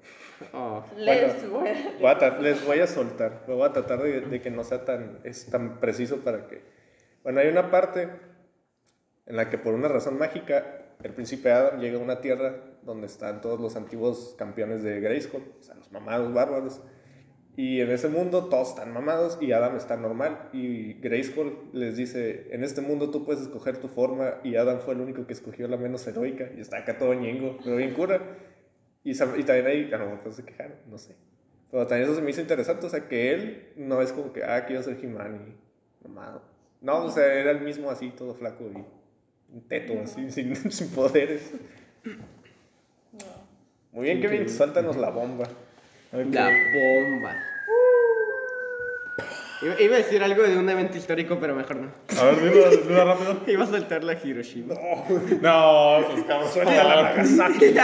Oh. 0.54 0.84
Les 0.96 1.50
voy 1.50 1.68
a- 1.68 1.92
Voy 2.00 2.10
a 2.10 2.18
tra- 2.20 2.40
les 2.40 2.66
voy 2.66 2.80
a 2.80 2.88
soltar. 2.88 3.44
Voy 3.48 3.62
a 3.62 3.74
tratar 3.74 4.02
de, 4.02 4.22
de 4.22 4.42
que 4.42 4.50
no 4.50 4.64
sea 4.64 4.86
tan, 4.86 5.20
es 5.26 5.48
tan 5.48 5.80
preciso 5.80 6.18
para 6.18 6.48
que. 6.48 6.62
Bueno, 7.24 7.40
hay 7.40 7.50
una 7.50 7.70
parte 7.70 8.10
en 9.26 9.36
la 9.36 9.50
que 9.50 9.58
por 9.58 9.74
una 9.74 9.88
razón 9.88 10.18
mágica 10.18 10.82
el 11.04 11.14
príncipe 11.14 11.52
Adam 11.52 11.80
llega 11.80 11.98
a 11.98 12.02
una 12.02 12.22
tierra 12.22 12.64
donde 12.84 13.08
están 13.08 13.42
todos 13.42 13.60
los 13.60 13.76
antiguos 13.76 14.36
campeones 14.38 14.84
de 14.84 15.00
Grayskull, 15.00 15.44
o 15.60 15.64
sea, 15.64 15.76
los 15.76 15.92
mamados 15.92 16.34
bárbaros. 16.34 16.82
Y 17.58 17.82
en 17.82 17.92
ese 17.92 18.08
mundo 18.08 18.46
todos 18.46 18.70
están 18.70 18.94
mamados 18.94 19.38
y 19.42 19.52
Adam 19.52 19.76
está 19.76 19.98
normal. 19.98 20.50
Y 20.54 20.94
Grayskull 20.94 21.70
les 21.74 21.98
dice, 21.98 22.48
en 22.52 22.64
este 22.64 22.82
mundo 22.82 23.12
tú 23.12 23.26
puedes 23.26 23.42
escoger 23.42 23.78
tu 23.78 23.88
forma 23.88 24.36
y 24.44 24.56
Adam 24.56 24.80
fue 24.80 24.94
el 24.94 25.02
único 25.02 25.28
que 25.28 25.34
escogió 25.34 25.68
la 25.68 25.78
menos 25.78 26.08
heroica 26.08 26.50
y 26.56 26.62
está 26.62 26.78
acá 26.78 26.98
todo 26.98 27.14
ñengo, 27.14 27.58
pero 27.64 27.76
bien 27.76 27.94
cura. 27.94 28.22
Y, 29.04 29.12
y 29.12 29.44
también 29.44 29.68
ahí, 29.68 29.92
a 29.92 29.98
lo 29.98 30.12
mejor 30.12 30.34
se 30.34 30.46
quejaron, 30.46 30.78
no 30.90 30.98
sé. 30.98 31.16
Pero 31.72 31.88
también 31.88 32.10
eso 32.10 32.16
se 32.16 32.22
me 32.22 32.30
hizo 32.30 32.42
interesante, 32.42 32.86
o 32.86 32.90
sea, 32.90 33.08
que 33.08 33.34
él 33.34 33.74
no 33.76 34.02
es 34.02 34.12
como 34.12 34.32
que, 34.32 34.44
ah, 34.44 34.66
quiero 34.66 34.84
ser 34.84 34.98
He-Man 35.02 35.56
y 36.04 36.08
mamado. 36.08 36.51
No, 36.82 37.06
o 37.06 37.12
sea, 37.12 37.26
era 37.26 37.52
el 37.52 37.62
mismo 37.62 37.92
así, 37.92 38.10
todo 38.10 38.34
flaco 38.34 38.64
y 38.64 38.84
un 39.54 39.62
teto, 39.68 39.94
así, 40.04 40.32
sin, 40.32 40.56
sin 40.72 40.90
poderes. 40.90 41.52
Muy 43.92 44.06
bien, 44.06 44.22
Kevin, 44.22 44.50
suéltanos 44.50 44.96
la 44.98 45.10
bomba. 45.10 45.48
La 46.12 46.50
bomba. 46.74 47.36
Iba, 49.62 49.80
iba 49.80 49.96
a 49.96 49.98
decir 50.00 50.24
algo 50.24 50.42
de 50.42 50.58
un 50.58 50.68
evento 50.68 50.98
histórico, 50.98 51.38
pero 51.40 51.56
mejor 51.56 51.76
no. 51.76 51.92
A 52.20 52.24
ver, 52.24 52.42
dilo, 52.42 52.70
dilo 52.70 53.06
rápido. 53.06 53.42
Iba 53.48 53.64
a 53.64 53.68
saltar 53.68 54.04
la 54.04 54.14
Hiroshima. 54.14 54.74
No, 54.74 56.00
esos 56.00 56.26
cabros. 56.26 56.52
Suelta 56.52 56.84
la 56.84 57.04
Nagasaki. 57.04 57.76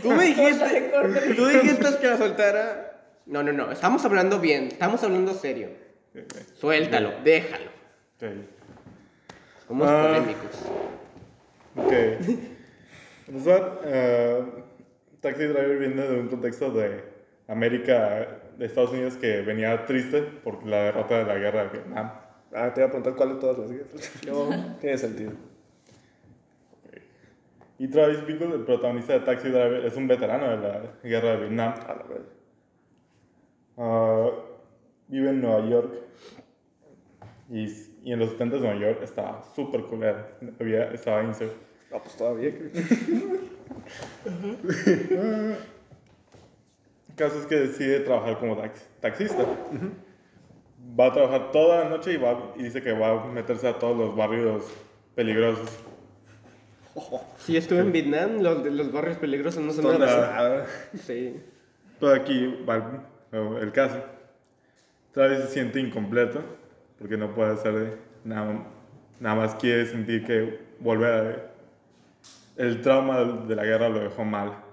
Tú 0.00 0.12
me 0.12 0.24
dijiste, 0.24 0.92
tú 1.36 1.46
dijiste 1.46 1.98
que 2.00 2.06
la 2.06 2.16
soltara. 2.16 2.84
No, 3.26 3.42
no, 3.42 3.52
no, 3.52 3.70
estamos 3.70 4.02
hablando 4.06 4.38
bien, 4.38 4.68
estamos 4.68 5.02
hablando 5.04 5.34
serio. 5.34 5.68
Suéltalo, 6.54 7.12
déjalo. 7.24 7.70
Ok. 8.16 8.24
Somos 9.66 9.88
Ah. 9.88 10.02
polémicos. 10.06 10.62
Ok. 11.76 11.92
Pues, 13.30 13.44
bueno, 13.44 13.66
eh, 13.84 14.44
Taxi 15.20 15.44
Driver 15.44 15.78
viene 15.78 16.02
de 16.02 16.20
un 16.20 16.28
contexto 16.28 16.70
de 16.70 17.04
América, 17.46 18.40
de 18.56 18.66
Estados 18.66 18.90
Unidos, 18.92 19.16
que 19.16 19.42
venía 19.42 19.84
triste 19.84 20.22
por 20.22 20.64
la 20.66 20.84
derrota 20.84 21.18
de 21.18 21.24
la 21.26 21.34
guerra 21.36 21.64
de 21.64 21.68
Vietnam. 21.70 22.10
Ah, 22.54 22.72
te 22.72 22.80
voy 22.80 22.88
a 22.88 22.92
preguntar 22.92 23.14
cuál 23.14 23.28
de 23.34 23.40
todas 23.40 23.58
las 23.58 23.70
guerras. 23.70 24.12
No. 24.26 24.76
Tiene 24.80 24.96
sentido. 24.98 25.32
Y 27.78 27.86
Travis 27.88 28.24
Bickle, 28.26 28.54
el 28.54 28.64
protagonista 28.64 29.12
de 29.12 29.20
Taxi 29.20 29.50
Driver, 29.50 29.84
es 29.84 29.94
un 29.96 30.08
veterano 30.08 30.48
de 30.50 30.56
la 30.56 30.82
guerra 31.02 31.30
de 31.32 31.36
Vietnam. 31.36 31.74
A 31.86 31.94
la 31.94 32.02
verdad. 32.02 32.24
Ah, 33.76 34.30
vive 35.08 35.30
en 35.30 35.40
Nueva 35.40 35.68
York. 35.68 35.92
Y, 37.50 37.64
y 38.04 38.12
en 38.12 38.18
los 38.18 38.30
70 38.30 38.56
de 38.56 38.62
Nueva 38.62 38.80
York 38.80 39.00
estaba 39.02 39.42
súper 39.54 39.82
culero. 39.84 40.26
Había, 40.60 40.90
estaba 40.92 41.22
inseguro. 41.24 41.56
No, 41.90 42.02
pues 42.02 42.16
todavía. 42.16 42.52
El 47.08 47.14
caso 47.16 47.38
es 47.40 47.46
que 47.46 47.56
decide 47.56 48.00
trabajar 48.00 48.38
como 48.38 48.56
tax- 48.56 48.86
taxista. 49.00 49.44
Va 50.98 51.06
a 51.06 51.12
trabajar 51.12 51.50
toda 51.52 51.84
la 51.84 51.90
noche 51.90 52.12
y, 52.12 52.16
va, 52.16 52.52
y 52.56 52.62
dice 52.64 52.82
que 52.82 52.92
va 52.92 53.10
a 53.22 53.24
meterse 53.26 53.68
a 53.68 53.78
todos 53.78 53.96
los 53.96 54.16
barrios 54.16 54.64
peligrosos. 55.14 55.68
Si 57.38 57.56
estuve 57.56 57.80
en 57.80 57.92
Vietnam, 57.92 58.40
los, 58.42 58.64
los 58.64 58.90
barrios 58.92 59.16
peligrosos 59.18 59.62
no 59.62 59.72
son 59.72 59.84
No 59.84 59.98
nada. 59.98 60.66
Sí. 61.06 61.40
Pero 62.00 62.12
aquí 62.12 62.62
va 62.68 63.02
el, 63.32 63.56
el 63.62 63.72
caso. 63.72 64.02
Travis 65.12 65.38
se 65.40 65.48
siente 65.48 65.80
incompleto 65.80 66.42
porque 66.98 67.16
no 67.16 67.34
puede 67.34 67.52
hacer 67.52 67.98
nada, 68.24 68.64
nada 69.20 69.34
más 69.34 69.54
quiere 69.54 69.86
sentir 69.86 70.24
que 70.24 70.60
volver 70.80 71.12
a... 71.12 72.62
El 72.62 72.80
trauma 72.82 73.22
de 73.22 73.54
la 73.54 73.64
guerra 73.64 73.88
lo 73.88 74.00
dejó 74.00 74.24
mal. 74.24 74.64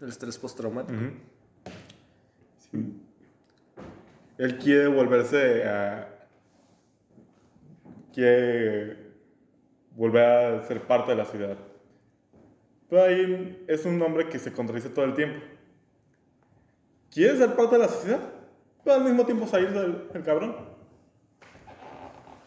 El 0.00 0.08
estrés 0.08 0.38
postraumático. 0.38 0.98
Ujú. 0.98 1.12
Sí. 2.58 3.00
Él 4.38 4.58
quiere 4.58 4.86
volverse 4.88 5.64
a. 5.64 6.08
Quiere 8.12 8.96
volver 9.94 10.24
a 10.24 10.62
ser 10.66 10.80
parte 10.80 11.12
de 11.12 11.16
la 11.16 11.24
ciudad. 11.24 11.56
Pero 12.88 13.02
ahí 13.02 13.64
es 13.68 13.84
un 13.84 14.00
hombre 14.02 14.28
que 14.28 14.38
se 14.38 14.52
contradice 14.52 14.88
todo 14.88 15.04
el 15.04 15.14
tiempo. 15.14 15.40
Quiere 17.10 17.36
ser 17.36 17.54
parte 17.54 17.76
de 17.76 17.82
la 17.82 17.88
sociedad, 17.88 18.20
pero 18.84 18.96
al 18.96 19.04
mismo 19.04 19.24
tiempo 19.24 19.46
salir 19.46 19.70
del 19.72 20.08
el 20.14 20.22
cabrón. 20.22 20.54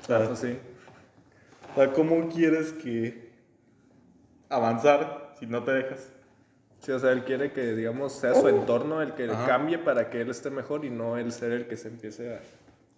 O 0.02 0.06
sea, 0.06 0.24
Eso 0.24 0.36
sí. 0.36 0.58
o 1.72 1.76
sea, 1.76 1.92
¿cómo 1.94 2.30
quieres 2.30 2.72
que 2.74 3.32
avanzar 4.50 5.34
si 5.40 5.46
no 5.48 5.64
te 5.64 5.72
dejas? 5.72 6.12
Sí, 6.80 6.92
o 6.92 7.00
sea, 7.00 7.12
él 7.12 7.24
quiere 7.24 7.52
que, 7.52 7.74
digamos, 7.74 8.14
sea 8.14 8.36
su 8.36 8.48
entorno 8.48 9.02
el 9.02 9.14
que 9.16 9.26
Ajá. 9.30 9.48
cambie 9.48 9.80
para 9.80 10.10
que 10.10 10.22
él 10.22 10.30
esté 10.30 10.50
mejor 10.52 10.86
y 10.86 10.90
no 10.92 11.18
él 11.18 11.32
ser 11.32 11.52
el 11.52 11.68
que 11.68 11.76
se 11.78 11.88
empiece 11.90 12.36
a 12.36 12.40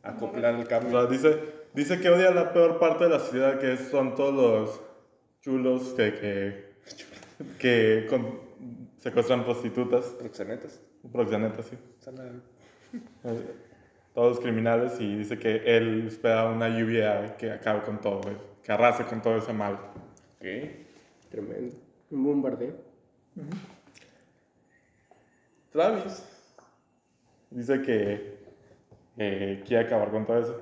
a 0.02 0.12
acoplar 0.12 0.56
el 0.56 0.62
O 0.62 0.68
cambio. 0.68 0.92
sea, 0.92 1.10
dice, 1.10 1.44
dice 1.74 2.00
que 2.00 2.10
odia 2.10 2.32
la 2.32 2.54
peor 2.54 2.80
parte 2.80 3.04
de 3.04 3.10
la 3.10 3.20
ciudad, 3.20 3.60
que 3.60 3.76
son 3.76 4.16
todos 4.16 4.34
los 4.34 4.82
chulos 5.42 5.94
que, 5.98 6.14
que, 6.14 6.74
que 7.60 8.08
con- 8.10 8.40
secuestran 9.00 9.44
prostitutas, 9.44 10.06
Proxenetas. 10.18 10.80
proxenetas, 11.12 11.66
sí. 11.66 11.78
Todos 14.14 14.40
criminales 14.40 15.00
y 15.00 15.16
dice 15.16 15.38
que 15.38 15.78
él 15.78 16.08
espera 16.08 16.50
una 16.50 16.68
lluvia 16.70 17.38
que 17.38 17.52
acabe 17.52 17.84
con 17.84 18.02
todo, 18.02 18.22
que 18.64 18.72
arrase 18.72 19.06
con 19.06 19.22
todo 19.22 19.38
ese 19.38 19.54
mal. 19.54 19.78
Tremendo. 21.30 21.76
Un 22.12 22.24
bombardeo. 22.24 22.74
Travis 25.72 26.24
dice 27.52 27.82
que 27.82 28.40
eh, 29.18 29.64
quiere 29.66 29.86
acabar 29.86 30.10
con 30.10 30.26
todo 30.26 30.40
eso, 30.40 30.62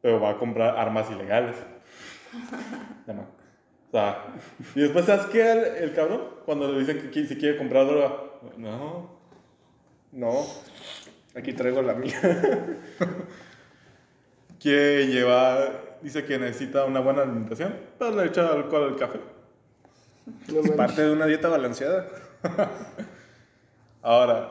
pero 0.00 0.20
va 0.20 0.30
a 0.30 0.38
comprar 0.38 0.76
armas 0.76 1.10
ilegales. 1.10 1.56
Ya 3.06 3.14
no. 3.14 3.22
O 3.22 3.90
sea, 3.90 4.26
y 4.74 4.80
después, 4.80 5.04
¿sabes 5.04 5.26
qué? 5.26 5.52
El, 5.52 5.58
el 5.84 5.94
cabrón, 5.94 6.22
cuando 6.44 6.70
le 6.70 6.80
dicen 6.80 7.10
que 7.10 7.26
si 7.26 7.36
quiere 7.36 7.56
comprar 7.56 7.86
droga, 7.86 8.16
no, 8.56 9.10
No, 10.12 10.44
aquí 11.36 11.52
traigo 11.52 11.82
la 11.82 11.94
mía. 11.94 12.18
quiere 14.60 15.06
llevar, 15.06 15.98
dice 16.02 16.24
que 16.24 16.38
necesita 16.38 16.84
una 16.84 17.00
buena 17.00 17.22
alimentación, 17.22 17.74
pero 17.98 18.16
le 18.16 18.26
echa 18.26 18.48
alcohol 18.48 18.84
al 18.92 18.96
café. 18.96 19.20
No 20.52 20.58
Es 20.58 20.72
parte 20.72 21.02
de 21.02 21.12
una 21.12 21.26
dieta 21.26 21.48
balanceada. 21.48 22.08
Ahora, 24.02 24.50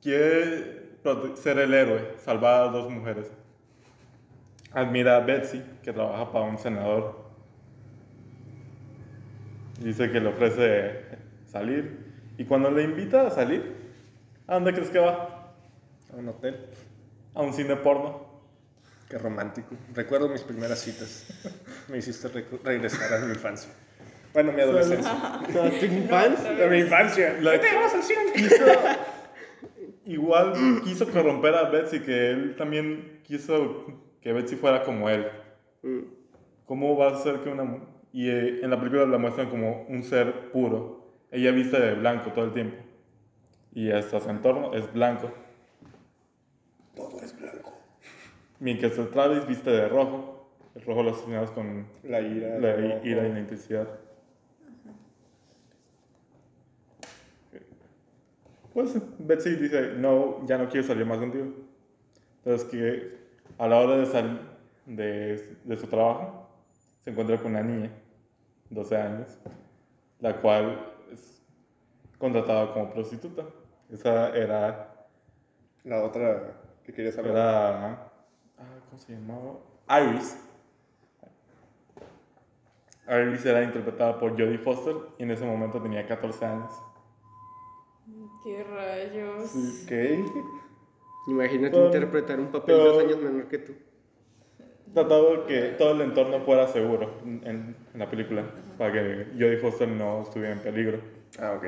quiere 0.00 0.96
ser 1.34 1.58
el 1.58 1.74
héroe, 1.74 2.14
salvar 2.16 2.62
a 2.62 2.68
dos 2.68 2.90
mujeres. 2.90 3.30
Admira 4.72 5.16
a 5.16 5.20
Betsy, 5.20 5.62
que 5.82 5.92
trabaja 5.92 6.32
para 6.32 6.46
un 6.46 6.56
senador. 6.56 7.26
Dice 9.80 10.10
que 10.10 10.18
le 10.18 10.28
ofrece 10.28 11.04
salir. 11.44 12.14
Y 12.38 12.44
cuando 12.44 12.70
le 12.70 12.84
invita 12.84 13.26
a 13.26 13.30
salir, 13.30 13.76
¿a 14.46 14.54
dónde 14.54 14.72
crees 14.72 14.88
que 14.88 14.98
va? 14.98 15.31
A 16.12 16.16
un 16.16 16.28
hotel. 16.28 16.66
A 17.34 17.42
un 17.42 17.52
cine 17.52 17.76
porno. 17.76 18.30
Qué 19.08 19.18
romántico. 19.18 19.74
Recuerdo 19.94 20.28
mis 20.28 20.42
primeras 20.42 20.80
citas. 20.80 21.26
Me 21.88 21.98
hiciste 21.98 22.28
recu- 22.28 22.60
regresar 22.62 23.12
a 23.14 23.18
mi 23.24 23.32
infancia. 23.32 23.70
Bueno, 24.32 24.52
mi 24.52 24.60
adolescencia. 24.62 25.12
No, 25.54 25.70
¿Tu 25.70 25.84
infancia? 25.86 26.64
A 26.64 26.68
mi 26.68 26.78
infancia. 26.78 27.36
La- 27.40 27.52
¿Qué 27.52 27.58
te 27.68 27.76
vas 27.76 27.94
al 27.94 28.02
cine? 28.02 28.32
Quiso, 28.34 28.64
igual 30.06 30.54
quiso 30.84 31.10
corromper 31.10 31.54
a 31.54 31.68
Betsy, 31.68 32.00
que 32.00 32.30
él 32.30 32.56
también 32.56 33.20
quiso 33.24 33.86
que 34.20 34.32
Betsy 34.32 34.56
fuera 34.56 34.82
como 34.82 35.08
él. 35.10 35.26
Mm. 35.82 36.00
¿Cómo 36.66 36.96
va 36.96 37.08
a 37.12 37.22
ser 37.22 37.40
que 37.40 37.50
una 37.50 37.80
Y 38.12 38.28
eh, 38.30 38.60
en 38.62 38.70
la 38.70 38.78
película 38.78 39.04
la 39.06 39.18
muestran 39.18 39.50
como 39.50 39.84
un 39.88 40.02
ser 40.02 40.50
puro. 40.52 41.12
Ella 41.30 41.50
viste 41.50 41.78
de 41.78 41.94
blanco 41.94 42.32
todo 42.32 42.46
el 42.46 42.52
tiempo. 42.54 42.76
Y 43.74 43.90
hasta 43.90 44.20
su 44.20 44.30
entorno 44.30 44.72
es 44.74 44.90
blanco. 44.92 45.30
Todo 46.94 47.20
es 47.22 47.38
blanco. 47.38 47.72
Mientras 48.62 48.96
el 48.96 49.08
Travis 49.10 49.44
viste 49.46 49.70
de 49.70 49.88
rojo. 49.88 50.46
el 50.76 50.82
rojo 50.84 51.02
lo 51.02 51.10
asociamos 51.10 51.50
con 51.50 51.84
La 52.04 52.20
ira. 52.20 52.58
la 52.60 52.76
ira 53.04 53.26
y 53.26 53.32
la 53.32 53.38
intensidad. 53.40 53.88
Pues 58.72 58.94
Betsy 59.18 59.56
dice, 59.56 59.94
no, 59.96 60.46
ya 60.46 60.56
no 60.58 60.68
quiero 60.68 60.86
salir 60.86 61.04
más 61.04 61.18
contigo. 61.18 61.46
Entonces 62.44 62.68
que 62.70 63.18
a 63.58 63.66
la 63.68 63.78
hora 63.80 63.96
de 63.98 64.06
salir 64.06 64.38
de, 64.86 65.56
de 65.64 65.76
su 65.76 65.86
trabajo, 65.88 66.48
se 67.00 67.10
encuentra 67.10 67.36
con 67.38 67.50
una 67.50 67.62
niña, 67.62 67.90
12 68.70 68.96
años, 68.96 69.38
la 70.20 70.40
cual 70.40 70.94
es 71.12 71.42
contratada 72.18 72.72
como 72.72 72.90
prostituta. 72.92 73.42
Esa 73.90 74.34
era 74.36 75.06
La 75.84 76.02
otra 76.04 76.54
que 76.84 76.92
quería 76.92 77.10
saber. 77.12 77.32
era. 77.32 78.11
¿Cómo 78.92 79.00
se 79.02 79.12
llamaba? 79.14 79.54
Iris. 80.02 80.36
Iris 83.08 83.46
era 83.46 83.62
interpretada 83.62 84.18
por 84.18 84.32
Jodie 84.32 84.58
Foster 84.58 84.94
y 85.16 85.22
en 85.22 85.30
ese 85.30 85.46
momento 85.46 85.80
tenía 85.80 86.06
14 86.06 86.44
años. 86.44 86.70
¿Qué 88.44 88.62
rayos? 88.62 89.50
¿Qué? 89.88 90.22
Imagínate 91.26 91.74
interpretar 91.86 92.38
un 92.38 92.48
papel 92.48 92.76
pero- 92.76 92.92
dos 92.92 93.02
años 93.02 93.16
menor 93.16 93.48
que 93.48 93.58
tú. 93.60 93.72
Tratado 94.92 95.36
de 95.38 95.46
que 95.46 95.62
todo 95.78 95.92
el 95.92 96.02
entorno 96.02 96.40
fuera 96.40 96.66
seguro 96.68 97.14
en, 97.24 97.40
en 97.46 97.98
la 97.98 98.10
película, 98.10 98.44
para 98.76 98.92
que 98.92 99.28
Jodie 99.32 99.56
Foster 99.56 99.88
no 99.88 100.20
estuviera 100.20 100.52
en 100.52 100.60
peligro. 100.60 100.98
Ah, 101.38 101.52
ok. 101.56 101.64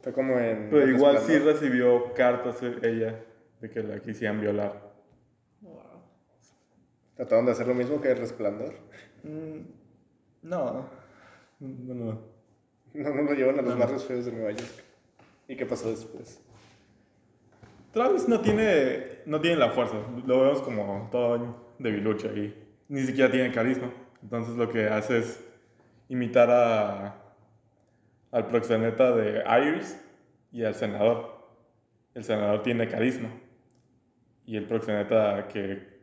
Fue 0.00 0.12
como 0.14 0.38
en. 0.38 0.70
Pero 0.70 0.88
igual 0.88 1.18
sí 1.18 1.38
recibió 1.38 2.14
cartas 2.14 2.62
ella 2.62 3.20
de 3.60 3.70
que 3.70 3.82
la 3.82 4.00
quisieran 4.00 4.40
violar. 4.40 4.83
Trataron 7.16 7.46
de 7.46 7.52
hacer 7.52 7.66
lo 7.66 7.74
mismo 7.74 8.00
que 8.00 8.10
el 8.10 8.18
resplandor. 8.18 8.74
Mm, 9.22 9.60
no. 10.42 10.88
No, 11.60 11.94
no. 11.94 12.34
No, 12.92 13.14
no 13.14 13.22
lo 13.22 13.32
llevan 13.32 13.58
a 13.58 13.62
los 13.62 13.78
barrios 13.78 14.04
feos 14.04 14.24
de 14.24 14.32
Nueva 14.32 14.52
York. 14.52 14.84
¿Y 15.48 15.56
qué 15.56 15.66
pasó 15.66 15.90
después? 15.90 16.40
Travis 17.92 18.28
no 18.28 18.40
tiene, 18.40 19.20
no 19.26 19.40
tiene 19.40 19.56
la 19.56 19.70
fuerza. 19.70 19.96
Lo 20.26 20.40
vemos 20.40 20.62
como 20.62 21.08
todo 21.10 21.56
debilucho 21.78 22.28
y 22.36 22.54
ni 22.88 23.02
siquiera 23.02 23.30
tiene 23.30 23.52
carisma. 23.52 23.90
Entonces 24.22 24.56
lo 24.56 24.70
que 24.70 24.86
hace 24.88 25.18
es 25.18 25.44
imitar 26.08 26.50
a, 26.50 27.16
al 28.32 28.46
proxeneta 28.48 29.14
de 29.14 29.44
Iris 29.68 30.00
y 30.50 30.64
al 30.64 30.74
senador. 30.74 31.34
El 32.14 32.24
senador 32.24 32.62
tiene 32.62 32.88
carisma. 32.88 33.28
Y 34.46 34.56
el 34.56 34.66
proxeneta 34.66 35.48
que 35.48 35.93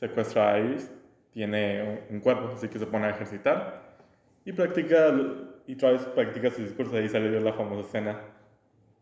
secuestra 0.00 0.54
a 0.54 0.58
Iris 0.58 0.90
tiene 1.32 2.06
un, 2.10 2.20
cuerpo, 2.20 2.48
así 2.54 2.68
que 2.68 2.78
se 2.78 2.86
pone 2.86 3.06
a 3.06 3.10
ejercitar. 3.10 3.82
Y 4.44 4.52
practica, 4.52 5.14
y 5.66 5.76
Travis 5.76 6.02
practica 6.02 6.50
su 6.50 6.62
discurso. 6.62 6.96
Ahí 6.96 7.08
sale 7.08 7.40
la 7.40 7.52
famosa 7.52 7.86
escena. 7.86 8.20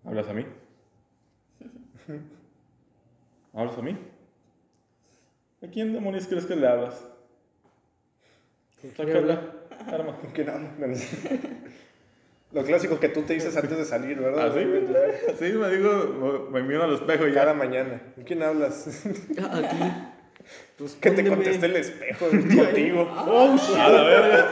¿Hablas 0.04 0.28
a 0.28 0.34
mí? 0.34 0.44
¿Hablas 3.54 3.78
a 3.78 3.82
mí? 3.82 3.96
¿A 5.62 5.66
quién 5.68 5.92
demonios 5.92 6.26
crees 6.26 6.46
que 6.46 6.56
le 6.56 6.66
hablas? 6.66 7.08
Sácala, 8.96 9.40
arma. 9.90 10.16
¿Con 10.18 10.30
quién 10.30 10.50
hablo? 10.50 10.68
Lo 12.52 12.64
clásico 12.64 12.98
que 12.98 13.08
tú 13.08 13.22
te 13.22 13.34
dices 13.34 13.56
antes 13.56 13.76
de 13.76 13.84
salir, 13.84 14.18
¿verdad? 14.18 14.48
¿Así? 14.48 14.60
Sí, 15.38 15.52
me 15.52 15.68
digo, 15.70 16.48
me 16.50 16.62
miro 16.62 16.84
al 16.84 16.94
espejo 16.94 17.26
y 17.26 17.32
Cada 17.34 17.52
ya. 17.52 17.58
mañana. 17.58 18.00
¿Con 18.14 18.24
quién 18.24 18.42
hablas? 18.42 19.02
Ah, 19.38 19.58
A 19.58 19.68
ti. 19.68 19.76
Pues 20.76 20.94
que 20.94 21.10
te 21.10 21.26
contesté 21.28 21.66
el 21.66 21.76
espejo 21.76 22.26
contigo. 22.30 23.08
A 23.10 23.88
la 23.88 24.02
verga. 24.02 24.50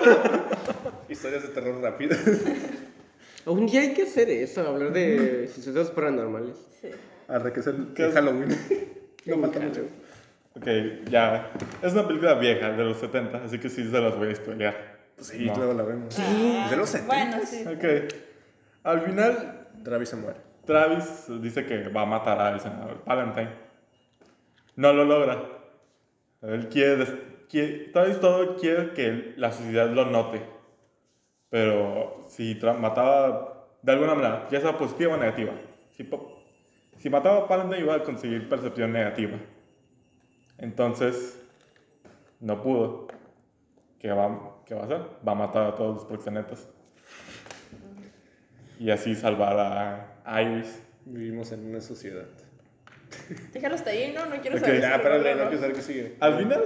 Historias 1.08 1.42
de 1.42 1.48
terror 1.50 1.80
rápidas. 1.80 2.18
Un 3.46 3.66
día 3.66 3.80
hay 3.82 3.94
que 3.94 4.02
hacer 4.02 4.28
eso, 4.28 4.66
hablar 4.66 4.92
de 4.92 5.46
sucesos 5.48 5.90
paranormales. 5.92 6.56
Sí. 6.80 6.88
Ahora 7.28 7.52
que 7.52 7.60
es 7.60 7.66
el, 7.68 7.92
¿Qué 7.94 8.02
el 8.02 8.08
es? 8.08 8.14
Halloween. 8.14 8.48
No 9.26 9.38
falta 9.38 9.60
mucho. 9.60 9.82
Ok, 10.56 10.66
ya. 11.10 11.52
Es 11.82 11.92
una 11.92 12.06
película 12.08 12.34
vieja, 12.34 12.70
de 12.72 12.82
los 12.84 12.98
70, 12.98 13.44
así 13.44 13.58
que 13.60 13.68
sí 13.68 13.88
se 13.88 14.00
las 14.00 14.16
voy 14.16 14.30
a 14.30 14.34
spoilear. 14.34 14.96
Pues 15.14 15.28
sí, 15.28 15.44
No. 15.46 15.54
luego 15.56 15.74
la 15.74 15.82
vemos. 15.84 16.18
Ah, 16.18 16.62
Es 16.64 16.70
de 16.72 16.76
los 16.76 16.88
70. 16.90 17.14
Bueno, 17.14 17.46
sí. 17.46 17.64
Ok. 17.66 18.12
Al 18.82 19.00
final, 19.02 19.68
Travis 19.84 20.08
se 20.08 20.16
muere. 20.16 20.38
Travis 20.66 21.24
dice 21.40 21.64
que 21.66 21.88
va 21.88 22.02
a 22.02 22.06
matar 22.06 22.40
al 22.40 22.60
senador 22.60 23.02
Valentine. 23.04 23.50
No 24.74 24.92
lo 24.92 25.04
logra. 25.04 25.55
Él 26.46 26.68
quiere, 26.68 27.04
quiere- 27.48 27.88
Travis 27.92 28.20
todo 28.20 28.56
quiere 28.56 28.92
que 28.92 29.34
la 29.36 29.52
sociedad 29.52 29.90
lo 29.90 30.06
note. 30.06 30.40
Pero 31.50 32.24
si 32.28 32.58
mataba 32.80 33.68
de 33.82 33.92
alguna 33.92 34.14
manera, 34.14 34.48
ya 34.50 34.60
sea 34.60 34.76
positiva 34.76 35.14
o 35.14 35.16
negativa, 35.16 35.52
si, 35.96 36.08
si 36.98 37.10
mataba 37.10 37.38
a 37.38 37.46
Valentine 37.46 37.82
iba 37.82 37.94
a 37.94 38.02
conseguir 38.02 38.48
percepción 38.48 38.92
negativa. 38.92 39.38
Entonces, 40.58 41.40
no 42.40 42.62
pudo. 42.62 43.08
¿Qué 43.98 44.10
va, 44.12 44.56
¿Qué 44.66 44.74
va 44.74 44.82
a 44.82 44.84
hacer? 44.84 45.00
Va 45.26 45.32
a 45.32 45.34
matar 45.34 45.66
a 45.66 45.74
todos 45.74 45.94
los 45.96 46.04
proxenetas. 46.04 46.68
Y 48.78 48.90
así 48.90 49.14
salvar 49.14 49.58
a 50.24 50.42
Iris. 50.42 50.82
Vivimos 51.04 51.52
en 51.52 51.66
una 51.66 51.80
sociedad. 51.80 52.26
Déjalo 53.52 53.74
hasta 53.74 53.90
ahí, 53.90 54.12
¿no? 54.14 54.26
No 54.26 54.40
quiero 54.40 54.58
saber. 54.58 54.80
Ya, 54.80 54.88
si 54.88 54.94
espérale, 54.94 55.34
no 55.34 55.42
quiero 55.48 55.58
saber 55.60 55.76
qué 55.76 55.82
sigue. 55.82 56.16
Al 56.20 56.38
final, 56.38 56.62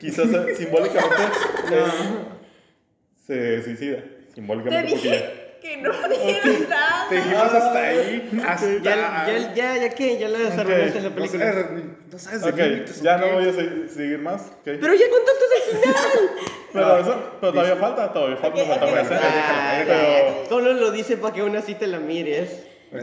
quizás 0.00 0.26
eh, 0.32 0.54
simbólicamente 0.56 1.22
se 3.26 3.62
suicida. 3.62 3.96
Te 3.98 4.34
Simbólicamente 4.34 4.90
porque 4.92 5.08
ya. 5.08 5.14
dije 5.14 5.40
que 5.62 5.76
no 5.78 5.92
dijeras 6.08 6.68
nada. 6.68 7.06
Te 7.08 7.14
dijimos 7.16 7.42
hasta 7.42 7.78
ahí. 7.78 8.30
Hasta. 8.46 8.66
Ya, 8.82 9.26
ya, 9.26 9.54
ya, 9.54 9.76
ya 9.78 9.90
que, 9.94 10.18
ya 10.18 10.28
la 10.28 10.38
desarrollaste 10.38 11.00
la 11.00 11.08
No 11.10 11.14
película. 11.14 11.52
sabes, 11.52 11.66
no 12.12 12.18
sabes 12.18 12.42
de 12.56 12.84
ya 13.02 13.16
¿o 13.16 13.18
no 13.18 13.32
voy 13.34 13.48
a 13.48 13.52
se- 13.52 13.88
seguir 13.88 14.18
más. 14.18 14.52
Pero 14.64 14.76
ya 14.94 15.04
contaste 15.10 15.44
el 15.56 15.76
final. 15.78 15.94
Pero, 16.74 16.98
eso, 16.98 17.36
pero 17.40 17.52
todavía 17.52 17.76
falta, 17.76 18.12
todavía 18.12 18.36
falta 18.36 18.60
Ok, 18.62 18.68
falta. 18.68 19.20
Ah, 19.22 19.82
Pero, 19.86 20.48
Solo 20.48 20.72
lo 20.72 20.90
dice 20.90 21.16
para 21.16 21.32
que 21.32 21.42
aún 21.42 21.54
así 21.54 21.76
te 21.76 21.86
la 21.86 22.00
mires. 22.00 22.64
No. 22.90 23.00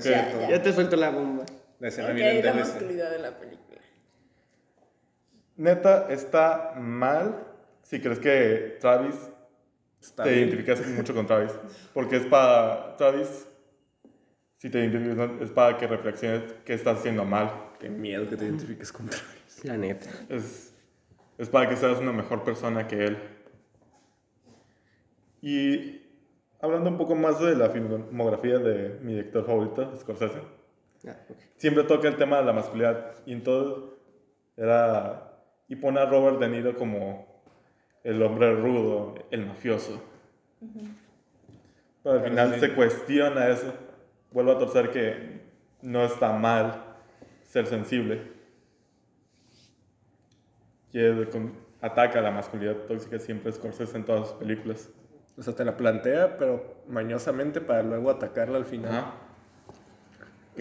Ya 0.50 0.62
te 0.62 0.74
suelto 0.74 0.98
la 0.98 1.10
bomba. 1.10 1.46
La 1.82 1.88
escena 1.88 2.14
la 2.14 2.54
masculinidad 2.54 3.10
de 3.10 3.18
la 3.18 3.40
película. 3.40 3.82
neta, 5.58 6.12
está 6.12 6.76
mal 6.78 7.44
si 7.82 8.00
crees 8.00 8.20
que 8.20 8.78
Travis 8.80 9.16
Está 10.00 10.24
te 10.24 10.30
bien. 10.30 10.50
identificas 10.50 10.88
mucho 10.88 11.16
con 11.16 11.26
Travis. 11.26 11.52
Porque 11.92 12.18
es 12.18 12.26
para 12.28 12.96
Travis, 12.98 13.48
si 14.58 14.70
te 14.70 14.80
identificas, 14.80 15.32
es 15.42 15.50
para 15.50 15.76
que 15.80 15.88
reflexiones 15.88 16.54
qué 16.66 16.76
estás 16.76 17.00
haciendo 17.00 17.26
mal. 17.26 17.52
Qué 17.80 17.90
miedo 17.90 18.30
que 18.30 18.38
te 18.38 18.46
identifiques 18.46 18.92
con 18.92 19.08
Travis. 19.08 19.64
La 19.64 19.76
neta. 19.76 20.08
Es, 20.30 20.76
es 21.40 21.50
para 21.50 21.68
que 21.68 21.76
seas 21.76 21.98
una 21.98 22.14
mejor 22.14 22.44
persona 22.44 22.88
que 22.88 23.06
él. 23.06 23.18
Y 25.42 26.02
hablando 26.62 26.92
un 26.92 27.00
poco 27.00 27.16
más 27.16 27.40
de 27.40 27.56
la 27.56 27.72
filmografía 27.72 28.60
de 28.60 29.00
mi 29.02 29.14
director 29.14 29.48
favorito, 29.48 29.98
Scorsese, 30.00 30.61
Ah, 31.08 31.16
ok. 31.30 31.38
siempre 31.58 31.84
toca 31.84 32.08
el 32.08 32.18
tema 32.18 32.38
de 32.38 32.46
la 32.46 32.54
masculinidad. 32.54 33.14
Y 33.26 33.34
en 33.34 33.44
todo 33.44 33.96
era. 34.58 35.28
Y 35.68 35.76
pone 35.78 36.00
a 36.00 36.06
Robert 36.06 36.40
De 36.40 36.50
Niro 36.50 36.76
como 36.76 37.26
el 38.04 38.22
hombre 38.22 38.54
rudo, 38.56 39.16
el 39.32 39.46
mafioso. 39.46 40.02
Pero 42.04 42.16
al 42.20 42.24
final 42.24 42.60
se 42.60 42.74
cuestiona 42.76 43.48
eso. 43.50 43.74
Vuelvo 44.32 44.52
a 44.52 44.60
torcer 44.60 44.92
que 44.92 45.42
no 45.82 46.04
está 46.04 46.34
mal 46.34 46.84
ser 47.44 47.68
sensible. 47.68 48.32
Y 50.92 51.00
él 51.00 51.30
con- 51.30 51.54
ataca 51.82 52.22
la 52.22 52.32
masculinidad 52.32 52.76
tóxica 52.88 53.18
siempre 53.20 53.52
Scorsese 53.52 53.98
en 53.98 54.06
todas 54.06 54.30
sus 54.30 54.38
películas. 54.38 54.90
O 55.38 55.42
sea, 55.42 55.56
te 55.56 55.64
la 55.64 55.78
plantea, 55.78 56.38
pero 56.38 56.84
mañosamente 56.88 57.62
para 57.62 57.82
luego 57.82 58.10
atacarla 58.12 58.58
al 58.58 58.66
final. 58.66 58.92
Ajá. 58.94 59.14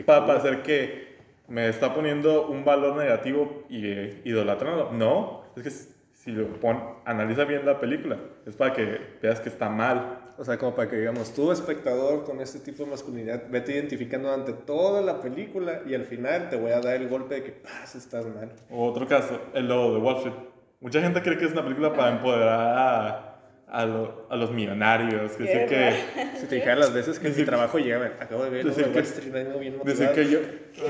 Para 0.04 0.26
parecer 0.26 0.62
que 0.62 1.10
me 1.48 1.68
está 1.68 1.92
poniendo 1.94 2.46
un 2.48 2.64
valor 2.64 2.96
negativo 2.96 3.64
y 3.68 3.86
eh, 3.86 4.20
idolatrando. 4.24 4.90
No, 4.92 5.42
es 5.56 5.62
que 5.62 5.70
si- 5.70 5.90
lo 6.32 6.46
pon, 6.60 6.78
analiza 7.06 7.44
bien 7.44 7.64
la 7.66 7.80
película, 7.80 8.16
es 8.46 8.54
para 8.54 8.72
que 8.74 8.98
veas 9.22 9.40
que 9.40 9.48
está 9.48 9.68
mal. 9.70 10.18
O 10.38 10.44
sea, 10.44 10.58
como 10.58 10.74
para 10.74 10.88
que 10.88 10.96
digamos, 10.96 11.34
tú 11.34 11.50
espectador 11.50 12.24
con 12.24 12.40
este 12.40 12.60
tipo 12.60 12.84
de 12.84 12.90
masculinidad, 12.90 13.44
vete 13.50 13.72
identificando 13.72 14.28
durante 14.28 14.52
toda 14.52 15.00
la 15.02 15.20
película 15.20 15.80
y 15.86 15.94
al 15.94 16.04
final 16.04 16.48
te 16.50 16.56
voy 16.56 16.70
a 16.72 16.80
dar 16.80 16.96
el 16.96 17.08
golpe 17.08 17.36
de 17.36 17.42
que, 17.44 17.52
paz, 17.52 17.94
estás 17.96 18.26
mal. 18.26 18.52
Otro 18.70 19.06
caso, 19.08 19.40
el 19.54 19.66
lobo 19.66 19.94
de 19.94 19.98
Wall 20.00 20.16
Street. 20.16 20.34
Mucha 20.80 21.00
gente 21.00 21.20
cree 21.22 21.36
que 21.36 21.46
es 21.46 21.52
una 21.52 21.62
película 21.62 21.92
para 21.92 22.10
empoderar 22.12 22.58
a, 22.78 23.29
a, 23.70 23.86
lo- 23.86 24.26
a 24.30 24.36
los 24.36 24.50
millonarios. 24.52 25.32
Que 25.32 25.44
decir 25.44 25.66
que, 25.68 26.36
Si 26.40 26.46
te 26.46 26.56
dijera 26.56 26.76
las 26.76 26.92
veces 26.92 27.18
que 27.18 27.26
en 27.28 27.32
mi 27.32 27.36
Decir- 27.38 27.46
trabajo 27.46 27.78
llega, 27.78 28.16
acabo 28.20 28.44
de 28.44 28.50
ver 28.50 28.64
decir 28.66 28.84
que- 28.84 28.90
Wall 28.90 29.04
Street, 29.04 29.32
vengo 29.32 29.58
bien 29.58 29.78
decir 29.84 30.06
motivado. 30.08 30.14
que 30.14 30.28
yo, 30.30 30.38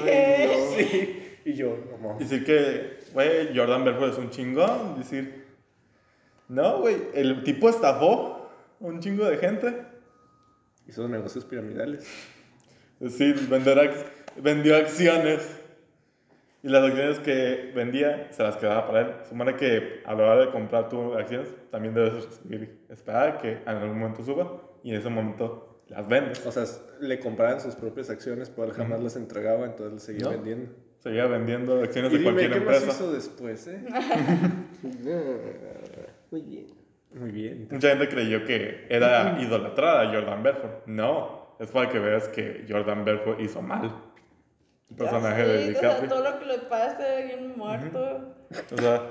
Ay, 0.05 0.47
no. 0.47 1.51
Y 1.51 1.55
yo, 1.55 1.78
no. 2.02 2.19
Decir 2.19 2.44
que, 2.44 2.98
güey, 3.15 3.57
Jordan 3.57 3.85
Belfort 3.85 4.12
es 4.12 4.19
un 4.19 4.31
chingón. 4.31 4.98
Decir, 4.98 5.47
no, 6.48 6.81
güey, 6.81 6.97
el 7.15 7.43
tipo 7.44 7.69
estafó 7.69 8.51
a 8.81 8.85
un 8.85 9.01
chingo 9.01 9.24
de 9.24 9.36
gente. 9.39 9.82
Hizo 10.86 11.09
negocios 11.09 11.44
piramidales. 11.44 12.05
Sí, 13.09 13.32
vender 13.48 13.78
ac- 13.78 14.05
vendió 14.43 14.77
acciones. 14.77 15.59
Y 16.62 16.68
las 16.68 16.82
acciones 16.84 17.18
que 17.20 17.72
vendía 17.74 18.28
se 18.32 18.42
las 18.42 18.56
quedaba 18.56 18.86
para 18.86 19.00
él. 19.00 19.06
Supone 19.28 19.56
que 19.56 20.02
a 20.04 20.14
la 20.14 20.22
hora 20.24 20.36
de 20.46 20.50
comprar 20.50 20.88
tus 20.90 21.16
acciones 21.16 21.48
también 21.70 21.94
debes 21.94 22.12
recibir- 22.14 22.80
esperar 22.90 23.38
que 23.38 23.52
en 23.52 23.68
algún 23.68 23.98
momento 23.98 24.22
suba 24.22 24.60
y 24.82 24.90
en 24.90 24.96
ese 25.00 25.08
momento 25.08 25.82
las 25.88 26.06
vendes. 26.06 26.44
O 26.46 26.52
sea, 26.52 26.64
le 27.00 27.18
compraban 27.18 27.60
sus 27.60 27.74
propias 27.76 28.10
acciones, 28.10 28.50
pero 28.50 28.66
él 28.68 28.72
jamás 28.74 29.00
las 29.02 29.16
entregaba, 29.16 29.64
entonces 29.64 29.92
les 29.94 30.02
seguía 30.02 30.24
No. 30.26 30.30
vendiendo. 30.32 30.72
Seguía 30.98 31.26
vendiendo 31.26 31.82
acciones 31.82 32.12
Y 32.12 32.16
de 32.16 32.18
dime, 32.18 32.32
cualquier 32.32 32.52
¿qué 32.60 32.66
más 32.66 32.76
empresa. 32.82 33.02
hizo 33.04 33.12
después, 33.12 33.66
eh? 33.66 33.80
Muy 36.30 36.42
bien. 36.42 36.66
Muy 37.12 37.30
bien. 37.32 37.68
Mucha 37.70 37.88
gente 37.88 38.08
creyó 38.08 38.44
que 38.44 38.86
era 38.88 39.38
idolatrada 39.40 40.12
Jordan 40.12 40.42
Belfort. 40.42 40.86
No, 40.86 41.56
es 41.58 41.70
para 41.70 41.88
que 41.88 41.98
veas 41.98 42.28
que 42.28 42.64
Jordan 42.68 43.04
Belfort 43.04 43.40
hizo 43.40 43.60
mal. 43.62 43.90
El 44.90 44.96
personaje 44.96 45.46
de 45.46 45.58
Sí, 45.66 45.70
o 45.76 45.80
sea, 45.80 45.88
DiCaprio. 45.90 46.08
todo 46.10 46.30
lo 46.30 46.38
que 46.40 46.44
le 46.46 46.58
pasa, 46.58 47.04
bien 47.24 47.56
muerto. 47.56 48.34
O 48.74 48.78
sea, 48.80 49.02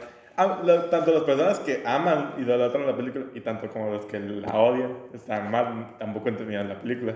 la- 0.64 0.89
tanto 0.89 1.11
las 1.14 1.23
personas 1.23 1.60
que 1.60 1.81
aman, 1.85 2.34
idolatran 2.38 2.85
la 2.85 2.95
película 2.95 3.26
y 3.34 3.41
tanto 3.41 3.69
como 3.69 3.91
los 3.91 4.06
que 4.06 4.19
la 4.19 4.53
odian, 4.53 4.93
están 5.14 5.49
mal, 5.51 5.95
tampoco 5.99 6.30
entendían 6.30 6.68
la 6.69 6.80
película. 6.80 7.15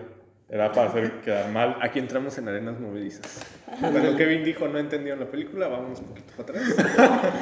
Era 0.49 0.71
para 0.71 0.89
hacer 0.89 1.11
quedar 1.21 1.49
mal. 1.51 1.77
Aquí 1.81 1.99
entramos 1.99 2.37
en 2.37 2.47
arenas 2.47 2.79
movedizas. 2.79 3.45
Cuando 3.79 4.15
Kevin 4.15 4.43
dijo 4.43 4.67
no 4.67 4.77
entendió 4.77 5.15
la 5.15 5.25
película, 5.25 5.67
vamos 5.67 5.99
un 5.99 6.05
poquito 6.07 6.33
para 6.37 6.59
atrás. 6.59 7.33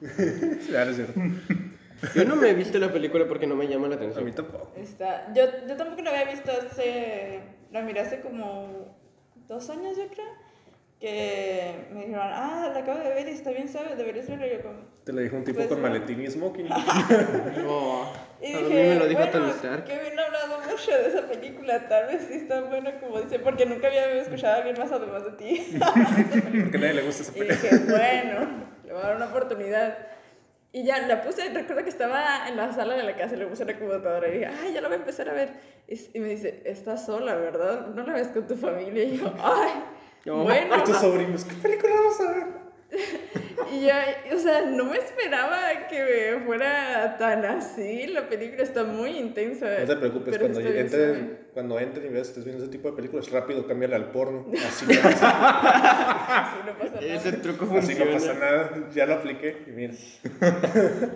Claro, 0.68 0.90
es 0.90 0.96
cierto. 0.96 1.20
Yo 2.14 2.24
no 2.24 2.36
me 2.36 2.50
he 2.50 2.54
visto 2.54 2.78
la 2.78 2.92
película 2.92 3.26
porque 3.26 3.46
no 3.48 3.56
me 3.56 3.66
llama 3.66 3.88
la 3.88 3.96
A 3.96 3.98
mí 3.98 4.06
atención. 4.06 4.32
tampoco. 4.32 4.72
Está, 4.76 5.32
yo, 5.34 5.42
yo 5.66 5.76
tampoco 5.76 6.02
la 6.02 6.10
había 6.10 6.26
visto 6.32 6.52
hace, 6.52 7.40
la 7.72 7.82
miré 7.82 8.00
hace 8.02 8.20
como 8.20 8.96
dos 9.48 9.68
años 9.70 9.96
yo 9.96 10.06
creo, 10.08 10.26
que 11.00 11.86
me 11.92 12.00
dijeron, 12.06 12.28
ah, 12.32 12.70
la 12.74 12.80
acabo 12.80 12.98
de 12.98 13.08
ver 13.10 13.28
y 13.28 13.32
está 13.32 13.50
bien, 13.50 13.68
¿sabes? 13.68 13.96
Deberías 13.96 14.28
verla. 14.28 14.46
Y 14.48 14.50
yo 14.50 14.62
como, 14.62 14.80
Te 15.04 15.12
lo 15.12 15.20
dijo 15.20 15.36
un 15.36 15.44
tipo 15.44 15.56
Pues 15.58 15.68
con 15.68 15.80
maletín 15.80 16.20
y 16.24 16.26
smoking. 16.30 16.68
Oh, 17.66 18.12
Y 18.42 18.46
a 18.54 18.58
dije, 18.58 18.68
mí 18.68 18.74
me 18.74 18.94
lo 18.96 19.06
dijo 19.06 19.20
bueno. 19.30 19.84
Kevin 19.84 20.18
ha 20.18 20.24
hablado 20.24 20.60
mucho 20.68 20.90
de 20.90 21.06
esa 21.08 21.22
película, 21.28 21.88
tal 21.88 22.06
vez 22.08 22.26
sí 22.28 22.34
está 22.34 22.60
buena 22.62 22.98
como 23.00 23.20
dice, 23.20 23.38
porque 23.38 23.64
nunca 23.66 23.86
había 23.88 24.12
escuchado 24.20 24.54
a 24.54 24.56
alguien 24.58 24.76
más 24.78 24.90
además 24.92 25.24
de 25.24 25.30
ti. 25.32 25.78
Porque 25.78 26.76
a 26.76 26.80
nadie 26.80 26.94
le 26.94 27.02
gusta 27.02 27.22
esa 27.22 27.32
y 27.36 27.38
película. 27.40 27.70
dije, 27.70 27.84
bueno, 27.90 28.48
le 28.84 28.92
voy 28.92 29.02
a 29.02 29.06
dar 29.06 29.16
una 29.16 29.26
oportunidad. 29.26 29.98
Y 30.70 30.84
ya 30.84 31.06
la 31.06 31.22
puse, 31.22 31.48
recuerdo 31.48 31.82
que 31.82 31.88
estaba 31.88 32.46
en 32.46 32.56
la 32.56 32.72
sala 32.72 32.94
de 32.94 33.02
la 33.02 33.16
casa 33.16 33.34
y 33.34 33.38
le 33.38 33.46
puse 33.46 33.64
la 33.64 33.78
computadora 33.78 34.28
y 34.28 34.32
dije, 34.32 34.46
ay, 34.46 34.74
ya 34.74 34.82
la 34.82 34.88
voy 34.88 34.96
a 34.96 35.00
empezar 35.00 35.28
a 35.28 35.32
ver. 35.32 35.52
Y, 35.86 35.98
y 36.12 36.20
me 36.20 36.28
dice, 36.28 36.62
estás 36.66 37.06
sola, 37.06 37.34
¿verdad? 37.36 37.86
No 37.94 38.02
la 38.04 38.12
ves 38.12 38.28
con 38.28 38.46
tu 38.46 38.54
familia. 38.54 39.04
Y 39.04 39.16
yo, 39.16 39.32
ay, 39.38 39.82
bueno. 40.26 40.76
Y 40.76 40.84
tus 40.84 40.96
sobrinos, 40.98 41.44
¿qué 41.44 41.54
película 41.54 41.94
vamos 41.94 42.20
a 42.20 42.32
ver? 42.32 42.67
Y 43.70 43.82
yo, 43.82 43.92
o 44.34 44.38
sea, 44.38 44.62
no 44.62 44.84
me 44.86 44.96
esperaba 44.96 45.88
que 45.90 46.40
fuera 46.46 47.16
tan 47.18 47.44
así. 47.44 48.06
La 48.06 48.28
película 48.28 48.62
está 48.62 48.84
muy 48.84 49.10
intensa. 49.10 49.66
No 49.80 49.86
te 49.86 49.96
preocupes, 49.96 50.38
cuando 50.38 50.60
entren, 50.60 51.38
cuando 51.52 51.78
entren 51.78 52.06
y 52.06 52.08
veas 52.08 52.28
que 52.28 52.30
estés 52.30 52.44
viendo 52.44 52.62
ese 52.64 52.72
tipo 52.72 52.90
de 52.90 52.96
películas, 52.96 53.30
rápido 53.30 53.66
cámbiale 53.66 53.96
al 53.96 54.10
porno. 54.10 54.46
Así 54.66 54.86
no, 54.86 55.02
pasa, 55.02 56.52
Sí, 56.52 56.60
no 56.66 56.78
pasa 56.78 56.94
nada. 56.94 57.14
Ese 57.14 57.32
truco 57.32 57.64
así 57.64 57.94
funciona. 57.94 58.04
no 58.04 58.12
pasa 58.12 58.34
nada. 58.34 58.88
Ya 58.94 59.06
lo 59.06 59.14
apliqué 59.14 59.64
y 59.66 59.70
mira. 59.70 59.94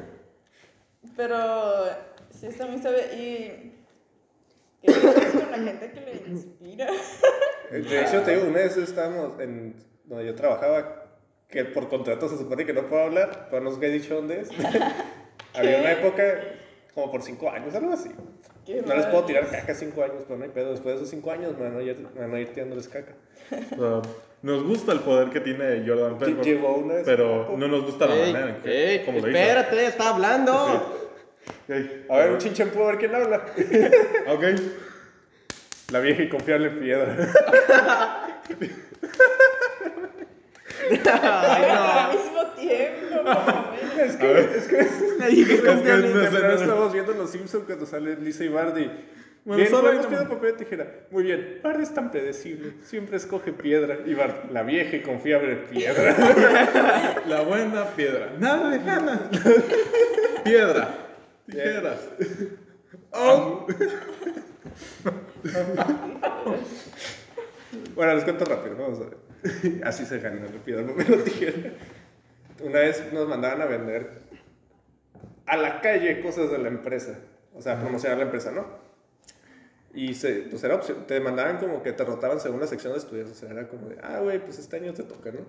Pero 1.16 1.86
sí 2.30 2.46
está 2.46 2.66
muy 2.66 2.80
suave 2.82 3.14
y... 3.14 3.72
¿Qué 4.82 4.92
pasa 4.92 5.40
con 5.40 5.50
la 5.52 5.58
gente 5.58 5.92
que 5.92 6.00
le 6.00 6.22
inspira? 6.28 6.86
De 7.70 8.00
hecho, 8.00 8.22
te 8.22 8.32
digo, 8.32 8.48
una 8.48 8.58
vez 8.58 8.76
estábamos 8.76 9.38
en 9.40 9.76
donde 10.04 10.26
yo 10.26 10.34
trabajaba, 10.34 11.01
que 11.52 11.64
por 11.66 11.88
contrato 11.88 12.28
se 12.28 12.38
supone 12.38 12.64
que 12.66 12.72
no 12.72 12.88
puedo 12.88 13.02
hablar, 13.04 13.46
pero 13.50 13.62
no 13.62 13.70
os 13.70 13.80
he 13.80 13.88
dicho 13.90 14.14
dónde 14.16 14.40
es. 14.40 14.48
Había 15.54 15.78
una 15.80 15.92
época, 15.92 16.22
como 16.94 17.12
por 17.12 17.22
cinco 17.22 17.50
años, 17.50 17.74
algo 17.74 17.92
así. 17.92 18.10
Qué 18.64 18.80
No 18.80 18.94
les 18.94 19.06
puedo 19.06 19.24
tirar 19.24 19.50
caca 19.50 19.74
cinco 19.74 20.02
años, 20.02 20.22
pero 20.26 20.38
no 20.38 20.44
hay 20.44 20.50
pedo. 20.50 20.70
Después 20.70 20.94
de 20.94 21.00
esos 21.00 21.10
cinco 21.10 21.30
años 21.30 21.56
me 21.58 21.64
van 21.68 21.76
a 21.78 21.82
ir, 21.82 21.96
me 22.14 22.20
van 22.20 22.34
a 22.34 22.40
ir 22.40 22.52
tirándoles 22.52 22.88
caca. 22.88 23.12
Sea, 23.48 24.00
nos 24.42 24.62
gusta 24.64 24.92
el 24.92 25.00
poder 25.00 25.30
que 25.30 25.40
tiene 25.40 25.84
Jordan 25.86 26.18
Belfort, 26.18 26.44
Llegó 26.46 26.76
una 26.76 26.94
vez. 26.94 27.02
pero 27.04 27.54
no 27.56 27.68
nos 27.68 27.84
gusta 27.84 28.06
la 28.06 28.14
Ey, 28.16 28.32
manera 28.32 28.56
en 28.56 28.62
que 28.62 28.92
ey, 28.94 29.04
como 29.04 29.18
lo 29.20 29.26
espérate, 29.26 29.86
está 29.86 30.08
hablando. 30.10 30.98
Ey, 31.68 32.06
A 32.08 32.16
ver, 32.18 32.30
un 32.30 32.38
chinchampú, 32.38 32.82
a 32.84 32.86
ver 32.86 32.98
quién 32.98 33.14
habla. 33.14 33.44
Ok. 34.28 34.44
La 35.90 35.98
vieja 35.98 36.22
y 36.22 36.28
confiable 36.28 36.70
piedra. 36.70 37.16
Ay, 41.22 41.64
Al 41.64 42.16
mismo 42.16 42.42
tiempo, 42.58 43.30
es 44.00 44.16
que, 44.16 44.40
es 44.40 44.66
que, 44.66 44.76
no. 45.18 45.24
Le 45.26 45.30
dije 45.30 45.54
Es 45.54 45.60
que 45.60 45.66
confiable. 45.66 46.08
no 46.08 46.14
sé, 46.14 46.20
Temprano 46.24 46.48
no 46.48 46.56
sé. 46.58 46.64
estábamos 46.64 46.92
viendo 46.92 47.12
Los 47.12 47.30
Simpsons 47.30 47.64
cuando 47.64 47.86
sale 47.86 48.16
Lisa 48.16 48.44
y 48.44 48.48
Barney. 48.48 49.08
Bueno, 49.44 49.58
bien, 49.58 49.70
solo 49.70 49.90
hay 49.90 49.98
piedra, 50.06 50.28
papel, 50.28 50.54
tijera. 50.54 50.86
Muy 51.10 51.24
bien, 51.24 51.58
Barney 51.64 51.82
es 51.82 51.92
tan 51.92 52.10
predecible. 52.12 52.74
Siempre 52.84 53.16
escoge 53.16 53.52
piedra. 53.52 53.98
Y 54.06 54.14
Bart, 54.14 54.50
la 54.52 54.62
vieja 54.62 54.94
y 54.96 55.02
confiable 55.02 55.56
piedra. 55.68 56.14
La 57.26 57.42
buena 57.42 57.86
piedra. 57.96 58.32
Nada 58.38 58.70
le 58.70 58.78
gana. 58.78 59.28
Piedra. 60.44 60.94
Tijeras. 61.46 62.08
Oh. 63.10 63.66
Bueno, 67.96 68.14
les 68.14 68.24
cuento 68.24 68.44
rápido, 68.44 68.76
vamos 68.76 69.00
a 69.00 69.04
ver. 69.04 69.16
Así 69.84 70.04
se 70.04 70.18
gana 70.18 70.44
la 70.44 70.64
piedra, 70.64 70.86
papel 70.86 71.14
o 71.14 71.22
tijera. 71.22 71.72
Una 72.62 72.80
vez 72.80 73.12
nos 73.12 73.28
mandaban 73.28 73.62
a 73.62 73.66
vender 73.66 74.22
a 75.46 75.56
la 75.56 75.80
calle 75.80 76.20
cosas 76.20 76.50
de 76.50 76.58
la 76.58 76.68
empresa. 76.68 77.18
O 77.54 77.60
sea, 77.60 77.80
promocionar 77.80 78.18
la 78.18 78.24
empresa, 78.24 78.50
¿no? 78.50 78.66
Y 79.94 80.14
se, 80.14 80.46
pues 80.50 80.64
era 80.64 80.76
opción, 80.76 81.06
te 81.06 81.20
mandaban 81.20 81.58
como 81.58 81.82
que 81.82 81.92
te 81.92 82.04
rotaban 82.04 82.40
según 82.40 82.60
la 82.60 82.66
sección 82.66 82.92
de 82.94 82.98
estudios. 82.98 83.30
O 83.30 83.34
sea, 83.34 83.50
era 83.50 83.68
como 83.68 83.88
de, 83.88 83.98
ah, 84.02 84.20
güey, 84.20 84.42
pues 84.42 84.58
este 84.58 84.76
año 84.76 84.94
te 84.94 85.02
toca, 85.02 85.30
¿no? 85.32 85.40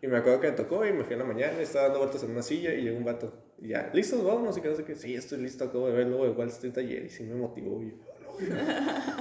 Y 0.00 0.08
me 0.08 0.16
acuerdo 0.16 0.40
que 0.40 0.50
me 0.50 0.56
tocó 0.56 0.84
y 0.84 0.92
me 0.92 1.04
fui 1.04 1.12
en 1.12 1.20
la 1.20 1.24
mañana 1.24 1.60
y 1.60 1.62
estaba 1.62 1.84
dando 1.84 2.00
vueltas 2.00 2.24
en 2.24 2.32
una 2.32 2.42
silla 2.42 2.74
y 2.74 2.82
llegó 2.82 2.98
un 2.98 3.04
vato. 3.04 3.32
Y 3.60 3.68
ya, 3.68 3.88
¿listos? 3.92 4.24
Vámonos. 4.24 4.58
Y 4.58 4.60
que 4.60 4.68
no 4.68 4.74
sé 4.74 4.84
qué. 4.84 4.96
Sí, 4.96 5.14
estoy 5.14 5.38
listo. 5.38 5.64
Acabo 5.64 5.86
de 5.86 5.94
ver 5.94 6.08
luego 6.08 6.24
de 6.24 6.30
Wall 6.30 6.48
Street 6.48 6.76
ayer 6.78 7.04
y 7.04 7.08
sí 7.08 7.22
me 7.22 7.36
motivó. 7.36 7.80
Y 7.80 7.94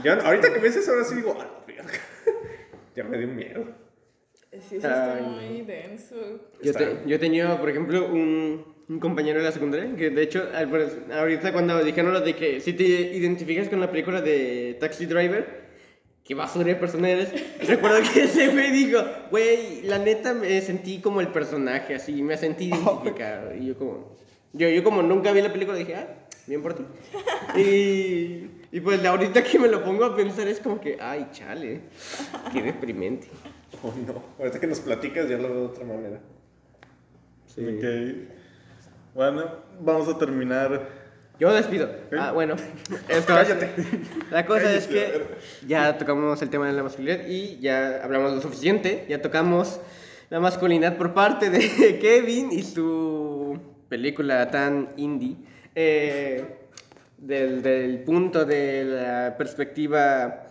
yo, 0.04 0.14
ahorita 0.24 0.52
que 0.52 0.60
me 0.60 0.66
dices 0.66 0.90
ahora 0.90 1.04
sí 1.04 1.16
digo, 1.16 1.34
a 1.40 1.46
la 1.46 1.64
verga. 1.68 1.92
ya 2.96 3.04
me 3.04 3.20
dio 3.20 3.28
miedo. 3.28 3.66
Sí, 4.52 4.76
eso 4.76 4.88
está 4.88 5.16
Ay, 5.16 5.24
muy 5.24 5.62
denso. 5.62 6.16
Yo, 6.62 6.74
te- 6.74 6.98
yo 7.06 7.20
tenía, 7.20 7.58
por 7.60 7.70
ejemplo, 7.70 8.06
un, 8.08 8.66
un 8.90 9.00
compañero 9.00 9.40
de 9.40 9.46
la 9.46 9.52
secundaria 9.54 9.96
que, 9.96 10.10
de 10.10 10.22
hecho, 10.24 10.46
al- 10.54 11.04
ahorita 11.14 11.54
cuando 11.54 11.82
dijeron 11.84 12.12
lo 12.14 12.20
de 12.22 12.36
que 12.36 12.60
si 12.60 12.74
te 12.74 12.84
identificas 12.84 13.70
con 13.70 13.80
la 13.80 13.90
película 13.90 14.22
de 14.22 14.76
Taxi 14.80 15.06
Driver, 15.06 15.62
qué 16.26 16.36
basura 16.36 16.66
de 16.66 16.76
persona 16.76 17.10
eres, 17.10 17.32
recuerdo 17.68 18.00
que 18.14 18.24
ese 18.24 18.50
güey 18.50 18.72
dijo, 18.72 19.00
güey, 19.30 19.84
la 19.84 19.98
neta 20.00 20.34
me 20.34 20.60
sentí 20.60 21.00
como 21.00 21.22
el 21.22 21.30
personaje, 21.30 21.96
así, 21.96 22.22
me 22.22 22.36
sentí 22.36 22.66
identificado. 22.66 23.56
Y 23.56 23.68
yo 23.68 23.78
como, 23.78 24.16
yo, 24.52 24.68
yo 24.68 24.84
como 24.84 25.02
nunca 25.02 25.32
vi 25.32 25.42
la 25.42 25.54
película, 25.54 25.78
dije, 25.78 25.96
ah, 25.96 26.28
bien 26.46 26.62
por 26.62 26.74
ti. 26.74 26.84
Y, 27.58 28.50
y 28.74 28.80
pues 28.82 29.04
ahorita 29.06 29.44
que 29.44 29.60
me 29.60 29.68
lo 29.70 29.84
pongo 29.84 30.04
a 30.04 30.16
pensar 30.16 30.48
es 30.50 30.60
como 30.60 30.80
que, 30.82 30.98
ay, 31.00 31.28
chale, 31.32 31.82
qué 32.52 32.62
deprimente. 32.62 33.28
Oh, 33.84 33.94
no. 34.06 34.24
Ahorita 34.38 34.60
que 34.60 34.68
nos 34.68 34.80
platicas 34.80 35.28
ya 35.28 35.38
lo 35.38 35.50
veo 35.50 35.60
de 35.62 35.66
otra 35.66 35.86
manera. 35.86 36.20
Sí. 37.48 37.66
Ok. 37.66 38.30
Bueno, 39.16 39.44
vamos 39.80 40.08
a 40.08 40.18
terminar. 40.18 40.88
Yo 41.40 41.52
despido. 41.52 41.90
Ah, 42.18 42.32
bueno. 42.32 42.56
Esto 43.10 43.34
Cállate. 43.34 43.72
La 44.30 44.46
cosa 44.46 44.72
es 44.72 44.86
Cállate, 44.86 45.18
que 45.18 45.68
ya 45.68 45.98
tocamos 45.98 46.42
el 46.42 46.50
tema 46.50 46.68
de 46.68 46.74
la 46.74 46.84
masculinidad 46.84 47.26
y 47.28 47.60
ya 47.60 48.04
hablamos 48.04 48.34
lo 48.34 48.42
suficiente. 48.42 49.06
Ya 49.10 49.22
tocamos 49.22 49.80
la 50.30 50.40
masculinidad 50.40 50.98
por 50.98 51.14
parte 51.14 51.50
de 51.50 52.00
Kevin 52.02 52.52
y 52.52 52.62
su 52.62 53.60
película 53.90 54.50
tan 54.52 54.90
indie. 54.98 55.38
Eh, 55.74 56.46
del, 57.18 57.62
del 57.62 58.04
punto 58.04 58.46
de 58.46 58.84
la 58.84 59.36
perspectiva. 59.38 60.51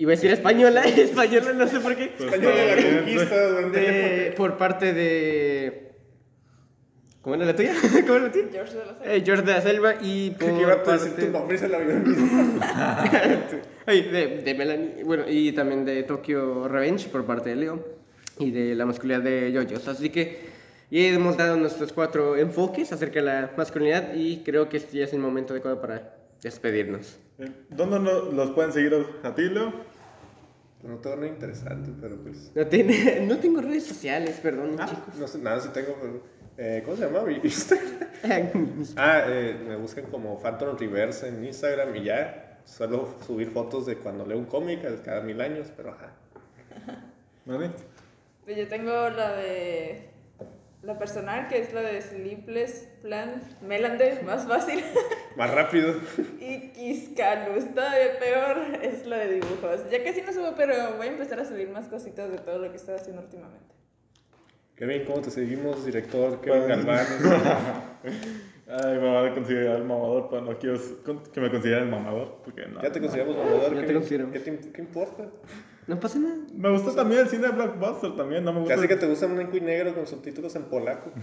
Iba 0.00 0.12
a 0.12 0.14
decir 0.16 0.30
española, 0.30 0.82
española, 0.86 1.52
no 1.52 1.66
sé 1.68 1.78
por 1.80 1.94
qué. 1.94 2.04
Español 2.18 2.40
de 2.40 2.76
la 2.76 2.98
conquista 3.00 3.48
durante 3.48 3.80
De- 3.80 4.32
por 4.36 4.56
parte 4.56 4.94
de. 4.94 5.90
¿Cómo 7.20 7.34
era 7.36 7.44
la 7.44 7.54
tuya? 7.54 7.74
¿Cómo 8.06 8.14
era 8.14 8.26
la 8.26 8.32
tuya? 8.32 8.46
George 8.50 8.72
de 8.74 8.86
la 8.86 8.94
Selva. 8.94 9.14
Eh, 9.14 9.22
George 9.24 9.42
de 9.44 9.52
la 9.52 9.60
Selva 9.60 9.94
y 10.00 10.30
por 10.30 10.38
que 10.54 10.60
iba 10.62 10.72
a 10.72 10.76
decir 10.76 11.10
parte- 11.12 11.26
tu 11.26 11.30
nombre 11.32 11.56
y 11.56 11.58
se 11.58 11.68
la 11.68 11.78
mismo. 11.80 12.60
Ay, 13.86 14.02
de, 14.02 14.26
de 14.42 14.54
Melanie, 14.54 15.04
bueno, 15.04 15.24
y 15.28 15.52
también 15.52 15.84
de 15.84 16.02
Tokyo 16.04 16.66
Revenge 16.66 17.08
por 17.10 17.26
parte 17.26 17.50
de 17.50 17.56
Leo. 17.56 17.84
y 18.38 18.50
de 18.52 18.74
la 18.74 18.86
masculinidad 18.86 19.22
de 19.22 19.52
yoyos. 19.52 19.86
Así 19.86 20.08
que 20.08 20.38
ya 20.90 21.00
hemos 21.08 21.36
dado 21.36 21.56
nuestros 21.58 21.92
cuatro 21.92 22.36
enfoques 22.38 22.90
acerca 22.90 23.20
de 23.20 23.26
la 23.26 23.50
masculinidad 23.54 24.14
y 24.14 24.38
creo 24.44 24.70
que 24.70 24.78
este 24.78 24.96
ya 24.96 25.04
es 25.04 25.12
el 25.12 25.18
momento 25.18 25.52
adecuado 25.52 25.78
para 25.78 26.14
despedirnos. 26.42 27.18
Eh, 27.38 27.50
¿Dónde 27.68 27.98
los 28.00 28.50
pueden 28.52 28.72
seguir 28.72 28.94
a- 28.94 29.28
a 29.28 29.34
ti, 29.34 29.42
Leo? 29.42 29.72
No 30.82 30.96
tengo 30.98 31.16
nada 31.16 31.28
interesante, 31.28 31.90
pero 32.00 32.16
pues. 32.16 32.52
No, 32.54 32.66
tiene- 32.66 33.20
no 33.28 33.38
tengo 33.38 33.60
redes 33.60 33.84
sociales, 33.86 34.38
perdón, 34.42 34.76
No 35.18 35.28
sé, 35.28 35.38
nada, 35.38 35.60
sí 35.60 35.68
tengo. 35.74 35.94
pero, 36.00 36.22
eh, 36.56 36.82
¿Cómo 36.84 36.96
se 36.96 37.04
llama 37.04 37.22
mi 37.22 37.34
Instagram? 37.42 37.98
chicos. 38.52 38.94
Ah, 38.96 39.24
eh, 39.28 39.56
me 39.66 39.76
buscan 39.76 40.06
como 40.06 40.38
Phantom 40.40 40.76
Reverse 40.78 41.28
en 41.28 41.44
Instagram 41.44 41.94
y 41.96 42.04
ya. 42.04 42.46
Suelo 42.64 43.14
subir 43.26 43.50
fotos 43.50 43.86
de 43.86 43.96
cuando 43.96 44.24
leo 44.26 44.38
un 44.38 44.44
cómic 44.44 44.80
cada 45.02 45.22
mil 45.22 45.40
años, 45.40 45.68
pero 45.76 45.90
ajá. 45.90 46.12
¿Dani? 47.46 47.70
Pues 48.44 48.56
yo 48.56 48.68
tengo 48.68 48.90
la 49.10 49.36
de. 49.36 50.08
La 50.82 50.98
personal, 50.98 51.46
que 51.48 51.58
es 51.60 51.74
la 51.74 51.82
de 51.82 52.00
Sleepless 52.00 52.88
Plan 53.02 53.42
Melander, 53.60 54.22
más 54.24 54.46
fácil. 54.46 54.82
Más 55.36 55.54
rápido. 55.54 55.94
y 56.40 56.70
Kiskalus, 56.72 57.72
todavía 57.74 58.18
peor, 58.18 58.56
es 58.82 59.06
la 59.06 59.18
de 59.18 59.34
dibujos. 59.34 59.88
Ya 59.90 60.02
casi 60.02 60.22
no 60.22 60.32
subo, 60.32 60.54
pero 60.56 60.74
voy 60.96 61.06
a 61.06 61.10
empezar 61.10 61.38
a 61.38 61.44
subir 61.44 61.68
más 61.70 61.86
cositas 61.88 62.30
de 62.30 62.38
todo 62.38 62.58
lo 62.58 62.70
que 62.70 62.76
estoy 62.76 62.96
haciendo 62.96 63.22
últimamente. 63.22 63.74
Kevin, 64.74 65.04
¿cómo 65.04 65.20
te 65.20 65.30
seguimos, 65.30 65.84
director? 65.86 66.40
Kevin 66.40 66.66
Galván. 66.66 67.06
Ay, 68.66 68.98
me 68.98 69.12
van 69.14 69.26
a 69.26 69.34
considerar 69.34 69.76
el 69.76 69.84
mamador, 69.84 70.28
pero 70.30 70.42
no 70.42 70.58
quiero 70.58 70.78
que 71.32 71.40
me 71.40 71.50
consideren 71.50 71.84
el 71.84 71.90
mamador, 71.90 72.40
porque 72.44 72.66
no. 72.66 72.82
Ya 72.82 72.90
te 72.90 73.00
consideramos 73.00 73.36
mamador. 73.36 73.62
Ya 73.62 73.68
te 73.68 73.80
Kevin. 73.82 73.94
consideramos. 73.96 74.32
¿Qué, 74.32 74.40
te- 74.40 74.72
qué 74.72 74.80
importa? 74.82 75.28
No 75.86 75.98
pasa 75.98 76.18
nada. 76.18 76.36
Me 76.54 76.70
gusta 76.70 76.94
también 76.94 77.22
el 77.22 77.28
cine 77.28 77.48
de 77.48 77.52
Blockbuster, 77.52 78.14
también, 78.16 78.44
no 78.44 78.52
me 78.52 78.60
gusta. 78.60 78.76
Casi 78.76 78.86
que 78.88 78.96
te 78.96 79.06
gusta 79.06 79.26
un 79.26 79.34
blanco 79.36 79.56
y 79.56 79.60
negro 79.60 79.94
con 79.94 80.06
subtítulos 80.06 80.54
en 80.56 80.64
polaco. 80.64 81.10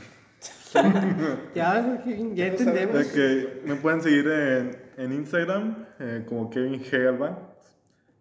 Ya, 1.56 2.04
ya 2.36 2.46
entendemos. 2.48 2.94
De 2.96 3.12
que 3.12 3.62
me 3.66 3.76
pueden 3.76 4.02
seguir 4.02 4.28
en, 4.28 4.78
en 4.98 5.14
Instagram 5.14 5.86
eh, 6.00 6.26
como 6.28 6.50
Kevin 6.50 6.84
G. 6.84 7.04
Galván 7.06 7.40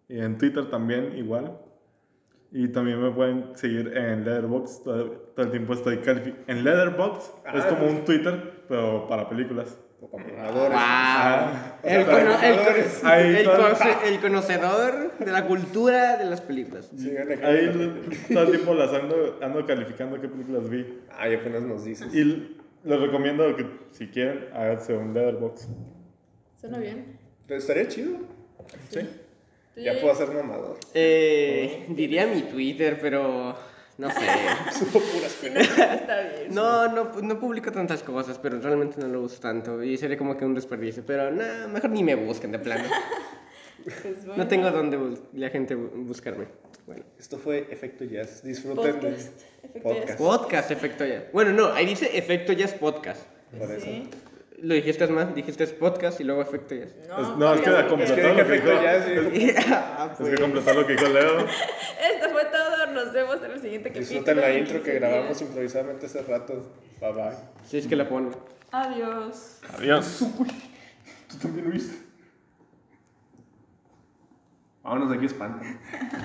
y 0.07 0.19
en 0.19 0.37
Twitter 0.37 0.69
también 0.69 1.15
igual. 1.17 1.59
Y 2.51 2.69
también 2.69 3.01
me 3.01 3.11
pueden 3.11 3.55
seguir 3.55 3.95
en 3.95 4.23
Letterboxd. 4.23 4.83
Todo, 4.83 5.05
todo 5.35 5.45
el 5.45 5.51
tiempo 5.51 5.73
estoy 5.73 5.97
calificando. 5.97 6.43
En 6.47 6.63
Letterboxd 6.63 7.31
es 7.53 7.65
Ah. 7.65 7.69
como 7.69 7.87
un 7.91 8.05
Twitter, 8.05 8.63
pero 8.67 9.05
para 9.07 9.27
películas. 9.29 9.77
Wow. 9.99 10.09
El, 11.83 12.05
cono- 12.05 12.39
el 12.43 13.35
el 13.37 13.43
todo- 13.43 13.57
conoce- 13.57 14.07
el 14.07 14.19
conocedor 14.19 15.17
de 15.17 15.31
la 15.31 15.45
cultura 15.47 16.17
de 16.17 16.25
las 16.25 16.41
películas. 16.41 16.91
Sí. 16.95 17.11
Ahí 17.43 17.71
todo 18.31 18.43
el 18.43 18.51
tiempo 18.51 18.73
las 18.75 18.93
ando, 18.93 19.39
ando 19.41 19.65
calificando 19.65 20.21
qué 20.21 20.27
películas 20.27 20.69
vi. 20.69 20.99
Ay, 21.17 21.35
apenas 21.35 21.63
nos 21.63 21.83
dices. 21.83 22.13
Y 22.13 22.23
les 22.83 22.99
recomiendo 22.99 23.55
que 23.55 23.65
si 23.91 24.07
quieren, 24.07 24.45
háganse 24.53 24.93
un 24.93 25.13
Letterboxd. 25.13 25.69
Suena 26.61 26.77
bien. 26.77 27.17
Pero 27.47 27.59
estaría 27.59 27.87
chido. 27.87 28.17
Sí. 28.89 28.99
¿Tú, 29.75 29.81
Ya 29.81 29.99
puedo 30.01 30.13
ser 30.15 30.29
mamador. 30.31 30.77
Eh, 30.93 31.85
diría 31.89 32.27
mi 32.27 32.41
Twitter, 32.43 32.99
pero 33.01 33.55
no 33.97 34.09
sé. 34.11 34.19
Subo 34.77 34.99
puras 34.99 35.33
penas. 35.41 35.67
Está 35.69 36.21
bien. 36.21 36.47
No, 36.53 36.87
no, 36.93 37.11
pu- 37.11 37.21
no 37.21 37.39
publico 37.39 37.71
tantas 37.71 38.03
cosas, 38.03 38.37
pero 38.39 38.59
realmente 38.59 38.99
no 38.99 39.07
lo 39.07 39.21
uso 39.21 39.39
tanto. 39.39 39.83
Y 39.83 39.97
sería 39.97 40.17
como 40.17 40.37
que 40.37 40.45
un 40.45 40.53
desperdicio. 40.55 41.03
Pero 41.05 41.31
nada, 41.31 41.67
mejor 41.67 41.89
ni 41.89 42.03
me 42.03 42.15
busquen 42.15 42.51
de 42.51 42.59
plano. 42.59 42.83
Pues 43.83 44.25
bueno. 44.25 44.43
No 44.43 44.47
tengo 44.49 44.69
dónde 44.69 44.99
la 45.33 45.49
gente 45.49 45.77
bu- 45.77 45.89
buscarme. 46.05 46.47
Bueno. 46.85 47.05
Esto 47.17 47.37
fue 47.37 47.67
Efecto 47.71 48.03
Jazz. 48.03 48.43
Disfruten 48.43 48.95
Podcast. 48.95 49.41
Efecto 49.63 49.81
podcast. 49.89 50.17
Podcast, 50.19 50.71
efecto 50.71 51.05
ya. 51.05 51.27
Bueno, 51.31 51.51
no, 51.53 51.71
ahí 51.73 51.85
dice 51.85 52.17
efecto 52.17 52.51
jazz 52.51 52.73
podcast. 52.73 53.21
Por 53.57 53.71
eso. 53.71 53.85
Sí. 53.85 54.09
Lo 54.59 54.73
dijiste 54.73 55.07
más, 55.07 55.33
dijiste 55.33 55.65
podcast 55.67 56.19
y 56.19 56.25
luego 56.25 56.41
efecto 56.41 56.75
jazz. 56.75 56.93
No, 57.37 57.53
es 57.53 57.61
que 57.61 57.69
completó 57.87 58.03
Es 58.03 58.11
que 58.11 58.15
dije 58.21 58.27
lo 58.29 58.35
que 58.35 58.41
Efecto 58.41 58.71
dijo. 58.71 58.81
Jazz. 58.83 59.07
Es 60.19 60.29
que 60.29 60.41
completar 60.41 60.75
lo 60.75 60.85
que 60.87 60.93
dijo 60.93 61.07
Leo. 61.07 61.37
Esto 61.39 62.29
fue 62.31 62.45
todo. 62.45 62.66
Nos 63.17 63.25
vemos 63.27 63.43
en 63.45 63.51
el 63.51 63.59
siguiente 63.61 63.89
capítulo. 63.89 64.09
Disfruten 64.09 64.37
la 64.37 64.53
intro 64.53 64.73
que 64.83 64.91
15 64.91 64.99
grabamos 64.99 65.27
días. 65.39 65.41
improvisadamente 65.41 66.05
hace 66.05 66.21
rato. 66.21 66.71
Bye 67.01 67.13
bye. 67.13 67.35
Si 67.65 67.77
es 67.79 67.87
que 67.87 67.95
la 67.95 68.07
pone. 68.07 68.29
Adiós. 68.71 69.57
Adiós. 69.75 70.19
Tú 71.27 71.37
también 71.41 71.65
lo 71.65 71.71
viste. 71.71 71.97
Vámonos 74.83 75.09
de 75.09 75.15
aquí, 75.15 75.25
espanto. 75.25 75.65